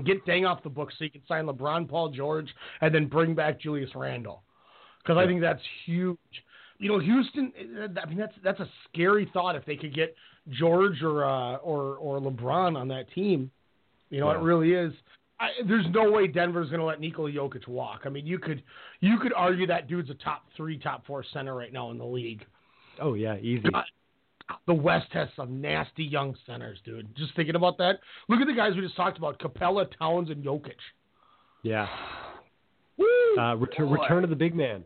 get 0.04 0.24
Deng 0.26 0.48
off 0.48 0.62
the 0.62 0.70
book 0.70 0.90
so 0.96 1.04
you 1.04 1.10
can 1.10 1.22
sign 1.26 1.46
LeBron, 1.46 1.88
Paul 1.88 2.10
George, 2.10 2.48
and 2.80 2.94
then 2.94 3.06
bring 3.06 3.34
back 3.34 3.60
Julius 3.60 3.90
Randle 3.94 4.42
because 5.02 5.18
I 5.18 5.26
think 5.26 5.40
that's 5.40 5.62
huge. 5.84 6.18
You 6.78 6.88
know, 6.88 6.98
Houston. 6.98 7.52
I 8.02 8.06
mean, 8.08 8.18
that's 8.18 8.34
that's 8.42 8.60
a 8.60 8.68
scary 8.88 9.28
thought 9.32 9.56
if 9.56 9.64
they 9.66 9.76
could 9.76 9.94
get 9.94 10.14
George 10.48 11.02
or 11.02 11.24
uh, 11.24 11.56
or 11.56 11.96
or 11.96 12.20
LeBron 12.20 12.76
on 12.76 12.88
that 12.88 13.12
team. 13.14 13.50
You 14.10 14.20
know, 14.20 14.30
Yeah. 14.32 14.38
it 14.38 14.42
really 14.42 14.72
is. 14.72 14.92
I, 15.38 15.48
there's 15.66 15.86
no 15.90 16.10
way 16.10 16.26
Denver's 16.26 16.68
going 16.68 16.80
to 16.80 16.86
let 16.86 17.00
Nikola 17.00 17.30
Jokic 17.30 17.66
walk. 17.66 18.02
I 18.04 18.08
mean, 18.10 18.26
you 18.26 18.38
could 18.38 18.62
you 19.00 19.18
could 19.18 19.32
argue 19.34 19.66
that 19.66 19.88
dude's 19.88 20.10
a 20.10 20.14
top 20.14 20.44
three, 20.56 20.78
top 20.78 21.06
four 21.06 21.24
center 21.32 21.54
right 21.54 21.72
now 21.72 21.90
in 21.90 21.98
the 21.98 22.04
league. 22.04 22.44
Oh 23.00 23.14
yeah, 23.14 23.36
easy. 23.38 23.68
God, 23.70 23.84
the 24.66 24.74
West 24.74 25.08
has 25.12 25.28
some 25.36 25.60
nasty 25.60 26.04
young 26.04 26.36
centers, 26.46 26.78
dude. 26.84 27.14
Just 27.16 27.34
thinking 27.36 27.56
about 27.56 27.78
that. 27.78 28.00
Look 28.28 28.40
at 28.40 28.46
the 28.46 28.54
guys 28.54 28.74
we 28.74 28.82
just 28.82 28.96
talked 28.96 29.18
about: 29.18 29.38
Capela, 29.38 29.86
Towns, 29.98 30.30
and 30.30 30.44
Jokic. 30.44 30.72
Yeah. 31.62 31.88
Woo! 32.96 33.06
Uh, 33.38 33.54
return 33.56 33.88
Boy. 33.88 33.94
return 33.94 34.24
of 34.24 34.30
the 34.30 34.36
big 34.36 34.54
man. 34.54 34.84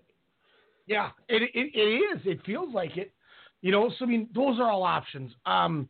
Yeah, 0.86 1.10
it, 1.28 1.42
it 1.54 1.70
it 1.74 1.80
is. 1.80 2.20
It 2.24 2.44
feels 2.44 2.74
like 2.74 2.96
it. 2.96 3.12
You 3.62 3.72
know, 3.72 3.90
so 3.98 4.04
I 4.04 4.08
mean, 4.08 4.28
those 4.34 4.58
are 4.60 4.70
all 4.70 4.82
options. 4.82 5.32
Um, 5.46 5.88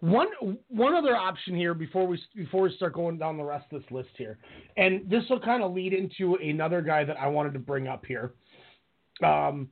one 0.00 0.28
one 0.68 0.94
other 0.94 1.16
option 1.16 1.54
here 1.54 1.74
before 1.74 2.06
we 2.06 2.20
before 2.34 2.62
we 2.62 2.74
start 2.76 2.94
going 2.94 3.18
down 3.18 3.36
the 3.36 3.44
rest 3.44 3.66
of 3.72 3.82
this 3.82 3.90
list 3.90 4.10
here, 4.16 4.38
and 4.76 5.08
this 5.08 5.22
will 5.30 5.40
kind 5.40 5.62
of 5.62 5.72
lead 5.72 5.92
into 5.92 6.34
another 6.36 6.80
guy 6.82 7.04
that 7.04 7.16
I 7.18 7.28
wanted 7.28 7.52
to 7.52 7.58
bring 7.58 7.86
up 7.86 8.04
here. 8.04 8.32
Um, 9.22 9.68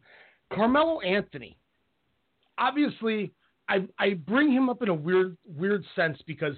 Carmelo 0.52 1.00
Anthony. 1.00 1.56
Obviously, 2.58 3.32
I 3.68 3.86
I 3.98 4.14
bring 4.14 4.52
him 4.52 4.68
up 4.68 4.82
in 4.82 4.88
a 4.88 4.94
weird 4.94 5.36
weird 5.46 5.84
sense 5.96 6.18
because 6.26 6.54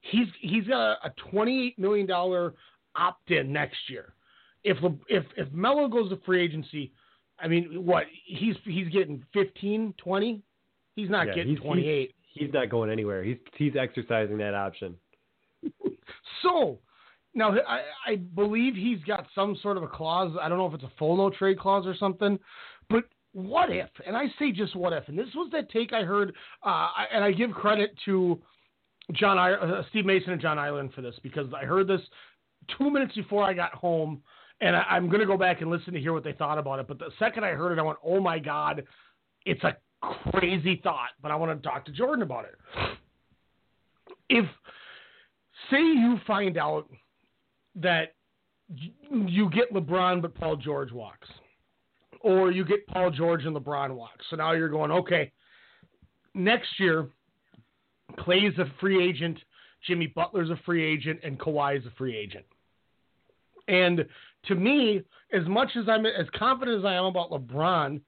he's 0.00 0.28
he's 0.40 0.66
got 0.66 0.80
a, 0.80 1.06
a 1.06 1.10
twenty 1.30 1.66
eight 1.66 1.78
million 1.78 2.06
dollar 2.06 2.54
opt 2.96 3.30
in 3.30 3.52
next 3.52 3.78
year. 3.88 4.14
If 4.64 4.78
if 5.08 5.24
if 5.36 5.52
Melo 5.52 5.88
goes 5.88 6.10
to 6.10 6.16
free 6.24 6.42
agency, 6.42 6.92
I 7.38 7.48
mean, 7.48 7.84
what 7.84 8.04
he's 8.24 8.54
he's 8.64 8.88
getting 8.88 9.24
15, 9.32 9.94
20? 9.98 10.42
He's 10.94 11.10
not 11.10 11.26
Yeah, 11.28 11.34
getting 11.34 11.52
he's- 11.56 11.62
twenty 11.64 11.88
eight. 11.88 12.14
He's, 12.32 12.44
he's 12.46 12.54
not 12.54 12.70
going 12.70 12.90
anywhere. 12.90 13.22
He's 13.24 13.38
he's 13.56 13.74
exercising 13.76 14.38
that 14.38 14.54
option. 14.54 14.96
So 16.42 16.78
now 17.34 17.52
I, 17.68 17.82
I 18.06 18.16
believe 18.16 18.74
he's 18.74 19.02
got 19.04 19.26
some 19.34 19.56
sort 19.62 19.76
of 19.76 19.82
a 19.84 19.88
clause. 19.88 20.36
I 20.40 20.48
don't 20.48 20.58
know 20.58 20.66
if 20.66 20.74
it's 20.74 20.82
a 20.82 20.92
full 20.98 21.16
no 21.16 21.30
trade 21.30 21.58
clause 21.58 21.86
or 21.86 21.94
something, 21.94 22.38
what 23.32 23.70
if? 23.70 23.88
And 24.06 24.16
I 24.16 24.26
say 24.38 24.52
just 24.52 24.76
what 24.76 24.92
if. 24.92 25.08
And 25.08 25.18
this 25.18 25.28
was 25.34 25.50
that 25.52 25.70
take 25.70 25.92
I 25.92 26.02
heard, 26.02 26.34
uh, 26.62 26.88
and 27.12 27.24
I 27.24 27.32
give 27.32 27.50
credit 27.52 27.94
to 28.04 28.38
John, 29.12 29.38
uh, 29.38 29.82
Steve 29.90 30.04
Mason 30.04 30.32
and 30.32 30.40
John 30.40 30.58
Ireland 30.58 30.90
for 30.94 31.02
this 31.02 31.14
because 31.22 31.46
I 31.54 31.64
heard 31.64 31.86
this 31.86 32.00
two 32.78 32.90
minutes 32.90 33.14
before 33.14 33.42
I 33.42 33.52
got 33.52 33.72
home, 33.74 34.22
and 34.60 34.76
I, 34.76 34.82
I'm 34.82 35.08
going 35.08 35.20
to 35.20 35.26
go 35.26 35.36
back 35.36 35.60
and 35.60 35.70
listen 35.70 35.92
to 35.94 36.00
hear 36.00 36.12
what 36.12 36.24
they 36.24 36.32
thought 36.32 36.58
about 36.58 36.78
it. 36.78 36.88
But 36.88 36.98
the 36.98 37.10
second 37.18 37.44
I 37.44 37.50
heard 37.50 37.72
it, 37.72 37.78
I 37.78 37.82
went, 37.82 37.98
"Oh 38.04 38.20
my 38.20 38.38
god, 38.38 38.84
it's 39.44 39.62
a 39.64 39.76
crazy 40.30 40.80
thought." 40.82 41.10
But 41.20 41.30
I 41.30 41.36
want 41.36 41.60
to 41.60 41.68
talk 41.68 41.84
to 41.86 41.92
Jordan 41.92 42.22
about 42.22 42.44
it. 42.44 42.54
If 44.28 44.46
say 45.70 45.80
you 45.80 46.18
find 46.26 46.56
out 46.56 46.88
that 47.74 48.14
you 49.10 49.50
get 49.50 49.72
LeBron 49.72 50.22
but 50.22 50.34
Paul 50.34 50.56
George 50.56 50.92
walks, 50.92 51.28
or 52.22 52.50
you 52.50 52.64
get 52.64 52.86
Paul 52.86 53.10
George 53.10 53.44
and 53.44 53.56
LeBron 53.56 53.94
walks. 53.94 54.24
So 54.30 54.36
now 54.36 54.52
you're 54.52 54.68
going, 54.68 54.90
okay, 54.90 55.32
next 56.34 56.68
year, 56.78 57.08
Klay's 58.18 58.58
a 58.58 58.66
free 58.80 59.06
agent, 59.06 59.38
Jimmy 59.86 60.06
Butler's 60.06 60.50
a 60.50 60.58
free 60.64 60.84
agent, 60.84 61.20
and 61.22 61.38
Kawhi's 61.38 61.86
a 61.86 61.90
free 61.96 62.16
agent. 62.16 62.44
And 63.68 64.04
to 64.46 64.54
me, 64.54 65.02
as 65.32 65.46
much 65.46 65.70
as 65.76 65.88
I'm 65.88 66.04
as 66.06 66.26
confident 66.36 66.78
as 66.78 66.84
I 66.84 66.94
am 66.94 67.04
about 67.04 67.30
LeBron, 67.30 68.00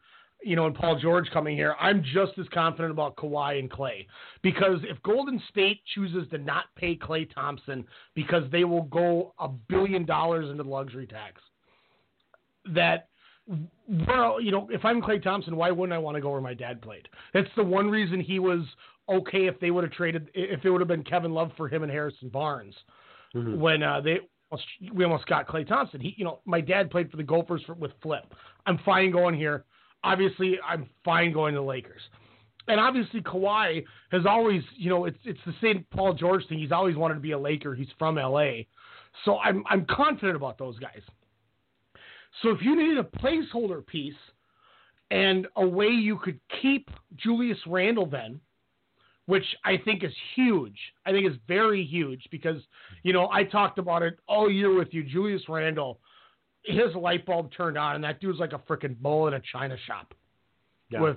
you 0.42 0.56
know, 0.56 0.66
and 0.66 0.74
Paul 0.74 0.98
George 1.00 1.28
coming 1.32 1.56
here, 1.56 1.74
I'm 1.80 2.02
just 2.02 2.32
as 2.38 2.46
confident 2.52 2.90
about 2.90 3.16
Kawhi 3.16 3.58
and 3.58 3.70
Klay. 3.70 4.06
Because 4.42 4.78
if 4.82 5.02
Golden 5.02 5.40
State 5.48 5.80
chooses 5.94 6.28
to 6.30 6.38
not 6.38 6.64
pay 6.76 6.96
Klay 6.96 7.32
Thompson 7.32 7.84
because 8.14 8.44
they 8.52 8.64
will 8.64 8.82
go 8.82 9.32
a 9.38 9.48
billion 9.48 10.04
dollars 10.04 10.50
into 10.50 10.62
the 10.62 10.68
luxury 10.68 11.06
tax, 11.06 11.40
that 12.74 13.08
well, 14.09 14.40
you 14.40 14.51
know, 14.51 14.68
if 14.70 14.84
I'm 14.84 15.03
Klay 15.03 15.22
Thompson, 15.22 15.57
why 15.57 15.70
wouldn't 15.70 15.92
I 15.92 15.99
want 15.99 16.16
to 16.16 16.20
go 16.20 16.30
where 16.30 16.40
my 16.40 16.55
dad 16.55 16.80
played? 16.80 17.09
That's 17.32 17.49
the 17.57 17.64
one 17.64 17.90
reason 17.90 18.20
he 18.20 18.38
was 18.38 18.61
okay 19.09 19.47
if 19.47 19.61
they 19.61 19.70
would 19.70 19.84
have 19.84 19.92
traded 19.92 20.30
if 20.34 20.64
it 20.64 20.70
would 20.70 20.80
have 20.80 20.88
been 20.88 21.05
Kevin 21.05 21.34
Love 21.34 21.53
for 21.57 21.68
him 21.68 21.82
and 21.82 21.92
Harrison 21.92 22.28
Barnes 22.30 22.74
when 23.59 23.82
uh, 23.82 24.01
they 24.01 24.20
almost, 24.51 24.66
we 24.95 25.05
almost 25.05 25.26
got 25.26 25.47
Klay 25.47 25.66
Thompson. 25.66 26.01
He, 26.01 26.14
you 26.16 26.24
know, 26.24 26.40
my 26.45 26.61
dad 26.61 26.90
played 26.90 27.11
for 27.11 27.16
the 27.16 27.22
Gophers 27.22 27.62
for, 27.66 27.74
with 27.74 27.92
Flip. 28.03 28.24
I'm 28.66 28.78
fine 28.84 29.11
going 29.11 29.34
here. 29.34 29.64
Obviously, 30.03 30.59
I'm 30.66 30.88
fine 31.05 31.32
going 31.32 31.55
to 31.55 31.61
the 31.61 31.66
Lakers. 31.66 32.01
And 32.68 32.80
obviously, 32.80 33.20
Kawhi 33.20 33.84
has 34.11 34.22
always, 34.26 34.62
you 34.76 34.88
know, 34.88 35.05
it's 35.05 35.18
it's 35.24 35.40
the 35.45 35.55
same 35.61 35.84
Paul 35.90 36.14
George 36.14 36.47
thing. 36.49 36.59
He's 36.59 36.72
always 36.72 36.97
wanted 36.97 37.14
to 37.14 37.20
be 37.20 37.32
a 37.32 37.38
Laker. 37.38 37.74
He's 37.74 37.88
from 37.99 38.16
L.A., 38.16 38.66
so 39.24 39.38
I'm 39.38 39.62
I'm 39.68 39.84
confident 39.84 40.34
about 40.34 40.59
those 40.59 40.78
guys. 40.78 41.03
So 42.43 42.51
if 42.51 42.62
you 42.62 42.76
needed 42.76 42.99
a 42.99 43.18
placeholder 43.18 43.87
piece 43.87 44.14
and 45.11 45.46
a 45.57 45.67
way 45.67 45.88
you 45.88 46.18
could 46.18 46.41
keep 46.61 46.91
Julius 47.17 47.58
Randle 47.67 48.07
then, 48.07 48.41
which 49.26 49.45
I 49.64 49.79
think 49.79 50.04
is 50.04 50.13
huge. 50.34 50.76
I 51.07 51.13
think 51.13 51.26
is 51.26 51.38
very 51.49 51.84
huge 51.84 52.22
because, 52.30 52.61
you 53.03 53.13
know, 53.13 53.30
I 53.30 53.45
talked 53.45 53.79
about 53.79 54.03
it 54.03 54.18
all 54.29 54.50
year 54.50 54.75
with 54.75 54.88
you. 54.92 55.03
Julius 55.03 55.42
Randle, 55.49 55.99
his 56.64 56.95
light 56.95 57.25
bulb 57.25 57.50
turned 57.57 57.79
on, 57.79 57.95
and 57.95 58.04
that 58.04 58.21
dude's 58.21 58.38
like 58.38 58.53
a 58.53 58.58
freaking 58.58 58.96
bull 59.00 59.29
in 59.29 59.34
a 59.34 59.41
china 59.53 59.76
shop 59.87 60.13
Yeah. 60.91 61.00
with 61.00 61.17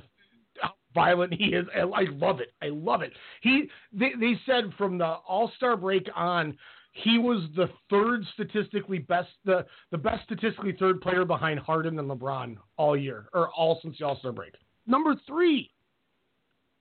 how 0.62 0.74
violent 0.94 1.34
he 1.34 1.54
is. 1.54 1.66
I 1.76 2.04
love 2.12 2.40
it. 2.40 2.54
I 2.62 2.70
love 2.70 3.02
it. 3.02 3.14
He 3.42 3.70
they, 3.92 4.14
they 4.20 4.40
said 4.46 4.74
from 4.78 4.98
the 4.98 5.06
All 5.06 5.52
Star 5.58 5.76
break 5.76 6.08
on, 6.16 6.58
he 6.92 7.18
was 7.20 7.48
the 7.56 7.70
third 7.90 8.24
statistically 8.34 8.98
best 9.00 9.30
the 9.46 9.66
the 9.92 9.98
best 9.98 10.24
statistically 10.24 10.76
third 10.80 11.02
player 11.02 11.26
behind 11.26 11.60
Harden 11.60 11.98
and 12.00 12.10
LeBron 12.10 12.58
all 12.78 12.98
year 12.98 13.28
or 13.34 13.50
all 13.50 13.80
since 13.82 13.98
the 14.00 14.06
All 14.06 14.18
Star 14.20 14.32
break. 14.32 14.54
Number 14.86 15.16
three. 15.28 15.72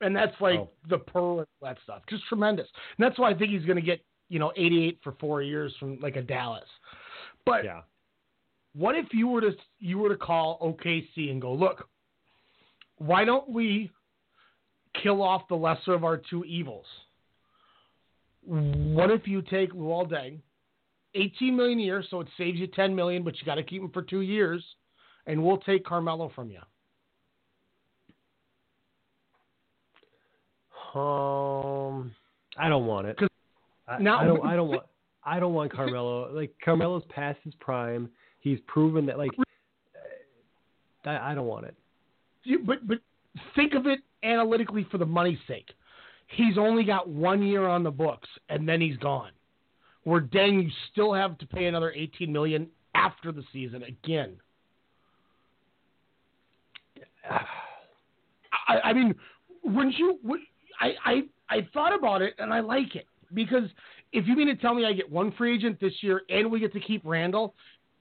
And 0.02 0.14
that's 0.14 0.38
like 0.40 0.60
Oh. 0.60 0.70
the 0.88 0.98
pearl 0.98 1.38
and 1.38 1.46
that 1.62 1.78
stuff. 1.82 2.02
Just 2.08 2.24
tremendous. 2.26 2.68
And 2.98 3.04
that's 3.04 3.18
why 3.18 3.30
I 3.30 3.34
think 3.34 3.50
he's 3.50 3.64
gonna 3.64 3.80
get, 3.80 4.04
you 4.28 4.38
know, 4.38 4.52
eighty 4.56 4.84
eight 4.84 5.00
for 5.02 5.12
four 5.12 5.42
years 5.42 5.74
from 5.78 5.98
like 6.00 6.16
a 6.16 6.22
Dallas. 6.22 6.68
But 7.44 7.64
Yeah. 7.64 7.82
what 8.74 8.94
if 8.94 9.06
you 9.12 9.26
were 9.28 9.40
to 9.40 9.56
you 9.78 9.98
were 9.98 10.10
to 10.10 10.16
call 10.16 10.58
OKC 10.60 11.30
and 11.30 11.40
go, 11.40 11.52
look, 11.52 11.88
why 12.98 13.24
don't 13.24 13.48
we 13.48 13.90
kill 15.02 15.22
off 15.22 15.48
the 15.48 15.56
lesser 15.56 15.92
of 15.94 16.04
our 16.04 16.16
two 16.16 16.44
evils? 16.44 16.86
What 18.46 19.10
if 19.10 19.26
you 19.26 19.42
take 19.42 19.72
Luol 19.72 20.08
Deng, 20.10 20.38
eighteen 21.14 21.56
million 21.56 21.80
a 21.80 21.82
year, 21.82 22.04
so 22.08 22.20
it 22.20 22.28
saves 22.38 22.58
you 22.58 22.68
ten 22.68 22.94
million, 22.94 23.24
but 23.24 23.34
you 23.38 23.44
got 23.44 23.56
to 23.56 23.62
keep 23.64 23.82
him 23.82 23.90
for 23.90 24.02
two 24.02 24.20
years, 24.20 24.64
and 25.26 25.42
we'll 25.42 25.58
take 25.58 25.84
Carmelo 25.84 26.30
from 26.34 26.50
you. 26.50 26.60
Um, 30.98 32.12
I 32.56 32.68
don't 32.68 32.86
want 32.86 33.08
it. 33.08 33.18
I, 33.88 33.98
now- 33.98 34.18
I 34.20 34.24
don't. 34.24 34.44
I 34.46 34.56
don't 34.56 34.68
want. 34.68 34.82
I 35.24 35.40
don't 35.40 35.52
want 35.54 35.72
Carmelo. 35.72 36.32
Like 36.32 36.54
Carmelo's 36.64 37.02
past 37.08 37.38
his 37.42 37.54
prime. 37.56 38.08
He's 38.40 38.58
proven 38.68 39.06
that. 39.06 39.18
Like, 39.18 39.32
I, 41.04 41.32
I 41.32 41.34
don't 41.34 41.46
want 41.46 41.66
it. 41.66 41.74
You, 42.44 42.60
but 42.60 42.86
but 42.86 42.98
think 43.56 43.74
of 43.74 43.86
it 43.86 43.98
analytically 44.22 44.86
for 44.90 44.98
the 44.98 45.06
money's 45.06 45.38
sake. 45.48 45.68
He's 46.26 46.58
only 46.58 46.84
got 46.84 47.08
one 47.08 47.42
year 47.42 47.66
on 47.66 47.82
the 47.82 47.90
books 47.90 48.28
and 48.48 48.68
then 48.68 48.80
he's 48.80 48.96
gone. 48.96 49.30
Where 50.04 50.20
Deng, 50.20 50.62
you 50.64 50.70
still 50.92 51.12
have 51.12 51.36
to 51.38 51.46
pay 51.46 51.66
another 51.66 51.92
18 51.92 52.32
million 52.32 52.68
after 52.94 53.32
the 53.32 53.42
season 53.52 53.82
again. 53.82 54.36
I, 58.68 58.80
I 58.84 58.92
mean, 58.92 59.14
wouldn't 59.64 59.96
you? 59.98 60.18
Would, 60.24 60.40
I, 60.80 60.94
I 61.04 61.22
I 61.48 61.68
thought 61.72 61.94
about 61.96 62.22
it 62.22 62.34
and 62.38 62.52
I 62.52 62.60
like 62.60 62.96
it 62.96 63.06
because 63.34 63.68
if 64.12 64.26
you 64.26 64.36
mean 64.36 64.48
to 64.48 64.56
tell 64.56 64.74
me 64.74 64.84
I 64.84 64.92
get 64.92 65.10
one 65.10 65.32
free 65.32 65.54
agent 65.54 65.80
this 65.80 65.92
year 66.00 66.22
and 66.28 66.50
we 66.50 66.60
get 66.60 66.72
to 66.72 66.80
keep 66.80 67.02
Randle, 67.04 67.54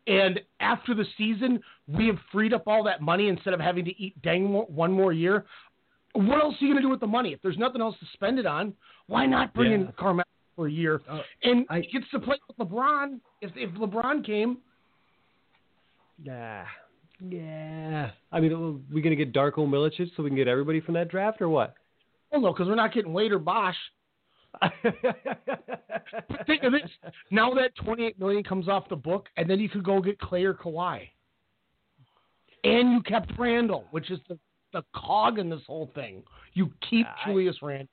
and 0.07 0.39
after 0.59 0.93
the 0.93 1.05
season 1.17 1.59
we 1.87 2.07
have 2.07 2.17
freed 2.31 2.53
up 2.53 2.67
all 2.67 2.83
that 2.83 3.01
money 3.01 3.27
instead 3.27 3.53
of 3.53 3.59
having 3.59 3.85
to 3.85 4.01
eat 4.01 4.19
Deng 4.21 4.69
one 4.69 4.91
more 4.91 5.13
year, 5.13 5.45
what 6.15 6.41
else 6.41 6.55
are 6.61 6.65
you 6.65 6.73
going 6.73 6.77
to 6.77 6.81
do 6.81 6.89
with 6.89 6.99
the 6.99 7.07
money? 7.07 7.33
If 7.33 7.41
there's 7.41 7.57
nothing 7.57 7.81
else 7.81 7.95
to 7.99 8.05
spend 8.13 8.39
it 8.39 8.45
on, 8.45 8.73
why 9.07 9.25
not 9.25 9.53
bring 9.53 9.71
Yeah. 9.71 9.77
in 9.77 9.93
Carmelo 9.97 10.25
for 10.55 10.67
a 10.67 10.71
year 10.71 11.01
Uh, 11.09 11.21
and 11.43 11.65
he 11.83 11.91
gets 11.91 12.09
to 12.11 12.19
play 12.19 12.37
with 12.47 12.57
LeBron? 12.57 13.19
If 13.41 13.51
if 13.55 13.69
LeBron 13.71 14.25
came, 14.25 14.57
Nah. 16.23 16.63
Yeah. 17.19 18.11
I 18.31 18.39
mean, 18.39 18.53
are 18.53 18.71
we 18.93 19.01
gonna 19.01 19.15
get 19.15 19.33
Darko 19.33 19.67
Milicic 19.67 20.09
so 20.15 20.23
we 20.23 20.29
can 20.29 20.37
get 20.37 20.47
everybody 20.47 20.79
from 20.81 20.93
that 20.95 21.09
draft, 21.09 21.41
or 21.41 21.49
what? 21.49 21.75
well, 22.31 22.41
no, 22.41 22.53
because 22.53 22.67
we're 22.67 22.75
not 22.75 22.93
getting 22.93 23.13
Wade 23.13 23.31
or 23.31 23.39
Bosh. 23.39 23.75
think 26.45 26.63
of 26.63 26.71
this: 26.71 26.89
now 27.31 27.53
that 27.53 27.75
28 27.75 28.19
million 28.19 28.43
comes 28.43 28.67
off 28.67 28.87
the 28.89 28.95
book, 28.95 29.27
and 29.37 29.49
then 29.49 29.59
you 29.59 29.69
could 29.69 29.83
go 29.83 30.01
get 30.01 30.17
Klay 30.19 30.43
or 30.43 30.53
Kawhi, 30.53 31.07
and 32.63 32.91
you 32.93 33.01
kept 33.03 33.31
Randle, 33.37 33.85
which 33.91 34.09
is 34.11 34.19
the 34.29 34.37
the 34.75 34.83
cog 34.93 35.39
in 35.39 35.49
this 35.49 35.61
whole 35.65 35.89
thing. 35.95 36.21
You 36.53 36.69
keep 36.89 37.07
I- 37.07 37.29
Julius 37.29 37.55
Randle. 37.61 37.87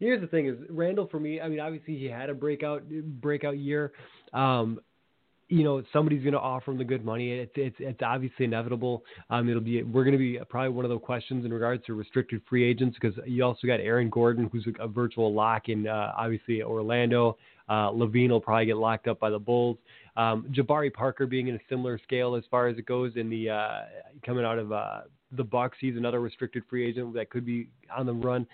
Here's 0.00 0.20
the 0.20 0.26
thing: 0.26 0.46
is 0.46 0.56
Randle 0.70 1.06
for 1.06 1.20
me? 1.20 1.40
I 1.40 1.48
mean, 1.48 1.60
obviously 1.60 1.96
he 1.96 2.06
had 2.06 2.30
a 2.30 2.34
breakout 2.34 2.82
breakout 3.20 3.58
year. 3.58 3.92
Um, 4.32 4.80
you 5.48 5.64
know, 5.64 5.82
somebody's 5.92 6.22
going 6.22 6.32
to 6.32 6.40
offer 6.40 6.70
him 6.70 6.78
the 6.78 6.84
good 6.84 7.04
money. 7.04 7.30
It's 7.30 7.52
it's 7.56 7.76
it's 7.78 8.00
obviously 8.02 8.46
inevitable. 8.46 9.04
Um, 9.28 9.50
it'll 9.50 9.60
be 9.60 9.82
we're 9.82 10.04
going 10.04 10.12
to 10.12 10.18
be 10.18 10.38
probably 10.48 10.70
one 10.70 10.86
of 10.86 10.90
the 10.90 10.98
questions 10.98 11.44
in 11.44 11.52
regards 11.52 11.84
to 11.86 11.94
restricted 11.94 12.40
free 12.48 12.64
agents 12.64 12.96
because 12.98 13.18
you 13.26 13.44
also 13.44 13.66
got 13.66 13.78
Aaron 13.80 14.08
Gordon, 14.08 14.48
who's 14.50 14.66
a, 14.66 14.84
a 14.84 14.88
virtual 14.88 15.34
lock 15.34 15.68
in 15.68 15.86
uh, 15.86 16.12
obviously 16.16 16.62
Orlando. 16.62 17.36
Uh, 17.68 17.90
LaVine 17.90 18.30
will 18.30 18.40
probably 18.40 18.66
get 18.66 18.78
locked 18.78 19.08
up 19.08 19.20
by 19.20 19.28
the 19.28 19.38
Bulls. 19.38 19.76
Um, 20.16 20.46
Jabari 20.52 20.92
Parker 20.92 21.26
being 21.26 21.48
in 21.48 21.56
a 21.56 21.60
similar 21.68 22.00
scale 22.02 22.34
as 22.34 22.44
far 22.50 22.68
as 22.68 22.78
it 22.78 22.86
goes 22.86 23.12
in 23.16 23.28
the 23.28 23.50
uh, 23.50 23.80
coming 24.24 24.44
out 24.44 24.58
of 24.58 24.72
uh, 24.72 25.02
the 25.32 25.44
Bucks. 25.44 25.78
He's 25.80 25.96
another 25.96 26.20
restricted 26.20 26.64
free 26.68 26.86
agent 26.86 27.14
that 27.14 27.30
could 27.30 27.44
be 27.44 27.68
on 27.94 28.06
the 28.06 28.12
run. 28.12 28.46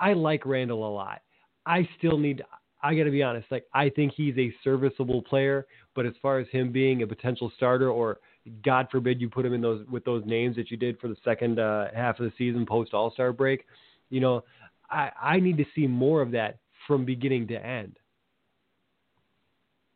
I 0.00 0.12
like 0.12 0.46
Randle 0.46 0.86
a 0.86 0.92
lot. 0.92 1.22
I 1.66 1.88
still 1.98 2.18
need. 2.18 2.42
I 2.82 2.94
got 2.94 3.04
to 3.04 3.10
be 3.10 3.22
honest. 3.22 3.46
Like 3.50 3.66
I 3.74 3.88
think 3.88 4.12
he's 4.16 4.36
a 4.38 4.52
serviceable 4.62 5.22
player, 5.22 5.66
but 5.94 6.06
as 6.06 6.12
far 6.22 6.38
as 6.38 6.46
him 6.50 6.70
being 6.70 7.02
a 7.02 7.06
potential 7.06 7.52
starter, 7.56 7.90
or 7.90 8.18
God 8.64 8.88
forbid 8.90 9.20
you 9.20 9.28
put 9.28 9.44
him 9.44 9.52
in 9.52 9.60
those 9.60 9.86
with 9.88 10.04
those 10.04 10.24
names 10.24 10.56
that 10.56 10.70
you 10.70 10.76
did 10.76 10.98
for 11.00 11.08
the 11.08 11.16
second 11.24 11.58
uh, 11.58 11.88
half 11.94 12.20
of 12.20 12.24
the 12.24 12.32
season 12.38 12.64
post 12.66 12.94
All 12.94 13.10
Star 13.12 13.32
break, 13.32 13.66
you 14.10 14.20
know, 14.20 14.44
I 14.90 15.10
I 15.20 15.40
need 15.40 15.58
to 15.58 15.66
see 15.74 15.86
more 15.86 16.22
of 16.22 16.30
that 16.32 16.58
from 16.86 17.04
beginning 17.04 17.48
to 17.48 17.64
end. 17.64 17.98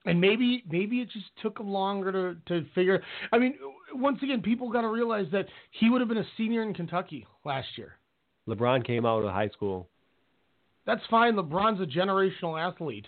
And 0.05 0.21
maybe 0.21 0.65
maybe 0.69 1.01
it 1.01 1.11
just 1.11 1.27
took 1.41 1.61
him 1.61 1.69
longer 1.69 2.11
to, 2.13 2.37
to 2.49 2.67
figure. 2.75 3.03
I 3.33 3.39
mean, 3.39 3.55
once 3.95 4.19
again, 4.23 4.43
people 4.43 4.71
got 4.71 4.83
to 4.83 4.89
realize 4.89 5.27
that 5.33 5.47
he 5.71 5.91
would 5.91 6.01
have 6.01 6.09
been 6.09 6.19
a 6.19 6.27
senior 6.37 6.63
in 6.63 6.75
Kentucky 6.75 7.27
last 7.45 7.69
year. 7.77 7.97
LeBron 8.49 8.85
came 8.87 9.07
out 9.07 9.25
of 9.25 9.31
high 9.31 9.49
school. 9.49 9.89
That's 10.87 11.03
fine. 11.11 11.35
LeBron's 11.35 11.81
a 11.81 11.87
generational 11.87 12.61
athlete, 12.61 13.07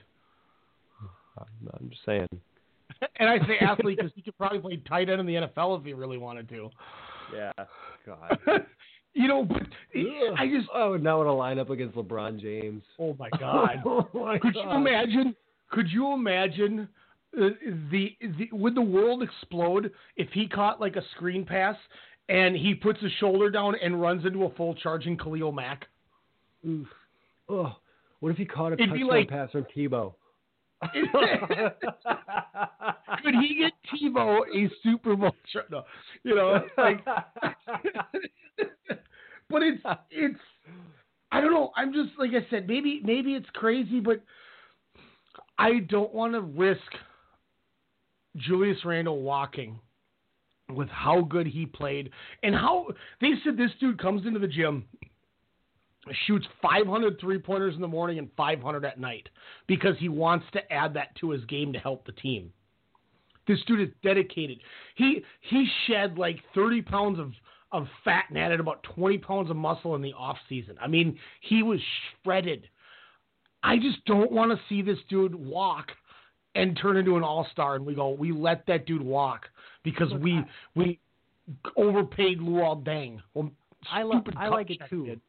I'm 1.39 1.91
just 1.91 2.05
saying. 2.07 2.29
and 3.17 3.29
I 3.29 3.39
say 3.47 3.59
athlete 3.61 3.99
because 3.99 4.13
he 4.15 4.23
could 4.23 4.37
probably 4.39 4.59
play 4.59 4.77
tight 4.89 5.09
end 5.09 5.21
in 5.21 5.27
the 5.27 5.35
NFL 5.35 5.79
if 5.81 5.85
he 5.85 5.93
really 5.93 6.19
wanted 6.19 6.49
to. 6.51 6.71
Yeah. 7.35 7.53
God. 8.07 8.39
You 9.17 9.29
know, 9.29 9.45
but 9.45 9.63
I 10.37 10.49
just 10.49 10.69
oh, 10.75 10.87
I 10.87 10.89
would 10.89 11.03
not 11.03 11.19
want 11.19 11.29
to 11.29 11.33
line 11.33 11.61
up 11.61 11.71
against 11.71 11.95
LeBron 11.95 12.41
James. 12.41 12.83
Oh 12.99 13.15
my 13.17 13.31
God! 13.39 13.77
oh 13.87 14.09
my 14.13 14.41
could 14.41 14.55
God. 14.55 14.65
you 14.65 14.77
imagine? 14.77 15.37
Could 15.71 15.89
you 15.89 16.13
imagine 16.13 16.89
the, 17.37 17.57
the 17.91 18.17
would 18.53 18.75
the 18.75 18.83
world 18.83 19.23
explode 19.23 19.91
if 20.17 20.29
he 20.33 20.47
caught 20.49 20.81
like 20.81 20.97
a 20.97 21.03
screen 21.17 21.45
pass 21.45 21.77
and 22.29 22.57
he 22.57 22.75
puts 22.75 23.01
his 23.01 23.13
shoulder 23.21 23.51
down 23.51 23.75
and 23.83 24.01
runs 24.01 24.25
into 24.25 24.45
a 24.45 24.51
full 24.55 24.75
charging 24.75 25.17
Khalil 25.19 25.53
Mack? 25.53 25.87
Oof. 26.67 26.87
Oh, 27.49 27.77
what 28.21 28.31
if 28.31 28.37
he 28.39 28.45
caught 28.47 28.73
a 28.73 28.75
It'd 28.75 28.89
touchdown 28.91 29.09
like- 29.09 29.29
pass 29.29 29.51
from 29.51 29.67
Tebow? 29.77 30.15
Could 33.23 33.35
he 33.41 33.55
get 33.59 33.73
Tebow 33.93 34.41
a 34.55 34.71
Super 34.83 35.17
Bowl? 35.17 35.35
No, 35.71 35.85
you 36.25 36.35
know, 36.35 36.61
like, 36.77 37.05
but 39.49 39.63
it's 39.63 39.83
it's. 40.11 40.39
I 41.33 41.41
don't 41.41 41.53
know. 41.53 41.71
I'm 41.77 41.93
just 41.93 42.11
like 42.19 42.31
I 42.33 42.47
said. 42.51 42.67
Maybe 42.69 43.01
maybe 43.05 43.35
it's 43.35 43.49
crazy, 43.55 44.01
but 44.01 44.23
I 45.59 45.79
don't 45.89 46.13
want 46.13 46.33
to 46.35 46.41
risk 46.41 46.81
Julius 48.37 48.79
Randle 48.85 49.23
walking 49.23 49.79
with 50.71 50.89
how 50.89 51.23
good 51.23 51.47
he 51.47 51.67
played 51.67 52.11
and 52.43 52.55
how 52.55 52.87
they 53.21 53.33
said 53.45 53.57
this 53.57 53.71
dude 53.81 53.99
comes 53.99 54.27
into 54.27 54.39
the 54.39 54.49
gym 54.49 54.85
shoots 56.27 56.47
500 56.61 57.21
three 57.21 57.39
pointers 57.39 57.75
in 57.75 57.81
the 57.81 57.89
morning 57.89 58.19
and 58.19 58.29
500 58.37 58.85
at 58.85 58.99
night 58.99 59.29
because 59.67 59.97
he 59.99 60.09
wants 60.09 60.47
to 60.53 60.73
add 60.73 60.95
that 60.95 61.15
to 61.17 61.31
his 61.31 61.45
game 61.47 61.73
to 61.73 61.79
help 61.79 62.05
the 62.05 62.13
team. 62.13 62.53
This 63.47 63.59
dude 63.67 63.81
is 63.81 63.95
dedicated. 64.03 64.59
He 64.97 65.23
he 65.51 65.67
shed 65.87 66.19
like 66.19 66.39
30 66.55 66.83
pounds 66.83 67.19
of 67.19 67.33
of 67.73 67.89
fat 68.05 68.25
and 68.29 68.39
added 68.39 68.61
about 68.61 68.83
20 68.95 69.19
pounds 69.19 69.51
of 69.51 69.57
muscle 69.57 69.95
in 69.97 70.03
the 70.03 70.13
off 70.13 70.37
season. 70.49 70.77
I 70.81 70.87
mean, 70.87 71.19
he 71.41 71.63
was 71.63 71.81
shredded. 72.23 72.69
I 73.65 73.79
just 73.79 74.05
don't 74.05 74.31
want 74.31 74.53
to 74.53 74.61
see 74.69 74.81
this 74.81 74.99
dude 75.09 75.35
walk 75.35 75.89
and 76.55 76.79
turn 76.81 76.97
into 76.97 77.17
an 77.17 77.23
all-star 77.23 77.77
and 77.77 77.85
we 77.85 77.95
go, 77.95 78.11
we 78.11 78.33
let 78.33 78.67
that 78.67 78.87
dude 78.87 79.03
walk 79.03 79.47
because 79.83 80.13
we 80.15 80.43
we 80.75 80.99
overpaid 81.77 82.41
Luol 82.41 82.83
Deng. 82.85 83.21
Well, 83.35 83.51
I, 83.93 84.03
stupid 84.03 84.35
I 84.37 84.49
like 84.49 84.71
it 84.71 84.79
too. 84.89 85.07
did. 85.07 85.21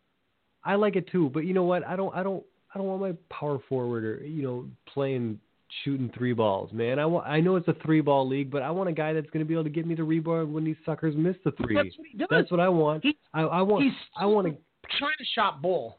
I 0.64 0.76
like 0.76 0.96
it 0.96 1.08
too, 1.12 1.30
but 1.34 1.42
you 1.42 1.54
know 1.54 1.64
what? 1.64 1.86
I 1.86 1.96
don't. 1.96 2.16
I 2.16 2.24
don't. 2.24 2.44
I 2.74 2.78
don't 2.78 2.88
want 2.88 3.02
my 3.02 3.14
power 3.30 3.60
forward 3.70 4.04
or 4.04 4.26
you 4.26 4.44
know 4.44 4.66
playing 4.94 5.40
shooting 5.84 6.12
three 6.18 6.34
balls, 6.34 6.72
man. 6.72 7.00
I 7.00 7.06
want. 7.06 7.28
I 7.28 7.40
know 7.40 7.56
it's 7.56 7.68
a 7.68 7.76
three 7.84 8.02
ball 8.02 8.28
league, 8.28 8.50
but 8.50 8.62
I 8.62 8.72
want 8.72 8.90
a 8.90 8.94
guy 8.94 9.14
that's 9.14 9.30
going 9.30 9.44
to 9.44 9.48
be 9.48 9.54
able 9.54 9.66
to 9.66 9.70
get 9.70 9.86
me 9.86 9.96
the 9.96 10.04
rebound 10.04 10.54
when 10.54 10.64
these 10.64 10.76
suckers 10.86 11.16
miss 11.16 11.36
the 11.44 11.52
three. 11.52 11.76
That's 11.76 11.98
what 11.98 12.08
he 12.12 12.18
does. 12.18 12.28
That's 12.30 12.52
what 12.52 12.60
I 12.60 12.70
want. 12.70 13.06
I, 13.34 13.42
I 13.42 13.62
want. 13.62 13.94
I 14.18 14.26
want 14.26 14.48
to. 14.48 14.58
trying 14.98 15.18
to 15.18 15.26
shot 15.34 15.62
bull. 15.62 15.98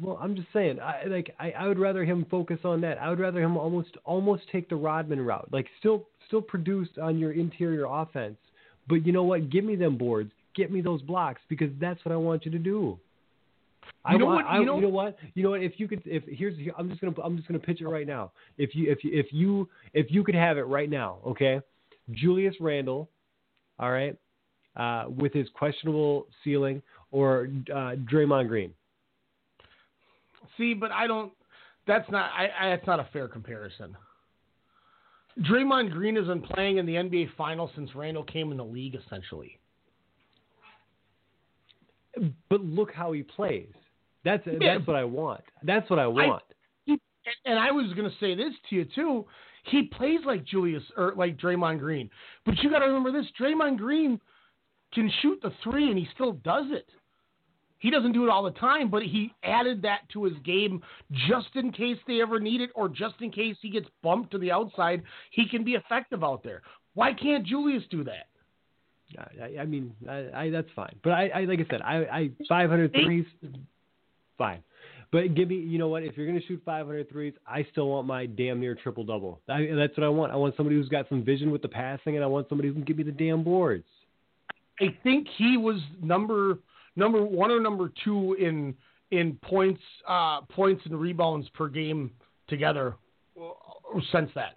Well, 0.00 0.18
I'm 0.20 0.34
just 0.36 0.48
saying. 0.52 0.80
I 0.80 1.04
like. 1.06 1.34
I, 1.38 1.50
I 1.52 1.68
would 1.68 1.78
rather 1.78 2.04
him 2.04 2.24
focus 2.30 2.58
on 2.64 2.80
that. 2.82 2.98
I 2.98 3.10
would 3.10 3.18
rather 3.18 3.40
him 3.40 3.56
almost 3.56 3.90
almost 4.04 4.44
take 4.50 4.68
the 4.68 4.76
Rodman 4.76 5.20
route. 5.20 5.48
Like 5.52 5.66
still 5.78 6.06
still 6.28 6.40
produce 6.40 6.88
on 7.00 7.18
your 7.18 7.32
interior 7.32 7.84
offense, 7.86 8.38
but 8.88 9.04
you 9.06 9.12
know 9.12 9.24
what? 9.24 9.50
Give 9.50 9.64
me 9.64 9.76
them 9.76 9.98
boards. 9.98 10.30
Get 10.54 10.70
me 10.70 10.80
those 10.80 11.02
blocks 11.02 11.40
because 11.48 11.70
that's 11.80 12.02
what 12.04 12.12
I 12.12 12.16
want 12.16 12.44
you 12.44 12.50
to 12.52 12.58
do. 12.58 12.98
I 14.04 14.12
You 14.12 14.18
know 14.20 14.26
want, 14.26 14.46
what- 14.46 14.52
I, 14.54 14.58
you 14.60 14.64
know- 14.64 14.76
you 14.76 14.82
know 14.82 14.88
what? 14.88 15.18
You 15.34 15.42
know 15.42 15.50
what? 15.50 15.62
If 15.62 15.72
you 15.78 15.88
could, 15.88 16.02
if 16.06 16.22
here's, 16.26 16.56
here, 16.56 16.72
I'm 16.78 16.88
just 16.88 17.00
gonna, 17.00 17.14
I'm 17.22 17.36
just 17.36 17.48
gonna 17.48 17.58
pitch 17.58 17.80
it 17.80 17.88
right 17.88 18.06
now. 18.06 18.32
If 18.58 18.74
you, 18.74 18.90
if 18.90 19.02
you, 19.04 19.10
if 19.12 19.26
you, 19.32 19.68
if 19.92 20.06
you 20.10 20.22
could 20.24 20.34
have 20.36 20.56
it 20.58 20.62
right 20.62 20.88
now, 20.88 21.18
okay? 21.26 21.60
Julius 22.12 22.54
Randle, 22.60 23.08
all 23.78 23.90
right, 23.90 24.16
uh, 24.76 25.06
with 25.08 25.32
his 25.32 25.48
questionable 25.54 26.26
ceiling, 26.44 26.80
or 27.10 27.48
uh, 27.72 27.96
Draymond 28.10 28.48
Green. 28.48 28.72
See, 30.56 30.74
but 30.74 30.90
I 30.90 31.06
don't. 31.06 31.32
That's 31.86 32.08
not. 32.10 32.30
I, 32.32 32.48
I. 32.58 32.68
That's 32.70 32.86
not 32.86 33.00
a 33.00 33.08
fair 33.12 33.28
comparison. 33.28 33.96
Draymond 35.40 35.92
Green 35.92 36.16
has 36.16 36.26
been 36.26 36.42
playing 36.42 36.76
in 36.76 36.86
the 36.86 36.94
NBA 36.94 37.28
Finals 37.36 37.70
since 37.74 37.94
Randle 37.94 38.24
came 38.24 38.50
in 38.50 38.58
the 38.58 38.64
league, 38.64 38.94
essentially. 38.94 39.58
But 42.50 42.60
look 42.60 42.92
how 42.92 43.12
he 43.12 43.22
plays. 43.22 43.72
That's 44.24 44.46
Yeah. 44.46 44.58
that's 44.60 44.86
what 44.86 44.96
I 44.96 45.04
want. 45.04 45.42
That's 45.62 45.88
what 45.88 45.98
I 45.98 46.06
want. 46.06 46.42
He, 46.84 47.00
and 47.46 47.58
I 47.58 47.70
was 47.70 47.92
going 47.94 48.08
to 48.08 48.16
say 48.18 48.34
this 48.34 48.52
to 48.68 48.76
you 48.76 48.84
too. 48.94 49.26
He 49.64 49.84
plays 49.84 50.20
like 50.26 50.44
Julius 50.44 50.82
or 50.96 51.14
like 51.16 51.38
Draymond 51.38 51.78
Green, 51.78 52.10
but 52.44 52.58
you 52.58 52.70
got 52.70 52.80
to 52.80 52.86
remember 52.86 53.12
this: 53.12 53.26
Draymond 53.40 53.78
Green 53.78 54.20
can 54.92 55.10
shoot 55.22 55.40
the 55.42 55.52
three, 55.62 55.88
and 55.88 55.98
he 55.98 56.06
still 56.14 56.32
does 56.32 56.66
it. 56.70 56.88
He 57.82 57.90
doesn't 57.90 58.12
do 58.12 58.22
it 58.22 58.30
all 58.30 58.44
the 58.44 58.52
time, 58.52 58.88
but 58.88 59.02
he 59.02 59.34
added 59.42 59.82
that 59.82 60.08
to 60.12 60.22
his 60.22 60.34
game 60.44 60.80
just 61.28 61.48
in 61.56 61.72
case 61.72 61.98
they 62.06 62.22
ever 62.22 62.38
need 62.38 62.60
it, 62.60 62.70
or 62.76 62.88
just 62.88 63.16
in 63.20 63.32
case 63.32 63.56
he 63.60 63.70
gets 63.70 63.88
bumped 64.04 64.30
to 64.30 64.38
the 64.38 64.52
outside. 64.52 65.02
He 65.32 65.48
can 65.48 65.64
be 65.64 65.72
effective 65.72 66.22
out 66.22 66.44
there. 66.44 66.62
Why 66.94 67.12
can't 67.12 67.44
Julius 67.44 67.82
do 67.90 68.04
that? 68.04 68.28
I, 69.18 69.62
I 69.62 69.64
mean, 69.66 69.92
I, 70.08 70.28
I 70.32 70.50
that's 70.50 70.68
fine. 70.76 70.94
But 71.02 71.10
I, 71.10 71.28
I 71.34 71.40
like 71.44 71.58
I 71.58 71.66
said, 71.68 71.82
I, 71.82 71.96
I 72.04 72.30
500 72.48 72.92
threes. 72.92 73.26
fine. 74.38 74.62
But 75.10 75.34
give 75.34 75.48
me, 75.48 75.56
you 75.56 75.76
know 75.76 75.88
what? 75.88 76.04
If 76.04 76.16
you're 76.16 76.26
going 76.26 76.40
to 76.40 76.46
shoot 76.46 76.62
500 76.64 77.10
threes, 77.10 77.34
I 77.48 77.66
still 77.72 77.88
want 77.88 78.06
my 78.06 78.26
damn 78.26 78.60
near 78.60 78.76
triple 78.76 79.02
double. 79.02 79.40
That's 79.48 79.96
what 79.96 80.04
I 80.04 80.08
want. 80.08 80.32
I 80.32 80.36
want 80.36 80.56
somebody 80.56 80.76
who's 80.76 80.88
got 80.88 81.08
some 81.08 81.24
vision 81.24 81.50
with 81.50 81.62
the 81.62 81.68
passing, 81.68 82.14
and 82.14 82.22
I 82.22 82.28
want 82.28 82.48
somebody 82.48 82.68
who 82.68 82.74
can 82.74 82.84
give 82.84 82.96
me 82.96 83.02
the 83.02 83.10
damn 83.10 83.42
boards. 83.42 83.84
I 84.80 84.96
think 85.02 85.26
he 85.36 85.56
was 85.56 85.80
number 86.00 86.58
number 86.96 87.24
one 87.24 87.50
or 87.50 87.60
number 87.60 87.92
two 88.04 88.36
in 88.38 88.74
in 89.10 89.38
points 89.42 89.80
uh, 90.08 90.40
points 90.42 90.82
and 90.84 90.98
rebounds 90.98 91.48
per 91.50 91.68
game 91.68 92.10
together 92.48 92.96
since 94.10 94.30
that. 94.34 94.54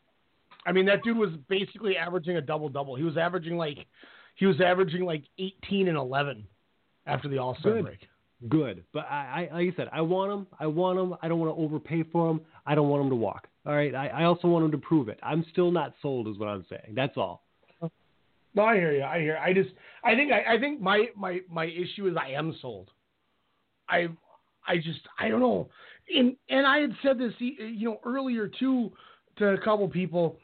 I 0.66 0.72
mean, 0.72 0.86
that 0.88 1.04
dude 1.04 1.18
was 1.18 1.30
basically 1.48 1.96
averaging 1.96 2.38
a 2.38 2.42
double 2.42 2.70
double. 2.70 2.96
He 2.96 3.04
was 3.04 3.18
averaging 3.18 3.58
like 3.58 3.78
he 4.36 4.46
was 4.46 4.60
averaging 4.60 5.06
like 5.06 5.24
18 5.38 5.88
and 5.88 5.98
11 5.98 6.46
after 7.06 7.30
the 7.30 7.38
All 7.38 7.56
Star 7.60 7.82
break. 7.82 8.00
Good, 8.50 8.84
but 8.94 9.06
I, 9.10 9.50
I, 9.52 9.56
like 9.56 9.74
I 9.74 9.78
said, 9.78 9.90
I 9.94 10.02
want 10.02 10.32
him. 10.32 10.48
I 10.60 10.68
want 10.68 11.00
him. 11.00 11.16
I 11.22 11.28
don't 11.28 11.40
want 11.40 11.56
to 11.56 11.62
overpay 11.62 12.04
for 12.12 12.30
him. 12.30 12.42
I 12.66 12.76
don't 12.76 12.90
want 12.90 13.04
him 13.04 13.10
to 13.10 13.16
walk. 13.16 13.48
All 13.66 13.74
right. 13.74 13.96
I, 13.96 14.08
I 14.08 14.24
also 14.26 14.48
want 14.48 14.66
him 14.66 14.72
to 14.72 14.78
prove 14.78 15.08
it. 15.08 15.20
I'm 15.24 15.46
still 15.52 15.72
not 15.72 15.94
sold, 16.02 16.28
is 16.28 16.38
what 16.38 16.50
I'm 16.50 16.66
saying. 16.70 16.96
That's 16.96 17.16
all. 17.16 17.45
No, 18.56 18.64
I 18.64 18.76
hear 18.76 18.94
you. 18.94 19.04
I 19.04 19.20
hear. 19.20 19.38
I 19.38 19.54
just. 19.54 19.70
I 20.04 20.16
think. 20.16 20.32
I, 20.32 20.56
I 20.56 20.60
think 20.60 20.82
my 20.82 21.08
my 21.16 21.42
my 21.50 21.66
issue 21.66 22.08
is 22.08 22.16
I 22.20 22.30
am 22.32 22.56
sold. 22.62 22.90
I 23.90 24.08
I 24.68 24.78
just. 24.78 25.02
I 25.20 25.28
don't 25.28 25.42
know. 25.42 25.70
And 26.14 26.36
and 26.50 26.66
I 26.66 26.80
had 26.80 26.92
said 27.04 27.18
this, 27.18 27.34
you 27.40 27.90
know, 27.90 28.00
earlier 28.06 28.48
too, 28.48 28.92
to 29.38 29.50
a 29.50 29.58
couple 29.58 29.88
people. 29.90 30.38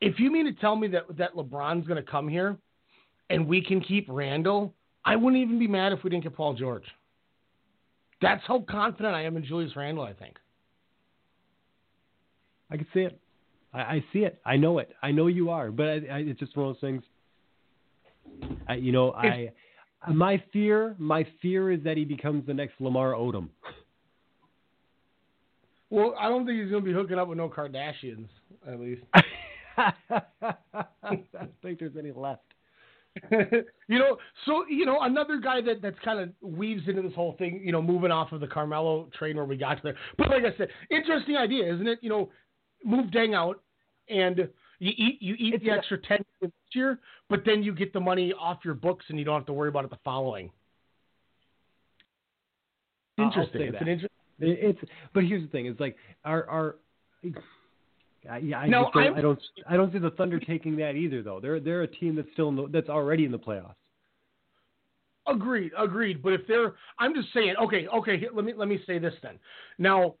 If 0.00 0.18
you 0.18 0.30
mean 0.30 0.44
to 0.46 0.52
tell 0.60 0.76
me 0.76 0.88
that 0.88 1.04
that 1.16 1.34
LeBron's 1.34 1.86
going 1.86 2.02
to 2.02 2.08
come 2.10 2.28
here, 2.28 2.56
and 3.30 3.46
we 3.46 3.62
can 3.62 3.80
keep 3.80 4.06
Randle, 4.08 4.74
I 5.04 5.16
wouldn't 5.16 5.42
even 5.42 5.58
be 5.58 5.66
mad 5.66 5.92
if 5.92 6.04
we 6.04 6.10
didn't 6.10 6.24
get 6.24 6.36
Paul 6.36 6.54
George. 6.54 6.84
That's 8.22 8.42
how 8.46 8.64
confident 8.68 9.14
I 9.14 9.24
am 9.24 9.36
in 9.36 9.44
Julius 9.44 9.74
Randle. 9.74 10.04
I 10.04 10.12
think. 10.12 10.36
I 12.70 12.76
can 12.76 12.86
see 12.94 13.00
it. 13.00 13.20
I, 13.72 13.78
I 13.80 14.04
see 14.12 14.20
it. 14.20 14.40
I 14.44 14.56
know 14.56 14.78
it. 14.78 14.90
I 15.02 15.10
know 15.10 15.26
you 15.26 15.50
are. 15.50 15.70
But 15.70 15.86
I, 15.86 15.92
I, 15.92 16.18
it's 16.18 16.38
just 16.38 16.56
one 16.56 16.68
of 16.68 16.74
those 16.74 16.80
things. 16.80 17.02
I, 18.68 18.74
you 18.74 18.92
know, 18.92 19.12
I 19.12 19.50
my 20.12 20.42
fear, 20.52 20.94
my 20.98 21.26
fear 21.40 21.72
is 21.72 21.82
that 21.84 21.96
he 21.96 22.04
becomes 22.04 22.46
the 22.46 22.54
next 22.54 22.74
Lamar 22.80 23.12
Odom. 23.12 23.48
Well, 25.90 26.14
I 26.18 26.28
don't 26.28 26.44
think 26.44 26.60
he's 26.60 26.70
going 26.70 26.82
to 26.82 26.86
be 26.86 26.94
hooking 26.94 27.18
up 27.18 27.28
with 27.28 27.38
no 27.38 27.48
Kardashians, 27.48 28.28
at 28.66 28.80
least. 28.80 29.02
I 29.76 29.92
don't 31.02 31.52
think 31.62 31.78
there's 31.78 31.96
any 31.98 32.12
left. 32.12 32.42
you 33.30 33.98
know, 33.98 34.16
so 34.44 34.64
you 34.68 34.84
know, 34.84 34.98
another 35.02 35.38
guy 35.38 35.60
that 35.60 35.80
that's 35.80 35.98
kind 36.04 36.18
of 36.18 36.30
weaves 36.42 36.82
into 36.88 37.02
this 37.02 37.14
whole 37.14 37.36
thing. 37.38 37.60
You 37.64 37.70
know, 37.70 37.80
moving 37.80 38.10
off 38.10 38.32
of 38.32 38.40
the 38.40 38.46
Carmelo 38.46 39.08
train 39.16 39.36
where 39.36 39.44
we 39.44 39.56
got 39.56 39.74
to 39.76 39.80
there. 39.84 39.96
But 40.18 40.30
like 40.30 40.42
I 40.42 40.56
said, 40.56 40.68
interesting 40.90 41.36
idea, 41.36 41.72
isn't 41.72 41.86
it? 41.86 42.00
You 42.02 42.10
know, 42.10 42.30
move 42.84 43.10
Deng 43.10 43.34
out, 43.34 43.62
and 44.08 44.48
you 44.78 44.92
eat 44.96 45.22
you 45.22 45.34
eat 45.38 45.62
the 45.62 45.70
extra 45.70 45.98
ten 45.98 46.24
this 46.40 46.50
year, 46.74 46.98
but 47.28 47.44
then 47.44 47.62
you 47.62 47.72
get 47.74 47.92
the 47.92 48.00
money 48.00 48.32
off 48.38 48.58
your 48.64 48.74
books, 48.74 49.04
and 49.08 49.18
you 49.18 49.24
don't 49.24 49.34
have 49.36 49.46
to 49.46 49.52
worry 49.52 49.68
about 49.68 49.84
it 49.84 49.90
the 49.90 49.98
following. 50.04 50.50
Interesting. 53.18 53.62
It's 53.62 53.72
that. 53.72 53.82
an 53.82 53.88
inter- 53.88 54.08
It's 54.40 54.78
but 55.12 55.24
here's 55.24 55.42
the 55.42 55.48
thing: 55.48 55.66
it's 55.66 55.80
like 55.80 55.96
our 56.24 56.48
our. 56.48 56.76
I- 58.30 58.38
Yeah, 58.38 58.60
I, 58.60 58.66
No, 58.66 58.90
don't, 58.92 59.14
I'm- 59.14 59.22
don't. 59.22 59.40
I 59.68 59.76
don't 59.76 59.92
see 59.92 59.98
the 59.98 60.10
Thunder 60.12 60.40
taking 60.40 60.76
that 60.76 60.96
either, 60.96 61.22
though. 61.22 61.40
They're 61.40 61.60
they're 61.60 61.82
a 61.82 61.86
team 61.86 62.16
that's 62.16 62.28
still 62.32 62.48
in 62.48 62.56
the, 62.56 62.66
that's 62.68 62.88
already 62.88 63.24
in 63.24 63.30
the 63.32 63.38
playoffs. 63.38 63.74
Agreed, 65.26 65.72
agreed. 65.78 66.22
But 66.22 66.32
if 66.34 66.46
they're, 66.46 66.74
I'm 66.98 67.14
just 67.14 67.32
saying. 67.32 67.54
Okay, 67.62 67.86
okay. 67.88 68.22
Let 68.32 68.44
me 68.44 68.52
let 68.54 68.68
me 68.68 68.78
say 68.86 68.98
this 68.98 69.14
then. 69.22 69.38
Now, 69.78 70.14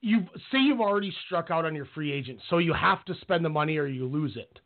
you 0.00 0.20
say 0.50 0.58
you've 0.58 0.80
already 0.80 1.12
struck 1.26 1.50
out 1.50 1.64
on 1.64 1.74
your 1.74 1.86
free 1.94 2.12
agent, 2.12 2.40
so 2.48 2.58
you 2.58 2.72
have 2.72 3.04
to 3.04 3.14
spend 3.20 3.44
the 3.44 3.50
money 3.50 3.76
or 3.76 3.86
you 3.86 4.06
lose 4.06 4.36
it. 4.36 4.58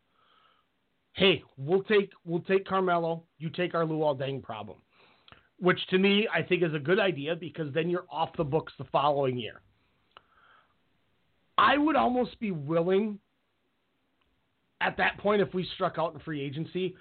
Hey, 1.13 1.43
we'll 1.57 1.83
take 1.83 2.11
we'll 2.25 2.41
take 2.41 2.67
Carmelo. 2.67 3.23
You 3.37 3.49
take 3.49 3.73
our 3.73 3.83
Luol 3.83 4.19
Deng 4.19 4.41
problem, 4.41 4.77
which 5.59 5.79
to 5.89 5.97
me 5.97 6.27
I 6.33 6.41
think 6.41 6.63
is 6.63 6.73
a 6.73 6.79
good 6.79 6.99
idea 6.99 7.35
because 7.35 7.73
then 7.73 7.89
you're 7.89 8.05
off 8.09 8.29
the 8.37 8.43
books 8.43 8.73
the 8.77 8.85
following 8.85 9.37
year. 9.37 9.61
I 11.57 11.77
would 11.77 11.95
almost 11.95 12.39
be 12.39 12.51
willing 12.51 13.19
at 14.81 14.97
that 14.97 15.17
point 15.19 15.41
if 15.41 15.53
we 15.53 15.67
struck 15.75 15.95
out 15.97 16.13
in 16.13 16.19
free 16.19 16.41
agency 16.41 16.95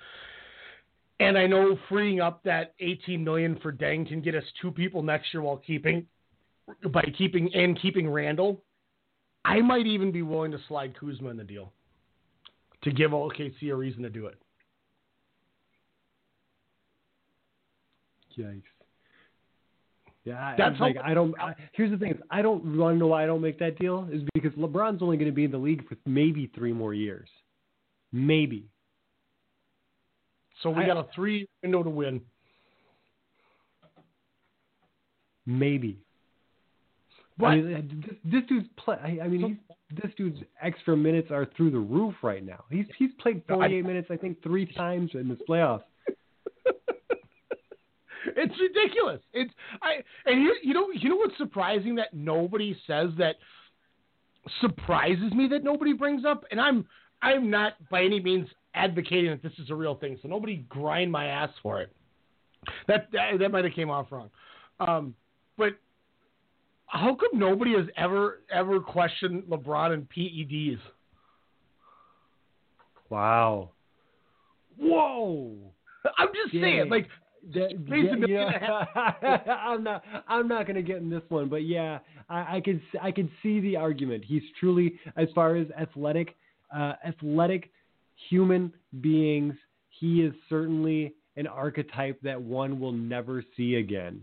and 1.21 1.39
I 1.39 1.47
know 1.47 1.79
freeing 1.89 2.21
up 2.21 2.43
that 2.45 2.75
18 2.81 3.23
million 3.23 3.59
for 3.63 3.73
Deng 3.73 4.07
can 4.09 4.21
get 4.21 4.35
us 4.35 4.45
two 4.61 4.71
people 4.71 5.03
next 5.03 5.33
year 5.33 5.43
while 5.43 5.57
keeping 5.57 6.07
by 6.93 7.03
keeping 7.17 7.53
and 7.55 7.81
keeping 7.81 8.09
Randle. 8.09 8.63
I 9.45 9.61
might 9.61 9.87
even 9.87 10.11
be 10.11 10.23
willing 10.23 10.51
to 10.53 10.59
slide 10.69 10.99
Kuzma 10.99 11.29
in 11.29 11.37
the 11.37 11.45
deal 11.45 11.73
to 12.83 12.91
give 12.91 13.11
OKC 13.11 13.71
a 13.71 13.75
reason 13.75 14.03
to 14.03 14.11
do 14.11 14.27
it. 14.27 14.39
Yikes. 18.39 18.63
Yeah, 20.25 20.39
I- 20.43 20.55
That's 20.57 20.81
like 20.81 20.97
I 21.03 21.13
don't. 21.15 21.39
I, 21.39 21.55
here's 21.73 21.91
the 21.91 21.99
thing: 21.99 22.13
is 22.13 22.21
I 22.31 22.41
don't 22.43 22.77
want 22.79 22.95
to 22.95 22.99
know 22.99 23.09
why 23.09 23.23
I 23.23 23.27
don't 23.27 23.43
make 23.43 23.59
that 23.59 23.79
deal. 23.79 24.09
Is 24.11 24.23
because 24.35 24.53
LeBron's 24.55 25.03
only 25.03 25.17
going 25.19 25.31
to 25.31 25.35
be 25.35 25.45
in 25.45 25.51
the 25.51 25.59
league 25.59 25.87
for 25.87 25.97
maybe 26.07 26.51
three 26.55 26.73
more 26.73 26.95
years, 26.95 27.29
maybe. 28.11 28.67
So 30.63 30.71
we 30.71 30.83
I- 30.83 30.87
got 30.87 30.97
a 30.97 31.07
three 31.15 31.47
window 31.63 31.83
to 31.83 31.91
win. 31.91 32.23
Maybe. 35.47 35.99
But 37.37 37.47
I 37.47 37.57
mean, 37.57 38.05
this, 38.07 38.33
this 38.33 38.49
dude's 38.49 38.69
play. 38.77 38.97
I, 39.03 39.25
I 39.25 39.29
mean, 39.29 39.61
he's, 39.91 40.01
this 40.03 40.13
dude's 40.17 40.39
extra 40.63 40.97
minutes 40.97 41.31
are 41.31 41.47
through 41.57 41.73
the 41.73 41.79
roof 41.79 42.15
right 42.23 42.45
now. 42.45 42.65
He's 42.71 42.87
he's 42.97 43.11
played 43.19 43.43
48 43.49 43.85
minutes, 43.85 44.09
I 44.11 44.17
think, 44.17 44.43
three 44.43 44.67
times 44.73 45.11
in 45.15 45.29
this 45.29 45.39
playoffs. 45.49 45.83
It's 48.37 48.55
ridiculous. 48.59 49.21
It's 49.33 49.53
I 49.83 49.97
and 50.25 50.43
you 50.43 50.57
you 50.63 50.75
know 50.75 50.89
you 50.93 51.09
know 51.11 51.17
what's 51.17 51.37
surprising 51.37 51.95
that 51.97 52.15
nobody 52.15 52.77
says 52.87 53.11
that 53.19 53.37
surprises 54.61 55.33
me 55.33 55.49
that 55.49 55.63
nobody 55.63 55.93
brings 55.93 56.25
up, 56.25 56.45
and 56.51 56.61
I'm 56.61 56.87
I'm 57.23 57.51
not 57.51 57.75
by 57.91 58.03
any 58.03 58.21
means 58.21 58.49
advocating 58.75 59.31
that 59.31 59.43
this 59.43 59.53
is 59.59 59.71
a 59.71 59.75
real 59.75 59.95
thing, 59.95 60.19
so 60.23 60.29
nobody 60.29 60.65
grind 60.69 61.13
my 61.13 61.27
ass 61.27 61.51
for 61.63 61.81
it. 61.81 61.93
That 62.89 63.09
that, 63.13 63.39
that 63.39 63.51
might 63.51 63.65
have 63.65 63.75
came 63.75 63.91
off 63.91 64.11
wrong, 64.11 64.31
um, 64.81 65.15
but 65.57 65.75
how 66.95 67.17
come 67.17 67.39
nobody 67.39 67.73
has 67.73 67.87
ever 67.97 68.41
ever 68.53 68.81
questioned 68.81 69.43
LeBron 69.45 69.93
and 69.93 70.09
PEDs? 70.09 70.79
Wow. 73.11 73.71
Whoa! 74.79 75.53
I'm 76.17 76.29
just 76.29 76.53
saying, 76.53 76.89
like. 76.89 77.07
That- 77.07 77.11
Space 77.53 77.71
a 77.71 77.79
million 77.87 78.15
and 78.15 78.25
a 78.25 78.29
yeah, 78.31 79.39
I'm 79.67 79.85
not. 79.85 80.03
I'm 80.27 80.49
not 80.49 80.67
going 80.67 80.77
to 80.77 80.83
get 80.83 80.97
in 80.97 81.11
this 81.11 81.21
one, 81.29 81.51
but 81.51 81.67
yeah, 81.67 81.99
I, 82.31 82.57
I 82.57 82.61
could. 82.65 82.81
I 83.03 83.11
could 83.11 83.29
see 83.43 83.61
the 83.61 83.77
argument. 83.77 84.25
He's 84.27 84.41
truly, 84.59 84.95
as 85.19 85.29
far 85.35 85.57
as 85.57 85.67
athletic, 85.79 86.37
uh, 86.75 86.95
athletic 87.07 87.71
human 88.31 88.73
beings, 89.03 89.53
he 89.91 90.23
is 90.23 90.33
certainly 90.49 91.13
an 91.37 91.47
archetype 91.47 92.19
that 92.23 92.41
one 92.41 92.81
will 92.81 92.93
never 92.93 93.45
see 93.59 93.75
again. 93.75 94.23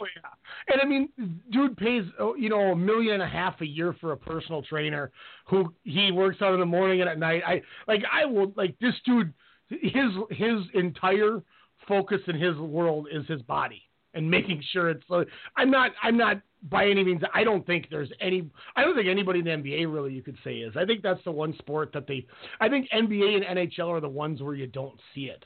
Oh 0.00 0.06
yeah, 0.16 0.72
and 0.72 0.80
I 0.80 0.84
mean, 0.84 1.08
dude 1.52 1.76
pays 1.76 2.04
oh, 2.18 2.34
you 2.34 2.48
know 2.48 2.72
a 2.72 2.76
million 2.76 3.14
and 3.14 3.22
a 3.22 3.28
half 3.28 3.60
a 3.60 3.66
year 3.66 3.94
for 4.00 4.12
a 4.12 4.16
personal 4.16 4.62
trainer 4.62 5.12
who 5.46 5.72
he 5.84 6.10
works 6.10 6.42
out 6.42 6.52
in 6.52 6.60
the 6.60 6.66
morning 6.66 7.00
and 7.00 7.08
at 7.08 7.18
night. 7.18 7.42
I 7.46 7.62
like 7.86 8.02
I 8.12 8.24
will 8.24 8.52
like 8.56 8.76
this 8.80 8.94
dude. 9.04 9.32
His 9.68 10.10
his 10.30 10.60
entire 10.74 11.42
focus 11.86 12.20
in 12.26 12.38
his 12.38 12.56
world 12.56 13.08
is 13.10 13.26
his 13.26 13.42
body 13.42 13.82
and 14.14 14.28
making 14.30 14.62
sure 14.72 14.90
it's. 14.90 15.04
uh, 15.10 15.24
I'm 15.56 15.70
not 15.70 15.92
I'm 16.02 16.16
not 16.16 16.40
by 16.70 16.88
any 16.88 17.04
means. 17.04 17.22
I 17.34 17.44
don't 17.44 17.66
think 17.66 17.88
there's 17.90 18.10
any. 18.20 18.48
I 18.76 18.82
don't 18.82 18.94
think 18.94 19.08
anybody 19.08 19.40
in 19.40 19.44
the 19.44 19.50
NBA 19.50 19.92
really 19.92 20.12
you 20.12 20.22
could 20.22 20.38
say 20.42 20.56
is. 20.56 20.76
I 20.76 20.84
think 20.84 21.02
that's 21.02 21.22
the 21.24 21.32
one 21.32 21.54
sport 21.58 21.92
that 21.92 22.06
they. 22.06 22.26
I 22.60 22.68
think 22.68 22.88
NBA 22.90 23.46
and 23.46 23.58
NHL 23.58 23.88
are 23.88 24.00
the 24.00 24.08
ones 24.08 24.40
where 24.42 24.54
you 24.54 24.66
don't 24.66 24.98
see 25.14 25.26
it 25.26 25.44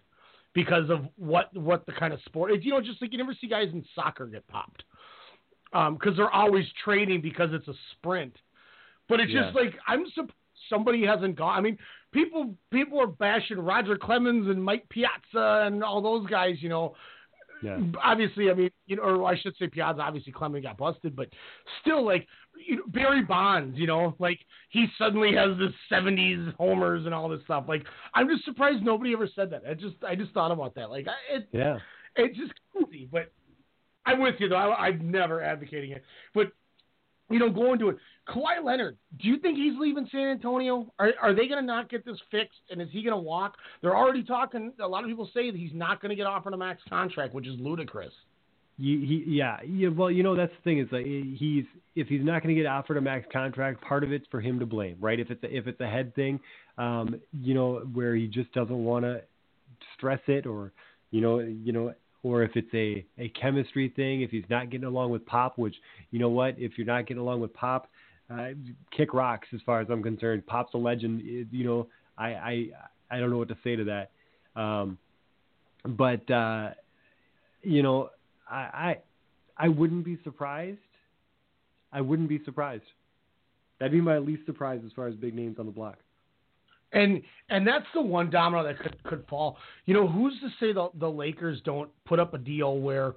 because 0.54 0.90
of 0.90 1.06
what 1.16 1.54
what 1.56 1.86
the 1.86 1.92
kind 1.92 2.12
of 2.12 2.20
sport. 2.26 2.50
It's, 2.52 2.64
you 2.64 2.72
know, 2.72 2.80
just 2.80 3.00
like 3.00 3.12
you 3.12 3.18
never 3.18 3.34
see 3.40 3.48
guys 3.48 3.68
in 3.72 3.84
soccer 3.94 4.26
get 4.26 4.46
popped 4.48 4.82
um, 5.72 5.94
because 5.94 6.16
they're 6.16 6.30
always 6.30 6.64
training 6.84 7.20
because 7.20 7.50
it's 7.52 7.68
a 7.68 7.74
sprint. 7.92 8.34
But 9.08 9.20
it's 9.20 9.32
just 9.32 9.54
like 9.54 9.74
I'm 9.86 10.04
surprised 10.14 10.32
somebody 10.68 11.04
hasn't 11.06 11.36
gone. 11.36 11.56
I 11.56 11.60
mean, 11.60 11.78
people 12.12 12.54
people 12.70 13.00
are 13.00 13.06
bashing 13.06 13.58
Roger 13.58 13.96
Clemens 13.96 14.48
and 14.48 14.62
Mike 14.62 14.88
Piazza 14.90 15.64
and 15.66 15.82
all 15.82 16.02
those 16.02 16.26
guys. 16.28 16.56
You 16.60 16.68
know, 16.68 16.94
Yeah. 17.62 17.78
obviously, 18.02 18.50
I 18.50 18.54
mean, 18.54 18.70
you 18.86 18.96
know, 18.96 19.02
or 19.02 19.24
I 19.24 19.38
should 19.38 19.56
say 19.56 19.68
Piazza. 19.68 20.00
Obviously, 20.00 20.32
Clemens 20.32 20.64
got 20.64 20.76
busted, 20.76 21.16
but 21.16 21.28
still, 21.80 22.04
like 22.04 22.26
you 22.66 22.76
know, 22.76 22.82
Barry 22.88 23.22
Bonds. 23.22 23.78
You 23.78 23.86
know, 23.86 24.14
like 24.18 24.38
he 24.70 24.86
suddenly 24.98 25.34
has 25.34 25.56
this 25.58 25.72
'70s 25.90 26.54
homers 26.56 27.04
and 27.06 27.14
all 27.14 27.28
this 27.28 27.40
stuff. 27.44 27.64
Like 27.68 27.84
I'm 28.14 28.28
just 28.28 28.44
surprised 28.44 28.82
nobody 28.84 29.12
ever 29.12 29.28
said 29.34 29.50
that. 29.50 29.62
I 29.68 29.74
just 29.74 29.96
I 30.06 30.14
just 30.14 30.32
thought 30.32 30.50
about 30.52 30.74
that. 30.76 30.90
Like 30.90 31.06
it, 31.32 31.48
Yeah. 31.52 31.78
it's 32.16 32.36
just 32.36 32.52
crazy, 32.72 33.08
but 33.10 33.32
I'm 34.06 34.20
with 34.20 34.36
you 34.38 34.48
though. 34.48 34.56
I, 34.56 34.86
I'm 34.88 35.10
never 35.10 35.42
advocating 35.42 35.92
it, 35.92 36.02
but 36.34 36.48
you 37.30 37.38
know, 37.38 37.50
going 37.50 37.78
to 37.80 37.90
it. 37.90 37.96
Kawhi 38.26 38.62
Leonard, 38.64 38.96
do 39.20 39.28
you 39.28 39.38
think 39.38 39.58
he's 39.58 39.74
leaving 39.78 40.08
San 40.10 40.28
Antonio? 40.28 40.92
Are 40.98 41.12
are 41.20 41.34
they 41.34 41.46
going 41.46 41.60
to 41.60 41.66
not 41.66 41.90
get 41.90 42.04
this 42.04 42.18
fixed? 42.30 42.60
And 42.70 42.80
is 42.80 42.88
he 42.90 43.02
going 43.02 43.14
to 43.14 43.20
walk? 43.22 43.56
They're 43.82 43.96
already 43.96 44.22
talking. 44.22 44.72
A 44.82 44.88
lot 44.88 45.04
of 45.04 45.10
people 45.10 45.28
say 45.34 45.50
that 45.50 45.58
he's 45.58 45.74
not 45.74 46.00
going 46.00 46.10
to 46.10 46.16
get 46.16 46.26
offered 46.26 46.54
a 46.54 46.56
max 46.56 46.80
contract, 46.88 47.34
which 47.34 47.46
is 47.46 47.54
ludicrous. 47.58 48.12
He, 48.80 49.24
yeah, 49.26 49.58
yeah. 49.66 49.88
Well, 49.88 50.10
you 50.10 50.22
know 50.22 50.36
that's 50.36 50.52
the 50.52 50.62
thing 50.62 50.78
is 50.78 50.86
like 50.92 51.04
he's 51.04 51.64
if 51.96 52.06
he's 52.06 52.24
not 52.24 52.42
going 52.42 52.54
to 52.54 52.60
get 52.60 52.68
offered 52.68 52.96
a 52.96 53.00
max 53.00 53.26
contract, 53.32 53.82
part 53.82 54.04
of 54.04 54.12
it's 54.12 54.26
for 54.30 54.40
him 54.40 54.60
to 54.60 54.66
blame, 54.66 54.96
right? 55.00 55.18
If 55.18 55.32
it's 55.32 55.42
a, 55.42 55.56
if 55.56 55.66
it's 55.66 55.80
a 55.80 55.86
head 55.86 56.14
thing, 56.14 56.38
um, 56.78 57.20
you 57.32 57.54
know, 57.54 57.80
where 57.92 58.14
he 58.14 58.28
just 58.28 58.52
doesn't 58.52 58.84
want 58.84 59.04
to 59.04 59.22
stress 59.96 60.20
it, 60.28 60.46
or 60.46 60.72
you 61.10 61.20
know, 61.20 61.40
you 61.40 61.72
know, 61.72 61.92
or 62.22 62.44
if 62.44 62.52
it's 62.54 62.72
a 62.72 63.04
a 63.20 63.28
chemistry 63.30 63.92
thing, 63.96 64.22
if 64.22 64.30
he's 64.30 64.44
not 64.48 64.70
getting 64.70 64.86
along 64.86 65.10
with 65.10 65.26
Pop, 65.26 65.58
which 65.58 65.74
you 66.12 66.20
know 66.20 66.28
what, 66.28 66.54
if 66.56 66.78
you're 66.78 66.86
not 66.86 67.06
getting 67.06 67.20
along 67.20 67.40
with 67.40 67.52
Pop, 67.54 67.90
uh, 68.30 68.50
kick 68.96 69.12
rocks 69.12 69.48
as 69.52 69.60
far 69.66 69.80
as 69.80 69.88
I'm 69.90 70.04
concerned. 70.04 70.46
Pop's 70.46 70.74
a 70.74 70.78
legend. 70.78 71.20
You 71.50 71.64
know, 71.64 71.88
I 72.16 72.26
I 72.28 72.68
I 73.10 73.18
don't 73.18 73.30
know 73.30 73.38
what 73.38 73.48
to 73.48 73.58
say 73.64 73.74
to 73.74 73.84
that. 73.84 74.10
Um, 74.54 74.98
but 75.84 76.30
uh, 76.30 76.70
you 77.64 77.82
know 77.82 78.10
I, 78.50 78.54
I 78.56 78.96
I 79.56 79.68
wouldn't 79.68 80.04
be 80.04 80.18
surprised. 80.24 80.78
I 81.92 82.00
wouldn't 82.00 82.28
be 82.28 82.40
surprised. 82.44 82.84
That'd 83.78 83.92
be 83.92 84.00
my 84.00 84.18
least 84.18 84.46
surprise 84.46 84.80
as 84.84 84.92
far 84.92 85.06
as 85.06 85.14
big 85.14 85.34
names 85.34 85.56
on 85.58 85.66
the 85.66 85.72
block. 85.72 85.98
And 86.92 87.22
and 87.50 87.66
that's 87.66 87.86
the 87.94 88.00
one 88.00 88.30
domino 88.30 88.64
that 88.64 88.78
could 88.78 89.02
could 89.04 89.24
fall. 89.28 89.58
You 89.84 89.94
know, 89.94 90.08
who's 90.08 90.34
to 90.40 90.48
say 90.58 90.72
the 90.72 90.88
the 90.94 91.10
Lakers 91.10 91.60
don't 91.64 91.90
put 92.06 92.18
up 92.18 92.34
a 92.34 92.38
deal 92.38 92.78
where, 92.78 93.14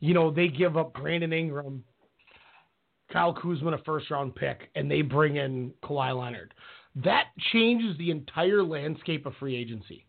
you 0.00 0.14
know, 0.14 0.30
they 0.30 0.48
give 0.48 0.76
up 0.76 0.94
Brandon 0.94 1.32
Ingram, 1.32 1.84
Kyle 3.12 3.34
Kuzma 3.34 3.72
a 3.72 3.78
first 3.78 4.10
round 4.10 4.34
pick, 4.34 4.70
and 4.74 4.90
they 4.90 5.02
bring 5.02 5.36
in 5.36 5.72
Kawhi 5.82 6.18
Leonard. 6.18 6.54
That 6.96 7.24
changes 7.52 7.98
the 7.98 8.10
entire 8.10 8.62
landscape 8.62 9.26
of 9.26 9.34
free 9.36 9.56
agency. 9.56 10.06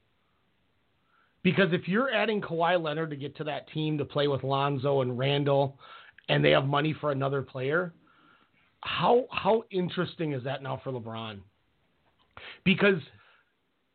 Because 1.45 1.71
if 1.73 1.87
you're 1.87 2.11
adding 2.11 2.41
Kawhi 2.41 2.81
Leonard 2.81 3.11
to 3.11 3.15
get 3.15 3.37
to 3.37 3.43
that 3.43 3.69
team 3.71 3.99
to 3.99 4.03
play 4.03 4.27
with 4.27 4.43
Lonzo 4.43 5.01
and 5.01 5.15
Randle, 5.15 5.77
and 6.27 6.43
they 6.43 6.49
have 6.49 6.65
money 6.65 6.91
for 6.99 7.11
another 7.11 7.43
player, 7.43 7.93
how 8.81 9.25
how 9.31 9.63
interesting 9.69 10.33
is 10.33 10.43
that 10.43 10.63
now 10.63 10.81
for 10.83 10.91
LeBron? 10.91 11.39
Because 12.63 12.99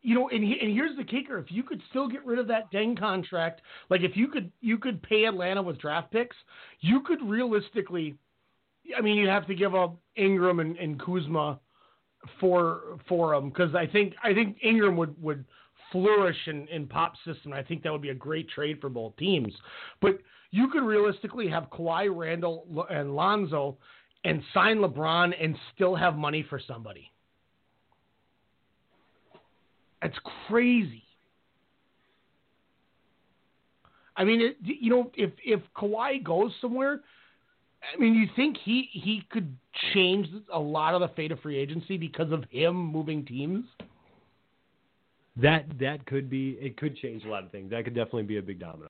you 0.02 0.14
know, 0.14 0.28
and, 0.28 0.44
and 0.44 0.72
here's 0.72 0.96
the 0.96 1.02
kicker: 1.02 1.38
if 1.38 1.50
you 1.50 1.64
could 1.64 1.82
still 1.90 2.06
get 2.06 2.24
rid 2.24 2.38
of 2.38 2.46
that 2.46 2.70
Deng 2.70 2.96
contract, 2.96 3.62
like 3.90 4.02
if 4.02 4.16
you 4.16 4.28
could 4.28 4.52
you 4.60 4.78
could 4.78 5.02
pay 5.02 5.24
Atlanta 5.24 5.60
with 5.60 5.76
draft 5.80 6.12
picks, 6.12 6.36
you 6.78 7.00
could 7.00 7.20
realistically, 7.20 8.14
I 8.96 9.00
mean, 9.00 9.16
you'd 9.16 9.28
have 9.28 9.48
to 9.48 9.56
give 9.56 9.74
up 9.74 9.96
Ingram 10.14 10.60
and, 10.60 10.76
and 10.76 11.00
Kuzma 11.00 11.58
for 12.38 13.00
for 13.08 13.34
them 13.34 13.48
because 13.48 13.74
I 13.74 13.88
think 13.88 14.14
I 14.22 14.32
think 14.32 14.56
Ingram 14.62 14.96
would 14.96 15.20
would 15.20 15.44
flourish 15.92 16.36
in, 16.46 16.66
in 16.68 16.86
Pop's 16.86 17.18
system. 17.24 17.52
I 17.52 17.62
think 17.62 17.82
that 17.82 17.92
would 17.92 18.02
be 18.02 18.10
a 18.10 18.14
great 18.14 18.48
trade 18.48 18.80
for 18.80 18.88
both 18.88 19.16
teams. 19.16 19.52
But 20.00 20.18
you 20.50 20.68
could 20.68 20.82
realistically 20.82 21.48
have 21.48 21.70
Kawhi, 21.70 22.08
Randle, 22.14 22.86
and 22.90 23.14
Lonzo 23.14 23.76
and 24.24 24.42
sign 24.52 24.78
LeBron 24.78 25.32
and 25.40 25.56
still 25.74 25.94
have 25.94 26.16
money 26.16 26.44
for 26.48 26.60
somebody. 26.66 27.10
That's 30.02 30.16
crazy. 30.48 31.02
I 34.16 34.24
mean, 34.24 34.40
it, 34.40 34.56
you 34.60 34.90
know, 34.90 35.10
if 35.14 35.30
if 35.44 35.60
Kawhi 35.76 36.22
goes 36.22 36.52
somewhere, 36.60 37.00
I 37.82 37.98
mean, 37.98 38.14
you 38.14 38.26
think 38.36 38.56
he 38.64 38.88
he 38.92 39.22
could 39.30 39.56
change 39.94 40.26
a 40.52 40.58
lot 40.58 40.94
of 40.94 41.00
the 41.00 41.08
fate 41.14 41.32
of 41.32 41.40
free 41.40 41.56
agency 41.58 41.96
because 41.96 42.32
of 42.32 42.44
him 42.50 42.74
moving 42.76 43.24
teams? 43.24 43.64
That 45.36 45.66
that 45.78 46.06
could 46.06 46.28
be 46.28 46.58
it 46.60 46.76
could 46.76 46.96
change 46.96 47.24
a 47.24 47.28
lot 47.28 47.44
of 47.44 47.50
things. 47.50 47.70
That 47.70 47.84
could 47.84 47.94
definitely 47.94 48.24
be 48.24 48.38
a 48.38 48.42
big 48.42 48.60
domino. 48.60 48.88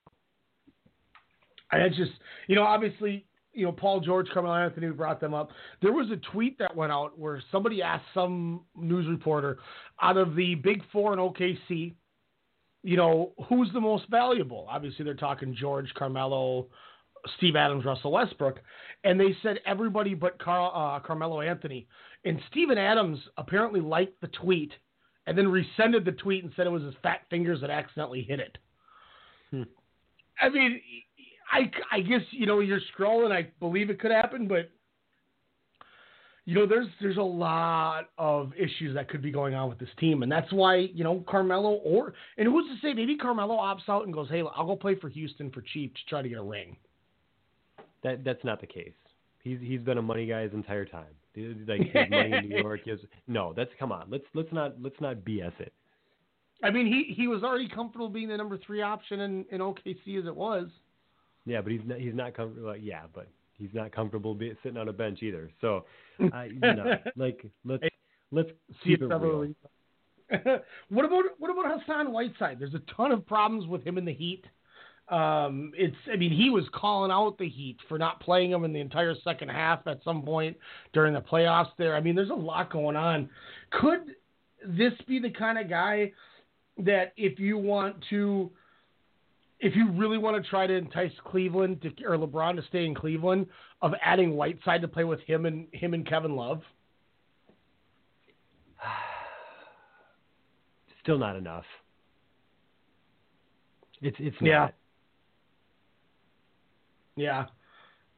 I 1.71 1.89
just 1.89 2.13
you 2.49 2.57
know 2.57 2.65
obviously 2.65 3.27
you 3.53 3.67
know 3.67 3.73
Paul 3.73 4.01
George, 4.01 4.29
Carmelo 4.33 4.57
Anthony 4.57 4.89
brought 4.91 5.21
them 5.21 5.35
up. 5.35 5.51
There 5.83 5.93
was 5.93 6.11
a 6.11 6.17
tweet 6.33 6.59
that 6.59 6.75
went 6.75 6.93
out 6.93 7.19
where 7.19 7.43
somebody 7.53 7.83
asked 7.83 8.07
some 8.15 8.63
news 8.77 9.07
reporter 9.09 9.59
out 10.01 10.17
of 10.17 10.35
the 10.35 10.55
Big 10.57 10.83
Four 10.93 11.13
in 11.13 11.19
OKC, 11.19 11.95
you 12.83 12.97
know 12.97 13.33
who's 13.49 13.71
the 13.73 13.81
most 13.81 14.09
valuable? 14.09 14.67
Obviously 14.71 15.05
they're 15.05 15.15
talking 15.15 15.55
George, 15.55 15.93
Carmelo, 15.95 16.69
Steve 17.37 17.57
Adams, 17.57 17.85
Russell 17.85 18.13
Westbrook, 18.13 18.61
and 19.05 19.21
they 19.21 19.37
said 19.43 19.59
everybody 19.67 20.15
but 20.15 20.39
Carl, 20.43 20.73
uh, 20.75 21.01
Carmelo 21.07 21.41
Anthony. 21.41 21.87
And 22.25 22.41
Steven 22.51 22.79
Adams 22.79 23.19
apparently 23.37 23.81
liked 23.81 24.21
the 24.21 24.29
tweet 24.29 24.73
and 25.31 25.39
then 25.39 25.47
rescinded 25.47 26.05
the 26.05 26.11
tweet 26.11 26.43
and 26.43 26.53
said 26.57 26.67
it 26.67 26.71
was 26.71 26.83
his 26.83 26.95
fat 27.05 27.21
fingers 27.31 27.61
that 27.61 27.71
accidentally 27.71 28.23
hit 28.23 28.41
it. 28.41 28.59
Hmm. 29.53 29.63
I 30.43 30.49
mean, 30.49 30.81
I, 31.53 31.71
I 31.93 32.01
guess 32.01 32.23
you 32.33 32.47
know 32.47 32.59
you're 32.59 32.81
scrolling. 32.99 33.31
I 33.31 33.49
believe 33.61 33.91
it 33.91 34.01
could 34.01 34.11
happen, 34.11 34.49
but 34.49 34.71
you 36.47 36.57
know 36.57 36.67
there's 36.67 36.89
there's 37.01 37.17
a 37.17 37.23
lot 37.23 38.07
of 38.19 38.51
issues 38.55 38.93
that 38.97 39.09
could 39.09 39.23
be 39.23 39.31
going 39.31 39.55
on 39.55 39.69
with 39.69 39.79
this 39.79 39.89
team, 40.01 40.25
and 40.25 40.33
that's 40.33 40.53
why 40.53 40.79
you 40.79 41.05
know 41.05 41.25
Carmelo 41.29 41.75
or 41.75 42.13
and 42.37 42.49
who's 42.49 42.67
to 42.67 42.85
say 42.85 42.93
maybe 42.93 43.17
Carmelo 43.17 43.55
opts 43.55 43.89
out 43.89 44.07
and 44.07 44.13
goes, 44.13 44.29
hey, 44.29 44.43
I'll 44.57 44.67
go 44.67 44.75
play 44.75 44.97
for 44.97 45.09
Houston 45.09 45.53
for 45.53 45.63
cheap 45.73 45.95
to 45.95 46.01
try 46.09 46.23
to 46.23 46.29
get 46.29 46.39
a 46.39 46.43
ring. 46.43 46.77
That 48.03 48.25
that's 48.25 48.43
not 48.43 48.61
the 48.61 48.67
case. 48.67 48.95
He's 49.45 49.61
he's 49.63 49.81
been 49.81 49.99
a 49.99 50.03
money 50.03 50.27
guy 50.27 50.43
his 50.43 50.55
entire 50.55 50.87
time. 50.87 51.15
Like 51.37 51.83
his 51.83 52.11
money 52.11 52.33
in 52.33 52.49
New 52.49 52.59
York 52.59 52.81
is 52.87 53.01
no. 53.29 53.53
That's 53.57 53.71
come 53.79 53.93
on. 53.93 54.07
Let's 54.09 54.25
let's 54.35 54.53
not 54.53 54.75
let's 54.83 55.01
not 55.01 55.17
BS 55.19 55.53
it. 55.61 55.73
I 56.63 56.71
mean, 56.71 56.87
he 56.87 57.15
he 57.15 57.29
was 57.29 57.43
already 57.43 57.69
comfortable 57.69 58.09
being 58.09 58.29
the 58.29 58.37
number 58.37 58.59
three 58.59 58.83
option 58.83 59.21
in, 59.21 59.45
in 59.51 59.61
OKC 59.61 60.19
as 60.19 60.27
it 60.27 60.35
was. 60.35 60.69
Yeah, 61.47 61.61
but 61.61 61.73
he's 61.73 61.81
not 61.85 61.99
he's 61.99 62.15
not 62.15 62.35
comfortable. 62.35 62.77
Yeah, 62.77 63.03
but 63.15 63.29
he's 63.55 63.71
not 63.73 63.93
comfortable 63.93 64.35
be, 64.35 64.53
sitting 64.63 64.79
on 64.79 64.89
a 64.89 64.93
bench 64.93 65.23
either. 65.23 65.51
So, 65.61 65.85
you 66.19 66.29
know, 66.61 66.97
like 67.17 67.45
let's 67.65 67.85
let's 68.33 68.51
See 68.83 68.91
keep 68.91 69.03
it 69.03 69.07
real. 69.07 69.49
what 70.91 71.05
about 71.05 71.25
what 71.39 71.51
about 71.51 71.81
Hassan 71.81 72.13
Whiteside? 72.13 72.59
There's 72.59 72.75
a 72.75 72.83
ton 72.97 73.13
of 73.13 73.27
problems 73.27 73.67
with 73.67 73.85
him 73.85 73.99
in 73.99 74.05
the 74.05 74.13
Heat. 74.13 74.45
Um, 75.11 75.73
it's 75.77 75.97
I 76.11 76.17
mean 76.17 76.31
he 76.31 76.51
was 76.51 76.65
calling 76.73 77.11
out 77.11 77.37
the 77.37 77.49
Heat 77.49 77.79
for 77.89 77.99
not 77.99 78.21
playing 78.21 78.53
him 78.53 78.65
in 78.65 78.73
the 78.73 78.79
entire 78.79 79.15
second 79.25 79.49
half 79.49 79.85
at 79.89 79.99
some 80.05 80.23
point 80.23 80.57
during 80.93 81.15
the 81.15 81.21
playoffs. 81.21 81.71
There, 81.79 81.97
I 81.97 82.01
mean, 82.01 82.15
there's 82.15 82.31
a 82.31 82.35
lot 82.35 82.73
going 82.73 82.95
on. 82.95 83.29
Could 83.71 84.15
this 84.65 84.93
be 85.09 85.19
the 85.19 85.31
kind 85.31 85.59
of 85.59 85.69
guy 85.69 86.13
that 86.79 87.13
if 87.17 87.41
you 87.41 87.59
want 87.59 87.97
to, 88.11 88.53
if 89.59 89.75
you 89.75 89.91
really 89.93 90.19
want 90.19 90.43
to 90.43 90.49
try 90.49 90.69
to 90.69 90.75
entice 90.75 91.13
Cleveland 91.25 91.83
to, 91.83 91.89
or 92.05 92.17
LeBron 92.17 92.55
to 92.57 92.63
stay 92.69 92.87
in 92.87 92.95
Cleveland, 92.95 93.47
of 93.83 93.93
adding 94.05 94.35
Whiteside 94.35 94.81
to 94.83 94.89
play 94.89 95.05
with 95.05 95.21
him 95.21 95.45
and 95.45 95.67
him 95.73 95.93
and 95.93 96.07
Kevin 96.07 96.37
Love? 96.37 96.63
Still 101.03 101.19
not 101.19 101.35
enough. 101.35 101.65
It's 104.03 104.17
it's 104.21 104.37
not. 104.41 104.49
Yeah, 104.49 104.69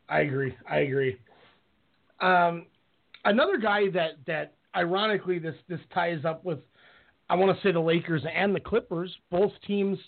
I 0.09 0.21
agree. 0.21 0.55
I 0.69 0.79
agree. 0.79 1.17
Um, 2.21 2.67
another 3.25 3.57
guy 3.57 3.91
that 3.91 4.19
that 4.27 4.55
ironically 4.77 5.39
this 5.39 5.55
this 5.69 5.81
ties 5.93 6.25
up 6.25 6.45
with, 6.45 6.59
I 7.29 7.35
want 7.35 7.57
to 7.57 7.63
say 7.63 7.73
the 7.73 7.81
Lakers 7.81 8.23
and 8.33 8.55
the 8.55 8.61
Clippers. 8.61 9.15
Both 9.31 9.53
teams, 9.67 9.99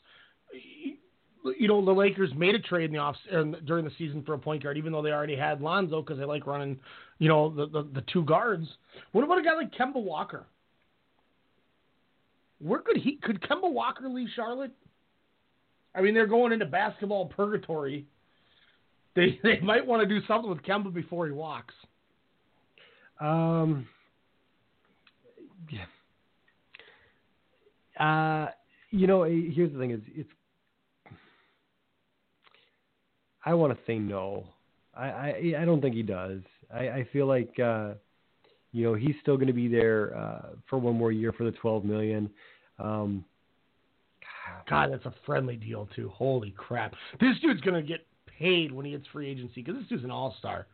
you 0.53 1.69
know, 1.69 1.85
the 1.85 1.93
Lakers 1.93 2.31
made 2.37 2.55
a 2.55 2.61
trade 2.61 2.87
in 2.87 2.93
the 2.93 2.99
off 2.99 3.17
during 3.67 3.85
the 3.85 3.91
season 3.99 4.23
for 4.25 4.35
a 4.35 4.39
point 4.39 4.63
guard, 4.63 4.77
even 4.77 4.93
though 4.93 5.03
they 5.03 5.13
already 5.13 5.37
had 5.37 5.61
Lonzo 5.61 6.03
because 6.03 6.19
they 6.19 6.25
like 6.25 6.47
running, 6.47 6.79
you 7.19 7.29
know, 7.29 7.51
the, 7.55 7.67
the 7.67 7.89
the 7.95 8.05
two 8.13 8.25
guards. 8.25 8.67
What 9.13 9.25
about 9.25 9.39
a 9.39 9.43
guy 9.43 9.55
like 9.55 9.73
Kemba 9.73 10.03
Walker? 10.03 10.47
Where 12.59 12.81
could 12.81 12.97
he 12.97 13.17
could 13.23 13.41
Kemba 13.43 13.71
Walker 13.71 14.09
leave 14.09 14.29
Charlotte? 14.35 14.73
I 15.95 16.01
mean, 16.01 16.15
they're 16.15 16.27
going 16.27 16.53
into 16.53 16.67
basketball 16.67 17.27
purgatory. 17.27 18.07
They 19.15 19.39
they 19.43 19.61
might 19.61 19.87
want 19.87 20.03
to 20.03 20.09
do 20.09 20.25
something 20.27 20.51
with 20.51 20.63
Kemba 20.63 20.93
before 20.93 21.27
he 21.27 21.33
walks. 21.33 21.75
Um. 23.21 23.87
Yeah. 25.71 25.87
Uh, 27.99 28.51
you 28.91 29.07
know, 29.07 29.23
eh, 29.23 29.51
here's 29.55 29.73
the 29.73 29.79
thing: 29.79 29.93
is 29.93 30.01
it's. 30.15 30.29
I 33.45 33.55
want 33.55 33.73
to 33.73 33.79
say 33.87 33.99
no. 33.99 34.45
I, 34.97 35.07
I 35.07 35.55
I 35.61 35.65
don't 35.65 35.81
think 35.81 35.95
he 35.95 36.03
does. 36.03 36.41
I, 36.73 36.89
I 36.89 37.09
feel 37.13 37.27
like 37.27 37.59
uh, 37.59 37.95
you 38.73 38.85
know 38.85 38.95
he's 38.95 39.15
still 39.23 39.37
going 39.37 39.49
to 39.49 39.53
be 39.53 39.69
there 39.69 40.17
uh, 40.17 40.49
for 40.69 40.79
one 40.79 40.97
more 40.97 41.13
year 41.13 41.33
for 41.33 41.45
the 41.45 41.53
12 41.53 41.85
million. 41.85 42.31
Um, 42.79 43.25
God, 44.69 44.93
that's 44.93 45.05
a 45.05 45.15
friendly 45.25 45.57
deal 45.57 45.89
too. 45.95 46.11
Holy 46.15 46.53
crap! 46.57 46.95
This 47.21 47.39
dude's 47.43 47.61
gonna 47.61 47.83
get 47.83 48.07
paid 48.39 48.73
when 48.73 48.85
he 48.87 48.93
hits 48.93 49.07
free 49.13 49.29
agency 49.29 49.63
because 49.63 49.77
this 49.77 49.89
dude's 49.89 50.05
an 50.05 50.11
all 50.11 50.35
star. 50.39 50.67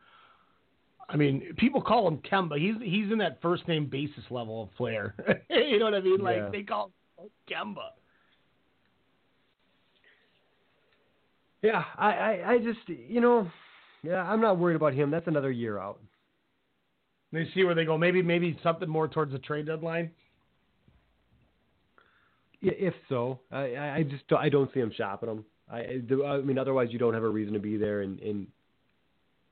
I 1.09 1.17
mean, 1.17 1.55
people 1.57 1.83
call 1.83 2.07
him 2.07 2.19
Kemba. 2.19 2.59
He's 2.59 2.77
he's 2.83 3.11
in 3.11 3.19
that 3.19 3.41
first 3.43 3.67
name 3.67 3.87
basis 3.87 4.25
level 4.31 4.63
of 4.65 4.75
player. 4.77 5.15
you 5.51 5.79
know 5.79 5.87
what 5.87 5.95
I 5.95 6.01
mean? 6.01 6.21
Like 6.21 6.37
Yeah. 6.37 6.49
they 6.51 6.63
call 6.63 6.93
him 7.19 7.29
Kemba. 7.51 7.91
Yeah, 11.63 11.85
I, 11.99 12.11
I, 12.13 12.51
I 12.53 12.59
just, 12.59 12.79
you 12.89 13.21
know, 13.21 13.51
yeah, 14.03 14.23
I'm 14.23 14.41
not 14.41 14.59
worried 14.59 14.77
about 14.77 14.95
him. 14.95 15.11
That's 15.11 15.27
another 15.27 15.51
year 15.51 15.79
out. 15.79 16.01
They 17.33 17.47
see 17.55 17.65
where 17.65 17.75
they 17.75 17.85
go. 17.85 17.99
Maybe 17.99 18.23
maybe 18.23 18.59
something 18.63 18.89
more 18.89 19.07
towards 19.07 19.33
the 19.33 19.39
trade 19.39 19.67
deadline. 19.67 20.11
Yeah, 22.61 22.73
if 22.77 22.95
so, 23.09 23.41
I, 23.53 23.75
I 23.75 23.95
I 23.97 24.03
just 24.03 24.27
don't, 24.29 24.41
I 24.41 24.49
don't 24.49 24.73
see 24.75 24.81
him 24.81 24.91
shopping 24.97 25.29
them. 25.29 25.45
I, 25.71 25.79
I 25.79 25.99
do- 26.07 26.25
I 26.25 26.41
mean, 26.41 26.59
otherwise 26.59 26.89
you 26.91 26.99
don't 26.99 27.15
have 27.15 27.23
a 27.23 27.29
reason 27.29 27.53
to 27.55 27.61
be 27.61 27.77
there. 27.77 28.03
And, 28.03 28.19
and 28.21 28.47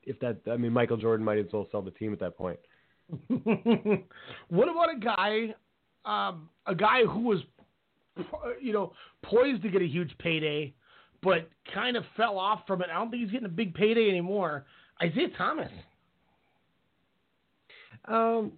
if 0.03 0.19
that, 0.19 0.37
I 0.51 0.57
mean, 0.57 0.73
Michael 0.73 0.97
Jordan 0.97 1.25
might 1.25 1.37
as 1.39 1.45
well 1.51 1.67
sell 1.71 1.81
the 1.81 1.91
team 1.91 2.13
at 2.13 2.19
that 2.19 2.37
point. 2.37 2.59
what 3.27 4.69
about 4.69 4.93
a 4.95 4.99
guy, 4.99 5.55
um, 6.05 6.49
a 6.65 6.75
guy 6.75 7.03
who 7.05 7.21
was, 7.21 7.39
you 8.61 8.73
know, 8.73 8.93
poised 9.23 9.63
to 9.63 9.69
get 9.69 9.81
a 9.81 9.87
huge 9.87 10.11
payday, 10.19 10.73
but 11.23 11.49
kind 11.73 11.97
of 11.97 12.03
fell 12.15 12.37
off 12.37 12.61
from 12.67 12.81
it. 12.81 12.89
I 12.91 12.95
don't 12.95 13.09
think 13.09 13.23
he's 13.23 13.31
getting 13.31 13.45
a 13.45 13.49
big 13.49 13.73
payday 13.73 14.09
anymore. 14.09 14.65
Isaiah 15.01 15.29
Thomas. 15.37 15.71
Um, 18.05 18.51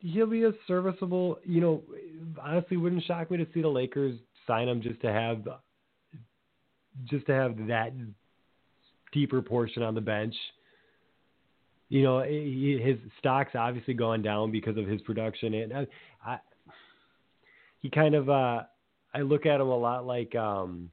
he'll 0.00 0.26
be 0.26 0.44
a 0.44 0.52
serviceable. 0.66 1.38
You 1.44 1.60
know, 1.60 1.82
honestly, 2.40 2.76
wouldn't 2.76 3.04
shock 3.04 3.30
me 3.30 3.38
to 3.38 3.46
see 3.54 3.62
the 3.62 3.68
Lakers 3.68 4.18
sign 4.46 4.68
him 4.68 4.82
just 4.82 5.00
to 5.02 5.12
have, 5.12 5.46
just 7.04 7.26
to 7.26 7.32
have 7.32 7.56
that 7.68 7.92
deeper 9.12 9.42
portion 9.42 9.82
on 9.82 9.94
the 9.94 10.00
bench. 10.00 10.34
You 11.88 12.02
know, 12.02 12.22
he, 12.22 12.80
his 12.82 12.96
stock's 13.18 13.54
obviously 13.54 13.94
gone 13.94 14.22
down 14.22 14.50
because 14.50 14.76
of 14.76 14.86
his 14.86 15.00
production, 15.02 15.54
and 15.54 15.72
I, 15.72 15.86
I 16.26 16.38
he 17.80 17.90
kind 17.90 18.14
of, 18.14 18.30
uh, 18.30 18.62
I 19.12 19.20
look 19.20 19.46
at 19.46 19.60
him 19.60 19.68
a 19.68 19.76
lot 19.76 20.06
like, 20.06 20.34
um, 20.34 20.90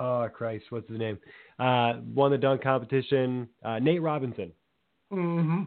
oh 0.00 0.28
Christ, 0.32 0.64
what's 0.70 0.88
his 0.88 0.98
name? 0.98 1.18
Uh, 1.58 2.00
won 2.14 2.30
the 2.30 2.38
dunk 2.38 2.62
competition, 2.62 3.48
uh, 3.62 3.78
Nate 3.78 4.00
Robinson. 4.02 4.52
Mm-hmm. 5.12 5.62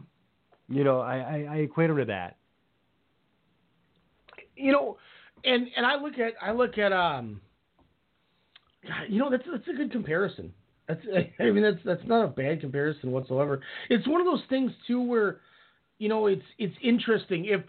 You 0.68 0.84
know, 0.84 1.00
I, 1.00 1.16
I, 1.16 1.46
I 1.48 1.56
equate 1.58 1.90
him 1.90 1.96
to 1.98 2.04
that. 2.06 2.36
You 4.56 4.72
know, 4.72 4.96
and 5.44 5.68
and 5.76 5.86
I 5.86 5.94
look 5.94 6.18
at 6.18 6.32
I 6.42 6.50
look 6.52 6.76
at 6.78 6.92
um. 6.92 7.40
You 9.08 9.18
know 9.18 9.30
that's 9.30 9.44
that's 9.50 9.68
a 9.68 9.72
good 9.72 9.92
comparison. 9.92 10.52
That's 10.88 11.00
I 11.40 11.50
mean 11.50 11.62
that's 11.62 11.78
that's 11.84 12.06
not 12.06 12.24
a 12.24 12.28
bad 12.28 12.60
comparison 12.60 13.12
whatsoever. 13.12 13.60
It's 13.90 14.06
one 14.06 14.20
of 14.20 14.26
those 14.26 14.42
things 14.48 14.72
too 14.86 15.00
where, 15.00 15.40
you 15.98 16.08
know, 16.08 16.26
it's 16.26 16.42
it's 16.58 16.76
interesting 16.82 17.46
if, 17.46 17.60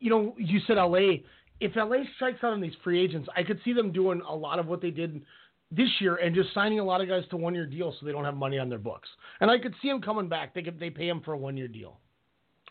you 0.00 0.10
know, 0.10 0.34
you 0.38 0.60
said 0.66 0.78
L.A. 0.78 1.24
If 1.58 1.74
LA 1.74 2.04
strikes 2.16 2.44
out 2.44 2.52
on 2.52 2.60
these 2.60 2.74
free 2.84 3.02
agents, 3.02 3.28
I 3.34 3.42
could 3.42 3.58
see 3.64 3.72
them 3.72 3.90
doing 3.90 4.20
a 4.28 4.34
lot 4.34 4.58
of 4.58 4.66
what 4.66 4.82
they 4.82 4.90
did 4.90 5.22
this 5.70 5.88
year 6.00 6.16
and 6.16 6.34
just 6.34 6.52
signing 6.52 6.80
a 6.80 6.84
lot 6.84 7.00
of 7.00 7.08
guys 7.08 7.22
to 7.30 7.36
one 7.38 7.54
year 7.54 7.64
deals 7.66 7.96
so 7.98 8.04
they 8.04 8.12
don't 8.12 8.24
have 8.24 8.36
money 8.36 8.58
on 8.58 8.68
their 8.68 8.78
books. 8.78 9.08
And 9.40 9.50
I 9.50 9.58
could 9.58 9.74
see 9.80 9.88
them 9.88 10.02
coming 10.02 10.28
back. 10.28 10.54
They 10.54 10.62
could 10.62 10.78
they 10.78 10.90
pay 10.90 11.06
them 11.06 11.22
for 11.24 11.32
a 11.32 11.38
one 11.38 11.56
year 11.56 11.68
deal. 11.68 11.98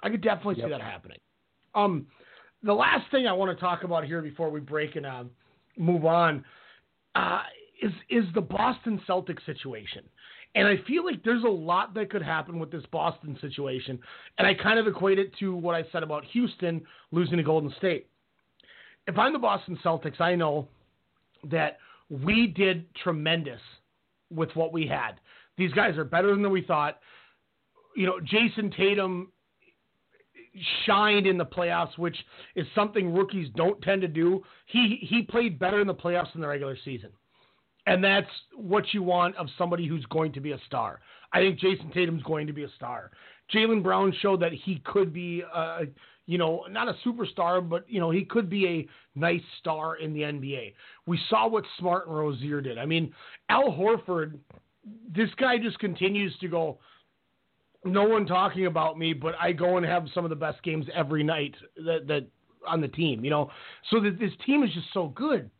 I 0.03 0.09
could 0.09 0.21
definitely 0.21 0.55
see 0.55 0.69
that 0.69 0.81
happening. 0.81 1.17
Um, 1.73 2.05
the 2.61 2.73
last 2.73 3.09
thing 3.11 3.27
I 3.27 3.33
want 3.33 3.57
to 3.57 3.59
talk 3.59 3.83
about 3.83 4.05
here 4.05 4.21
before 4.21 4.49
we 4.49 4.59
break 4.59 4.95
and 4.95 5.05
uh, 5.05 5.23
move 5.77 6.05
on 6.05 6.45
uh, 7.15 7.41
is 7.81 7.91
is 8.09 8.25
the 8.33 8.41
Boston 8.41 9.01
Celtics 9.07 9.45
situation. 9.45 10.03
And 10.55 10.67
I 10.67 10.77
feel 10.87 11.03
like 11.03 11.21
there's 11.23 11.43
a 11.43 11.47
lot 11.47 11.93
that 11.95 12.09
could 12.09 12.21
happen 12.21 12.59
with 12.59 12.71
this 12.71 12.83
Boston 12.91 13.37
situation. 13.41 13.99
And 14.37 14.47
I 14.47 14.53
kind 14.53 14.79
of 14.79 14.87
equate 14.87 15.19
it 15.19 15.35
to 15.39 15.53
what 15.53 15.75
I 15.75 15.83
said 15.91 16.01
about 16.01 16.23
Houston 16.25 16.81
losing 17.11 17.37
to 17.37 17.43
Golden 17.43 17.73
State. 17.77 18.07
If 19.05 19.17
I'm 19.17 19.33
the 19.33 19.39
Boston 19.39 19.77
Celtics, 19.83 20.21
I 20.21 20.35
know 20.35 20.69
that 21.51 21.77
we 22.09 22.47
did 22.47 22.85
tremendous 22.95 23.59
with 24.31 24.49
what 24.55 24.71
we 24.71 24.87
had. 24.87 25.19
These 25.57 25.73
guys 25.73 25.97
are 25.97 26.05
better 26.05 26.29
than 26.29 26.49
we 26.49 26.61
thought. 26.61 26.99
You 27.95 28.05
know, 28.05 28.19
Jayson 28.21 28.75
Tatum 28.75 29.31
shined 30.85 31.27
in 31.27 31.37
the 31.37 31.45
playoffs, 31.45 31.97
which 31.97 32.15
is 32.55 32.65
something 32.73 33.13
rookies 33.13 33.49
don't 33.55 33.81
tend 33.81 34.01
to 34.01 34.07
do. 34.07 34.43
He 34.67 34.99
he 35.01 35.21
played 35.21 35.59
better 35.59 35.81
in 35.81 35.87
the 35.87 35.93
playoffs 35.93 36.31
than 36.31 36.41
the 36.41 36.47
regular 36.47 36.77
season. 36.83 37.09
And 37.87 38.03
that's 38.03 38.29
what 38.55 38.93
you 38.93 39.03
want 39.03 39.35
of 39.35 39.47
somebody 39.57 39.87
who's 39.87 40.05
going 40.05 40.33
to 40.33 40.39
be 40.39 40.53
a 40.53 40.59
star. 40.65 41.01
I 41.33 41.39
think 41.39 41.59
Jayson 41.59 41.91
Tatum's 41.93 42.23
going 42.23 42.47
to 42.47 42.53
be 42.53 42.63
a 42.63 42.69
star. 42.75 43.11
Jaylen 43.53 43.83
Brown 43.83 44.13
showed 44.21 44.41
that 44.41 44.53
he 44.53 44.81
could 44.85 45.13
be, 45.13 45.43
uh, 45.53 45.81
you 46.25 46.37
know, 46.37 46.65
not 46.69 46.87
a 46.87 46.95
superstar, 47.05 47.67
but 47.67 47.85
you 47.87 47.99
know 47.99 48.09
he 48.09 48.25
could 48.25 48.49
be 48.49 48.67
a 48.67 49.19
nice 49.19 49.41
star 49.59 49.97
in 49.97 50.13
the 50.13 50.21
NBA. 50.21 50.73
We 51.05 51.19
saw 51.29 51.47
what 51.47 51.63
Smart 51.77 52.07
and 52.07 52.17
Rozier 52.17 52.61
did. 52.61 52.77
I 52.77 52.85
mean, 52.85 53.13
Al 53.49 53.71
Horford, 53.71 54.39
this 55.15 55.29
guy 55.37 55.57
just 55.59 55.77
continues 55.79 56.35
to 56.39 56.47
go. 56.47 56.79
No 57.83 58.03
one 58.03 58.25
talking 58.25 58.65
about 58.65 58.97
me, 58.97 59.13
but 59.13 59.35
I 59.39 59.51
go 59.51 59.77
and 59.77 59.85
have 59.85 60.07
some 60.15 60.23
of 60.25 60.31
the 60.31 60.35
best 60.35 60.63
games 60.63 60.87
every 60.95 61.23
night 61.23 61.53
that 61.85 62.07
that 62.07 62.25
on 62.67 62.81
the 62.81 62.87
team. 62.87 63.23
You 63.23 63.29
know, 63.29 63.51
so 63.91 63.99
that 63.99 64.17
this 64.19 64.31
team 64.43 64.63
is 64.63 64.73
just 64.73 64.87
so 64.91 65.09
good. 65.09 65.51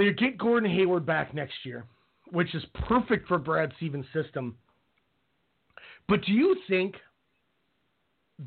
They 0.00 0.10
get 0.14 0.38
Gordon 0.38 0.70
Hayward 0.70 1.04
back 1.04 1.34
next 1.34 1.56
year, 1.62 1.84
which 2.32 2.54
is 2.54 2.64
perfect 2.88 3.28
for 3.28 3.36
Brad 3.36 3.70
Stevens' 3.76 4.06
system. 4.14 4.56
But 6.08 6.24
do 6.24 6.32
you 6.32 6.56
think 6.70 6.94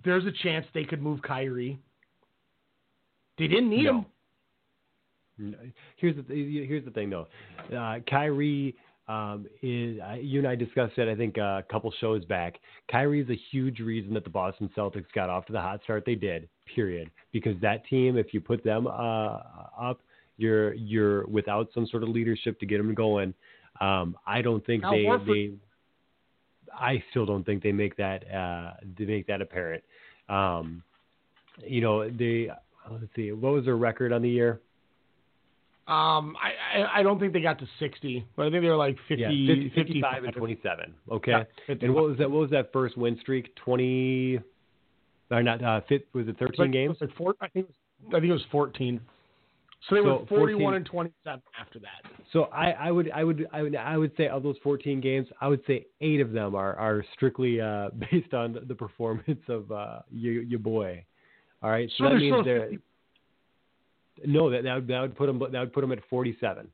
there's 0.04 0.26
a 0.26 0.32
chance 0.42 0.66
they 0.74 0.84
could 0.84 1.00
move 1.00 1.22
Kyrie? 1.22 1.78
They 3.38 3.46
didn't 3.46 3.70
need 3.70 3.86
him. 3.86 4.04
No. 5.38 5.58
Here's 5.98 6.16
the 6.16 6.24
here's 6.28 6.86
the 6.86 6.92
thing 6.92 7.12
though, 7.12 7.28
uh, 7.76 8.00
Kyrie 8.10 8.76
um, 9.08 9.46
is 9.62 10.00
uh, 10.02 10.14
you 10.14 10.40
and 10.40 10.48
I 10.48 10.56
discussed 10.56 10.98
it 10.98 11.08
I 11.08 11.16
think 11.16 11.38
uh, 11.38 11.60
a 11.60 11.66
couple 11.72 11.94
shows 12.02 12.26
back. 12.26 12.56
Kyrie 12.90 13.22
is 13.22 13.30
a 13.30 13.40
huge 13.52 13.80
reason 13.80 14.16
that 14.16 14.24
the 14.24 14.30
Boston 14.32 14.72
Celtics 14.76 15.06
got 15.14 15.30
off 15.30 15.46
to 15.46 15.54
the 15.54 15.62
hot 15.62 15.82
start 15.84 16.04
they 16.04 16.16
did. 16.16 16.50
Period. 16.74 17.12
Because 17.32 17.62
that 17.62 17.86
team, 17.86 18.18
if 18.18 18.34
you 18.34 18.42
put 18.42 18.64
them 18.64 18.88
uh, 18.88 19.38
up, 19.80 20.00
you're 20.38 20.74
you're 20.74 21.26
without 21.28 21.70
some 21.74 21.86
sort 21.88 22.04
of 22.04 22.10
leadership 22.10 22.60
to 22.60 22.66
get 22.66 22.78
them 22.78 22.94
going. 22.94 23.34
Um, 23.80 24.16
I 24.26 24.42
don't 24.42 24.66
think 24.66 24.84
they 24.84 25.08
they. 25.26 25.52
I 26.74 27.04
still 27.12 27.26
don't 27.26 27.46
think 27.46 27.62
they 27.62 27.72
make 27.72 27.96
that 27.98 28.24
uh, 28.32 28.74
they 28.98 29.06
make 29.06 29.28
that 29.28 29.42
apparent. 29.42 29.84
Um, 30.30 30.84
you 31.66 31.82
know 31.82 32.10
they 32.10 32.50
let's 32.90 33.06
see 33.16 33.32
what 33.32 33.54
was 33.54 33.66
their 33.66 33.78
record 33.78 34.12
on 34.12 34.22
the 34.22 34.30
year. 34.30 34.62
Um, 35.86 36.38
I, 36.42 36.80
I 36.80 37.00
I 37.00 37.04
don't 37.04 37.20
think 37.20 37.34
they 37.34 37.42
got 37.42 37.60
to 37.60 37.68
sixty, 37.78 38.26
but 38.36 38.48
I 38.48 38.50
think 38.50 38.64
they 38.64 38.70
were 38.70 38.78
like 38.78 38.98
50, 39.10 39.22
Yeah, 39.22 39.28
50, 39.28 39.72
55 39.76 39.76
55 39.76 40.24
and 40.24 40.34
27. 40.34 40.94
Okay. 41.12 41.32
Yeah, 41.32 41.76
and 41.82 41.94
what 41.94 42.06
was 42.06 42.18
that? 42.20 42.32
What 42.32 42.40
was 42.42 42.50
that 42.52 42.72
first 42.72 42.98
win 42.98 43.18
streak? 43.20 43.54
20 43.58 44.40
or 45.32 45.44
not 45.44 45.64
uh 45.64 45.82
fit 45.90 46.08
was 46.14 46.28
it 46.28 46.38
13 46.38 46.56
Like, 46.58 46.72
games? 46.72 46.98
was 47.02 47.10
four, 47.18 47.36
I 47.42 47.48
think 47.50 47.66
it 47.66 47.70
was, 47.70 48.16
I 48.16 48.20
think 48.20 48.30
it 48.30 48.34
was 48.34 48.46
fourteen. 48.52 49.02
So 49.90 49.96
they 49.96 50.02
So 50.02 50.20
were 50.20 50.26
forty-one 50.28 50.62
14 50.62 50.76
and 50.76 50.86
twenty-seven 50.86 51.42
after 51.60 51.80
that. 51.80 52.12
So 52.32 52.44
I, 52.46 52.72
I 52.72 52.92
would 52.92 53.12
I 53.12 53.24
would 53.24 53.48
I 53.52 53.62
would 53.62 53.76
I 53.76 53.98
would 53.98 54.12
say 54.16 54.28
of 54.28 54.42
those 54.44 54.56
14 54.64 55.02
games, 55.02 55.28
I 55.42 55.48
would 55.48 55.62
say 55.68 55.86
8 56.02 56.22
of 56.22 56.32
them 56.32 56.56
are 56.56 56.76
are 56.78 57.04
strictly 57.14 57.60
uh 57.60 57.90
based 58.12 58.34
on 58.34 58.58
the 58.68 58.76
performance 58.76 59.42
of 59.50 59.72
uh 59.72 60.00
your 60.12 60.42
your 60.44 60.60
boy. 60.60 61.04
All 61.62 61.70
right. 61.70 61.90
So, 61.98 62.06
So 62.06 62.10
that 62.10 62.16
means 62.20 62.46
they're 62.46 62.72
No, 64.26 64.50
that 64.50 64.64
that 64.64 64.76
would 64.76 64.88
that 64.88 65.02
would 65.02 65.16
put 65.18 65.26
them 65.28 65.40
that 65.40 65.60
would 65.60 65.74
put 65.74 65.82
them 65.82 65.92
at 65.92 66.00
47. 66.10 66.68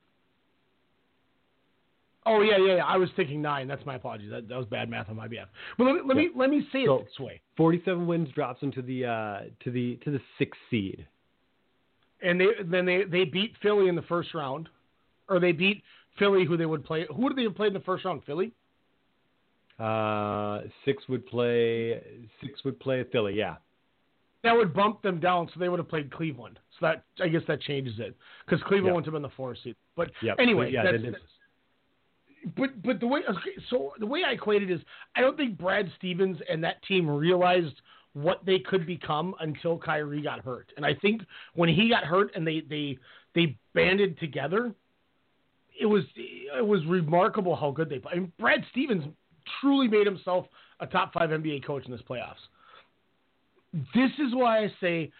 Oh 2.26 2.41
yeah, 2.41 2.57
yeah, 2.57 2.76
yeah. 2.76 2.86
I 2.86 2.98
was 2.98 3.10
thinking 3.15 3.41
nine. 3.41 3.68
That's 3.68 3.84
my 3.86 3.95
apologies. 3.95 4.30
That, 4.30 4.48
that 4.49 4.57
was 4.57 4.68
bad 4.68 4.88
math 4.90 5.10
on 5.10 5.15
my 5.15 5.27
behalf. 5.27 5.48
But 5.77 5.86
let 5.86 5.95
me 5.95 6.02
let 6.06 6.18
me 6.18 6.30
let 6.36 6.49
me 6.49 6.68
say 6.72 6.86
So- 6.86 6.99
it 6.99 7.06
this 7.06 7.19
way. 7.19 7.41
47 7.57 8.06
wins 8.06 8.30
drops 8.36 8.61
them 8.61 8.72
to 8.73 8.81
the 8.81 9.06
uh 9.06 9.40
to 9.64 9.72
the 9.72 9.95
to 10.03 10.11
the 10.11 10.19
6th 10.40 10.52
seed. 10.69 11.07
And 12.22 12.40
they 12.40 12.48
then 12.66 12.86
they 12.86 13.04
they 13.04 13.24
beat 13.26 13.54
Philly 13.62 13.88
in 13.88 13.96
the 13.96 14.02
first 14.04 14.34
round, 14.34 14.68
or 15.30 15.40
they 15.40 15.52
beat 15.54 15.84
Philly, 16.18 16.46
who 16.46 16.58
they 16.58 16.66
would 16.66 16.84
play. 16.84 17.06
Who 17.16 17.30
did 17.30 17.38
they 17.38 17.50
play 17.54 17.68
in 17.68 17.74
the 17.74 17.80
first 17.82 18.04
round? 18.06 18.24
Philly. 18.26 18.52
Uh, 19.80 20.62
six 20.84 21.08
would 21.08 21.26
play. 21.26 22.02
Six 22.44 22.64
would 22.66 22.80
play 22.80 23.04
Philly. 23.12 23.36
Yeah. 23.36 23.56
That 24.44 24.56
would 24.56 24.74
bump 24.74 25.02
them 25.02 25.20
down, 25.20 25.50
so 25.54 25.60
they 25.60 25.70
would 25.70 25.80
have 25.80 25.90
played 25.90 26.12
Cleveland. 26.12 26.60
So 26.80 26.86
that 26.88 27.04
I 27.22 27.28
guess 27.30 27.41
that 27.48 27.62
changes 27.62 27.96
it 28.00 28.16
because 28.46 28.62
Cleveland 28.64 28.88
Yep. 28.88 28.94
went 28.96 29.06
to 29.06 29.12
them 29.12 29.18
in 29.18 29.22
the 29.22 29.30
four 29.36 29.56
seed. 29.56 29.76
But 29.96 30.12
Yep. 30.22 30.38
anyway, 30.40 30.72
Yeah, 30.72 30.84
that's, 30.84 31.04
that's- 31.04 31.22
but 32.56 32.82
but 32.82 33.00
the 33.02 33.08
way 33.08 33.22
okay, 33.28 33.56
so 33.70 33.94
the 34.00 34.06
way 34.06 34.24
I 34.26 34.32
equate 34.32 34.64
it 34.64 34.72
is 34.72 34.82
I 35.16 35.22
don't 35.22 35.36
think 35.36 35.58
Brad 35.58 35.91
Stevens 35.98 36.40
and 36.50 36.64
that 36.64 36.82
team 36.84 37.10
realized 37.10 37.82
what 38.14 38.45
they 38.45 38.60
could 38.60 38.86
become 38.86 39.36
until 39.40 39.77
Kyrie 39.77 40.22
got 40.22 40.40
hurt. 40.40 40.72
And 40.77 40.86
I 40.86 40.95
think 40.95 41.22
when 41.56 41.69
he 41.69 41.90
got 41.90 42.03
hurt 42.03 42.31
and 42.36 42.45
they 42.45 42.61
they 42.69 42.98
they 43.36 43.56
banded 43.73 44.19
together, 44.19 44.73
it 45.80 45.86
was 45.86 46.03
it 46.15 46.65
was 46.65 46.86
remarkable 46.86 47.56
how 47.56 47.72
good 47.72 47.90
they 47.90 47.99
played. 47.99 48.15
I 48.15 48.19
mean, 48.19 48.34
Brad 48.40 48.64
Stevens 48.72 49.06
truly 49.61 49.88
made 49.88 50.06
himself 50.06 50.45
a 50.80 50.88
top 50.88 51.14
five 51.14 51.30
NBA 51.30 51.65
coach 51.65 51.86
in 51.86 51.91
this 51.91 52.02
playoffs. 52.10 52.36
This 53.94 54.11
is 54.18 54.34
why 54.34 54.64
I 54.64 54.73
say, 54.81 55.11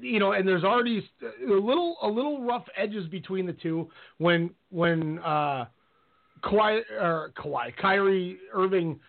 you 0.00 0.18
know, 0.18 0.32
and 0.32 0.46
there's 0.46 0.64
already 0.64 1.08
a 1.22 1.50
little 1.50 1.96
a 2.02 2.08
little 2.08 2.44
rough 2.44 2.66
edges 2.76 3.06
between 3.08 3.46
the 3.46 3.54
two 3.54 3.90
when 4.18 4.50
when 4.70 5.18
uh, 5.20 5.66
Kawhi 6.44 6.82
or 7.00 7.32
Kawhi 7.36 7.74
Kyrie 7.76 8.38
Irving 8.52 9.00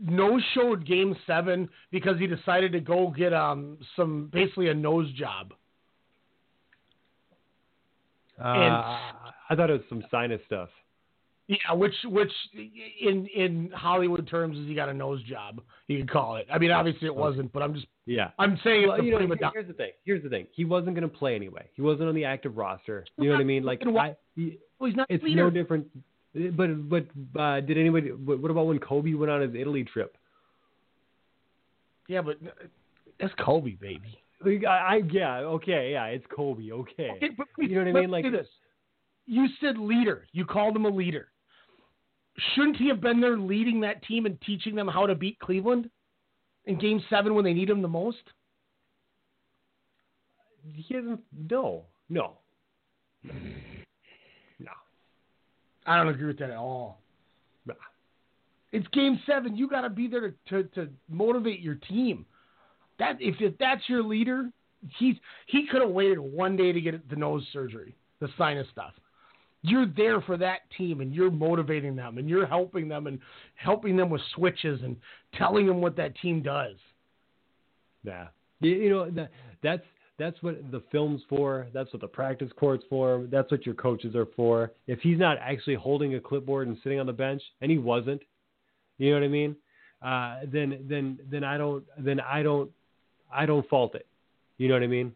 no 0.00 0.40
showed 0.54 0.86
Game 0.86 1.16
Seven 1.26 1.68
because 1.90 2.18
he 2.18 2.26
decided 2.26 2.72
to 2.72 2.80
go 2.80 3.10
get 3.16 3.32
um 3.32 3.78
some 3.96 4.28
basically 4.32 4.68
a 4.68 4.74
nose 4.74 5.10
job. 5.12 5.52
Uh, 8.42 8.98
I 9.50 9.54
thought 9.54 9.70
it 9.70 9.74
was 9.74 9.82
some 9.88 10.04
sinus 10.10 10.40
stuff. 10.46 10.68
Yeah, 11.48 11.74
which 11.74 11.94
which 12.04 12.30
in 13.00 13.26
in 13.26 13.70
Hollywood 13.74 14.26
terms 14.28 14.56
is 14.58 14.66
he 14.66 14.74
got 14.74 14.88
a 14.88 14.94
nose 14.94 15.22
job. 15.24 15.60
You 15.86 15.98
could 15.98 16.10
call 16.10 16.36
it. 16.36 16.46
I 16.50 16.58
mean, 16.58 16.70
obviously 16.70 17.06
it 17.06 17.14
wasn't, 17.14 17.52
but 17.52 17.62
I'm 17.62 17.74
just 17.74 17.86
Yeah. 18.06 18.30
I'm 18.38 18.58
saying 18.64 18.88
Well, 18.88 19.02
you 19.02 19.10
know, 19.10 19.18
here- 19.18 19.50
here's 19.52 19.66
the 19.66 19.74
thing. 19.74 19.90
Here's 20.04 20.22
the 20.22 20.28
thing. 20.30 20.46
He 20.52 20.64
wasn't 20.64 20.94
going 20.94 21.08
to 21.08 21.14
play 21.14 21.34
anyway. 21.34 21.68
He 21.74 21.82
wasn't 21.82 22.08
on 22.08 22.14
the 22.14 22.24
active 22.24 22.56
roster. 22.56 23.04
You 23.18 23.26
know 23.26 23.32
what 23.32 23.40
I 23.40 23.44
mean? 23.44 23.64
Like, 23.64 23.82
why- 23.84 24.08
I, 24.10 24.16
he, 24.34 24.58
Well, 24.78 24.88
he's 24.88 24.96
not 24.96 25.08
it's 25.10 25.22
no 25.26 25.50
different. 25.50 25.88
But 26.34 26.88
but 26.88 27.06
uh, 27.38 27.60
did 27.60 27.78
anybody? 27.78 28.08
What 28.08 28.50
about 28.50 28.66
when 28.66 28.78
Kobe 28.78 29.14
went 29.14 29.30
on 29.30 29.42
his 29.42 29.54
Italy 29.54 29.84
trip? 29.84 30.16
Yeah, 32.08 32.22
but 32.22 32.36
that's 33.20 33.34
Kobe, 33.38 33.72
baby. 33.74 34.18
I, 34.44 34.66
I 34.66 35.00
yeah 35.10 35.38
okay 35.38 35.92
yeah 35.92 36.06
it's 36.06 36.24
Kobe 36.34 36.70
okay. 36.72 37.10
Okay, 37.16 37.30
but 37.36 37.46
you 37.58 37.76
know 37.76 37.84
what 37.92 37.98
I 37.98 38.00
mean? 38.00 38.10
Like 38.10 38.24
this. 38.24 38.46
You 39.26 39.46
said 39.60 39.78
leader. 39.78 40.26
You 40.32 40.44
called 40.44 40.74
him 40.74 40.84
a 40.84 40.90
leader. 40.90 41.28
Shouldn't 42.54 42.76
he 42.76 42.88
have 42.88 43.00
been 43.00 43.20
there 43.20 43.36
leading 43.38 43.80
that 43.82 44.02
team 44.04 44.26
and 44.26 44.40
teaching 44.40 44.74
them 44.74 44.88
how 44.88 45.06
to 45.06 45.14
beat 45.14 45.38
Cleveland 45.38 45.90
in 46.64 46.78
Game 46.78 47.02
Seven 47.08 47.34
when 47.34 47.44
they 47.44 47.52
need 47.52 47.70
him 47.70 47.82
the 47.82 47.88
most? 47.88 48.22
he 50.74 50.94
hasn't. 50.94 51.20
No 51.48 51.84
no. 52.12 52.38
I 55.86 55.96
don't 55.96 56.08
agree 56.08 56.26
with 56.28 56.38
that 56.38 56.50
at 56.50 56.56
all. 56.56 57.00
Nah. 57.66 57.74
It's 58.72 58.86
Game 58.88 59.20
Seven. 59.26 59.56
You 59.56 59.68
got 59.68 59.82
to 59.82 59.90
be 59.90 60.08
there 60.08 60.30
to, 60.30 60.34
to 60.48 60.62
to 60.74 60.88
motivate 61.08 61.60
your 61.60 61.74
team. 61.74 62.24
That 62.98 63.16
if, 63.20 63.36
if 63.40 63.56
that's 63.58 63.82
your 63.88 64.02
leader, 64.02 64.50
he's 64.98 65.16
he 65.46 65.66
could 65.70 65.80
have 65.80 65.90
waited 65.90 66.18
one 66.18 66.56
day 66.56 66.72
to 66.72 66.80
get 66.80 67.08
the 67.08 67.16
nose 67.16 67.46
surgery, 67.52 67.94
the 68.20 68.28
sinus 68.38 68.66
stuff. 68.70 68.92
You're 69.62 69.86
there 69.86 70.20
for 70.20 70.36
that 70.38 70.60
team, 70.76 71.00
and 71.00 71.14
you're 71.14 71.30
motivating 71.30 71.94
them, 71.94 72.18
and 72.18 72.28
you're 72.28 72.46
helping 72.46 72.88
them, 72.88 73.06
and 73.06 73.20
helping 73.54 73.96
them 73.96 74.10
with 74.10 74.20
switches, 74.34 74.80
and 74.82 74.96
telling 75.36 75.66
them 75.66 75.80
what 75.80 75.96
that 75.96 76.16
team 76.20 76.42
does. 76.42 76.76
Yeah. 78.02 78.26
You, 78.60 78.70
you 78.70 78.90
know 78.90 79.10
that 79.10 79.30
that's 79.62 79.82
that's 80.18 80.40
what 80.42 80.70
the 80.70 80.82
film's 80.92 81.22
for. 81.28 81.66
That's 81.72 81.92
what 81.92 82.00
the 82.00 82.08
practice 82.08 82.50
court's 82.56 82.84
for. 82.88 83.26
That's 83.30 83.50
what 83.50 83.64
your 83.64 83.74
coaches 83.74 84.14
are 84.14 84.28
for. 84.36 84.70
If 84.86 85.00
he's 85.00 85.18
not 85.18 85.38
actually 85.40 85.74
holding 85.74 86.14
a 86.14 86.20
clipboard 86.20 86.68
and 86.68 86.76
sitting 86.82 87.00
on 87.00 87.06
the 87.06 87.12
bench, 87.12 87.42
and 87.60 87.70
he 87.70 87.78
wasn't, 87.78 88.22
you 88.98 89.10
know 89.10 89.20
what 89.20 89.24
I 89.24 89.28
mean? 89.28 89.56
Uh, 90.02 90.40
then 90.52 90.84
then 90.88 91.18
then 91.30 91.44
I 91.44 91.56
don't 91.56 91.84
then 91.98 92.20
I 92.20 92.42
don't 92.42 92.70
I 93.32 93.46
don't 93.46 93.68
fault 93.68 93.94
it. 93.94 94.06
You 94.58 94.68
know 94.68 94.74
what 94.74 94.82
I 94.82 94.88
mean? 94.88 95.12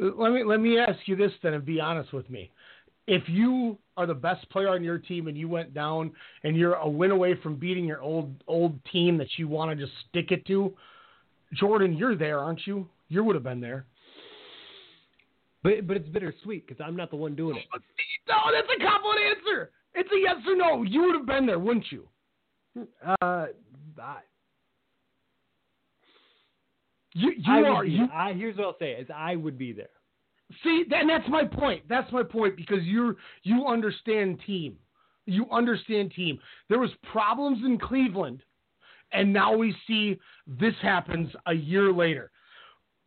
Uh, 0.00 0.10
Let 0.16 0.32
me 0.32 0.44
let 0.44 0.60
me 0.60 0.78
ask 0.78 0.98
you 1.06 1.16
this 1.16 1.32
then, 1.42 1.54
and 1.54 1.64
be 1.64 1.80
honest 1.80 2.12
with 2.12 2.28
me. 2.28 2.50
If 3.06 3.22
you 3.26 3.78
are 3.96 4.06
the 4.06 4.14
best 4.14 4.48
player 4.50 4.68
on 4.68 4.84
your 4.84 4.98
team 4.98 5.28
and 5.28 5.36
you 5.36 5.48
went 5.48 5.72
down 5.72 6.12
and 6.44 6.54
you're 6.54 6.74
a 6.74 6.88
win 6.88 7.10
away 7.10 7.36
from 7.42 7.56
beating 7.56 7.86
your 7.86 8.02
old 8.02 8.34
old 8.46 8.78
team 8.92 9.16
that 9.18 9.28
you 9.38 9.48
want 9.48 9.70
to 9.70 9.86
just 9.86 9.96
stick 10.08 10.30
it 10.30 10.44
to, 10.46 10.74
Jordan, 11.54 11.96
you're 11.96 12.16
there, 12.16 12.40
aren't 12.40 12.66
you? 12.66 12.86
You 13.08 13.24
would 13.24 13.34
have 13.34 13.44
been 13.44 13.60
there. 13.60 13.86
But 15.62 15.86
but 15.86 15.96
it's 15.96 16.08
bittersweet 16.08 16.66
because 16.66 16.82
I'm 16.84 16.96
not 16.96 17.10
the 17.10 17.16
one 17.16 17.34
doing 17.34 17.56
it. 17.56 17.64
No, 18.28 18.36
that's 18.52 18.68
a 18.68 18.82
cop 18.82 19.02
out 19.04 19.18
answer. 19.18 19.70
It's 19.94 20.10
a 20.12 20.18
yes 20.22 20.36
or 20.46 20.56
no. 20.56 20.82
You 20.82 21.02
would 21.02 21.16
have 21.16 21.26
been 21.26 21.46
there, 21.46 21.58
wouldn't 21.58 21.86
you? 21.90 22.06
Uh, 23.20 23.46
I, 24.00 24.18
You 27.18 27.32
you 27.36 27.52
I 27.52 27.68
are 27.68 27.84
you 27.84 28.06
I, 28.12 28.32
here's 28.32 28.56
what 28.56 28.66
I'll 28.66 28.76
say: 28.78 28.92
is 28.92 29.08
I 29.14 29.34
would 29.34 29.58
be 29.58 29.72
there. 29.72 29.88
See, 30.62 30.84
and 30.90 31.10
that's 31.10 31.28
my 31.28 31.44
point. 31.44 31.82
That's 31.88 32.10
my 32.12 32.22
point 32.22 32.56
because 32.56 32.82
you're 32.84 33.16
you 33.42 33.66
understand 33.66 34.40
team. 34.46 34.76
You 35.26 35.46
understand 35.50 36.12
team. 36.14 36.38
There 36.68 36.78
was 36.78 36.90
problems 37.12 37.64
in 37.64 37.78
Cleveland, 37.78 38.42
and 39.12 39.32
now 39.32 39.56
we 39.56 39.74
see 39.86 40.18
this 40.46 40.74
happens 40.80 41.30
a 41.46 41.54
year 41.54 41.92
later. 41.92 42.30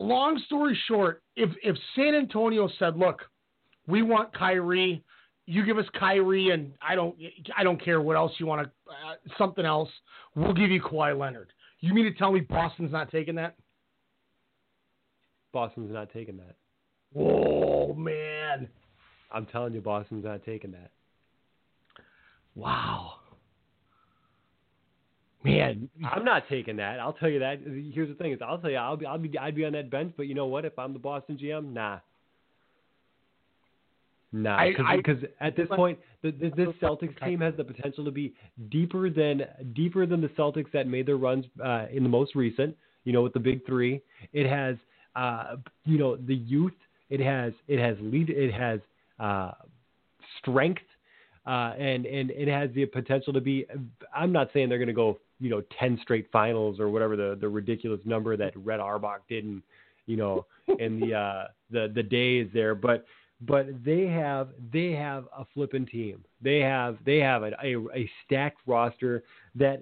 Long 0.02 0.41
story 0.48 0.76
short, 0.88 1.22
if 1.36 1.52
if 1.64 1.78
San 1.95 2.15
Antonio 2.15 2.68
said, 2.80 2.98
"Look, 2.98 3.22
we 3.86 4.02
want 4.02 4.34
Kyrie, 4.34 5.03
you 5.45 5.64
give 5.64 5.78
us 5.78 5.86
Kyrie, 5.94 6.49
and 6.49 6.73
I 6.82 6.95
don't 6.95 7.15
I 7.56 7.64
don't 7.64 7.80
care 7.80 8.02
what 8.02 8.15
else 8.15 8.32
you 8.40 8.48
want 8.48 8.64
to 8.64 8.91
uh, 8.91 9.14
something 9.38 9.64
else, 9.64 9.90
we'll 10.36 10.53
give 10.53 10.72
you 10.72 10.82
Kawhi 10.82 11.18
Leonard." 11.18 11.49
You 11.82 11.94
mean 11.94 12.06
to 12.06 12.14
tell 12.14 12.32
me 12.32 12.40
Boston's 12.40 12.91
not 12.91 13.11
taking 13.11 13.36
that? 13.36 13.56
Boston's 15.53 15.94
not 15.94 16.11
taking 16.11 16.38
that. 16.38 16.56
Whoa, 17.14 17.94
man! 17.94 18.68
I'm 19.32 19.45
telling 19.45 19.76
you, 19.76 19.82
Boston's 19.82 20.26
not 20.26 20.44
taking 20.44 20.72
that. 20.72 20.90
Wow. 22.56 23.20
Man, 25.43 25.89
I'm 26.07 26.23
not 26.23 26.43
taking 26.49 26.76
that. 26.77 26.99
I'll 26.99 27.13
tell 27.13 27.30
you 27.30 27.39
that. 27.39 27.59
Here's 27.93 28.09
the 28.09 28.15
thing: 28.15 28.31
is 28.31 28.39
I'll 28.45 28.59
tell 28.59 28.69
you, 28.69 28.77
I'll 28.77 28.97
be, 28.97 29.05
I'll 29.07 29.18
be, 29.18 29.38
I'd 29.38 29.55
be 29.55 29.65
on 29.65 29.73
that 29.73 29.89
bench. 29.89 30.13
But 30.15 30.27
you 30.27 30.35
know 30.35 30.45
what? 30.45 30.65
If 30.65 30.77
I'm 30.77 30.93
the 30.93 30.99
Boston 30.99 31.38
GM, 31.41 31.73
nah, 31.73 31.97
nah, 34.31 34.63
because 34.95 35.18
at 35.39 35.55
this 35.55 35.68
point, 35.68 35.97
the, 36.22 36.30
the, 36.31 36.49
this 36.55 36.68
Celtics 36.81 37.19
team 37.26 37.39
has 37.41 37.55
the 37.57 37.63
potential 37.63 38.05
to 38.05 38.11
be 38.11 38.35
deeper 38.69 39.09
than 39.09 39.43
deeper 39.73 40.05
than 40.05 40.22
the 40.22 40.30
Celtics 40.30 40.72
that 40.73 40.85
made 40.88 41.07
their 41.07 41.18
runs 41.18 41.45
uh, 41.63 41.85
in 41.91 42.03
the 42.03 42.09
most 42.09 42.35
recent. 42.35 42.76
You 43.03 43.13
know, 43.13 43.23
with 43.23 43.34
the 43.34 43.39
big 43.39 43.65
three, 43.65 43.99
it 44.34 44.47
has, 44.47 44.76
uh, 45.15 45.55
you 45.85 45.97
know, 45.97 46.18
the 46.18 46.35
youth. 46.35 46.73
It 47.09 47.19
has, 47.19 47.51
it 47.68 47.80
has 47.80 47.97
lead. 47.99 48.30
It 48.30 48.53
has 48.53 48.80
uh, 49.19 49.51
strength. 50.39 50.84
Uh, 51.47 51.73
and, 51.80 52.05
and 52.05 52.30
it 52.30 52.47
has 52.47 52.69
the 52.76 52.85
potential 52.85 53.34
to 53.34 53.41
be. 53.41 53.65
I'm 54.15 54.31
not 54.31 54.51
saying 54.53 54.69
they're 54.69 54.77
going 54.77 54.88
to 54.88 54.93
go, 54.93 55.18
you 55.41 55.49
know, 55.49 55.63
ten 55.77 55.99
straight 56.01 56.27
finals 56.31 56.80
or 56.80 56.89
whatever 56.89 57.15
the, 57.18 57.38
the 57.41 57.49
ridiculous 57.49 57.99
number 58.05 58.38
that 58.38 58.55
Red 58.55 58.80
Auerbach 58.80 59.27
did, 59.27 59.43
in, 59.43 59.63
you 60.05 60.15
know, 60.15 60.45
in 60.80 60.99
the 60.99 61.15
uh, 61.15 61.47
the 61.72 61.91
the 61.93 62.03
days 62.03 62.47
there. 62.53 62.76
But 62.76 63.05
but 63.41 63.68
they 63.84 64.05
have 64.05 64.49
they 64.72 64.91
have 64.91 65.26
a 65.35 65.45
flipping 65.53 65.88
team. 65.88 66.23
They 66.41 66.59
have 66.59 66.97
they 67.05 67.18
have 67.18 67.43
a, 67.43 67.51
a, 67.63 67.76
a 67.93 68.09
stacked 68.26 68.59
roster 68.68 69.23
that 69.55 69.81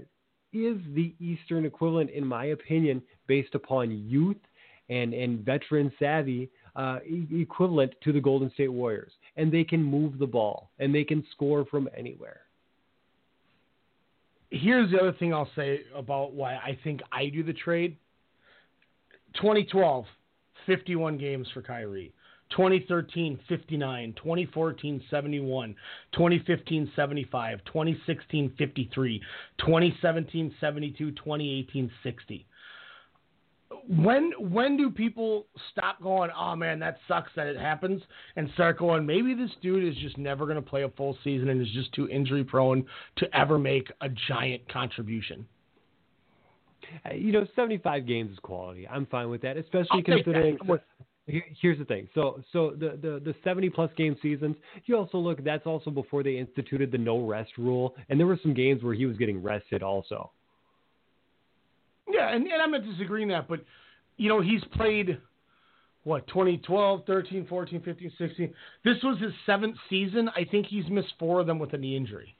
is 0.53 0.77
the 0.95 1.13
Eastern 1.19 1.65
equivalent, 1.65 2.09
in 2.09 2.25
my 2.25 2.45
opinion, 2.45 3.01
based 3.27 3.53
upon 3.53 3.91
youth 3.91 4.37
and 4.89 5.13
and 5.13 5.39
veteran 5.45 5.91
savvy 5.99 6.49
uh, 6.75 6.99
e- 7.05 7.27
equivalent 7.41 7.93
to 8.03 8.13
the 8.13 8.21
Golden 8.21 8.49
State 8.51 8.71
Warriors, 8.71 9.11
and 9.35 9.51
they 9.51 9.65
can 9.65 9.83
move 9.83 10.17
the 10.17 10.25
ball 10.25 10.71
and 10.79 10.95
they 10.95 11.03
can 11.03 11.23
score 11.31 11.65
from 11.65 11.89
anywhere. 11.95 12.41
Here's 14.51 14.91
the 14.91 14.99
other 14.99 15.13
thing 15.13 15.33
I'll 15.33 15.49
say 15.55 15.81
about 15.95 16.33
why 16.33 16.55
I 16.55 16.77
think 16.83 17.01
I 17.11 17.27
do 17.27 17.43
the 17.43 17.53
trade. 17.53 17.97
2012, 19.35 20.05
51 20.65 21.17
games 21.17 21.47
for 21.53 21.61
Kyrie. 21.61 22.13
2013, 22.51 23.39
59. 23.47 24.13
2014, 24.17 25.03
71. 25.09 25.75
2015, 26.13 26.91
75. 26.95 27.59
2016, 27.65 28.53
53. 28.57 29.21
2017, 29.59 30.55
72. 30.59 31.11
2018, 31.11 31.91
60. 32.03 32.47
When 33.89 34.31
when 34.37 34.77
do 34.77 34.91
people 34.91 35.47
stop 35.71 35.99
going, 36.01 36.29
oh 36.37 36.55
man, 36.55 36.77
that 36.79 36.99
sucks 37.07 37.31
that 37.35 37.47
it 37.47 37.57
happens, 37.57 38.03
and 38.35 38.47
start 38.53 38.77
going, 38.77 39.03
maybe 39.03 39.33
this 39.33 39.49
dude 39.63 39.83
is 39.83 39.99
just 39.99 40.15
never 40.17 40.45
going 40.45 40.57
to 40.57 40.61
play 40.61 40.83
a 40.83 40.89
full 40.89 41.17
season 41.23 41.49
and 41.49 41.59
is 41.59 41.71
just 41.73 41.91
too 41.93 42.07
injury 42.07 42.43
prone 42.43 42.85
to 43.17 43.35
ever 43.35 43.57
make 43.57 43.91
a 44.01 44.09
giant 44.27 44.71
contribution. 44.71 45.45
Uh, 47.03 47.13
You 47.15 47.31
know, 47.31 47.47
75 47.55 48.05
games 48.05 48.31
is 48.31 48.39
quality. 48.39 48.87
I'm 48.87 49.07
fine 49.07 49.29
with 49.29 49.41
that, 49.41 49.57
especially 49.57 50.03
considering. 50.03 50.57
that. 50.67 50.83
Here's 51.61 51.77
the 51.77 51.85
thing. 51.85 52.09
So, 52.15 52.41
so 52.51 52.71
the, 52.71 52.97
the, 52.99 53.21
the 53.23 53.35
70 53.43 53.69
plus 53.69 53.91
game 53.95 54.17
seasons, 54.19 54.55
you 54.85 54.97
also 54.97 55.19
look, 55.19 55.43
that's 55.43 55.67
also 55.67 55.91
before 55.91 56.23
they 56.23 56.37
instituted 56.37 56.91
the 56.91 56.97
no 56.97 57.23
rest 57.23 57.51
rule. 57.57 57.95
And 58.09 58.19
there 58.19 58.25
were 58.25 58.39
some 58.41 58.55
games 58.55 58.81
where 58.81 58.95
he 58.95 59.05
was 59.05 59.15
getting 59.17 59.41
rested 59.43 59.83
also. 59.83 60.31
Yeah, 62.19 62.35
and, 62.35 62.45
and 62.47 62.61
I'm 62.61 62.71
not 62.71 62.83
disagreeing 62.83 63.29
that, 63.29 63.47
but 63.47 63.61
you 64.17 64.29
know 64.29 64.41
he's 64.41 64.63
played 64.75 65.17
what 66.03 66.27
2012, 66.27 67.01
13, 67.05 67.47
14, 67.47 67.81
15, 67.81 68.11
16. 68.17 68.53
This 68.83 68.97
was 69.03 69.19
his 69.19 69.31
seventh 69.45 69.75
season. 69.89 70.29
I 70.35 70.43
think 70.43 70.67
he's 70.67 70.87
missed 70.89 71.13
four 71.17 71.39
of 71.39 71.47
them 71.47 71.59
with 71.59 71.73
a 71.73 71.77
knee 71.77 71.95
injury. 71.95 72.35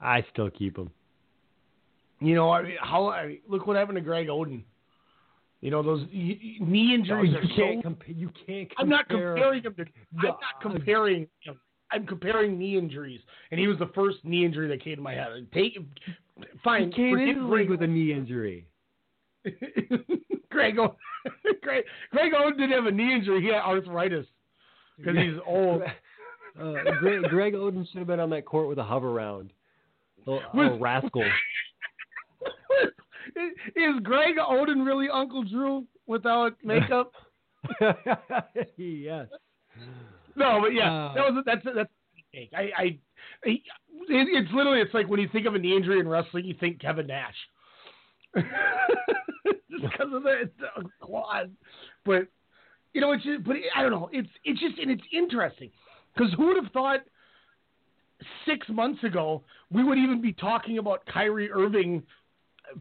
I 0.00 0.24
still 0.32 0.50
keep 0.50 0.76
him. 0.76 0.90
You 2.20 2.34
know, 2.34 2.50
I 2.50 2.62
mean, 2.62 2.76
how 2.80 3.08
I 3.08 3.26
mean, 3.26 3.38
look 3.48 3.66
what 3.66 3.76
happened 3.76 3.96
to 3.96 4.02
Greg 4.02 4.28
Oden. 4.28 4.62
You 5.60 5.70
know 5.70 5.82
those 5.82 6.06
knee 6.12 6.92
injuries 6.94 7.32
you 7.32 7.38
are 7.38 7.40
can't 7.40 7.78
so. 7.78 7.82
comp- 7.82 8.02
you 8.06 8.30
can't 8.46 8.68
I'm 8.78 8.88
not 8.88 9.08
comparing 9.08 9.62
him 9.62 9.74
to. 9.74 9.84
I'm 10.18 10.24
not 10.24 10.60
comparing 10.60 11.28
him. 11.40 11.58
I'm 11.92 12.06
comparing 12.06 12.58
knee 12.58 12.76
injuries, 12.78 13.20
and 13.50 13.60
he 13.60 13.68
was 13.68 13.78
the 13.78 13.90
first 13.94 14.18
knee 14.24 14.44
injury 14.44 14.66
that 14.68 14.82
came 14.82 14.96
to 14.96 15.02
my 15.02 15.12
head. 15.12 15.46
Take, 15.52 15.78
fine. 16.64 16.88
He 16.90 16.94
came 16.94 17.18
into 17.18 17.40
the 17.42 17.46
league 17.46 17.70
with 17.70 17.82
a 17.82 17.86
knee 17.86 18.12
injury. 18.12 18.66
Greg, 20.50 20.76
Greg, 21.62 21.84
Greg 22.10 22.32
Oden 22.32 22.56
didn't 22.58 22.72
have 22.72 22.86
a 22.86 22.90
knee 22.90 23.14
injury. 23.14 23.40
He 23.40 23.48
had 23.48 23.62
arthritis 23.62 24.26
because 24.98 25.16
he's 25.16 25.34
old. 25.46 25.82
Uh, 26.60 26.72
Greg, 27.00 27.22
Greg 27.30 27.54
Oden 27.54 27.86
should 27.90 27.98
have 27.98 28.06
been 28.06 28.20
on 28.20 28.30
that 28.30 28.44
court 28.44 28.68
with 28.68 28.78
a 28.78 28.84
hover 28.84 29.10
round. 29.12 29.52
Was- 30.26 30.42
oh 30.54 30.78
rascal. 30.78 31.24
Is 33.76 34.00
Greg 34.02 34.36
Oden 34.36 34.84
really 34.86 35.08
Uncle 35.12 35.42
Drew 35.44 35.84
without 36.06 36.52
makeup? 36.62 37.12
yes. 38.76 39.28
No, 40.36 40.60
but 40.60 40.68
yeah, 40.74 40.92
Uh, 40.92 41.14
that 41.14 41.32
was 41.34 41.42
that's 41.46 41.64
that's 41.64 41.76
a 41.78 42.36
mistake. 42.36 42.50
I, 42.54 42.70
I, 42.76 42.98
It, 43.44 43.60
it's 44.08 44.52
literally 44.52 44.80
it's 44.80 44.94
like 44.94 45.08
when 45.08 45.20
you 45.20 45.28
think 45.28 45.46
of 45.46 45.54
a 45.54 45.58
knee 45.58 45.76
injury 45.76 46.00
in 46.00 46.08
wrestling, 46.08 46.44
you 46.44 46.54
think 46.58 46.80
Kevin 46.80 47.06
Nash, 47.06 47.34
just 48.36 48.46
because 49.82 50.12
of 50.12 50.22
the, 50.22 50.50
the 50.58 50.88
claws. 51.00 51.48
But 52.04 52.26
you 52.92 53.00
know, 53.00 53.12
it's 53.12 53.24
just, 53.24 53.44
but 53.44 53.56
I 53.74 53.82
don't 53.82 53.90
know. 53.90 54.08
It's 54.12 54.28
it's 54.44 54.60
just 54.60 54.78
and 54.78 54.90
it's 54.90 55.02
interesting 55.12 55.70
because 56.14 56.32
who 56.34 56.46
would 56.48 56.62
have 56.62 56.72
thought 56.72 57.00
six 58.46 58.68
months 58.68 59.02
ago 59.02 59.42
we 59.70 59.82
would 59.82 59.98
even 59.98 60.20
be 60.20 60.32
talking 60.32 60.78
about 60.78 61.04
Kyrie 61.06 61.50
Irving 61.50 62.02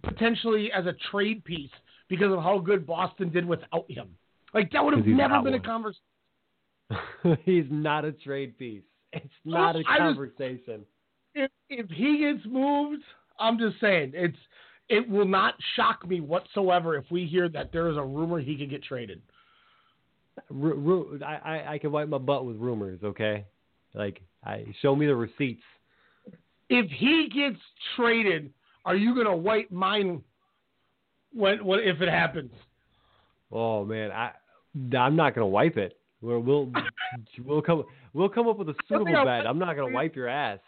potentially 0.04 0.72
as 0.72 0.86
a 0.86 0.94
trade 1.12 1.44
piece 1.44 1.72
because 2.10 2.32
of 2.32 2.40
how 2.40 2.60
good 2.60 2.86
Boston 2.86 3.32
did 3.32 3.46
without 3.46 3.90
him. 3.90 4.10
Like 4.54 4.72
that 4.72 4.84
would 4.84 4.96
have 4.96 5.06
never 5.06 5.42
been 5.42 5.54
a 5.54 5.58
one. 5.58 5.64
conversation. 5.64 7.38
He's 7.46 7.66
not 7.70 8.06
a 8.06 8.12
trade 8.12 8.58
piece. 8.58 8.84
It's 9.14 9.34
not 9.46 9.76
a 9.76 9.80
I 9.80 9.82
just- 9.82 10.00
conversation. 10.00 10.86
if 11.36 11.52
if 11.70 11.90
he 11.90 12.20
gets 12.20 12.46
moved, 12.46 13.04
I'm 13.40 13.58
just 13.58 13.80
saying 13.80 14.12
it's 14.16 14.38
it 14.90 15.08
will 15.10 15.26
not 15.28 15.56
shock 15.76 16.08
me 16.08 16.20
whatsoever 16.20 16.96
if 16.98 17.06
we 17.12 17.26
hear 17.26 17.48
that 17.50 17.72
there 17.72 17.88
is 17.90 17.98
a 17.98 18.04
rumor 18.04 18.40
he 18.40 18.58
could 18.58 18.70
get 18.70 18.84
traded. 18.84 19.22
Ru- 20.50 20.76
ru- 20.76 21.20
I, 21.26 21.36
I 21.36 21.74
I 21.74 21.78
can 21.78 21.92
wipe 21.92 22.08
my 22.10 22.18
butt 22.18 22.46
with 22.46 22.56
rumors. 22.58 23.00
Okay, 23.04 23.46
like 23.94 24.22
I 24.44 24.66
show 24.82 24.96
me 24.96 25.06
the 25.08 25.16
receipts. 25.16 25.64
If 26.70 26.90
he 26.90 27.28
gets 27.34 27.60
traded, 27.98 28.54
are 28.86 28.96
you 28.96 29.14
gonna 29.16 29.36
wipe 29.36 29.72
mine 29.72 30.24
when 31.34 31.64
when 31.66 31.80
if 31.82 32.02
it 32.02 32.10
happens? 32.10 32.52
Oh 33.52 33.84
man, 33.86 34.12
I 34.12 34.32
I'm 34.98 35.16
not 35.18 35.36
gonna 35.36 35.48
wipe 35.48 35.78
it. 35.78 35.98
We'll 36.22 36.40
we'll, 36.40 36.72
we'll 37.46 37.62
come 37.62 37.84
we'll 38.14 38.30
come 38.30 38.48
up 38.48 38.58
with 38.58 38.70
a 38.70 38.76
suitable 38.88 39.16
I'll- 39.16 39.48
I'm 39.48 39.60
not 39.60 39.76
gonna 39.76 39.94
wipe 39.94 40.16
your 40.16 40.28
ass. 40.28 40.60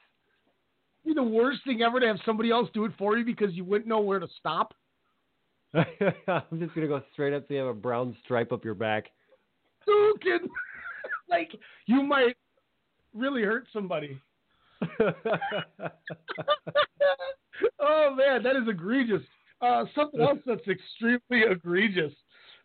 Be 1.05 1.13
the 1.13 1.23
worst 1.23 1.59
thing 1.65 1.81
ever 1.81 1.99
to 1.99 2.07
have 2.07 2.17
somebody 2.25 2.49
else 2.49 2.69
do 2.73 2.85
it 2.85 2.93
for 2.97 3.17
you 3.17 3.25
because 3.25 3.53
you 3.53 3.63
wouldn't 3.65 3.87
know 3.87 3.99
where 3.99 4.19
to 4.19 4.27
stop. 4.39 4.73
I'm 5.73 6.59
just 6.59 6.73
gonna 6.73 6.87
go 6.87 7.01
straight 7.11 7.33
up 7.33 7.43
so 7.47 7.53
you 7.53 7.59
have 7.59 7.67
a 7.67 7.73
brown 7.73 8.15
stripe 8.23 8.51
up 8.51 8.63
your 8.63 8.75
back. 8.75 9.07
Who 9.85 10.15
can 10.21 10.39
like 11.29 11.51
you 11.85 12.03
might 12.03 12.37
really 13.13 13.43
hurt 13.43 13.67
somebody. 13.73 14.19
oh 17.79 18.15
man, 18.15 18.43
that 18.43 18.55
is 18.55 18.67
egregious. 18.67 19.21
Uh, 19.61 19.85
something 19.95 20.19
else 20.21 20.39
that's 20.45 20.67
extremely 20.67 21.49
egregious 21.49 22.13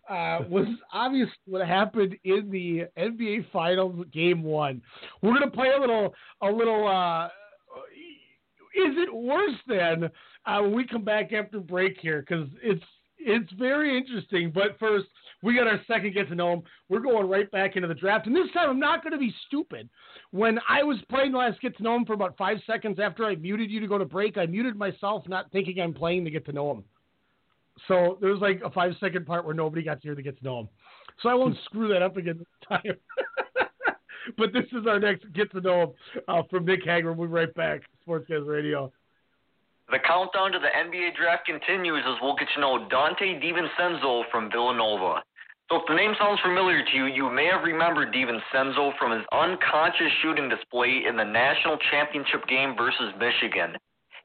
uh, 0.08 0.40
was 0.48 0.66
obvious 0.92 1.28
what 1.46 1.66
happened 1.66 2.16
in 2.24 2.50
the 2.50 2.84
NBA 2.98 3.50
Finals 3.52 4.04
Game 4.12 4.42
One. 4.42 4.82
We're 5.22 5.34
gonna 5.34 5.50
play 5.50 5.72
a 5.76 5.80
little, 5.80 6.14
a 6.42 6.50
little. 6.50 6.86
Uh, 6.86 7.26
is 8.74 8.94
it 8.96 9.12
worse 9.12 9.56
than 9.66 10.04
uh, 10.46 10.60
when 10.60 10.74
we 10.74 10.86
come 10.86 11.04
back 11.04 11.32
after 11.32 11.60
break 11.60 11.98
here? 12.00 12.20
Because 12.20 12.48
it's 12.62 12.84
it's 13.18 13.50
very 13.52 13.96
interesting. 13.96 14.52
But 14.54 14.78
first, 14.78 15.06
we 15.42 15.54
got 15.54 15.66
our 15.66 15.80
second 15.86 16.14
get 16.14 16.28
to 16.28 16.34
know 16.34 16.54
him. 16.54 16.62
We're 16.88 17.00
going 17.00 17.28
right 17.28 17.50
back 17.50 17.76
into 17.76 17.88
the 17.88 17.94
draft, 17.94 18.26
and 18.26 18.34
this 18.34 18.50
time 18.52 18.70
I'm 18.70 18.80
not 18.80 19.02
going 19.02 19.12
to 19.12 19.18
be 19.18 19.34
stupid. 19.46 19.88
When 20.30 20.58
I 20.68 20.82
was 20.82 20.98
playing 21.08 21.32
the 21.32 21.38
last 21.38 21.60
get 21.60 21.76
to 21.76 21.82
know 21.82 21.96
him 21.96 22.04
for 22.04 22.12
about 22.12 22.36
five 22.36 22.58
seconds 22.66 22.98
after 23.00 23.24
I 23.24 23.36
muted 23.36 23.70
you 23.70 23.80
to 23.80 23.86
go 23.86 23.98
to 23.98 24.04
break, 24.04 24.38
I 24.38 24.46
muted 24.46 24.76
myself, 24.76 25.28
not 25.28 25.50
thinking 25.52 25.80
I'm 25.80 25.94
playing 25.94 26.24
to 26.24 26.30
get 26.30 26.44
to 26.46 26.52
know 26.52 26.70
him. 26.72 26.84
So 27.86 28.18
there 28.20 28.30
was 28.30 28.40
like 28.40 28.60
a 28.64 28.70
five 28.70 28.92
second 29.00 29.26
part 29.26 29.44
where 29.44 29.54
nobody 29.54 29.82
got 29.82 30.00
to 30.00 30.08
hear 30.08 30.14
the 30.14 30.22
get 30.22 30.38
to 30.38 30.44
know 30.44 30.60
him. 30.60 30.68
So 31.22 31.28
I 31.28 31.34
won't 31.34 31.56
screw 31.64 31.88
that 31.88 32.02
up 32.02 32.16
again 32.16 32.38
this 32.38 32.68
time. 32.68 32.82
but 34.38 34.52
this 34.52 34.64
is 34.72 34.86
our 34.86 34.98
next 34.98 35.32
get 35.32 35.50
to 35.52 35.60
know 35.60 35.82
him 35.82 35.90
uh, 36.28 36.42
from 36.50 36.64
Nick 36.64 36.84
Hager. 36.84 37.12
We'll 37.12 37.28
be 37.28 37.32
right 37.32 37.54
back. 37.54 37.82
Sportscast 38.06 38.46
Radio. 38.46 38.92
The 39.90 39.98
countdown 40.06 40.52
to 40.52 40.58
the 40.58 40.68
NBA 40.68 41.16
draft 41.16 41.46
continues 41.46 42.04
as 42.06 42.16
we'll 42.20 42.36
get 42.36 42.48
to 42.54 42.60
know 42.60 42.88
Donte 42.92 43.42
DiVincenzo 43.42 44.24
from 44.30 44.50
Villanova. 44.50 45.22
So 45.70 45.76
if 45.76 45.82
the 45.88 45.94
name 45.94 46.12
sounds 46.18 46.40
familiar 46.40 46.84
to 46.84 46.96
you, 46.96 47.06
you 47.06 47.30
may 47.30 47.46
have 47.46 47.64
remembered 47.64 48.12
DiVincenzo 48.12 48.96
from 48.98 49.12
his 49.12 49.24
unconscious 49.32 50.12
shooting 50.22 50.48
display 50.48 51.04
in 51.08 51.16
the 51.16 51.24
national 51.24 51.78
championship 51.90 52.46
game 52.48 52.74
versus 52.76 53.12
Michigan. 53.18 53.76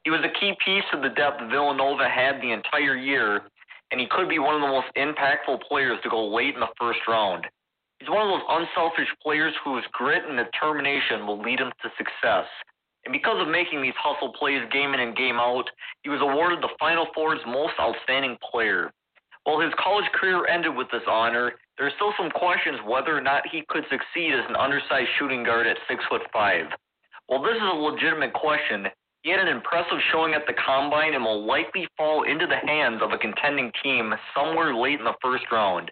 He 0.04 0.12
was 0.12 0.22
a 0.24 0.40
key 0.40 0.54
piece 0.64 0.84
of 0.92 1.02
the 1.02 1.10
depth 1.10 1.40
Villanova 1.50 2.10
had 2.10 2.42
the 2.42 2.52
entire 2.52 2.96
year, 2.96 3.44
and 3.92 4.02
he 4.02 4.08
could 4.12 4.28
be 4.28 4.40
one 4.40 4.56
of 4.56 4.62
the 4.62 4.68
most 4.68 4.88
impactful 4.98 5.62
players 5.68 6.00
to 6.04 6.10
go 6.10 6.28
late 6.28 6.56
in 6.56 6.60
the 6.60 6.76
first 6.80 7.00
round. 7.08 7.48
He's 8.00 8.10
one 8.10 8.28
of 8.28 8.28
those 8.28 8.48
unselfish 8.50 9.08
players 9.24 9.54
whose 9.64 9.86
grit 9.94 10.24
and 10.28 10.36
determination 10.36 11.26
will 11.26 11.40
lead 11.40 11.60
him 11.60 11.72
to 11.82 11.90
success. 11.98 12.44
And 13.06 13.14
because 13.14 13.40
of 13.40 13.48
making 13.48 13.82
these 13.82 13.96
hustle 13.96 14.34
plays 14.34 14.62
game 14.72 14.94
in 14.94 15.00
and 15.00 15.16
game 15.16 15.40
out, 15.40 15.70
he 16.04 16.10
was 16.10 16.20
awarded 16.20 16.60
the 16.62 16.76
Final 16.80 17.08
Four's 17.16 17.40
most 17.48 17.74
outstanding 17.80 18.38
player. 18.52 18.92
While 19.44 19.60
his 19.60 19.74
college 19.80 20.10
career 20.14 20.48
ended 20.48 20.76
with 20.76 20.88
this 20.92 21.04
honor, 21.08 21.54
there 21.78 21.88
are 21.88 21.96
still 21.96 22.14
some 22.18 22.32
questions 22.32 22.80
whether 22.88 23.16
or 23.16 23.22
not 23.22 23.44
he 23.52 23.64
could 23.68 23.84
succeed 23.90 24.34
as 24.34 24.44
an 24.48 24.56
undersized 24.56 25.10
shooting 25.20 25.44
guard 25.44 25.68
at 25.68 25.78
six 25.88 26.04
foot 26.10 26.22
five. 26.32 26.68
While 27.28 27.44
this 27.44 27.56
is 27.56 27.62
a 27.72 27.76
legitimate 27.76 28.34
question, 28.34 28.88
he 29.24 29.32
had 29.32 29.40
an 29.40 29.48
impressive 29.48 29.98
showing 30.12 30.34
at 30.34 30.46
the 30.48 30.54
combine 30.54 31.14
and 31.16 31.24
will 31.24 31.46
likely 31.46 31.88
fall 31.98 32.24
into 32.24 32.46
the 32.46 32.68
hands 32.68 33.02
of 33.02 33.12
a 33.12 33.18
contending 33.18 33.72
team 33.82 34.14
somewhere 34.36 34.76
late 34.76 35.00
in 35.00 35.06
the 35.06 35.16
first 35.22 35.46
round. 35.50 35.90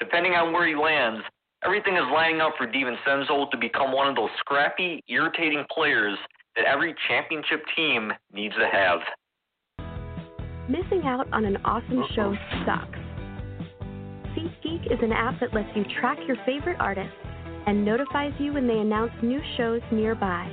Depending 0.00 0.32
on 0.32 0.52
where 0.52 0.66
he 0.66 0.74
lands, 0.74 1.24
everything 1.64 1.94
is 1.94 2.02
lining 2.12 2.40
up 2.40 2.54
for 2.58 2.66
DiVincenzo 2.66 3.48
to 3.50 3.56
become 3.56 3.92
one 3.92 4.08
of 4.08 4.16
those 4.16 4.30
scrappy, 4.40 5.02
irritating 5.08 5.64
players 5.72 6.18
that 6.56 6.64
every 6.64 6.96
championship 7.06 7.62
team 7.76 8.12
needs 8.32 8.54
to 8.56 8.68
have. 8.70 8.98
Missing 10.68 11.02
out 11.04 11.32
on 11.32 11.44
an 11.44 11.58
awesome 11.64 12.02
show 12.16 12.34
sucks. 12.66 12.98
SeatGeek 14.34 14.92
is 14.92 14.98
an 15.00 15.12
app 15.12 15.38
that 15.38 15.54
lets 15.54 15.68
you 15.76 15.84
track 16.00 16.18
your 16.26 16.36
favorite 16.44 16.78
artists 16.80 17.14
and 17.68 17.84
notifies 17.84 18.32
you 18.40 18.52
when 18.52 18.66
they 18.66 18.78
announce 18.78 19.12
new 19.22 19.40
shows 19.56 19.80
nearby. 19.92 20.52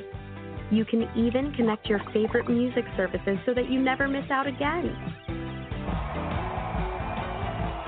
You 0.72 0.86
can 0.86 1.04
even 1.18 1.54
connect 1.54 1.88
your 1.88 2.00
favorite 2.14 2.50
music 2.50 2.86
services 2.96 3.38
so 3.46 3.54
that 3.54 3.70
you 3.70 3.82
never 3.82 4.08
miss 4.08 4.24
out 4.32 4.48
again. 4.48 4.96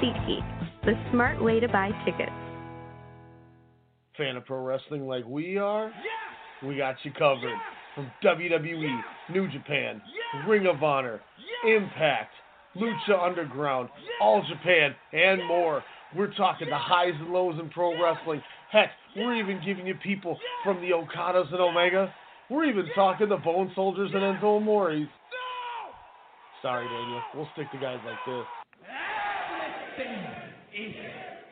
SeatGeek, 0.01 0.83
the 0.83 0.93
smart 1.11 1.41
way 1.41 1.61
to 1.61 1.67
buy 1.69 1.91
tickets. 2.03 2.31
Fan 4.17 4.35
of 4.35 4.45
pro 4.45 4.61
wrestling 4.61 5.07
like 5.07 5.25
we 5.25 5.57
are? 5.57 5.93
We 6.61 6.75
got 6.75 6.95
you 7.03 7.11
covered. 7.11 7.57
From 7.95 8.11
WWE, 8.21 8.99
New 9.31 9.49
Japan, 9.49 10.01
Ring 10.45 10.67
of 10.67 10.83
Honor, 10.83 11.21
Impact, 11.65 12.33
Lucha 12.75 13.23
Underground, 13.23 13.87
All 14.19 14.43
Japan, 14.49 14.93
and 15.13 15.47
more. 15.47 15.83
We're 16.17 16.33
talking 16.33 16.69
the 16.69 16.77
highs 16.77 17.13
and 17.17 17.29
lows 17.29 17.57
in 17.61 17.69
pro 17.69 17.93
wrestling. 18.01 18.41
Heck, 18.71 18.89
we're 19.15 19.35
even 19.35 19.61
giving 19.65 19.87
you 19.87 19.95
people 20.03 20.37
from 20.65 20.81
the 20.81 20.89
Okadas 20.89 21.49
and 21.51 21.61
Omega. 21.61 22.13
We're 22.49 22.65
even 22.65 22.85
talking 22.93 23.29
the 23.29 23.37
Bone 23.37 23.71
Soldiers 23.73 24.11
and 24.13 24.21
Enzo 24.21 24.57
Amores. 24.57 25.07
No! 25.07 25.93
Sorry, 26.61 26.85
Daniel. 26.85 27.21
We'll 27.35 27.47
stick 27.53 27.71
to 27.71 27.77
guys 27.77 27.99
like 28.05 28.17
this. 28.27 28.45
Everything 29.97 30.23
is 30.73 30.95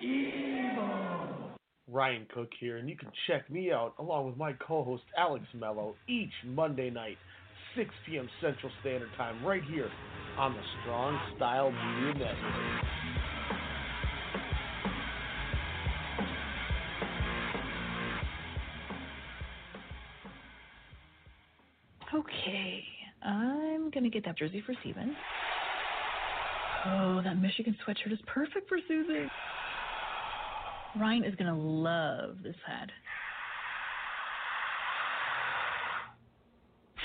evil. 0.02 1.52
Ryan 1.88 2.26
Cook 2.34 2.50
here, 2.60 2.78
and 2.78 2.90
you 2.90 2.98
can 2.98 3.10
check 3.28 3.50
me 3.50 3.72
out 3.72 3.94
along 4.00 4.28
with 4.28 4.38
my 4.38 4.54
co-host 4.66 5.04
Alex 5.18 5.46
Mello 5.54 5.96
each 6.08 6.32
Monday 6.46 6.90
night, 6.90 7.18
6 7.76 7.90
p.m. 8.08 8.30
Central 8.42 8.72
Standard 8.82 9.10
Time, 9.18 9.46
right 9.46 9.64
here 9.72 9.90
on 10.38 10.54
the 10.54 10.62
Strong 10.82 11.20
Style 11.38 11.72
Media 11.72 12.14
Network. 12.14 13.31
Okay, 22.14 22.84
I'm 23.24 23.90
gonna 23.92 24.10
get 24.10 24.26
that 24.26 24.38
jersey 24.38 24.62
for 24.66 24.74
Steven. 24.82 25.16
Oh, 26.86 27.22
that 27.24 27.40
Michigan 27.40 27.78
sweatshirt 27.86 28.12
is 28.12 28.20
perfect 28.28 28.68
for 28.68 28.78
Susie. 28.88 29.30
Ryan 31.00 31.24
is 31.24 31.36
gonna 31.36 31.58
love 31.58 32.38
this 32.44 32.56
hat. 32.68 32.90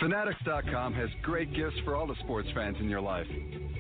Fanatics.com 0.01 0.93
has 0.93 1.09
great 1.23 1.55
gifts 1.55 1.77
for 1.85 1.97
all 1.97 2.07
the 2.07 2.17
sports 2.25 2.49
fans 2.55 2.77
in 2.81 2.89
your 2.89 3.01
life. 3.01 3.27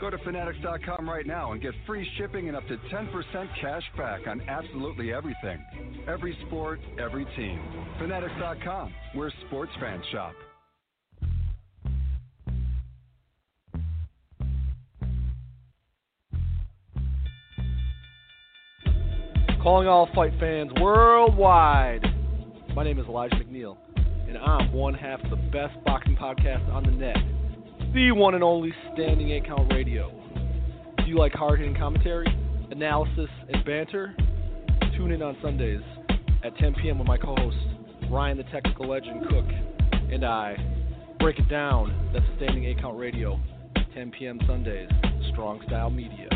Go 0.00 0.08
to 0.08 0.16
Fanatics.com 0.18 1.08
right 1.08 1.26
now 1.26 1.52
and 1.52 1.60
get 1.60 1.72
free 1.86 2.08
shipping 2.16 2.48
and 2.48 2.56
up 2.56 2.66
to 2.68 2.76
10% 2.90 3.48
cash 3.60 3.82
back 3.98 4.26
on 4.26 4.40
absolutely 4.48 5.12
everything. 5.12 5.62
Every 6.08 6.38
sport, 6.46 6.80
every 6.98 7.26
team. 7.36 7.60
Fanatics.com, 7.98 8.94
where 9.14 9.30
sports 9.46 9.72
fans 9.78 10.04
shop. 10.10 10.34
Calling 19.66 19.88
all 19.88 20.08
fight 20.14 20.30
fans 20.38 20.70
worldwide. 20.80 22.06
My 22.76 22.84
name 22.84 23.00
is 23.00 23.06
Elijah 23.06 23.34
McNeil, 23.34 23.76
and 24.28 24.38
I'm 24.38 24.72
one 24.72 24.94
half 24.94 25.20
of 25.24 25.30
the 25.30 25.36
best 25.50 25.74
boxing 25.84 26.14
podcast 26.14 26.72
on 26.72 26.84
the 26.84 26.92
net, 26.92 27.16
the 27.92 28.12
one 28.12 28.36
and 28.36 28.44
only 28.44 28.72
Standing 28.94 29.30
8 29.30 29.44
Count 29.44 29.72
Radio. 29.72 30.12
Do 30.98 31.06
you 31.06 31.18
like 31.18 31.32
hard 31.32 31.58
hitting 31.58 31.74
commentary, 31.74 32.28
analysis, 32.70 33.28
and 33.52 33.64
banter? 33.64 34.14
Tune 34.96 35.10
in 35.10 35.20
on 35.20 35.36
Sundays 35.42 35.82
at 36.44 36.56
10 36.58 36.76
p.m. 36.80 37.00
with 37.00 37.08
my 37.08 37.18
co 37.18 37.34
host, 37.34 37.56
Ryan 38.08 38.36
the 38.36 38.44
Technical 38.44 38.88
Legend 38.88 39.26
Cook, 39.28 39.46
and 40.12 40.24
I. 40.24 40.54
Break 41.18 41.40
it 41.40 41.48
down. 41.48 42.12
That's 42.12 42.24
Standing 42.36 42.66
8 42.66 42.80
Count 42.80 42.96
Radio, 42.96 43.40
10 43.94 44.12
p.m. 44.16 44.38
Sundays, 44.46 44.88
Strong 45.32 45.62
Style 45.66 45.90
Media. 45.90 46.35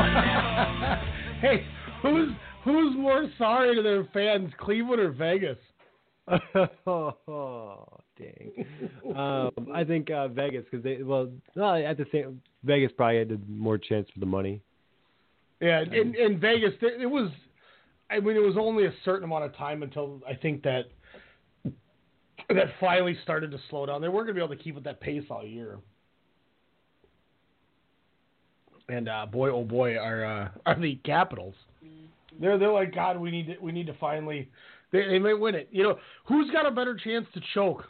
hey, 1.40 1.64
who's 2.02 2.30
who's 2.64 2.96
more 2.96 3.28
sorry 3.38 3.74
to 3.74 3.82
their 3.82 4.04
fans, 4.12 4.52
Cleveland 4.58 5.00
or 5.00 5.10
Vegas? 5.10 5.58
oh, 6.86 7.86
dang. 8.18 8.66
um, 9.16 9.50
I 9.74 9.84
think 9.84 10.10
uh, 10.10 10.28
Vegas 10.28 10.64
because 10.70 10.84
they 10.84 11.02
well, 11.02 11.30
no, 11.56 11.74
at 11.74 11.96
the 11.96 12.06
same 12.12 12.40
Vegas 12.64 12.92
probably 12.96 13.18
had 13.18 13.48
more 13.48 13.78
chance 13.78 14.08
for 14.12 14.20
the 14.20 14.26
money. 14.26 14.60
Yeah, 15.60 15.82
in, 15.82 16.14
in 16.14 16.40
Vegas, 16.40 16.72
it 16.80 17.08
was. 17.08 17.30
I 18.10 18.18
mean, 18.18 18.36
it 18.36 18.40
was 18.40 18.56
only 18.58 18.86
a 18.86 18.92
certain 19.04 19.24
amount 19.24 19.44
of 19.44 19.56
time 19.56 19.82
until 19.82 20.20
I 20.28 20.34
think 20.34 20.62
that 20.64 20.86
that 22.48 22.66
finally 22.80 23.16
started 23.22 23.50
to 23.52 23.58
slow 23.68 23.86
down. 23.86 24.00
They 24.00 24.08
weren't 24.08 24.26
going 24.26 24.34
to 24.36 24.40
be 24.40 24.44
able 24.44 24.56
to 24.56 24.62
keep 24.62 24.76
at 24.76 24.84
that 24.84 25.00
pace 25.00 25.22
all 25.30 25.44
year. 25.44 25.78
And 28.90 29.08
uh, 29.08 29.26
boy, 29.26 29.50
oh 29.50 29.64
boy, 29.64 29.96
are 29.96 30.24
uh, 30.24 30.48
are 30.66 30.80
the 30.80 30.96
Capitals? 31.04 31.54
They're 32.40 32.58
they're 32.58 32.72
like 32.72 32.94
God. 32.94 33.18
We 33.18 33.30
need 33.30 33.46
to, 33.46 33.54
we 33.60 33.72
need 33.72 33.86
to 33.86 33.94
finally. 33.94 34.48
They, 34.92 35.06
they 35.06 35.18
may 35.18 35.34
win 35.34 35.54
it. 35.54 35.68
You 35.70 35.84
know, 35.84 35.98
who's 36.26 36.50
got 36.50 36.66
a 36.66 36.70
better 36.70 36.96
chance 36.96 37.26
to 37.34 37.40
choke? 37.54 37.84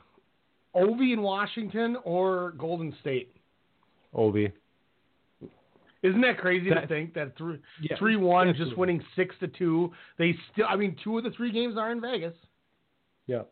Ovi 0.76 1.12
in 1.12 1.22
Washington 1.22 1.96
or 2.04 2.52
Golden 2.58 2.94
State? 3.00 3.34
Ovi. 4.14 4.52
Isn't 6.02 6.20
that 6.22 6.38
crazy 6.38 6.70
to 6.70 6.86
think 6.86 7.14
that 7.14 7.36
three 7.36 7.58
Yeah, 7.82 7.96
three 7.98 8.16
one 8.16 8.54
just 8.56 8.76
winning 8.76 9.02
six 9.16 9.34
to 9.40 9.48
two? 9.48 9.92
They 10.18 10.34
still, 10.52 10.66
I 10.68 10.76
mean, 10.76 10.96
two 11.02 11.18
of 11.18 11.24
the 11.24 11.30
three 11.30 11.52
games 11.52 11.76
are 11.76 11.92
in 11.92 12.00
Vegas. 12.00 12.34
Yeah. 13.26 13.42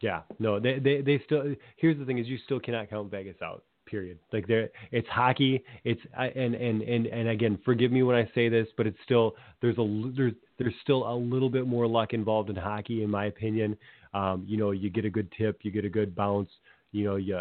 Yeah. 0.00 0.22
No, 0.38 0.60
they 0.60 0.78
they 0.78 1.00
they 1.00 1.20
still. 1.24 1.54
Here's 1.76 1.98
the 1.98 2.04
thing: 2.04 2.18
is 2.18 2.26
you 2.26 2.38
still 2.44 2.60
cannot 2.60 2.90
count 2.90 3.10
Vegas 3.10 3.36
out. 3.42 3.64
Period. 3.94 4.18
Like 4.32 4.48
there, 4.48 4.70
it's 4.90 5.06
hockey. 5.06 5.62
It's 5.84 6.00
and 6.16 6.56
and 6.56 6.82
and 6.82 7.06
and 7.06 7.28
again, 7.28 7.60
forgive 7.64 7.92
me 7.92 8.02
when 8.02 8.16
I 8.16 8.28
say 8.34 8.48
this, 8.48 8.66
but 8.76 8.88
it's 8.88 8.98
still 9.04 9.36
there's 9.62 9.78
a 9.78 10.12
there's 10.16 10.32
there's 10.58 10.74
still 10.82 11.08
a 11.08 11.14
little 11.14 11.48
bit 11.48 11.68
more 11.68 11.86
luck 11.86 12.12
involved 12.12 12.50
in 12.50 12.56
hockey, 12.56 13.04
in 13.04 13.10
my 13.10 13.26
opinion. 13.26 13.76
Um, 14.12 14.42
you 14.48 14.56
know, 14.56 14.72
you 14.72 14.90
get 14.90 15.04
a 15.04 15.10
good 15.10 15.30
tip, 15.38 15.60
you 15.62 15.70
get 15.70 15.84
a 15.84 15.88
good 15.88 16.12
bounce. 16.12 16.48
You 16.90 17.04
know, 17.04 17.14
you 17.14 17.36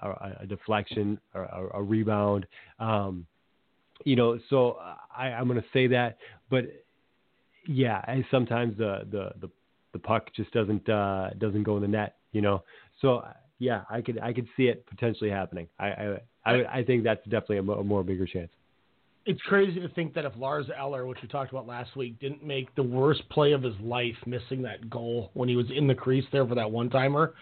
a, 0.00 0.36
a 0.40 0.46
deflection 0.46 1.20
or 1.34 1.42
a, 1.42 1.80
a 1.80 1.82
rebound. 1.82 2.46
Um, 2.78 3.26
you 4.06 4.16
know, 4.16 4.38
so 4.48 4.78
I, 5.14 5.26
I'm 5.26 5.48
going 5.48 5.60
to 5.60 5.68
say 5.74 5.86
that, 5.88 6.16
but 6.48 6.64
yeah, 7.68 8.00
and 8.08 8.24
sometimes 8.30 8.78
the 8.78 9.00
the 9.10 9.32
the, 9.38 9.50
the 9.92 9.98
puck 9.98 10.30
just 10.34 10.50
doesn't 10.52 10.88
uh, 10.88 11.28
doesn't 11.36 11.64
go 11.64 11.76
in 11.76 11.82
the 11.82 11.88
net, 11.88 12.16
you 12.32 12.40
know. 12.40 12.62
So 13.02 13.22
yeah, 13.58 13.82
I 13.90 14.00
could 14.00 14.18
I 14.20 14.32
could 14.32 14.46
see 14.56 14.64
it 14.64 14.86
potentially 14.86 15.30
happening. 15.30 15.68
I 15.78 15.86
I 15.86 16.20
I, 16.44 16.78
I 16.78 16.84
think 16.84 17.04
that's 17.04 17.22
definitely 17.24 17.58
a, 17.58 17.62
mo- 17.62 17.80
a 17.80 17.84
more 17.84 18.02
bigger 18.02 18.26
chance. 18.26 18.50
It's 19.26 19.40
crazy 19.42 19.80
to 19.80 19.88
think 19.88 20.12
that 20.14 20.26
if 20.26 20.32
Lars 20.36 20.66
Eller, 20.78 21.06
which 21.06 21.18
we 21.22 21.28
talked 21.28 21.50
about 21.50 21.66
last 21.66 21.96
week, 21.96 22.20
didn't 22.20 22.44
make 22.44 22.74
the 22.74 22.82
worst 22.82 23.26
play 23.30 23.52
of 23.52 23.62
his 23.62 23.74
life, 23.80 24.16
missing 24.26 24.60
that 24.62 24.90
goal 24.90 25.30
when 25.32 25.48
he 25.48 25.56
was 25.56 25.64
in 25.74 25.86
the 25.86 25.94
crease 25.94 26.26
there 26.30 26.46
for 26.46 26.54
that 26.56 26.70
one 26.70 26.90
timer, 26.90 27.32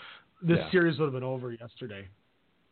this 0.41 0.59
Yeah. 0.59 0.71
series 0.71 0.99
would 1.01 1.07
have 1.07 1.13
been 1.13 1.25
over 1.25 1.51
yesterday. 1.53 2.07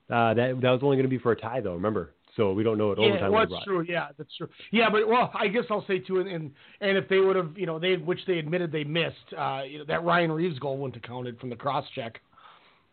Uh, 0.08 0.34
that 0.34 0.60
that 0.60 0.70
was 0.70 0.80
only 0.82 0.96
going 0.96 1.04
to 1.04 1.08
be 1.08 1.18
for 1.18 1.32
a 1.32 1.36
tie 1.36 1.60
though. 1.60 1.74
Remember, 1.74 2.14
so 2.36 2.52
we 2.52 2.62
don't 2.62 2.78
know 2.78 2.88
what 2.88 2.98
Yeah, 2.98 3.06
overtime 3.06 3.32
well, 3.32 3.40
would 3.40 3.50
that's 3.50 3.64
true. 3.64 3.80
Yeah, 3.88 4.08
that's 4.18 4.36
true. 4.36 4.48
Yeah, 4.72 4.90
but 4.90 5.06
well, 5.08 5.30
I 5.34 5.48
guess 5.48 5.64
I'll 5.70 5.84
say 5.86 5.98
too, 5.98 6.20
and 6.20 6.28
and, 6.28 6.52
and 6.80 6.96
if 6.96 7.08
they 7.08 7.18
would 7.18 7.36
have, 7.36 7.56
you 7.56 7.66
know, 7.66 7.78
they 7.78 7.96
which 7.96 8.20
they 8.26 8.38
admitted 8.38 8.70
they 8.72 8.84
missed, 8.84 9.16
uh, 9.36 9.62
you 9.68 9.78
know, 9.78 9.84
that 9.86 10.04
Ryan 10.04 10.32
Reaves 10.32 10.58
goal 10.58 10.78
wouldn't 10.78 10.94
have 10.96 11.02
counted 11.04 11.38
from 11.38 11.48
the 11.50 11.56
cross 11.56 11.84
check. 11.94 12.20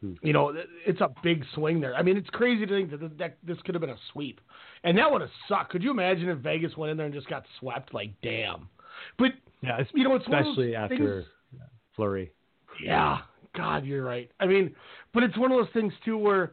Hmm. 0.02 0.14
You 0.22 0.32
know, 0.34 0.54
it's 0.86 1.02
a 1.02 1.10
big 1.24 1.44
swing 1.56 1.80
there. 1.82 1.96
I 1.96 2.04
mean, 2.04 2.18
it's 2.18 2.30
crazy 2.30 2.66
to 2.66 2.72
think 2.72 2.92
that, 2.92 3.18
that 3.18 3.38
this 3.44 3.58
could 3.66 3.74
have 3.74 3.82
been 3.82 3.90
a 3.90 3.98
sweep, 4.14 4.40
and 4.84 4.98
that 4.98 5.12
would 5.12 5.22
have 5.22 5.32
sucked. 5.48 5.72
Could 5.72 5.82
you 5.82 5.90
imagine 5.92 6.30
if 6.30 6.38
Vegas 6.40 6.78
went 6.78 6.92
in 6.92 6.98
there 6.98 7.08
and 7.08 7.16
just 7.16 7.28
got 7.30 7.44
swept? 7.60 7.94
Like, 7.94 8.12
damn. 8.22 8.70
But 9.18 9.32
Yeah, 9.62 9.82
you 9.94 10.04
know, 10.04 10.16
it's 10.16 10.28
one 10.28 10.38
of 10.40 10.46
those 10.46 10.52
especially 10.54 10.76
after 10.76 10.98
things- 10.98 11.26
Fleury. 11.96 12.32
yeah, 12.84 13.22
God, 13.56 13.86
you're 13.86 14.04
right. 14.04 14.30
I 14.40 14.46
mean, 14.46 14.76
but 15.16 15.24
it's 15.24 15.36
one 15.38 15.52
of 15.52 15.58
those 15.58 15.74
things 15.74 15.92
too 16.06 16.16
where 16.18 16.52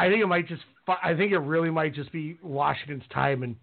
I 0.00 0.08
think 0.08 0.20
it 0.20 0.26
might 0.26 0.48
just, 0.48 0.62
I 0.88 1.14
think 1.14 1.30
it 1.30 1.38
really 1.38 1.70
might 1.70 1.94
just 1.94 2.10
be 2.10 2.36
Washington's 2.42 3.04
time, 3.12 3.44
and 3.44 3.54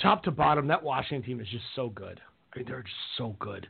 top 0.00 0.24
to 0.24 0.32
bottom, 0.32 0.66
that 0.66 0.82
Washington 0.82 1.22
team 1.24 1.40
is 1.40 1.46
just 1.48 1.64
so 1.76 1.90
good. 1.90 2.20
I 2.52 2.58
mean, 2.58 2.66
they're 2.66 2.82
just 2.82 2.94
so 3.16 3.36
good. 3.38 3.68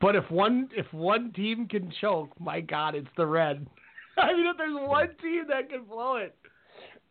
But 0.00 0.16
if 0.16 0.30
one 0.30 0.68
if 0.74 0.90
one 0.92 1.30
team 1.32 1.68
can 1.68 1.92
choke, 2.00 2.30
my 2.40 2.60
God, 2.62 2.94
it's 2.94 3.08
the 3.16 3.26
Red. 3.26 3.66
I 4.18 4.32
mean, 4.34 4.46
if 4.46 4.56
there's 4.56 4.74
one 4.74 5.08
team 5.20 5.44
that 5.48 5.68
can 5.70 5.84
blow 5.84 6.16
it, 6.16 6.36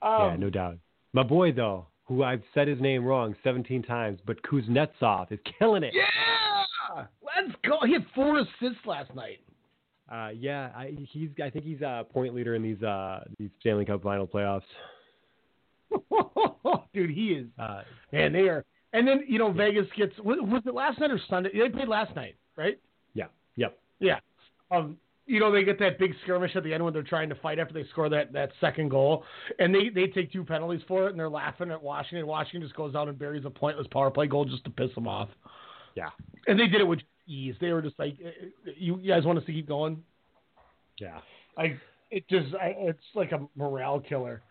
um, 0.02 0.32
yeah, 0.32 0.36
no 0.38 0.49
doubt. 0.49 0.78
My 1.14 1.23
boy 1.23 1.52
though, 1.52 1.88
who 2.06 2.23
I've 2.23 2.44
said 2.53 2.68
his 2.68 2.80
name 2.82 3.06
wrong 3.06 3.36
17 3.44 3.84
times, 3.84 4.19
but 4.26 4.41
Kuznetsov 4.44 5.32
is 5.32 5.40
killing 5.60 5.84
it. 5.84 5.94
yeah, 5.94 7.06
let's 7.22 7.56
go. 7.64 7.80
He 7.86 7.94
had 7.94 8.06
four 8.15 8.40
assists 8.40 8.86
last 8.86 9.14
night. 9.15 9.40
Uh, 10.11 10.30
yeah, 10.38 10.72
I, 10.76 10.94
he's. 11.10 11.30
I 11.41 11.49
think 11.49 11.64
he's 11.64 11.82
a 11.82 12.06
point 12.11 12.36
leader 12.36 12.56
in 12.56 12.61
these 12.61 12.82
uh, 12.84 13.23
these 13.40 13.49
Stanley 13.61 13.86
Cup 13.86 14.03
final 14.03 14.28
playoffs. 14.28 14.61
Dude, 16.94 17.11
he 17.11 17.28
is. 17.30 17.48
Uh, 17.57 17.84
Man, 18.11 18.34
they 18.34 18.49
are. 18.49 18.65
And 18.94 19.07
then 19.07 19.23
you 19.28 19.40
know 19.40 19.52
Vegas 19.53 19.86
gets 19.95 20.18
was 20.19 20.38
was 20.41 20.64
it 20.65 20.73
last 20.73 20.99
night 20.99 21.11
or 21.11 21.19
Sunday? 21.30 21.49
They 21.57 21.69
played 21.69 21.88
last 21.88 22.14
night, 22.15 22.36
right? 22.57 22.78
yeah. 23.14 23.28
Yep. 23.56 23.78
Yeah. 23.99 24.19
Um, 24.69 24.98
you 25.32 25.40
know 25.40 25.52
they 25.52 25.64
get 25.64 25.80
that 25.80 25.98
big 25.98 26.14
skirmish 26.24 26.56
at 26.56 26.64
the 26.64 26.74
end 26.74 26.84
when 26.84 26.94
they're 26.94 27.03
trying 27.03 27.30
to 27.30 27.36
fight 27.36 27.58
after 27.58 27.74
they 27.74 27.86
score 27.90 28.10
that, 28.10 28.34
that 28.34 28.52
second 28.60 28.90
goal, 28.90 29.24
and 29.60 29.74
they, 29.74 29.90
they 29.90 30.08
take 30.08 30.32
two 30.32 30.44
penalties 30.44 30.82
for 30.88 31.08
it, 31.08 31.12
and 31.12 31.20
they're 31.20 31.30
laughing 31.30 31.72
at 31.72 31.82
Washington. 31.82 32.28
Washington 32.28 32.62
just 32.62 32.76
goes 32.76 32.95
out 32.95 33.08
and 33.08 33.18
buries 33.18 33.45
a 33.45 33.49
pointless 33.49 33.88
power 33.91 34.12
play 34.12 34.28
goal 34.28 34.44
just 34.44 34.64
to 34.66 34.70
piss 34.70 34.94
them 34.94 35.08
off. 35.08 35.30
Yeah. 35.95 36.10
And 36.48 36.60
they 36.60 36.68
did 36.68 36.82
it 36.82 36.88
with 36.88 36.99
ease. 37.28 37.56
They 37.62 37.72
were 37.72 37.82
just 37.82 37.98
like, 37.98 38.18
eh, 38.24 38.28
eh, 38.28 38.72
you, 38.78 38.99
you 38.99 39.14
guys 39.14 39.24
want 39.24 39.40
us 39.40 39.45
to 39.45 39.53
keep 39.53 39.68
going? 39.68 40.03
Yeah. 40.99 41.20
I 41.58 41.80
it 42.12 42.28
just 42.30 42.53
I, 42.56 42.76
it's 42.78 42.99
like 43.16 43.32
a 43.32 43.48
morale 43.56 44.02
killer. 44.02 44.41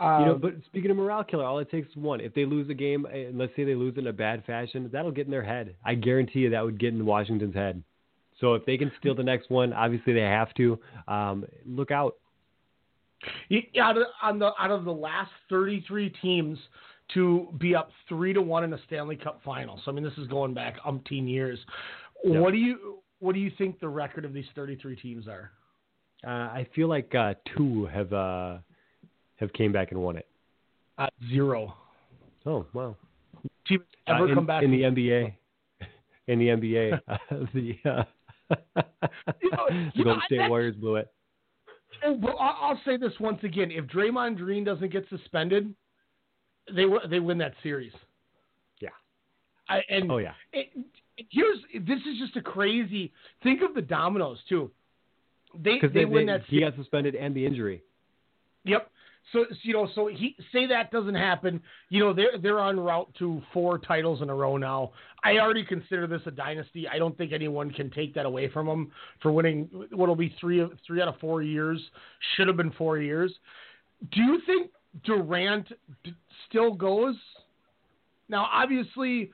Um, 0.00 0.20
you 0.20 0.26
know, 0.26 0.34
but 0.36 0.54
speaking 0.66 0.90
of 0.90 0.96
morale 0.96 1.24
killer, 1.24 1.44
all 1.44 1.58
it 1.58 1.70
takes 1.70 1.88
is 1.88 1.96
one. 1.96 2.20
If 2.20 2.32
they 2.32 2.46
lose 2.46 2.70
a 2.70 2.74
game, 2.74 3.04
and 3.06 3.36
let's 3.36 3.54
say 3.56 3.64
they 3.64 3.74
lose 3.74 3.98
in 3.98 4.06
a 4.06 4.12
bad 4.12 4.44
fashion, 4.44 4.88
that'll 4.92 5.10
get 5.10 5.26
in 5.26 5.30
their 5.30 5.42
head. 5.42 5.74
I 5.84 5.94
guarantee 5.94 6.40
you 6.40 6.50
that 6.50 6.64
would 6.64 6.78
get 6.78 6.94
in 6.94 7.04
Washington's 7.04 7.54
head. 7.54 7.82
So 8.42 8.54
if 8.54 8.66
they 8.66 8.76
can 8.76 8.90
steal 8.98 9.14
the 9.14 9.22
next 9.22 9.50
one, 9.50 9.72
obviously 9.72 10.12
they 10.12 10.20
have 10.20 10.52
to. 10.54 10.78
Um, 11.06 11.46
look 11.64 11.92
out. 11.92 12.16
Yeah, 13.48 13.60
out 13.80 13.96
of, 13.96 14.02
on 14.20 14.40
the 14.40 14.50
out 14.58 14.72
of 14.72 14.84
the 14.84 14.92
last 14.92 15.30
33 15.48 16.12
teams 16.20 16.58
to 17.14 17.46
be 17.58 17.74
up 17.76 17.90
three 18.08 18.32
to 18.32 18.42
one 18.42 18.64
in 18.64 18.72
a 18.72 18.78
Stanley 18.86 19.14
Cup 19.14 19.40
final. 19.44 19.80
So 19.84 19.92
I 19.92 19.94
mean, 19.94 20.02
this 20.02 20.18
is 20.18 20.26
going 20.26 20.54
back 20.54 20.80
umpteen 20.82 21.30
years. 21.30 21.58
Yep. 22.24 22.42
What 22.42 22.50
do 22.50 22.58
you 22.58 22.98
what 23.20 23.34
do 23.34 23.40
you 23.40 23.52
think 23.56 23.78
the 23.78 23.88
record 23.88 24.24
of 24.24 24.32
these 24.32 24.46
33 24.56 24.96
teams 24.96 25.28
are? 25.28 25.52
Uh, 26.26 26.50
I 26.50 26.66
feel 26.74 26.88
like 26.88 27.14
uh, 27.14 27.34
two 27.56 27.86
have 27.86 28.12
uh, 28.12 28.58
have 29.36 29.52
came 29.52 29.70
back 29.70 29.92
and 29.92 30.02
won 30.02 30.16
it. 30.16 30.26
Uh, 30.98 31.06
zero. 31.28 31.74
Oh 32.44 32.66
wow! 32.72 32.96
Team 33.68 33.84
ever 34.08 34.28
in, 34.28 34.34
come 34.34 34.46
back 34.46 34.64
in 34.64 34.72
the 34.72 34.80
NBA? 34.82 35.34
In 36.28 36.38
the 36.38 36.46
NBA, 36.46 37.00
uh, 37.08 37.16
the 37.52 37.76
uh, 37.84 38.04
you 39.42 39.50
know, 39.50 39.66
the 39.96 40.04
Golden 40.04 40.22
State 40.26 40.48
Warriors 40.48 40.76
blew 40.76 40.96
it. 40.96 41.12
Oh, 42.04 42.18
I'll 42.38 42.80
say 42.84 42.96
this 42.96 43.12
once 43.20 43.38
again: 43.44 43.70
if 43.70 43.84
Draymond 43.86 44.36
Green 44.38 44.64
doesn't 44.64 44.90
get 44.92 45.06
suspended, 45.08 45.74
they 46.74 46.84
they 47.08 47.20
win 47.20 47.38
that 47.38 47.54
series. 47.62 47.92
Yeah. 48.80 48.88
I, 49.68 49.82
and 49.88 50.10
Oh 50.10 50.18
yeah. 50.18 50.32
it, 50.52 50.70
here's 51.30 51.58
this 51.86 51.98
is 52.00 52.18
just 52.18 52.36
a 52.36 52.40
crazy. 52.42 53.12
Think 53.42 53.62
of 53.62 53.74
the 53.74 53.82
dominoes 53.82 54.38
too. 54.48 54.70
They 55.54 55.78
they, 55.80 55.88
they, 55.88 56.04
win 56.06 56.26
they- 56.26 56.32
that. 56.32 56.42
he 56.46 56.58
series. 56.58 56.70
got 56.74 56.82
suspended 56.82 57.14
and 57.14 57.34
the 57.34 57.44
injury. 57.46 57.82
Yep. 58.64 58.90
So 59.32 59.44
you 59.62 59.72
know, 59.72 59.88
so 59.94 60.08
he 60.08 60.36
say 60.52 60.66
that 60.66 60.90
doesn't 60.90 61.14
happen. 61.14 61.60
You 61.88 62.00
know, 62.00 62.12
they're 62.12 62.38
they're 62.40 62.58
en 62.60 62.78
route 62.78 63.12
to 63.18 63.40
four 63.52 63.78
titles 63.78 64.20
in 64.20 64.28
a 64.28 64.34
row 64.34 64.56
now. 64.56 64.92
I 65.24 65.38
already 65.38 65.64
consider 65.64 66.06
this 66.06 66.22
a 66.26 66.30
dynasty. 66.30 66.88
I 66.88 66.98
don't 66.98 67.16
think 67.16 67.32
anyone 67.32 67.70
can 67.70 67.90
take 67.90 68.14
that 68.14 68.26
away 68.26 68.50
from 68.50 68.66
them 68.66 68.90
for 69.22 69.32
winning. 69.32 69.68
What'll 69.92 70.16
be 70.16 70.34
three 70.40 70.66
three 70.86 71.00
out 71.00 71.08
of 71.08 71.18
four 71.20 71.42
years. 71.42 71.80
Should 72.36 72.48
have 72.48 72.56
been 72.56 72.72
four 72.72 72.98
years. 72.98 73.32
Do 74.10 74.20
you 74.20 74.40
think 74.44 74.70
Durant 75.04 75.68
d- 76.04 76.14
still 76.48 76.74
goes? 76.74 77.14
Now, 78.28 78.48
obviously, 78.52 79.30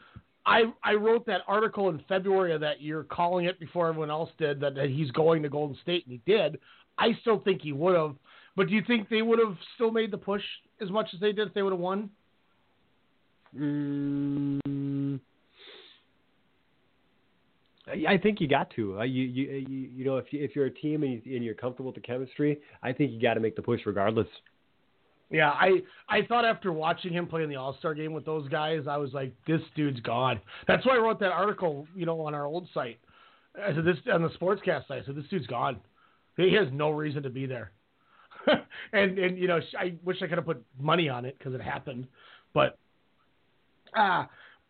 I 0.47 0.65
I 0.85 0.95
wrote 0.95 1.27
that 1.27 1.43
article 1.49 1.89
in 1.89 2.03
February 2.09 2.55
of 2.55 2.61
that 2.61 2.81
year, 2.81 3.05
calling 3.05 3.47
it 3.47 3.59
before 3.59 3.89
everyone 3.89 4.11
else 4.11 4.31
did 4.39 4.61
that, 4.61 4.75
that 4.75 4.91
he's 4.91 5.11
going 5.13 5.43
to 5.43 5.49
Golden 5.49 5.77
State, 5.83 6.07
and 6.07 6.13
he 6.13 6.21
did. 6.31 6.59
I 6.99 7.17
still 7.21 7.39
think 7.41 7.63
he 7.63 7.73
would 7.73 7.97
have. 7.97 8.15
But 8.57 8.69
do 8.69 8.75
you 8.75 8.83
think 8.87 9.09
they 9.09 9.23
would 9.23 9.39
have 9.39 9.57
still 9.75 9.91
made 9.91 10.11
the 10.11 10.19
push 10.19 10.43
as 10.81 10.91
much 10.91 11.09
as 11.15 11.21
they 11.21 11.33
did 11.33 11.49
if 11.49 11.55
they 11.55 11.63
would 11.63 11.73
have 11.73 11.81
won? 11.81 12.11
Mm, 13.57 15.21
I 17.87 18.13
I 18.15 18.19
think 18.19 18.41
you 18.41 18.49
got 18.49 18.71
to. 18.77 19.01
Uh, 19.01 19.03
you, 19.05 19.25
you 19.25 19.65
you 19.69 19.89
you 19.97 20.05
know 20.05 20.19
if 20.19 20.27
you, 20.33 20.43
if 20.43 20.55
you're 20.55 20.67
a 20.67 20.71
team 20.71 21.03
and, 21.03 21.23
you, 21.25 21.37
and 21.37 21.45
you're 21.45 21.55
comfortable 21.55 21.93
with 21.93 22.01
the 22.01 22.07
chemistry, 22.07 22.59
I 22.83 22.93
think 22.93 23.13
you 23.13 23.21
got 23.21 23.35
to 23.35 23.41
make 23.41 23.57
the 23.57 23.63
push 23.63 23.81
regardless. 23.87 24.29
Yeah, 25.31 25.51
I 25.51 25.83
I 26.09 26.23
thought 26.27 26.45
after 26.45 26.73
watching 26.73 27.13
him 27.13 27.27
play 27.27 27.43
in 27.43 27.51
the 27.51 27.57
All 27.57 27.77
Star 27.79 27.95
game 27.95 28.13
with 28.13 28.25
those 28.25 28.49
guys, 28.49 28.83
I 28.89 28.97
was 28.97 29.13
like, 29.13 29.33
this 29.47 29.61
dude's 29.75 30.01
gone. 30.01 30.41
That's 30.67 30.85
why 30.87 30.97
I 30.97 30.99
wrote 30.99 31.21
that 31.21 31.33
article, 31.33 31.87
you 31.95 32.07
know, 32.07 32.21
on 32.21 32.35
our 32.35 32.47
old 32.47 32.69
site. 32.73 32.99
I 33.63 33.75
said 33.75 33.85
this 33.85 33.97
on 34.13 34.23
the 34.23 34.31
Sportscast 34.31 34.89
site. 34.89 35.03
I 35.03 35.07
said 35.07 35.17
this 35.17 35.29
dude's 35.29 35.47
gone. 35.47 35.81
He 36.37 36.55
has 36.55 36.69
no 36.73 36.91
reason 36.91 37.23
to 37.25 37.31
be 37.31 37.47
there. 37.47 37.73
and 38.93 39.19
and 39.19 39.39
you 39.39 39.49
know, 39.49 39.61
I 39.79 39.95
wish 40.05 40.19
I 40.23 40.27
could 40.27 40.39
have 40.39 40.47
put 40.47 40.65
money 40.81 41.09
on 41.09 41.25
it 41.25 41.37
because 41.39 41.55
it 41.55 41.61
happened. 41.61 42.07
But 42.55 42.79
uh 43.97 44.27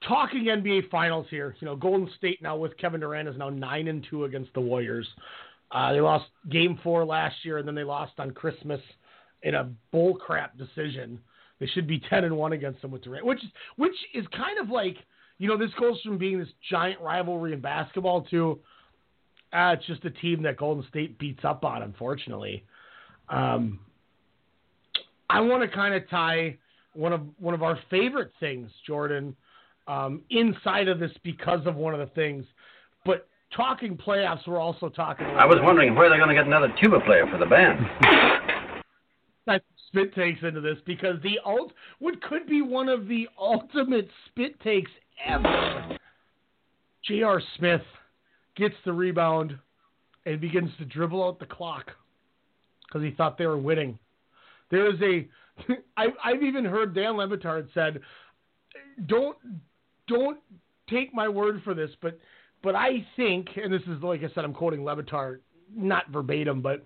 talking 0.07 0.45
NBA 0.45 0.91
Finals 0.91 1.27
here, 1.31 1.57
you 1.61 1.67
know, 1.67 1.77
Golden 1.77 2.09
State 2.17 2.43
now 2.43 2.57
with 2.57 2.77
Kevin 2.77 3.01
Durant 3.01 3.29
is 3.29 3.37
now 3.37 3.49
nine 3.49 3.89
and 3.89 4.07
two 4.09 4.25
against 4.25 4.53
the 4.55 4.61
Warriors. 4.61 5.07
Uh, 5.71 5.93
they 5.93 6.01
lost 6.01 6.27
Game 6.51 6.79
Four 6.83 7.05
last 7.05 7.37
year, 7.45 7.59
and 7.59 7.67
then 7.67 7.75
they 7.75 7.85
lost 7.85 8.13
on 8.19 8.31
Christmas 8.31 8.81
in 9.43 9.55
a 9.55 9.71
bullcrap 9.93 10.57
decision. 10.57 11.19
They 11.61 11.67
should 11.67 11.87
be 11.87 12.01
ten 12.09 12.25
and 12.25 12.37
one 12.37 12.53
against 12.53 12.81
them 12.83 12.91
with 12.91 13.03
Durant, 13.03 13.27
which 13.27 13.43
which 13.77 13.95
is 14.15 14.25
kind 14.35 14.59
of 14.59 14.71
like 14.71 14.97
you 15.39 15.49
know 15.49 15.59
this 15.59 15.71
goes 15.79 16.01
from 16.03 16.17
being 16.17 16.39
this 16.39 16.49
giant 16.71 17.01
rivalry 17.01 17.53
in 17.53 17.61
basketball 17.61 18.23
to 18.31 18.59
uh, 19.53 19.75
it's 19.77 19.87
just 19.87 20.05
a 20.05 20.11
team 20.11 20.43
that 20.43 20.57
Golden 20.57 20.87
State 20.89 21.19
beats 21.19 21.41
up 21.45 21.65
on, 21.65 21.83
unfortunately. 21.83 22.65
Um, 23.31 23.81
I 25.31 25.41
want 25.41 25.63
to 25.63 25.69
kind 25.69 25.95
of 25.95 26.09
tie 26.09 26.57
one 26.95 27.13
of 27.13 27.23
one 27.39 27.55
of 27.55 27.63
our 27.63 27.79
favorite 27.91 28.33
things, 28.41 28.71
Jordan, 28.87 29.37
um, 29.87 30.23
inside 30.31 30.89
of 30.89 30.99
this 30.99 31.13
because 31.23 31.67
of 31.67 31.77
one 31.77 31.95
of 31.95 32.01
the 32.01 32.15
things. 32.15 32.45
But 33.05 33.29
talking 33.55 33.97
playoffs, 33.97 34.47
we're 34.47 34.59
also 34.59 34.89
talking. 34.89 35.27
I 35.27 35.47
was 35.47 35.59
wondering 35.63 35.95
where 35.95 36.09
they're 36.09 36.19
going 36.19 36.29
to 36.29 36.35
get 36.35 36.47
another 36.47 36.73
tuba 36.81 37.01
player 37.01 37.27
for 37.31 37.39
the 37.39 37.47
band. 37.47 37.79
that 39.47 39.63
spit 39.89 40.15
takes 40.15 40.43
into 40.43 40.61
this 40.61 40.77
because 40.87 41.17
the 41.23 41.39
ult 41.45 41.73
what 41.99 42.21
could 42.23 42.47
be 42.47 42.63
one 42.63 42.89
of 42.89 43.09
the 43.09 43.29
ultimate 43.39 44.09
spit 44.27 44.59
takes 44.61 44.91
ever. 45.27 45.99
J.R. 47.05 47.41
Smith 47.57 47.83
gets 48.57 48.75
the 48.85 48.93
rebound 48.93 49.59
and 50.27 50.41
begins 50.41 50.71
to 50.79 50.85
dribble 50.85 51.25
out 51.25 51.39
the 51.39 51.47
clock 51.47 51.93
because 52.89 53.05
he 53.05 53.12
thought 53.12 53.39
they 53.39 53.47
were 53.47 53.59
winning. 53.59 53.98
There 54.70 54.93
is 54.93 55.01
a, 55.02 55.28
I've 55.97 56.43
even 56.43 56.65
heard 56.65 56.94
Dan 56.94 57.16
Le 57.16 57.28
Batard 57.28 57.69
said, 57.74 58.01
"Don't, 59.06 59.36
don't 60.06 60.39
take 60.89 61.12
my 61.15 61.28
word 61.28 61.62
for 61.65 61.74
this, 61.74 61.90
but, 62.01 62.19
but 62.62 62.74
I 62.74 63.06
think, 63.16 63.48
and 63.62 63.73
this 63.73 63.82
is 63.82 64.02
like 64.02 64.23
I 64.23 64.28
said, 64.35 64.44
I'm 64.44 64.55
quoting 64.55 64.85
Le 64.85 64.97
Batard, 64.97 65.40
not 65.74 66.10
verbatim, 66.10 66.62
but 66.62 66.85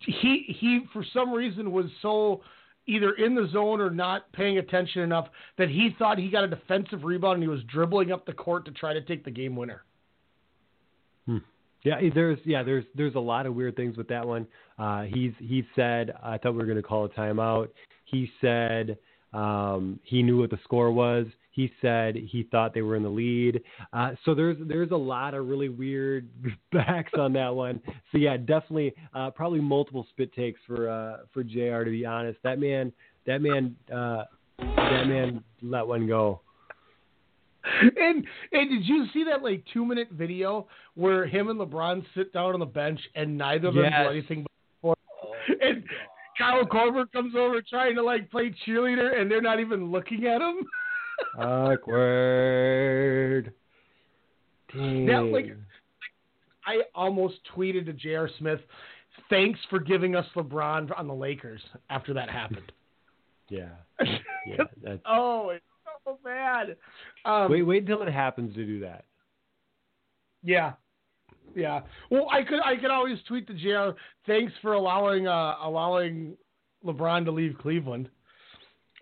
he 0.00 0.56
he 0.58 0.80
for 0.92 1.04
some 1.12 1.32
reason 1.32 1.70
was 1.70 1.86
so 2.02 2.42
either 2.86 3.12
in 3.12 3.34
the 3.34 3.48
zone 3.52 3.80
or 3.80 3.90
not 3.90 4.30
paying 4.32 4.58
attention 4.58 5.02
enough 5.02 5.28
that 5.58 5.68
he 5.68 5.94
thought 5.98 6.18
he 6.18 6.30
got 6.30 6.42
a 6.42 6.48
defensive 6.48 7.04
rebound 7.04 7.34
and 7.34 7.42
he 7.42 7.48
was 7.48 7.62
dribbling 7.64 8.10
up 8.10 8.24
the 8.24 8.32
court 8.32 8.64
to 8.64 8.70
try 8.72 8.92
to 8.94 9.02
take 9.02 9.24
the 9.24 9.30
game 9.30 9.54
winner. 9.54 9.84
Yeah, 11.82 12.00
there's 12.12 12.38
yeah, 12.44 12.62
there's 12.62 12.84
there's 12.94 13.14
a 13.14 13.20
lot 13.20 13.46
of 13.46 13.54
weird 13.54 13.76
things 13.76 13.96
with 13.96 14.08
that 14.08 14.26
one. 14.26 14.46
Uh, 14.78 15.02
he's 15.02 15.32
he 15.38 15.64
said 15.76 16.12
I 16.22 16.38
thought 16.38 16.52
we 16.52 16.58
were 16.58 16.64
going 16.64 16.76
to 16.76 16.82
call 16.82 17.04
a 17.04 17.08
timeout. 17.08 17.68
He 18.04 18.30
said 18.40 18.98
um, 19.32 20.00
he 20.02 20.22
knew 20.22 20.38
what 20.38 20.50
the 20.50 20.58
score 20.64 20.90
was. 20.90 21.26
He 21.50 21.72
said 21.82 22.14
he 22.14 22.44
thought 22.50 22.72
they 22.72 22.82
were 22.82 22.96
in 22.96 23.02
the 23.02 23.08
lead. 23.08 23.62
Uh, 23.92 24.12
so 24.24 24.34
there's 24.34 24.56
there's 24.66 24.90
a 24.90 24.96
lot 24.96 25.34
of 25.34 25.46
really 25.46 25.68
weird 25.68 26.28
backs 26.72 27.12
on 27.18 27.32
that 27.34 27.54
one. 27.54 27.80
So 28.12 28.18
yeah, 28.18 28.36
definitely 28.36 28.94
uh, 29.14 29.30
probably 29.30 29.60
multiple 29.60 30.06
spit 30.10 30.32
takes 30.34 30.60
for 30.66 30.88
uh, 30.88 31.18
for 31.32 31.42
Jr. 31.42 31.84
To 31.84 31.90
be 31.90 32.06
honest, 32.06 32.38
that 32.42 32.58
man 32.58 32.92
that 33.26 33.40
man 33.40 33.76
uh, 33.92 34.24
that 34.58 35.06
man 35.06 35.42
let 35.62 35.86
one 35.86 36.06
go. 36.06 36.40
And 37.96 38.24
and 38.52 38.70
did 38.70 38.84
you 38.84 39.06
see 39.12 39.24
that 39.24 39.42
like 39.42 39.64
two 39.72 39.84
minute 39.84 40.08
video 40.12 40.66
where 40.94 41.26
him 41.26 41.48
and 41.48 41.58
LeBron 41.60 42.04
sit 42.14 42.32
down 42.32 42.54
on 42.54 42.60
the 42.60 42.66
bench 42.66 43.00
and 43.14 43.36
neither 43.36 43.68
of 43.68 43.74
them 43.74 43.84
Yes. 43.84 44.04
do 44.04 44.08
anything 44.10 44.46
but 44.82 44.96
and 45.60 45.84
Kyle 46.38 46.64
Korver 46.64 47.10
comes 47.12 47.34
over 47.36 47.60
trying 47.62 47.94
to 47.96 48.02
like 48.02 48.30
play 48.30 48.54
cheerleader 48.66 49.20
and 49.20 49.30
they're 49.30 49.42
not 49.42 49.60
even 49.60 49.90
looking 49.90 50.26
at 50.26 50.40
him. 50.40 50.58
Awkward. 51.38 53.52
Now, 54.74 55.24
like, 55.24 55.56
I 56.66 56.82
almost 56.94 57.36
tweeted 57.56 57.86
to 57.86 57.92
J.R. 57.92 58.28
Smith, 58.38 58.60
"Thanks 59.30 59.58
for 59.70 59.78
giving 59.80 60.14
us 60.14 60.26
LeBron 60.36 60.96
on 60.96 61.08
the 61.08 61.14
Lakers." 61.14 61.62
After 61.90 62.14
that 62.14 62.30
happened. 62.30 62.72
Yeah. 63.50 63.68
Yeah. 64.46 64.96
Oh, 65.08 65.48
it's 65.48 65.64
so 66.08 66.18
bad. 66.24 66.76
Um, 67.24 67.50
wait, 67.50 67.62
wait 67.62 67.82
until 67.82 68.02
it 68.02 68.12
happens 68.12 68.54
to 68.54 68.64
do 68.64 68.80
that. 68.80 69.04
Yeah. 70.42 70.72
Yeah. 71.54 71.80
Well, 72.10 72.28
I 72.30 72.42
could 72.42 72.60
I 72.64 72.76
could 72.76 72.90
always 72.90 73.18
tweet 73.26 73.46
the 73.46 73.54
JR, 73.54 73.98
thanks 74.26 74.52
for 74.62 74.74
allowing 74.74 75.26
uh 75.26 75.56
allowing 75.62 76.36
LeBron 76.84 77.24
to 77.24 77.30
leave 77.30 77.56
Cleveland. 77.60 78.08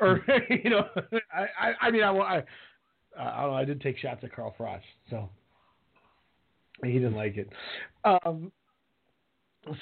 Or 0.00 0.24
you 0.50 0.70
know, 0.70 0.86
I 1.32 1.46
I, 1.60 1.72
I 1.82 1.90
mean 1.90 2.02
I 2.02 2.10
I, 2.10 2.42
I 3.18 3.42
don't 3.42 3.50
know, 3.50 3.56
I 3.56 3.64
did 3.64 3.80
take 3.80 3.98
shots 3.98 4.20
at 4.22 4.34
Carl 4.34 4.54
Frost, 4.56 4.84
so 5.10 5.28
he 6.84 6.92
didn't 6.92 7.14
like 7.14 7.36
it. 7.36 7.50
Um 8.04 8.52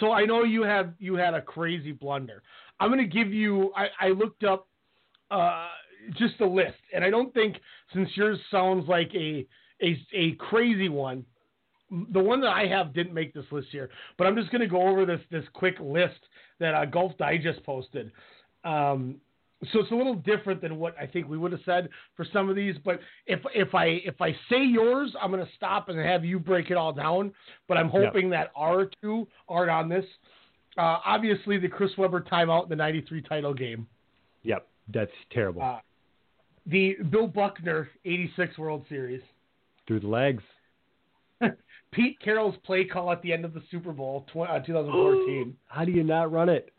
so 0.00 0.12
I 0.12 0.24
know 0.24 0.44
you 0.44 0.62
have 0.62 0.94
you 0.98 1.14
had 1.14 1.34
a 1.34 1.42
crazy 1.42 1.92
blunder. 1.92 2.42
I'm 2.80 2.90
going 2.90 2.98
to 2.98 3.06
give 3.06 3.32
you 3.32 3.72
I 3.76 3.88
I 4.00 4.08
looked 4.08 4.42
up 4.42 4.66
uh 5.30 5.68
just 6.16 6.40
a 6.40 6.46
list 6.46 6.78
and 6.94 7.04
I 7.04 7.10
don't 7.10 7.32
think 7.34 7.56
since 7.92 8.08
yours 8.14 8.38
sounds 8.50 8.88
like 8.88 9.10
a 9.14 9.46
a 9.82 9.98
a 10.12 10.32
crazy 10.32 10.88
one 10.88 11.24
the 12.12 12.20
one 12.20 12.40
that 12.40 12.48
I 12.48 12.66
have 12.66 12.94
didn't 12.94 13.14
make 13.14 13.34
this 13.34 13.44
list 13.50 13.68
here, 13.70 13.90
but 14.16 14.26
I'm 14.26 14.34
just 14.36 14.50
going 14.50 14.62
to 14.62 14.66
go 14.66 14.82
over 14.88 15.04
this 15.04 15.20
this 15.30 15.44
quick 15.52 15.76
list 15.80 16.18
that 16.58 16.74
uh, 16.74 16.84
Golf 16.86 17.16
Digest 17.18 17.62
posted. 17.64 18.10
Um, 18.64 19.16
so 19.72 19.80
it's 19.80 19.90
a 19.92 19.94
little 19.94 20.14
different 20.14 20.60
than 20.60 20.78
what 20.78 20.94
I 21.00 21.06
think 21.06 21.28
we 21.28 21.38
would 21.38 21.52
have 21.52 21.60
said 21.64 21.88
for 22.16 22.26
some 22.32 22.50
of 22.50 22.56
these. 22.56 22.74
But 22.84 23.00
if 23.26 23.40
if 23.54 23.74
I 23.74 23.86
if 24.04 24.20
I 24.20 24.32
say 24.50 24.64
yours, 24.64 25.14
I'm 25.20 25.30
going 25.30 25.44
to 25.44 25.52
stop 25.56 25.88
and 25.88 25.98
have 25.98 26.24
you 26.24 26.38
break 26.38 26.70
it 26.70 26.76
all 26.76 26.92
down. 26.92 27.32
But 27.68 27.76
I'm 27.76 27.88
hoping 27.88 28.30
that 28.30 28.50
our 28.56 28.90
two 29.00 29.26
aren't 29.48 29.70
on 29.70 29.88
this. 29.88 30.04
Uh, 30.76 30.98
obviously, 31.04 31.58
the 31.58 31.68
Chris 31.68 31.90
Webber 31.96 32.20
timeout 32.20 32.64
in 32.64 32.68
the 32.68 32.76
'93 32.76 33.22
title 33.22 33.54
game. 33.54 33.86
Yep, 34.42 34.66
that's 34.92 35.12
terrible. 35.30 35.62
Uh, 35.62 35.78
the 36.66 36.96
Bill 37.10 37.26
Buckner 37.26 37.88
'86 38.04 38.58
World 38.58 38.84
Series. 38.88 39.22
Through 39.86 40.00
the 40.00 40.08
legs. 40.08 40.42
Pete 41.92 42.18
Carroll's 42.20 42.56
play 42.64 42.84
call 42.84 43.12
at 43.12 43.22
the 43.22 43.32
end 43.32 43.44
of 43.44 43.54
the 43.54 43.62
Super 43.70 43.92
Bowl 43.92 44.26
tw- 44.32 44.48
uh, 44.48 44.60
2014. 44.60 45.56
How 45.66 45.84
do 45.84 45.92
you 45.92 46.02
not 46.02 46.32
run 46.32 46.48
it? 46.48 46.70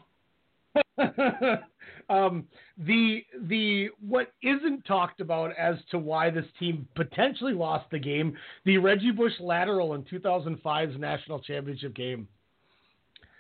um, 2.10 2.46
the 2.78 3.24
the 3.44 3.90
what 4.06 4.34
isn't 4.42 4.86
talked 4.86 5.22
about 5.22 5.52
as 5.58 5.76
to 5.92 5.98
why 5.98 6.30
this 6.30 6.46
team 6.60 6.88
potentially 6.96 7.54
lost 7.54 7.90
the 7.92 8.00
game, 8.00 8.36
the 8.66 8.78
Reggie 8.78 9.12
Bush 9.12 9.34
lateral 9.40 9.94
in 9.94 10.04
2005's 10.04 11.00
national 11.00 11.40
championship 11.40 11.96
game. 11.96 12.28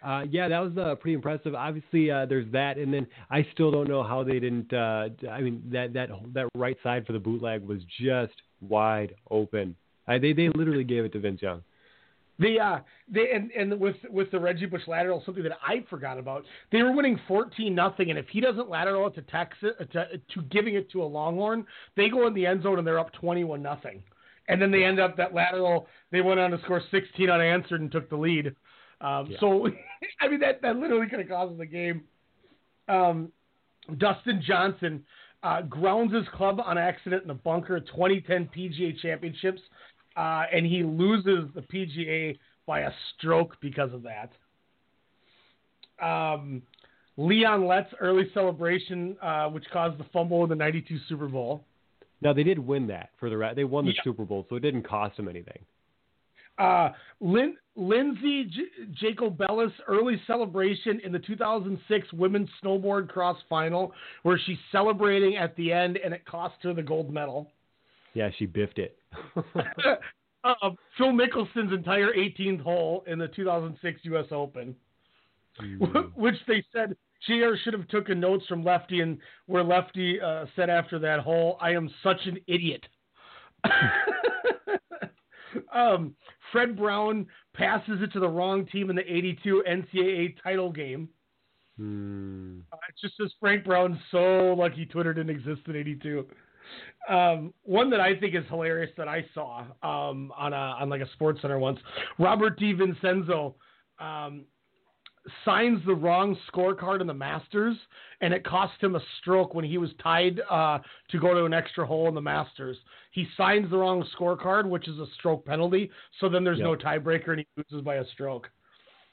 Uh, 0.05 0.23
yeah, 0.29 0.47
that 0.47 0.59
was 0.59 0.77
uh, 0.77 0.93
pretty 0.95 1.15
impressive. 1.15 1.55
Obviously, 1.55 2.11
uh, 2.11 2.27
there's 2.27 2.45
that, 2.51 2.77
and 2.77 2.93
then 2.93 3.07
I 3.31 3.45
still 3.53 3.71
don't 3.71 3.89
know 3.89 4.03
how 4.03 4.23
they 4.23 4.39
didn't. 4.39 4.71
Uh, 4.71 5.09
I 5.31 5.41
mean, 5.41 5.63
that 5.71 5.93
that 5.93 6.09
that 6.35 6.47
right 6.53 6.77
side 6.83 7.07
for 7.07 7.13
the 7.13 7.19
bootleg 7.19 7.63
was 7.63 7.79
just 7.99 8.33
wide 8.61 9.15
open. 9.31 9.75
I, 10.07 10.19
they 10.19 10.33
they 10.33 10.49
literally 10.49 10.83
gave 10.83 11.05
it 11.05 11.13
to 11.13 11.19
Vince 11.19 11.41
Young. 11.41 11.63
The 12.37 12.59
uh, 12.59 12.79
they 13.11 13.31
and, 13.33 13.49
and 13.51 13.79
with 13.79 13.95
with 14.11 14.29
the 14.29 14.39
Reggie 14.39 14.67
Bush 14.67 14.83
lateral, 14.85 15.23
something 15.25 15.41
that 15.41 15.57
I 15.67 15.83
forgot 15.89 16.19
about. 16.19 16.43
They 16.71 16.83
were 16.83 16.91
winning 16.91 17.19
fourteen 17.27 17.73
nothing, 17.73 18.11
and 18.11 18.19
if 18.19 18.27
he 18.27 18.41
doesn't 18.41 18.69
lateral 18.69 19.07
it 19.07 19.15
to 19.15 19.23
Texas 19.23 19.71
to, 19.91 20.05
to 20.33 20.41
giving 20.51 20.75
it 20.75 20.91
to 20.91 21.01
a 21.01 21.05
Longhorn, 21.05 21.65
they 21.97 22.09
go 22.09 22.27
in 22.27 22.35
the 22.35 22.45
end 22.45 22.61
zone 22.61 22.77
and 22.77 22.85
they're 22.85 22.99
up 22.99 23.11
twenty 23.13 23.43
one 23.43 23.63
nothing, 23.63 24.03
and 24.49 24.61
then 24.61 24.69
they 24.69 24.83
end 24.83 24.99
up 24.99 25.17
that 25.17 25.33
lateral. 25.33 25.87
They 26.11 26.21
went 26.21 26.39
on 26.39 26.51
to 26.51 26.61
score 26.61 26.81
sixteen 26.91 27.31
unanswered 27.31 27.81
and 27.81 27.91
took 27.91 28.07
the 28.09 28.17
lead. 28.17 28.55
Um, 29.01 29.27
yeah. 29.29 29.37
So, 29.39 29.67
I 30.21 30.27
mean 30.27 30.39
that 30.39 30.61
that 30.61 30.77
literally 30.77 31.07
could 31.07 31.19
have 31.19 31.29
caused 31.29 31.57
the 31.57 31.65
game. 31.65 32.03
Um, 32.87 33.31
Dustin 33.97 34.41
Johnson 34.45 35.03
uh, 35.43 35.61
grounds 35.63 36.13
his 36.13 36.25
club 36.33 36.59
on 36.63 36.77
accident 36.77 37.23
in 37.23 37.27
the 37.27 37.33
bunker. 37.33 37.79
2010 37.79 38.49
PGA 38.55 38.99
Championships 38.99 39.61
uh, 40.15 40.43
and 40.53 40.65
he 40.65 40.83
loses 40.83 41.49
the 41.53 41.61
PGA 41.61 42.37
by 42.65 42.81
a 42.81 42.91
stroke 43.17 43.57
because 43.61 43.91
of 43.93 44.03
that. 44.03 44.31
Um, 46.03 46.61
Leon 47.17 47.67
Lett's 47.67 47.93
early 47.99 48.29
celebration, 48.33 49.15
uh, 49.21 49.47
which 49.47 49.65
caused 49.71 49.97
the 49.97 50.05
fumble 50.11 50.43
in 50.43 50.49
the 50.49 50.55
'92 50.55 50.97
Super 51.07 51.27
Bowl. 51.27 51.63
Now 52.21 52.33
they 52.33 52.43
did 52.43 52.59
win 52.59 52.87
that 52.87 53.09
for 53.19 53.29
the 53.29 53.53
they 53.55 53.63
won 53.63 53.85
the 53.85 53.91
yeah. 53.91 54.03
Super 54.03 54.25
Bowl, 54.25 54.45
so 54.49 54.55
it 54.55 54.61
didn't 54.61 54.83
cost 54.83 55.15
them 55.17 55.27
anything. 55.27 55.59
Uh, 56.57 56.89
Lin- 57.19 57.57
Lindsey 57.75 58.45
J- 58.45 59.13
Jacobellis 59.13 59.71
early 59.87 60.21
celebration 60.25 61.01
in 61.03 61.11
the 61.11 61.19
2006 61.19 62.13
women's 62.13 62.49
snowboard 62.63 63.09
cross 63.09 63.37
final, 63.49 63.93
where 64.23 64.39
she's 64.45 64.57
celebrating 64.71 65.37
at 65.37 65.55
the 65.55 65.71
end, 65.71 65.97
and 65.97 66.13
it 66.13 66.25
cost 66.25 66.55
her 66.63 66.73
the 66.73 66.83
gold 66.83 67.13
medal. 67.13 67.51
Yeah, 68.13 68.29
she 68.37 68.45
biffed 68.45 68.79
it. 68.79 68.97
uh, 69.35 70.51
Phil 70.97 71.11
Mickelson's 71.11 71.73
entire 71.73 72.13
18th 72.13 72.61
hole 72.61 73.03
in 73.07 73.19
the 73.19 73.27
2006 73.27 73.99
U.S. 74.03 74.25
Open, 74.31 74.75
mm. 75.61 76.11
which 76.15 76.35
they 76.47 76.63
said 76.71 76.95
she 77.21 77.43
should 77.63 77.73
have 77.73 77.87
taken 77.89 78.19
notes 78.19 78.45
from 78.47 78.63
Lefty, 78.63 79.01
and 79.01 79.17
where 79.47 79.63
Lefty 79.63 80.21
uh, 80.21 80.45
said 80.55 80.69
after 80.69 80.97
that 80.99 81.19
hole, 81.19 81.57
"I 81.59 81.71
am 81.71 81.89
such 82.03 82.19
an 82.25 82.37
idiot." 82.47 82.85
um, 85.75 86.15
Fred 86.51 86.77
Brown 86.77 87.27
passes 87.53 88.01
it 88.01 88.11
to 88.13 88.19
the 88.19 88.27
wrong 88.27 88.65
team 88.65 88.89
in 88.89 88.95
the 88.95 89.03
82 89.03 89.63
NCAA 89.69 90.35
title 90.41 90.71
game. 90.71 91.09
Hmm. 91.77 92.59
Uh, 92.71 92.77
it 92.87 92.95
just 93.01 93.17
says 93.17 93.31
Frank 93.39 93.65
Brown's 93.65 93.97
so 94.09 94.55
lucky 94.57 94.85
Twitter 94.85 95.13
didn't 95.13 95.35
exist 95.35 95.61
in 95.67 95.75
82. 95.75 96.25
Um, 97.09 97.53
one 97.63 97.89
that 97.91 97.99
I 97.99 98.17
think 98.17 98.33
is 98.33 98.43
hilarious 98.49 98.91
that 98.97 99.07
I 99.07 99.25
saw 99.33 99.65
um, 99.83 100.31
on 100.35 100.53
a 100.53 100.55
on 100.55 100.89
like 100.89 101.01
a 101.01 101.11
Sports 101.11 101.41
Center 101.41 101.59
once. 101.59 101.79
Robert 102.17 102.59
DiVincenzo 102.59 103.53
um, 103.99 104.45
signs 105.43 105.79
the 105.85 105.93
wrong 105.93 106.37
scorecard 106.51 107.01
in 107.01 107.07
the 107.07 107.13
Masters, 107.13 107.75
and 108.21 108.33
it 108.33 108.45
cost 108.45 108.73
him 108.81 108.95
a 108.95 109.01
stroke 109.19 109.53
when 109.53 109.65
he 109.65 109.77
was 109.77 109.89
tied 110.01 110.41
uh, 110.49 110.79
to 111.09 111.19
go 111.19 111.33
to 111.33 111.45
an 111.45 111.53
extra 111.53 111.85
hole 111.85 112.07
in 112.07 112.15
the 112.15 112.21
Masters. 112.21 112.77
He 113.11 113.27
signs 113.37 113.69
the 113.69 113.77
wrong 113.77 114.05
scorecard, 114.17 114.67
which 114.67 114.87
is 114.87 114.99
a 114.99 115.05
stroke 115.17 115.45
penalty. 115.45 115.89
So 116.19 116.29
then 116.29 116.43
there's 116.43 116.59
yep. 116.59 116.65
no 116.65 116.75
tiebreaker, 116.75 117.29
and 117.29 117.39
he 117.39 117.47
loses 117.57 117.83
by 117.83 117.95
a 117.95 118.05
stroke. 118.13 118.49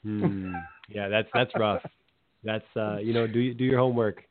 Hmm. 0.03 0.53
Yeah, 0.89 1.07
that's 1.07 1.29
that's 1.33 1.51
rough. 1.57 1.81
That's 2.45 2.65
uh, 2.75 2.97
you 2.97 3.13
know, 3.13 3.25
do 3.25 3.53
do 3.53 3.63
your 3.63 3.79
homework. 3.79 4.21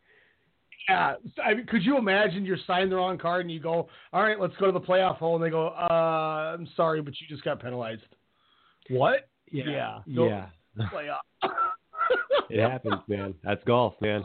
Yeah, 0.87 1.15
I 1.43 1.55
mean, 1.55 1.65
could 1.65 1.83
you 1.83 1.97
imagine 1.97 2.45
you're 2.45 2.59
signing 2.67 2.91
the 2.91 2.97
wrong 2.97 3.17
card 3.17 3.41
and 3.41 3.51
you 3.51 3.59
go, 3.59 3.89
all 4.13 4.23
right, 4.23 4.39
let's 4.39 4.55
go 4.57 4.67
to 4.67 4.73
the 4.73 4.81
playoff 4.81 5.17
hole, 5.17 5.35
and 5.37 5.43
they 5.43 5.49
go, 5.49 5.69
uh, 5.69 6.55
I'm 6.55 6.69
sorry, 6.77 7.01
but 7.01 7.15
you 7.21 7.27
just 7.27 7.43
got 7.43 7.63
penalized. 7.63 8.03
What? 8.91 9.31
Yeah, 9.51 10.01
yeah. 10.07 10.47
Playoff. 10.93 11.21
It 12.51 12.61
happens, 12.61 13.01
man. 13.09 13.35
That's 13.43 13.63
golf, 13.65 13.95
man. 14.01 14.23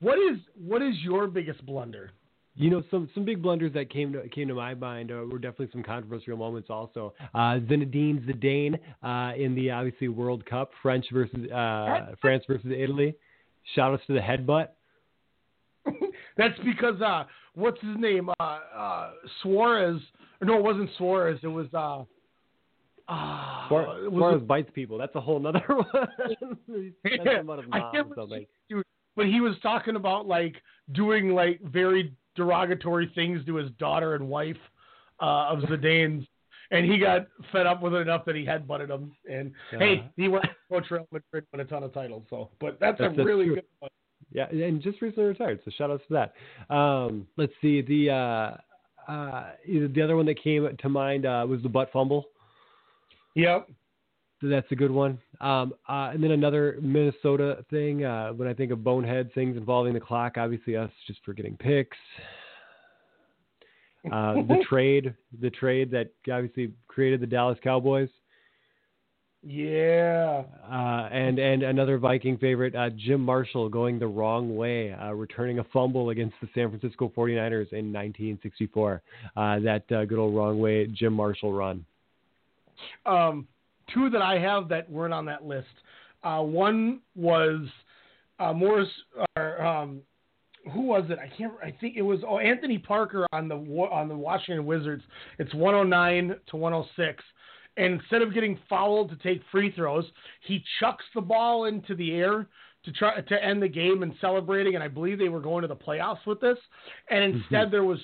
What 0.00 0.18
is 0.18 0.38
what 0.56 0.82
is 0.82 0.94
your 1.02 1.26
biggest 1.26 1.64
blunder? 1.66 2.12
You 2.56 2.70
know, 2.70 2.82
some 2.90 3.08
some 3.14 3.24
big 3.24 3.42
blunders 3.42 3.72
that 3.74 3.90
came 3.90 4.12
to 4.12 4.28
came 4.28 4.48
to 4.48 4.54
my 4.54 4.74
mind 4.74 5.12
uh, 5.12 5.24
were 5.30 5.38
definitely 5.38 5.68
some 5.72 5.82
controversial 5.82 6.36
moments. 6.36 6.68
Also, 6.70 7.14
uh, 7.34 7.58
Zinedine 7.60 8.26
Zidane 8.26 8.78
uh, 9.02 9.36
in 9.36 9.54
the 9.54 9.70
obviously 9.70 10.08
World 10.08 10.44
Cup, 10.46 10.70
French 10.82 11.06
versus 11.12 11.50
uh, 11.50 12.12
France 12.20 12.44
versus 12.46 12.70
Italy. 12.76 13.14
Shout 13.74 13.92
outs 13.92 14.02
to 14.06 14.14
the 14.14 14.20
headbutt. 14.20 14.68
That's 16.36 16.58
because 16.64 17.00
uh, 17.00 17.24
what's 17.54 17.80
his 17.80 17.96
name? 17.98 18.30
Uh, 18.40 18.58
uh, 18.76 19.10
Suarez. 19.42 20.00
No, 20.42 20.56
it 20.56 20.64
wasn't 20.64 20.90
Suarez. 20.96 21.38
It 21.42 21.48
was. 21.48 21.66
Uh, 23.10 23.68
Suarez, 23.68 24.04
it 24.04 24.12
was 24.12 24.42
bites 24.42 24.70
people. 24.72 24.96
That's 24.96 25.14
a 25.16 25.20
whole 25.20 25.44
other 25.44 25.62
one. 25.68 25.86
yeah, 27.04 27.42
I 27.72 27.90
can't 27.92 28.06
but 29.16 29.26
he 29.26 29.40
was 29.40 29.56
talking 29.62 29.96
about 29.96 30.26
like 30.26 30.54
doing 30.92 31.30
like 31.30 31.60
very 31.62 32.14
derogatory 32.36 33.10
things 33.14 33.44
to 33.46 33.56
his 33.56 33.70
daughter 33.72 34.14
and 34.14 34.28
wife 34.28 34.56
uh, 35.20 35.48
of 35.48 35.58
Zidane's, 35.68 36.26
and 36.70 36.90
he 36.90 36.98
got 36.98 37.26
fed 37.50 37.66
up 37.66 37.82
with 37.82 37.94
it 37.94 37.98
enough 37.98 38.24
that 38.26 38.36
he 38.36 38.44
had 38.44 38.68
butted 38.68 38.90
him. 38.90 39.12
And 39.28 39.52
uh, 39.74 39.78
hey, 39.78 40.10
he 40.16 40.28
went 40.28 40.46
coach 40.70 40.84
Real 40.90 41.08
Madrid, 41.10 41.44
won 41.52 41.60
a 41.60 41.64
ton 41.64 41.82
of 41.82 41.92
titles. 41.92 42.22
So, 42.30 42.50
but 42.60 42.78
that's, 42.80 42.98
that's 42.98 43.18
a 43.18 43.24
really 43.24 43.46
good 43.46 43.64
one. 43.80 43.90
Yeah, 44.32 44.46
and 44.48 44.80
just 44.80 45.02
recently 45.02 45.24
retired. 45.24 45.60
So 45.64 45.72
shout 45.76 45.90
outs 45.90 46.04
to 46.08 46.14
that. 46.68 46.74
Um, 46.74 47.26
let's 47.36 47.52
see 47.60 47.82
the 47.82 48.10
uh, 48.10 49.10
uh, 49.10 49.50
the 49.66 50.00
other 50.02 50.16
one 50.16 50.26
that 50.26 50.40
came 50.40 50.68
to 50.78 50.88
mind 50.88 51.26
uh, 51.26 51.44
was 51.48 51.60
the 51.62 51.68
butt 51.68 51.90
fumble. 51.92 52.26
Yep. 53.34 53.68
That's 54.42 54.70
a 54.70 54.74
good 54.74 54.90
one. 54.90 55.18
Um, 55.40 55.74
uh, 55.88 56.10
and 56.12 56.22
then 56.22 56.30
another 56.30 56.78
Minnesota 56.80 57.64
thing. 57.68 58.04
Uh, 58.04 58.30
when 58.30 58.48
I 58.48 58.54
think 58.54 58.72
of 58.72 58.82
bonehead 58.82 59.30
things 59.34 59.56
involving 59.56 59.92
the 59.92 60.00
clock, 60.00 60.36
obviously 60.38 60.76
us 60.76 60.90
just 61.06 61.20
forgetting 61.24 61.56
picks. 61.58 61.96
Uh, 64.10 64.34
the 64.48 64.64
trade, 64.66 65.14
the 65.40 65.50
trade 65.50 65.90
that 65.90 66.10
obviously 66.32 66.72
created 66.88 67.20
the 67.20 67.26
Dallas 67.26 67.58
Cowboys. 67.62 68.08
Yeah. 69.42 70.42
Uh, 70.70 71.08
and 71.10 71.38
and 71.38 71.62
another 71.62 71.98
Viking 71.98 72.36
favorite, 72.36 72.74
uh, 72.74 72.90
Jim 72.90 73.20
Marshall, 73.22 73.70
going 73.70 73.98
the 73.98 74.06
wrong 74.06 74.54
way, 74.54 74.92
uh, 74.92 75.12
returning 75.12 75.60
a 75.60 75.64
fumble 75.64 76.10
against 76.10 76.34
the 76.42 76.48
San 76.54 76.68
Francisco 76.68 77.10
49ers 77.16 77.72
in 77.72 77.90
1964. 77.92 79.02
Uh, 79.36 79.58
that 79.60 79.90
uh, 79.92 80.04
good 80.04 80.18
old 80.18 80.34
wrong 80.34 80.58
way 80.58 80.86
Jim 80.88 81.14
Marshall 81.14 81.52
run. 81.52 81.84
Um, 83.06 83.46
two 83.92 84.10
that 84.10 84.22
I 84.22 84.38
have 84.38 84.68
that 84.68 84.90
weren't 84.90 85.14
on 85.14 85.24
that 85.26 85.44
list. 85.44 85.68
Uh, 86.22 86.40
one 86.40 87.00
was 87.14 87.66
Morris. 88.38 88.88
Or, 89.36 89.64
um, 89.64 90.00
who 90.74 90.82
was 90.82 91.04
it? 91.08 91.18
I 91.18 91.30
can't. 91.36 91.54
I 91.62 91.74
think 91.80 91.96
it 91.96 92.02
was 92.02 92.20
oh 92.28 92.38
Anthony 92.38 92.78
Parker 92.78 93.26
on 93.32 93.48
the 93.48 93.56
on 93.56 94.08
the 94.08 94.16
Washington 94.16 94.66
Wizards. 94.66 95.02
It's 95.38 95.54
109 95.54 96.36
to 96.48 96.56
106 96.56 97.24
and 97.76 97.94
instead 97.94 98.22
of 98.22 98.34
getting 98.34 98.58
fouled 98.68 99.10
to 99.10 99.16
take 99.16 99.42
free 99.50 99.72
throws, 99.72 100.04
he 100.46 100.62
chucks 100.78 101.04
the 101.14 101.20
ball 101.20 101.64
into 101.64 101.94
the 101.94 102.12
air 102.12 102.46
to 102.84 102.92
try 102.92 103.20
to 103.20 103.44
end 103.44 103.62
the 103.62 103.68
game 103.68 104.02
and 104.02 104.14
celebrating. 104.20 104.74
And 104.74 104.84
I 104.84 104.88
believe 104.88 105.18
they 105.18 105.28
were 105.28 105.40
going 105.40 105.62
to 105.62 105.68
the 105.68 105.76
playoffs 105.76 106.26
with 106.26 106.40
this. 106.40 106.58
And 107.10 107.22
instead, 107.22 107.64
mm-hmm. 107.64 107.70
there 107.70 107.84
was 107.84 107.98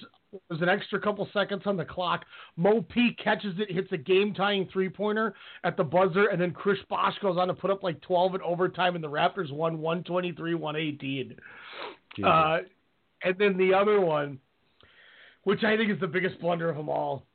There's 0.49 0.63
an 0.63 0.69
extra 0.69 1.01
couple 1.01 1.29
seconds 1.33 1.63
on 1.67 1.77
the 1.77 1.85
clock. 1.85 2.25
Mo 2.57 2.83
P 2.83 3.17
catches 3.23 3.59
it, 3.59 3.71
hits 3.71 3.91
a 3.93 3.97
game 3.97 4.35
tying 4.35 4.69
three 4.73 4.89
pointer 4.89 5.35
at 5.65 5.77
the 5.77 5.85
buzzer, 5.85 6.27
and 6.27 6.41
then 6.41 6.53
Chris 6.53 6.79
Bosh 6.89 7.19
goes 7.21 7.37
on 7.39 7.49
to 7.49 7.55
put 7.55 7.71
up 7.71 7.83
like 7.83 8.01
12 8.03 8.37
in 8.37 8.43
overtime, 8.43 8.95
and 8.95 9.05
the 9.05 9.09
Raptors 9.09 9.53
won 9.53 9.79
123 9.79 10.55
118. 10.55 11.37
Uh, 12.25 12.59
and 13.23 13.37
then 13.39 13.57
the 13.57 13.73
other 13.73 14.01
one, 14.01 14.39
which 15.45 15.65
I 15.65 15.77
think 15.77 15.91
is 15.91 16.01
the 16.01 16.07
biggest 16.07 16.41
blunder 16.41 16.69
of 16.69 16.77
them 16.77 16.89
all, 16.89 17.27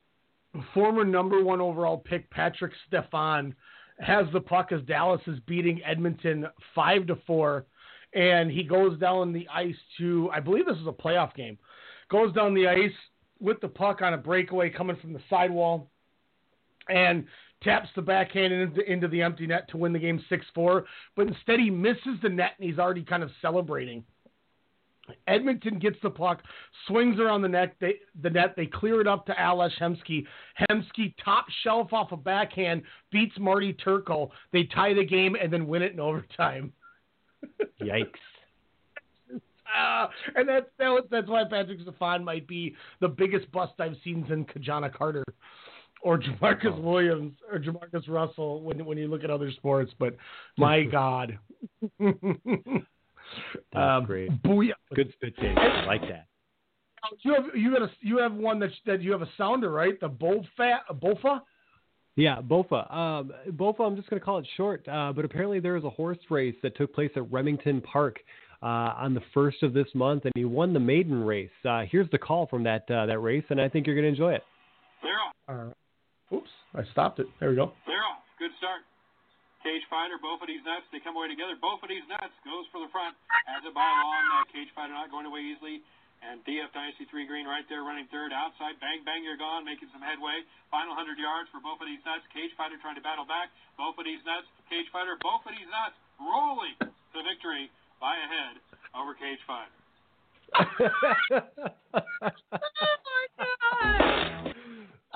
former 0.74 1.04
number 1.04 1.42
one 1.42 1.60
overall 1.60 1.98
pick 1.98 2.30
Patrik 2.30 2.72
Stefan 2.86 3.54
has 3.98 4.26
the 4.32 4.40
puck 4.40 4.72
as 4.72 4.82
Dallas 4.82 5.20
is 5.26 5.38
beating 5.46 5.80
Edmonton 5.84 6.46
five 6.74 7.06
to 7.06 7.16
four, 7.26 7.66
and 8.14 8.50
he 8.50 8.62
goes 8.62 8.98
down 8.98 9.32
the 9.32 9.48
ice 9.52 9.76
to 9.98 10.30
I 10.32 10.40
believe 10.40 10.66
this 10.66 10.78
is 10.78 10.86
a 10.86 10.92
playoff 10.92 11.34
game. 11.34 11.58
Goes 12.12 12.34
down 12.34 12.52
the 12.52 12.68
ice 12.68 12.92
with 13.40 13.58
the 13.62 13.68
puck 13.68 14.02
on 14.02 14.12
a 14.12 14.18
breakaway 14.18 14.68
coming 14.68 14.96
from 15.00 15.14
the 15.14 15.20
sidewall, 15.30 15.90
and 16.90 17.24
taps 17.62 17.88
the 17.96 18.02
backhand 18.02 18.52
into, 18.52 18.92
into 18.92 19.08
the 19.08 19.22
empty 19.22 19.46
net 19.46 19.66
to 19.70 19.78
win 19.78 19.94
the 19.94 19.98
game 19.98 20.22
six 20.28 20.44
four. 20.54 20.84
But 21.16 21.28
instead 21.28 21.58
he 21.58 21.70
misses 21.70 22.20
the 22.22 22.28
net 22.28 22.52
and 22.58 22.68
he's 22.68 22.78
already 22.78 23.02
kind 23.02 23.22
of 23.22 23.30
celebrating. 23.40 24.04
Edmonton 25.26 25.78
gets 25.78 25.96
the 26.02 26.10
puck, 26.10 26.42
swings 26.86 27.18
around 27.18 27.40
the 27.40 27.48
net. 27.48 27.74
They, 27.80 27.94
the 28.20 28.28
net. 28.28 28.54
They 28.56 28.66
clear 28.66 29.00
it 29.00 29.06
up 29.06 29.24
to 29.26 29.34
Ales 29.38 29.72
Hemsky. 29.80 30.26
Hemsky 30.70 31.14
top 31.24 31.46
shelf 31.64 31.94
off 31.94 32.12
a 32.12 32.16
backhand 32.16 32.82
beats 33.10 33.34
Marty 33.38 33.72
Turco. 33.72 34.30
They 34.52 34.64
tie 34.64 34.92
the 34.92 35.04
game 35.04 35.34
and 35.40 35.50
then 35.50 35.66
win 35.66 35.80
it 35.80 35.92
in 35.92 36.00
overtime. 36.00 36.74
Yikes! 37.82 38.10
Uh, 39.76 40.06
and 40.36 40.48
that's 40.48 40.66
that 40.78 40.88
was, 40.88 41.04
that's 41.10 41.28
why 41.28 41.44
Patrik 41.44 41.82
Stefan 41.82 42.24
might 42.24 42.46
be 42.46 42.74
the 43.00 43.08
biggest 43.08 43.50
bust 43.52 43.72
I've 43.78 43.96
seen 44.04 44.24
since 44.28 44.46
Ki-Jana 44.52 44.90
Carter 44.90 45.24
or 46.02 46.18
Jamarcus 46.18 46.76
Oh. 46.76 46.80
Williams 46.80 47.34
or 47.50 47.58
Jamarcus 47.58 48.08
Russell 48.08 48.62
when 48.62 48.84
when 48.84 48.98
you 48.98 49.08
look 49.08 49.24
at 49.24 49.30
other 49.30 49.50
sports. 49.52 49.92
But 49.98 50.16
my 50.58 50.82
God. 50.82 51.38
That's 53.72 54.06
great. 54.06 54.30
Booyah. 54.42 54.72
Good 54.94 55.12
spit 55.14 55.34
take. 55.36 55.56
I 55.56 55.84
like 55.86 56.02
that. 56.02 56.26
You 57.20 57.34
have 57.34 57.44
you 57.54 57.72
got 57.72 57.82
a 57.82 57.90
you 58.00 58.18
have 58.18 58.34
one 58.34 58.58
that 58.60 58.70
that 58.86 59.02
you 59.02 59.12
have 59.12 59.22
a 59.22 59.28
sounder 59.36 59.70
right? 59.70 59.98
The 60.00 60.08
Bofa 60.08 60.78
Bofa. 60.92 61.40
Yeah, 62.14 62.42
Bofa. 62.42 62.94
Um, 62.94 63.32
Bofa, 63.52 63.86
I'm 63.86 63.96
just 63.96 64.10
going 64.10 64.20
to 64.20 64.24
call 64.24 64.36
it 64.38 64.46
short, 64.56 64.86
uh, 64.86 65.14
but 65.14 65.24
apparently 65.24 65.60
there 65.60 65.72
was 65.72 65.84
a 65.84 65.90
horse 65.90 66.18
race 66.28 66.54
that 66.62 66.76
took 66.76 66.94
place 66.94 67.10
at 67.16 67.30
Remington 67.32 67.80
Park 67.80 68.18
uh, 68.62 68.94
on 68.94 69.14
the 69.14 69.22
first 69.34 69.62
of 69.62 69.74
this 69.74 69.90
month, 69.94 70.24
and 70.24 70.32
he 70.36 70.44
won 70.44 70.72
the 70.72 70.80
maiden 70.80 71.26
race. 71.26 71.50
Uh, 71.66 71.82
here's 71.90 72.08
the 72.14 72.18
call 72.18 72.46
from 72.46 72.62
that 72.62 72.86
uh, 72.86 73.06
that 73.06 73.18
race, 73.18 73.44
and 73.50 73.60
I 73.60 73.68
think 73.68 73.86
you're 73.86 73.98
going 73.98 74.06
to 74.06 74.14
enjoy 74.14 74.38
it. 74.38 74.44
They're. 75.02 75.18
Uh, 75.50 75.74
oops, 76.30 76.50
I 76.74 76.86
stopped 76.94 77.18
it. 77.18 77.26
There 77.42 77.50
we 77.50 77.56
go. 77.58 77.74
They're 77.90 78.06
off. 78.06 78.22
Good 78.38 78.54
start. 78.62 78.86
Cage 79.66 79.82
fighter, 79.86 80.18
both 80.18 80.42
of 80.42 80.50
these 80.50 80.62
nuts, 80.66 80.82
they 80.90 80.98
come 80.98 81.14
away 81.14 81.30
together. 81.30 81.54
Both 81.54 81.86
of 81.86 81.90
these 81.90 82.02
nuts 82.10 82.34
goes 82.42 82.66
for 82.74 82.82
the 82.82 82.90
front. 82.90 83.14
Has 83.46 83.62
it 83.62 83.70
by 83.70 83.86
a 83.86 83.94
long 84.02 84.26
uh, 84.42 84.46
cage 84.50 84.66
fighter, 84.74 84.90
not 84.90 85.10
going 85.10 85.26
away 85.26 85.42
easily. 85.42 85.82
And 86.22 86.38
DF 86.46 86.70
Dynasty 86.70 87.06
3 87.10 87.26
Green 87.26 87.46
right 87.50 87.66
there 87.66 87.82
running 87.82 88.06
third. 88.10 88.30
Outside, 88.30 88.78
bang, 88.78 89.02
bang, 89.02 89.26
you're 89.26 89.38
gone, 89.38 89.66
making 89.66 89.90
some 89.90 90.02
headway. 90.02 90.42
Final 90.70 90.94
100 90.94 91.18
yards 91.18 91.50
for 91.50 91.58
both 91.58 91.82
of 91.82 91.86
these 91.90 92.02
nuts. 92.06 92.22
Cage 92.30 92.54
fighter 92.54 92.78
trying 92.78 92.94
to 92.94 93.02
battle 93.02 93.26
back. 93.26 93.50
Both 93.74 93.98
of 93.98 94.06
these 94.06 94.22
nuts. 94.22 94.46
Cage 94.70 94.86
fighter, 94.94 95.18
both 95.18 95.42
of 95.46 95.50
these 95.54 95.66
nuts 95.66 95.98
rolling 96.22 96.78
to 96.78 97.18
victory 97.26 97.70
by 98.02 98.16
a 98.16 98.26
head 98.28 98.58
over 98.94 99.14
cage 99.14 99.38
fighter. 99.46 99.70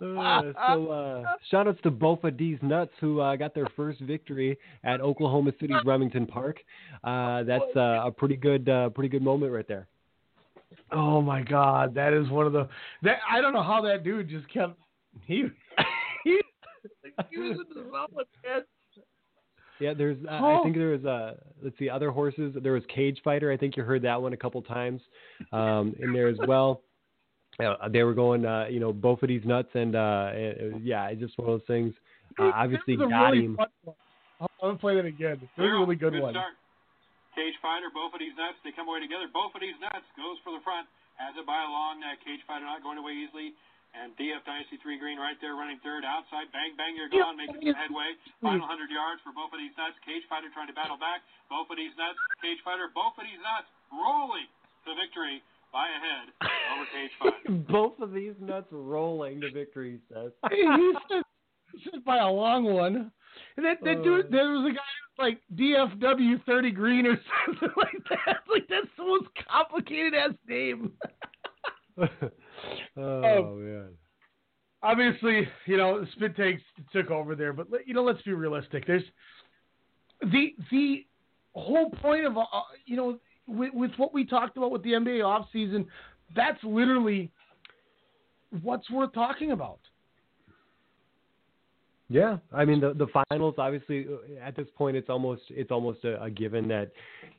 Uh, 0.02 0.52
so 0.68 0.88
uh, 0.88 1.24
shout 1.50 1.66
outs 1.66 1.78
to 1.82 1.90
both 1.90 2.22
of 2.22 2.36
these 2.36 2.58
nuts 2.60 2.92
who 3.00 3.18
uh, 3.20 3.34
got 3.34 3.54
their 3.54 3.66
first 3.76 3.98
victory 4.00 4.58
at 4.84 5.00
Oklahoma 5.00 5.52
City's 5.58 5.78
Remington 5.86 6.26
Park. 6.26 6.58
Uh, 7.02 7.42
that's 7.44 7.64
uh, 7.74 8.02
a 8.04 8.10
pretty 8.14 8.36
good, 8.36 8.68
uh, 8.68 8.90
pretty 8.90 9.08
good 9.08 9.22
moment 9.22 9.52
right 9.52 9.66
there. 9.66 9.86
Oh 10.92 11.22
my 11.22 11.42
God, 11.42 11.94
that 11.94 12.12
is 12.12 12.28
one 12.28 12.46
of 12.46 12.52
the 12.52 12.68
that 13.02 13.20
I 13.30 13.40
don't 13.40 13.54
know 13.54 13.62
how 13.62 13.80
that 13.82 14.04
dude 14.04 14.28
just 14.28 14.52
kept 14.52 14.78
he 15.24 15.44
he, 16.24 16.40
he 17.30 17.38
was 17.38 17.58
in 17.58 17.82
the 17.82 17.88
solid 17.90 18.26
man. 18.44 18.62
Yeah, 19.80 19.94
there's. 19.94 20.16
Uh, 20.24 20.38
Oh. 20.40 20.60
I 20.60 20.62
think 20.62 20.76
there 20.76 20.88
was. 20.90 21.04
Uh, 21.04 21.34
let's 21.62 21.78
see, 21.78 21.88
other 21.88 22.10
horses. 22.10 22.54
There 22.62 22.72
was 22.72 22.82
Cage 22.94 23.20
Fighter. 23.22 23.50
I 23.52 23.56
think 23.56 23.76
you 23.76 23.82
heard 23.82 24.02
that 24.02 24.20
one 24.20 24.32
a 24.32 24.36
couple 24.36 24.62
times 24.62 25.00
um, 25.52 25.94
in 26.00 26.12
there 26.12 26.28
as 26.28 26.38
well. 26.46 26.80
Uh, 27.56 27.88
they 27.88 28.04
were 28.04 28.12
going, 28.12 28.44
uh, 28.44 28.68
you 28.68 28.76
know, 28.76 28.92
both 28.92 29.24
of 29.24 29.32
these 29.32 29.40
nuts, 29.48 29.72
and 29.72 29.96
uh, 29.96 30.28
it- 30.36 30.76
yeah, 30.84 31.08
it's 31.08 31.24
just 31.24 31.32
one 31.40 31.48
of 31.48 31.56
those 31.56 31.64
things. 31.64 31.88
Uh, 32.36 32.52
obviously, 32.52 33.00
This 33.00 33.08
is 33.08 33.08
a 33.08 33.16
got 33.16 33.32
really 33.32 33.48
him. 33.48 33.56
I'm 33.56 34.48
gonna 34.60 34.76
play 34.76 34.92
that 35.00 35.08
again. 35.08 35.40
This 35.40 35.48
is 35.56 35.64
a 35.64 35.72
really 35.72 35.96
good, 35.96 36.12
one. 36.20 36.36
start. 36.36 36.52
Cage 37.32 37.56
fighter, 37.64 37.88
both 37.96 38.12
of 38.12 38.20
these 38.20 38.36
nuts, 38.36 38.60
they 38.60 38.76
come 38.76 38.92
away 38.92 39.00
together. 39.00 39.24
Both 39.32 39.56
of 39.56 39.64
these 39.64 39.72
nuts 39.80 40.04
goes 40.20 40.36
for 40.44 40.52
the 40.52 40.60
front. 40.68 40.84
Has 41.16 41.32
it 41.40 41.48
by 41.48 41.56
a 41.64 41.70
long 41.72 42.04
uh, 42.04 42.12
cage 42.20 42.44
fighter, 42.44 42.68
not 42.68 42.84
going 42.84 43.00
away 43.00 43.16
easily. 43.24 43.56
And 43.96 44.12
DF 44.20 44.44
Dynasty 44.44 44.76
3 44.84 45.00
Green 45.00 45.16
right 45.16 45.40
there 45.40 45.56
running 45.56 45.80
third. 45.80 46.04
Outside, 46.04 46.52
bang, 46.52 46.76
bang, 46.76 46.92
you're 47.00 47.08
gone, 47.08 47.40
making 47.40 47.64
some 47.64 47.80
headway. 47.80 48.12
Final 48.44 48.68
100 48.68 48.92
yards 48.92 49.24
for 49.24 49.32
both 49.32 49.48
of 49.50 49.58
these 49.58 49.72
nuts. 49.80 49.96
Cage 50.04 50.20
fighter 50.28 50.52
trying 50.52 50.68
to 50.68 50.76
battle 50.76 51.00
back. 51.00 51.24
Both 51.48 51.72
of 51.72 51.80
these 51.80 51.96
nuts. 51.96 52.20
Cage 52.44 52.60
fighter, 52.60 52.92
both 52.92 53.16
of 53.16 53.24
these 53.24 53.40
nuts 53.40 53.72
rolling 53.88 54.44
to 54.84 54.92
victory 54.94 55.40
by 55.72 55.88
a 55.88 55.98
head 55.98 56.26
over 56.72 56.86
cage 56.92 57.10
fighter. 57.18 57.58
Both 57.72 58.00
of 58.00 58.12
these 58.12 58.34
nuts 58.40 58.68
rolling 58.70 59.40
to 59.40 59.50
victory, 59.50 59.98
he 60.08 60.14
says. 60.14 60.32
he 60.50 60.92
said, 61.08 61.22
he 61.76 61.98
by 62.00 62.18
a 62.18 62.28
long 62.28 62.64
one. 62.64 63.10
And 63.56 63.66
that, 63.66 63.78
that 63.84 64.02
dude, 64.02 64.26
uh. 64.26 64.28
there 64.30 64.50
was 64.52 64.70
a 64.70 64.74
guy 64.74 65.22
like 65.22 65.40
DFW 65.54 66.44
thirty 66.44 66.70
green 66.70 67.06
or 67.06 67.20
something 67.46 67.68
like 67.76 68.02
that. 68.10 68.38
Like 68.50 68.66
that's 68.68 68.86
the 68.96 69.04
most 69.04 69.26
complicated 69.50 70.14
ass 70.14 70.32
name. 70.48 70.92
Oh 72.96 73.56
man. 73.56 73.88
Obviously, 74.82 75.48
you 75.66 75.76
know, 75.76 76.04
spit 76.12 76.36
takes 76.36 76.62
took 76.92 77.10
over 77.10 77.34
there, 77.34 77.52
but 77.52 77.68
you 77.86 77.94
know, 77.94 78.04
let's 78.04 78.22
be 78.22 78.32
realistic. 78.32 78.86
There's 78.86 79.02
the 80.20 80.54
the 80.70 81.06
whole 81.54 81.90
point 81.90 82.26
of 82.26 82.36
uh, 82.36 82.44
you 82.84 82.96
know 82.96 83.18
with, 83.46 83.72
with 83.74 83.90
what 83.96 84.12
we 84.12 84.24
talked 84.24 84.56
about 84.56 84.70
with 84.70 84.82
the 84.82 84.92
NBA 84.92 85.20
offseason, 85.20 85.86
that's 86.34 86.62
literally 86.62 87.30
what's 88.62 88.88
worth 88.90 89.12
talking 89.12 89.52
about. 89.52 89.80
Yeah, 92.08 92.38
I 92.52 92.64
mean 92.64 92.80
the 92.80 92.94
the 92.94 93.08
finals. 93.28 93.56
Obviously, 93.58 94.06
uh, 94.08 94.40
at 94.40 94.54
this 94.54 94.68
point, 94.76 94.96
it's 94.96 95.10
almost 95.10 95.42
it's 95.50 95.72
almost 95.72 96.04
a, 96.04 96.22
a 96.22 96.30
given 96.30 96.68
that 96.68 96.92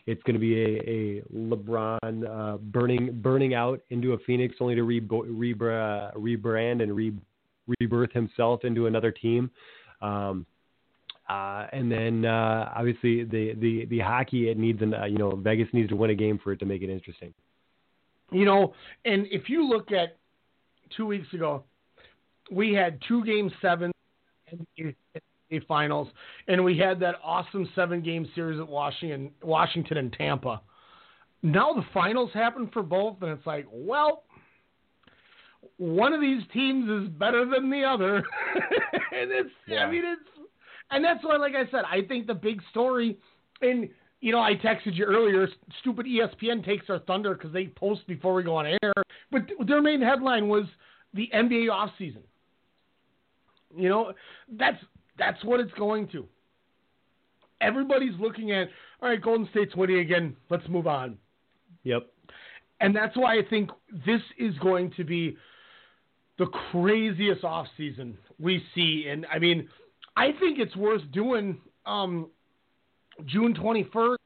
it's 0.07 0.21
going 0.23 0.33
to 0.33 0.39
be 0.39 0.61
a, 0.61 0.79
a 0.89 1.21
LeBron 1.33 2.27
uh, 2.29 2.57
burning 2.57 3.21
burning 3.21 3.53
out 3.53 3.79
into 3.91 4.11
a 4.11 4.17
Phoenix, 4.19 4.55
only 4.59 4.75
to 4.75 4.83
re, 4.83 4.99
rebra, 4.99 6.13
rebrand 6.15 6.83
and 6.83 6.93
re, 6.93 7.13
rebirth 7.79 8.11
himself 8.11 8.65
into 8.65 8.87
another 8.87 9.09
team. 9.09 9.49
Um, 10.01 10.45
uh, 11.29 11.67
and 11.71 11.89
then 11.89 12.25
uh, 12.25 12.71
obviously 12.75 13.23
the, 13.23 13.53
the 13.59 13.85
the 13.85 13.99
hockey 13.99 14.49
it 14.49 14.57
needs 14.57 14.81
an 14.81 14.93
uh, 14.93 15.05
you 15.05 15.17
know 15.17 15.31
Vegas 15.31 15.69
needs 15.71 15.89
to 15.89 15.95
win 15.95 16.09
a 16.09 16.15
game 16.15 16.39
for 16.43 16.51
it 16.51 16.59
to 16.59 16.65
make 16.65 16.81
it 16.81 16.89
interesting. 16.89 17.33
You 18.33 18.43
know, 18.43 18.73
and 19.05 19.27
if 19.31 19.47
you 19.47 19.65
look 19.65 19.93
at 19.93 20.17
two 20.95 21.05
weeks 21.05 21.33
ago, 21.33 21.63
we 22.51 22.73
had 22.73 22.99
two 23.07 23.23
game 23.23 23.49
seven 23.61 23.91
NBA 24.53 25.67
finals, 25.67 26.07
and 26.47 26.63
we 26.63 26.77
had 26.77 26.99
that 26.99 27.15
awesome 27.23 27.69
seven 27.75 28.01
game 28.01 28.27
series 28.35 28.59
at 28.59 28.67
Washington, 28.67 29.31
Washington 29.41 29.97
and 29.97 30.13
Tampa. 30.13 30.61
Now 31.43 31.73
the 31.73 31.85
finals 31.93 32.31
happen 32.33 32.69
for 32.73 32.83
both, 32.83 33.17
and 33.21 33.31
it's 33.31 33.45
like, 33.45 33.65
well, 33.71 34.23
one 35.77 36.13
of 36.13 36.21
these 36.21 36.41
teams 36.53 36.89
is 36.89 37.09
better 37.09 37.45
than 37.45 37.69
the 37.69 37.83
other, 37.83 38.17
and 38.17 39.31
it's, 39.31 39.49
I 39.79 39.89
mean, 39.89 40.03
it's, 40.05 40.49
and 40.91 41.03
that's 41.03 41.23
why, 41.23 41.37
like 41.37 41.53
I 41.53 41.69
said, 41.71 41.83
I 41.85 42.05
think 42.07 42.27
the 42.27 42.33
big 42.33 42.61
story, 42.71 43.17
and 43.61 43.89
you 44.19 44.31
know, 44.31 44.41
I 44.41 44.53
texted 44.55 44.95
you 44.95 45.05
earlier. 45.05 45.47
Stupid 45.81 46.07
ESPN 46.07 46.65
takes 46.65 46.89
our 46.89 46.99
thunder 46.99 47.35
because 47.35 47.53
they 47.53 47.67
post 47.67 48.07
before 48.07 48.33
we 48.33 48.43
go 48.43 48.55
on 48.55 48.65
air. 48.65 48.93
But 49.31 49.43
their 49.67 49.81
main 49.81 50.01
headline 50.01 50.47
was 50.47 50.65
the 51.13 51.29
NBA 51.33 51.67
offseason. 51.67 52.23
You 53.77 53.89
know, 53.89 54.13
that's 54.51 54.77
that's 55.17 55.43
what 55.43 55.59
it's 55.59 55.73
going 55.73 56.07
to. 56.09 56.25
Everybody's 57.61 58.19
looking 58.19 58.51
at 58.51 58.67
all 59.01 59.09
right. 59.09 59.21
Golden 59.21 59.47
State's 59.51 59.75
winning 59.75 59.99
again. 59.99 60.35
Let's 60.49 60.67
move 60.69 60.87
on. 60.87 61.17
Yep. 61.83 62.07
And 62.79 62.95
that's 62.95 63.15
why 63.17 63.37
I 63.37 63.41
think 63.49 63.71
this 64.05 64.21
is 64.37 64.55
going 64.59 64.91
to 64.97 65.03
be 65.03 65.37
the 66.37 66.45
craziest 66.71 67.41
offseason 67.41 68.13
we 68.39 68.63
see. 68.75 69.07
And 69.09 69.25
I 69.31 69.39
mean, 69.39 69.67
I 70.15 70.27
think 70.39 70.59
it's 70.59 70.75
worth 70.75 71.01
doing 71.11 71.57
um, 71.85 72.27
June 73.25 73.55
21st. 73.55 74.17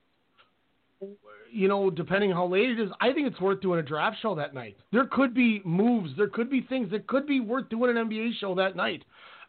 you 1.51 1.67
know, 1.67 1.89
depending 1.89 2.31
how 2.31 2.47
late 2.47 2.69
it 2.69 2.79
is, 2.79 2.89
I 2.99 3.13
think 3.13 3.27
it's 3.27 3.39
worth 3.39 3.61
doing 3.61 3.79
a 3.79 3.83
draft 3.83 4.17
show 4.21 4.35
that 4.35 4.53
night. 4.53 4.77
There 4.91 5.05
could 5.05 5.33
be 5.33 5.61
moves, 5.63 6.11
there 6.17 6.29
could 6.29 6.49
be 6.49 6.61
things 6.61 6.91
that 6.91 7.07
could 7.07 7.25
be 7.25 7.39
worth 7.39 7.69
doing 7.69 7.95
an 7.95 8.09
NBA 8.09 8.31
show 8.39 8.55
that 8.55 8.75
night. 8.75 9.03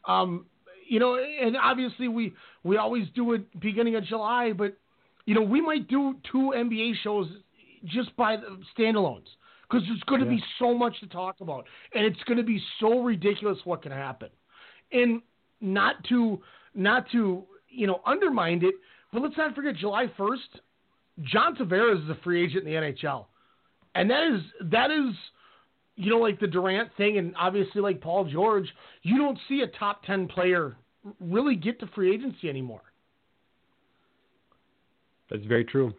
Um, 0.06 0.46
you 0.88 0.98
know, 0.98 1.16
and 1.16 1.56
obviously 1.56 2.08
we 2.08 2.32
we 2.64 2.76
always 2.76 3.06
do 3.14 3.32
it 3.32 3.60
beginning 3.60 3.94
of 3.96 4.04
July, 4.04 4.52
but 4.52 4.76
you 5.26 5.34
know, 5.34 5.42
we 5.42 5.60
might 5.60 5.88
do 5.88 6.16
two 6.30 6.52
NBA 6.54 6.94
shows 7.02 7.28
just 7.84 8.14
by 8.16 8.36
the 8.36 8.58
standalones 8.76 9.26
because 9.68 9.86
there's 9.86 10.02
going 10.06 10.20
to 10.20 10.26
Yeah. 10.26 10.36
be 10.36 10.44
so 10.58 10.74
much 10.76 10.98
to 11.00 11.06
talk 11.06 11.40
about, 11.40 11.66
and 11.94 12.04
it's 12.04 12.22
going 12.24 12.36
to 12.38 12.42
be 12.44 12.62
so 12.80 13.00
ridiculous 13.00 13.58
what 13.64 13.82
can 13.82 13.92
happen, 13.92 14.28
and 14.92 15.22
not 15.60 16.02
to 16.04 16.40
not 16.74 17.08
to 17.12 17.44
you 17.68 17.86
know 17.86 18.00
undermine 18.04 18.62
it, 18.64 18.74
but 19.12 19.22
let's 19.22 19.36
not 19.36 19.54
forget 19.54 19.76
July 19.76 20.08
1st, 20.18 20.60
John 21.22 21.54
Tavares 21.56 22.02
is 22.04 22.10
a 22.10 22.16
free 22.22 22.44
agent 22.44 22.66
in 22.66 22.72
the 22.72 22.80
NHL, 22.92 23.26
and 23.94 24.10
that 24.10 24.24
is 24.34 24.40
that 24.70 24.90
is 24.90 25.14
you 25.96 26.10
know 26.10 26.18
like 26.18 26.40
the 26.40 26.46
Durant 26.46 26.90
thing, 26.96 27.18
and 27.18 27.34
obviously 27.38 27.80
like 27.80 28.00
Paul 28.00 28.24
George, 28.24 28.68
you 29.02 29.18
don't 29.18 29.38
see 29.48 29.60
a 29.60 29.66
top 29.78 30.04
10 30.04 30.28
player 30.28 30.76
really 31.20 31.56
get 31.56 31.80
to 31.80 31.86
free 31.88 32.14
agency 32.14 32.48
anymore. 32.48 32.82
That's 35.30 35.44
very 35.44 35.64
true. 35.64 35.92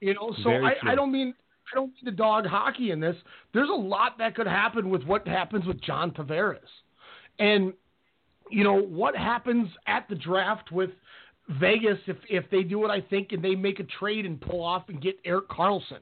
You 0.00 0.14
know, 0.14 0.34
so 0.42 0.50
I. 0.50 0.74
I 0.84 0.94
don't 0.94 1.12
mean 1.12 1.34
I 1.72 1.76
don't 1.76 1.86
mean 1.86 2.04
to 2.04 2.10
dog 2.10 2.46
hockey 2.46 2.90
in 2.90 3.00
this. 3.00 3.16
There's 3.52 3.70
a 3.70 3.72
lot 3.72 4.18
that 4.18 4.34
could 4.34 4.46
happen 4.46 4.90
with 4.90 5.02
what 5.04 5.26
happens 5.26 5.66
with 5.66 5.80
John 5.82 6.10
Tavares, 6.10 6.58
and 7.38 7.72
you 8.50 8.64
know 8.64 8.78
what 8.78 9.16
happens 9.16 9.68
at 9.86 10.08
the 10.08 10.14
draft 10.14 10.72
with 10.72 10.90
Vegas 11.60 11.98
if 12.06 12.16
if 12.28 12.44
they 12.50 12.62
do 12.62 12.78
what 12.78 12.90
I 12.90 13.00
think 13.00 13.32
and 13.32 13.42
they 13.42 13.54
make 13.54 13.80
a 13.80 13.84
trade 13.98 14.26
and 14.26 14.40
pull 14.40 14.62
off 14.62 14.88
and 14.88 15.00
get 15.00 15.16
Erik 15.24 15.48
Karlsson. 15.48 16.00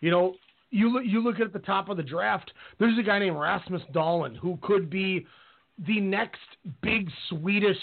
You 0.00 0.10
know, 0.10 0.34
you 0.70 0.92
look 0.92 1.04
you 1.06 1.22
look 1.22 1.40
at 1.40 1.52
the 1.52 1.58
top 1.58 1.88
of 1.88 1.96
the 1.96 2.02
draft. 2.02 2.52
There's 2.78 2.98
a 2.98 3.02
guy 3.02 3.18
named 3.18 3.36
Rasmus 3.36 3.82
Dahlin 3.94 4.36
who 4.36 4.58
could 4.62 4.90
be 4.90 5.26
the 5.86 6.00
next 6.00 6.40
big 6.82 7.10
Swedish 7.28 7.78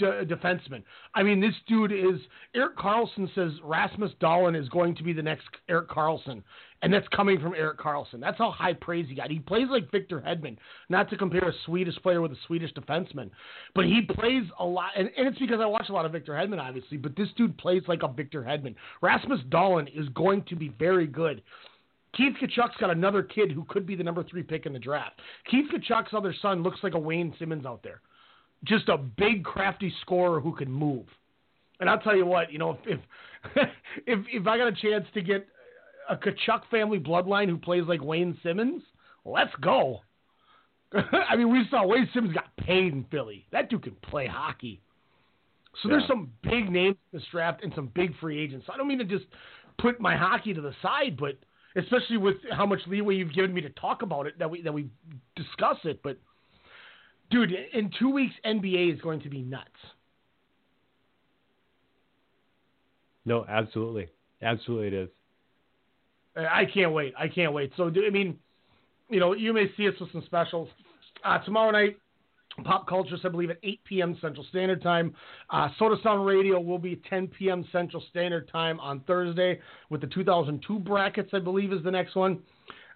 defenseman. 0.00 0.82
I 1.14 1.22
mean, 1.22 1.40
this 1.40 1.54
dude 1.66 1.92
is 1.92 2.20
Erik 2.54 2.76
Karlsson 2.76 3.32
says 3.34 3.52
Rasmus 3.62 4.12
Dahlin 4.20 4.60
is 4.60 4.68
going 4.68 4.94
to 4.96 5.02
be 5.02 5.12
the 5.12 5.22
next 5.22 5.46
Erik 5.68 5.88
Karlsson, 5.88 6.42
and 6.82 6.92
that's 6.92 7.06
coming 7.08 7.40
from 7.40 7.54
Erik 7.54 7.78
Karlsson. 7.78 8.20
That's 8.20 8.38
how 8.38 8.50
high 8.50 8.72
praise 8.72 9.06
he 9.08 9.14
got. 9.14 9.30
He 9.30 9.38
plays 9.38 9.66
like 9.70 9.90
Victor 9.90 10.20
Hedman, 10.20 10.56
not 10.88 11.10
to 11.10 11.16
compare 11.16 11.48
a 11.48 11.52
Swedish 11.64 11.96
player 11.96 12.20
with 12.20 12.32
a 12.32 12.38
Swedish 12.46 12.72
defenseman, 12.72 13.30
but 13.74 13.84
he 13.84 14.02
plays 14.02 14.44
a 14.58 14.64
lot, 14.64 14.90
and, 14.96 15.10
and 15.16 15.26
it's 15.28 15.38
because 15.38 15.60
I 15.60 15.66
watch 15.66 15.88
a 15.88 15.92
lot 15.92 16.06
of 16.06 16.12
Victor 16.12 16.32
Hedman, 16.32 16.60
obviously. 16.60 16.96
But 16.96 17.16
this 17.16 17.28
dude 17.36 17.58
plays 17.58 17.82
like 17.86 18.02
a 18.02 18.08
Victor 18.08 18.42
Hedman. 18.42 18.74
Rasmus 19.02 19.40
Dahlin 19.50 19.88
is 19.94 20.08
going 20.10 20.42
to 20.44 20.56
be 20.56 20.68
very 20.78 21.06
good. 21.06 21.42
Keith 22.16 22.34
Tkachuk's 22.40 22.76
got 22.80 22.90
another 22.90 23.22
kid 23.22 23.52
who 23.52 23.64
could 23.64 23.86
be 23.86 23.94
the 23.94 24.02
number 24.02 24.24
three 24.24 24.42
pick 24.42 24.66
in 24.66 24.72
the 24.72 24.78
draft. 24.78 25.20
Keith 25.50 25.66
Tkachuk's 25.70 26.14
other 26.14 26.34
son 26.40 26.62
looks 26.62 26.78
like 26.82 26.94
a 26.94 26.98
Wayne 26.98 27.34
Simmonds 27.38 27.66
out 27.66 27.82
there. 27.82 28.00
Just 28.64 28.88
a 28.88 28.96
big, 28.96 29.44
crafty 29.44 29.92
scorer 30.00 30.40
who 30.40 30.54
can 30.54 30.70
move. 30.70 31.04
And 31.78 31.90
I'll 31.90 32.00
tell 32.00 32.16
you 32.16 32.24
what, 32.24 32.50
you 32.50 32.58
know, 32.58 32.78
if 32.86 32.98
if 33.54 33.68
if, 34.06 34.18
if 34.32 34.46
I 34.46 34.56
got 34.56 34.68
a 34.68 34.72
chance 34.72 35.04
to 35.12 35.20
get 35.20 35.46
a 36.08 36.16
Tkachuk 36.16 36.62
family 36.70 36.98
bloodline 36.98 37.48
who 37.48 37.58
plays 37.58 37.84
like 37.86 38.02
Wayne 38.02 38.38
Simmonds, 38.42 38.82
let's 39.24 39.54
go. 39.60 40.00
I 41.28 41.36
mean, 41.36 41.52
we 41.52 41.64
saw 41.70 41.86
Wayne 41.86 42.08
Simmonds 42.14 42.34
got 42.34 42.56
paid 42.56 42.94
in 42.94 43.04
Philly. 43.10 43.44
That 43.52 43.68
dude 43.68 43.82
can 43.82 43.96
play 44.02 44.26
hockey. 44.26 44.80
So 45.82 45.90
there's 45.90 46.06
some 46.08 46.30
big 46.42 46.70
names 46.70 46.96
in 47.12 47.18
this 47.18 47.28
draft 47.30 47.62
and 47.62 47.72
some 47.74 47.90
big 47.94 48.18
free 48.18 48.40
agents. 48.40 48.66
I 48.72 48.78
don't 48.78 48.88
mean 48.88 48.98
to 48.98 49.04
just 49.04 49.26
put 49.78 50.00
my 50.00 50.16
hockey 50.16 50.54
to 50.54 50.62
the 50.62 50.72
side, 50.80 51.18
but 51.18 51.36
especially 51.76 52.16
with 52.16 52.36
how 52.52 52.66
much 52.66 52.80
leeway 52.86 53.14
you've 53.14 53.34
given 53.34 53.52
me 53.52 53.60
to 53.60 53.70
talk 53.70 54.02
about 54.02 54.26
it, 54.26 54.38
that 54.38 54.50
we 54.50 54.62
that 54.62 54.72
we 54.72 54.88
discuss 55.34 55.76
it. 55.84 56.02
But 56.02 56.18
dude, 57.30 57.52
in 57.72 57.90
two 57.98 58.10
weeks, 58.10 58.34
NBA 58.44 58.94
is 58.94 59.00
going 59.00 59.20
to 59.20 59.28
be 59.28 59.42
nuts. 59.42 59.68
No, 63.24 63.44
absolutely, 63.48 64.08
absolutely, 64.42 64.86
it 64.88 64.94
is. 64.94 65.08
I 66.36 66.64
can't 66.72 66.92
wait. 66.92 67.14
I 67.18 67.28
can't 67.28 67.52
wait. 67.52 67.72
So, 67.76 67.88
I 67.88 68.10
mean, 68.10 68.38
you 69.08 69.20
know, 69.20 69.32
you 69.32 69.52
may 69.52 69.70
see 69.76 69.88
us 69.88 69.94
with 69.98 70.12
some 70.12 70.22
specials. 70.26 70.68
Uh, 71.24 71.38
tomorrow 71.38 71.70
night, 71.70 71.98
Pop 72.64 72.88
Cultures, 72.88 73.20
I 73.24 73.28
believe, 73.28 73.50
at 73.50 73.58
8 73.62 73.84
p.m. 73.84 74.18
Central 74.20 74.44
Standard 74.50 74.82
Time. 74.82 75.14
Uh, 75.50 75.68
Soda 75.78 75.96
Sound 76.02 76.26
Radio 76.26 76.58
will 76.60 76.78
be 76.78 77.00
10 77.08 77.28
p.m. 77.28 77.64
Central 77.72 78.02
Standard 78.10 78.50
Time 78.50 78.80
on 78.80 79.00
Thursday 79.00 79.60
with 79.90 80.00
the 80.00 80.06
2002 80.08 80.78
brackets, 80.80 81.30
I 81.32 81.38
believe, 81.38 81.72
is 81.72 81.82
the 81.84 81.90
next 81.90 82.16
one. 82.16 82.40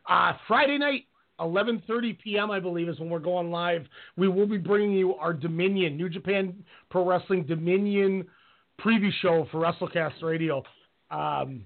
Uh, 0.08 0.32
Friday 0.48 0.78
night, 0.78 1.04
11:30 1.40 2.18
p.m. 2.18 2.50
I 2.50 2.60
believe 2.60 2.88
is 2.88 2.98
when 2.98 3.10
we're 3.10 3.18
going 3.18 3.50
live. 3.50 3.86
We 4.16 4.28
will 4.28 4.46
be 4.46 4.58
bringing 4.58 4.92
you 4.92 5.14
our 5.14 5.32
Dominion 5.32 5.96
New 5.96 6.08
Japan 6.08 6.62
Pro 6.90 7.06
Wrestling 7.06 7.44
Dominion 7.44 8.26
preview 8.80 9.10
show 9.22 9.46
for 9.50 9.60
WrestleCast 9.60 10.22
Radio. 10.22 10.62
Um, 11.10 11.64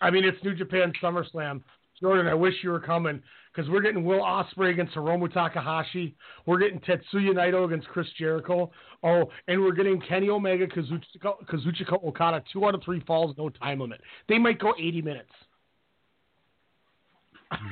I 0.00 0.10
mean, 0.10 0.24
it's 0.24 0.42
New 0.44 0.54
Japan 0.54 0.92
SummerSlam. 1.02 1.62
Jordan, 2.00 2.26
I 2.26 2.34
wish 2.34 2.54
you 2.62 2.70
were 2.70 2.80
coming 2.80 3.22
because 3.56 3.70
we're 3.70 3.80
getting 3.80 4.04
Will 4.04 4.20
Ospreay 4.20 4.70
against 4.70 4.94
Hiromu 4.94 5.32
Takahashi. 5.32 6.14
We're 6.44 6.58
getting 6.58 6.78
Tetsuya 6.80 7.32
Naito 7.32 7.64
against 7.64 7.88
Chris 7.88 8.06
Jericho. 8.18 8.70
Oh, 9.02 9.30
and 9.48 9.60
we're 9.60 9.72
getting 9.72 10.00
Kenny 10.00 10.28
Omega, 10.28 10.66
Kazuchika, 10.66 11.46
Kazuchika 11.46 12.04
Okada, 12.04 12.42
two 12.52 12.66
out 12.66 12.74
of 12.74 12.82
three 12.84 13.00
falls, 13.06 13.34
no 13.38 13.48
time 13.48 13.80
limit. 13.80 14.00
They 14.28 14.38
might 14.38 14.58
go 14.58 14.74
80 14.78 15.02
minutes. 15.02 15.30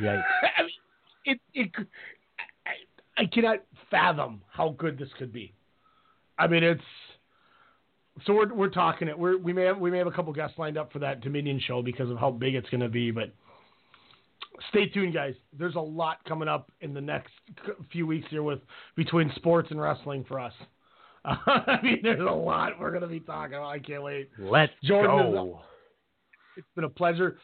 Yikes. 0.01 0.23
I 0.59 0.63
mean, 0.63 0.71
it, 1.27 1.41
it, 1.53 1.71
I, 2.67 3.23
I 3.23 3.27
cannot 3.27 3.59
fathom 3.91 4.41
how 4.51 4.71
good 4.79 4.99
this 4.99 5.09
could 5.19 5.33
be. 5.33 5.53
I 6.39 6.47
mean, 6.47 6.65
it's 6.65 6.83
so 8.27 8.33
we're 8.33 8.55
we're 8.55 8.69
talking 8.71 9.09
it. 9.09 9.19
We're, 9.19 9.37
we 9.37 9.53
may 9.53 9.65
have 9.65 9.79
we 9.79 9.91
may 9.91 9.99
have 9.99 10.07
a 10.07 10.13
couple 10.13 10.33
guests 10.33 10.59
lined 10.59 10.79
up 10.79 10.93
for 10.93 11.01
that 11.01 11.21
Dominion 11.21 11.61
show 11.61 11.83
because 11.83 12.11
of 12.11 12.17
how 12.17 12.31
big 12.31 12.55
it's 12.55 12.69
going 12.71 12.81
to 12.81 12.89
be. 12.89 13.11
But 13.11 13.33
stay 14.69 14.87
tuned, 14.87 15.15
guys. 15.15 15.35
There's 15.57 15.75
a 15.75 15.81
lot 15.81 16.19
coming 16.25 16.49
up 16.49 16.71
in 16.81 16.95
the 16.95 17.01
next 17.01 17.33
few 17.93 18.07
weeks 18.07 18.27
here 18.31 18.43
with 18.43 18.61
between 18.97 19.33
sports 19.37 19.69
and 19.71 19.81
wrestling 19.81 20.25
for 20.27 20.41
us. 20.41 20.53
I 21.25 21.79
mean, 21.83 22.01
there's 22.03 22.21
a 22.21 22.33
lot 22.33 22.79
we're 22.79 22.91
going 22.91 23.03
to 23.03 23.09
be 23.09 23.21
talking 23.21 23.55
about. 23.55 23.71
I 23.71 23.79
can't 23.79 24.03
wait. 24.03 24.31
Let's 24.39 24.73
Jordan, 24.83 25.33
go. 25.33 25.61
It's 26.57 26.67
been 26.75 26.85
a 26.85 26.89
pleasure. 26.89 27.39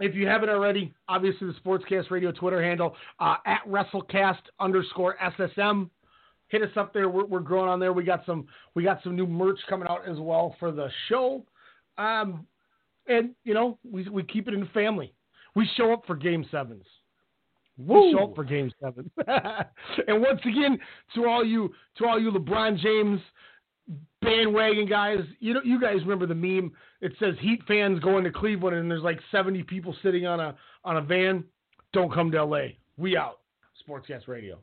If 0.00 0.14
you 0.14 0.26
haven't 0.26 0.48
already, 0.48 0.94
obviously 1.08 1.48
the 1.48 1.54
Sportscast 1.64 2.10
Radio 2.10 2.32
Twitter 2.32 2.62
handle 2.62 2.94
uh, 3.20 3.36
at 3.46 3.60
WrestleCast 3.68 4.40
underscore 4.60 5.16
SSM. 5.38 5.90
Hit 6.48 6.62
us 6.62 6.70
up 6.76 6.94
there. 6.94 7.10
We're, 7.10 7.26
we're 7.26 7.40
growing 7.40 7.68
on 7.68 7.78
there. 7.78 7.92
We 7.92 8.04
got 8.04 8.24
some 8.24 8.46
we 8.74 8.82
got 8.82 9.02
some 9.02 9.16
new 9.16 9.26
merch 9.26 9.58
coming 9.68 9.86
out 9.90 10.08
as 10.08 10.18
well 10.18 10.56
for 10.58 10.72
the 10.72 10.88
show. 11.08 11.44
Um, 11.98 12.46
and 13.06 13.34
you 13.44 13.52
know 13.54 13.78
we 13.90 14.08
we 14.08 14.22
keep 14.22 14.48
it 14.48 14.54
in 14.54 14.60
the 14.60 14.66
family. 14.66 15.12
We 15.58 15.68
show 15.76 15.92
up 15.92 16.06
for 16.06 16.14
game 16.14 16.46
sevens. 16.52 16.84
We 17.76 18.14
show 18.16 18.26
up 18.30 18.36
for 18.36 18.44
game 18.44 18.70
sevens. 18.80 19.10
and 20.06 20.22
once 20.22 20.38
again, 20.44 20.78
to 21.16 21.26
all 21.26 21.44
you 21.44 21.74
to 21.96 22.06
all 22.06 22.20
you 22.20 22.30
LeBron 22.30 22.78
James 22.78 23.20
bandwagon 24.22 24.86
guys, 24.86 25.18
you 25.40 25.54
know 25.54 25.60
you 25.64 25.80
guys 25.80 25.96
remember 26.02 26.26
the 26.26 26.34
meme. 26.36 26.70
It 27.00 27.10
says 27.18 27.34
Heat 27.40 27.60
fans 27.66 27.98
going 27.98 28.22
to 28.22 28.30
Cleveland 28.30 28.76
and 28.76 28.88
there's 28.88 29.02
like 29.02 29.18
70 29.32 29.64
people 29.64 29.96
sitting 30.00 30.28
on 30.28 30.38
a 30.38 30.54
on 30.84 30.96
a 30.96 31.02
van. 31.02 31.42
Don't 31.92 32.14
come 32.14 32.30
to 32.30 32.44
LA. 32.44 32.66
We 32.96 33.16
out. 33.16 33.40
Sportscast 33.84 34.28
Radio. 34.28 34.60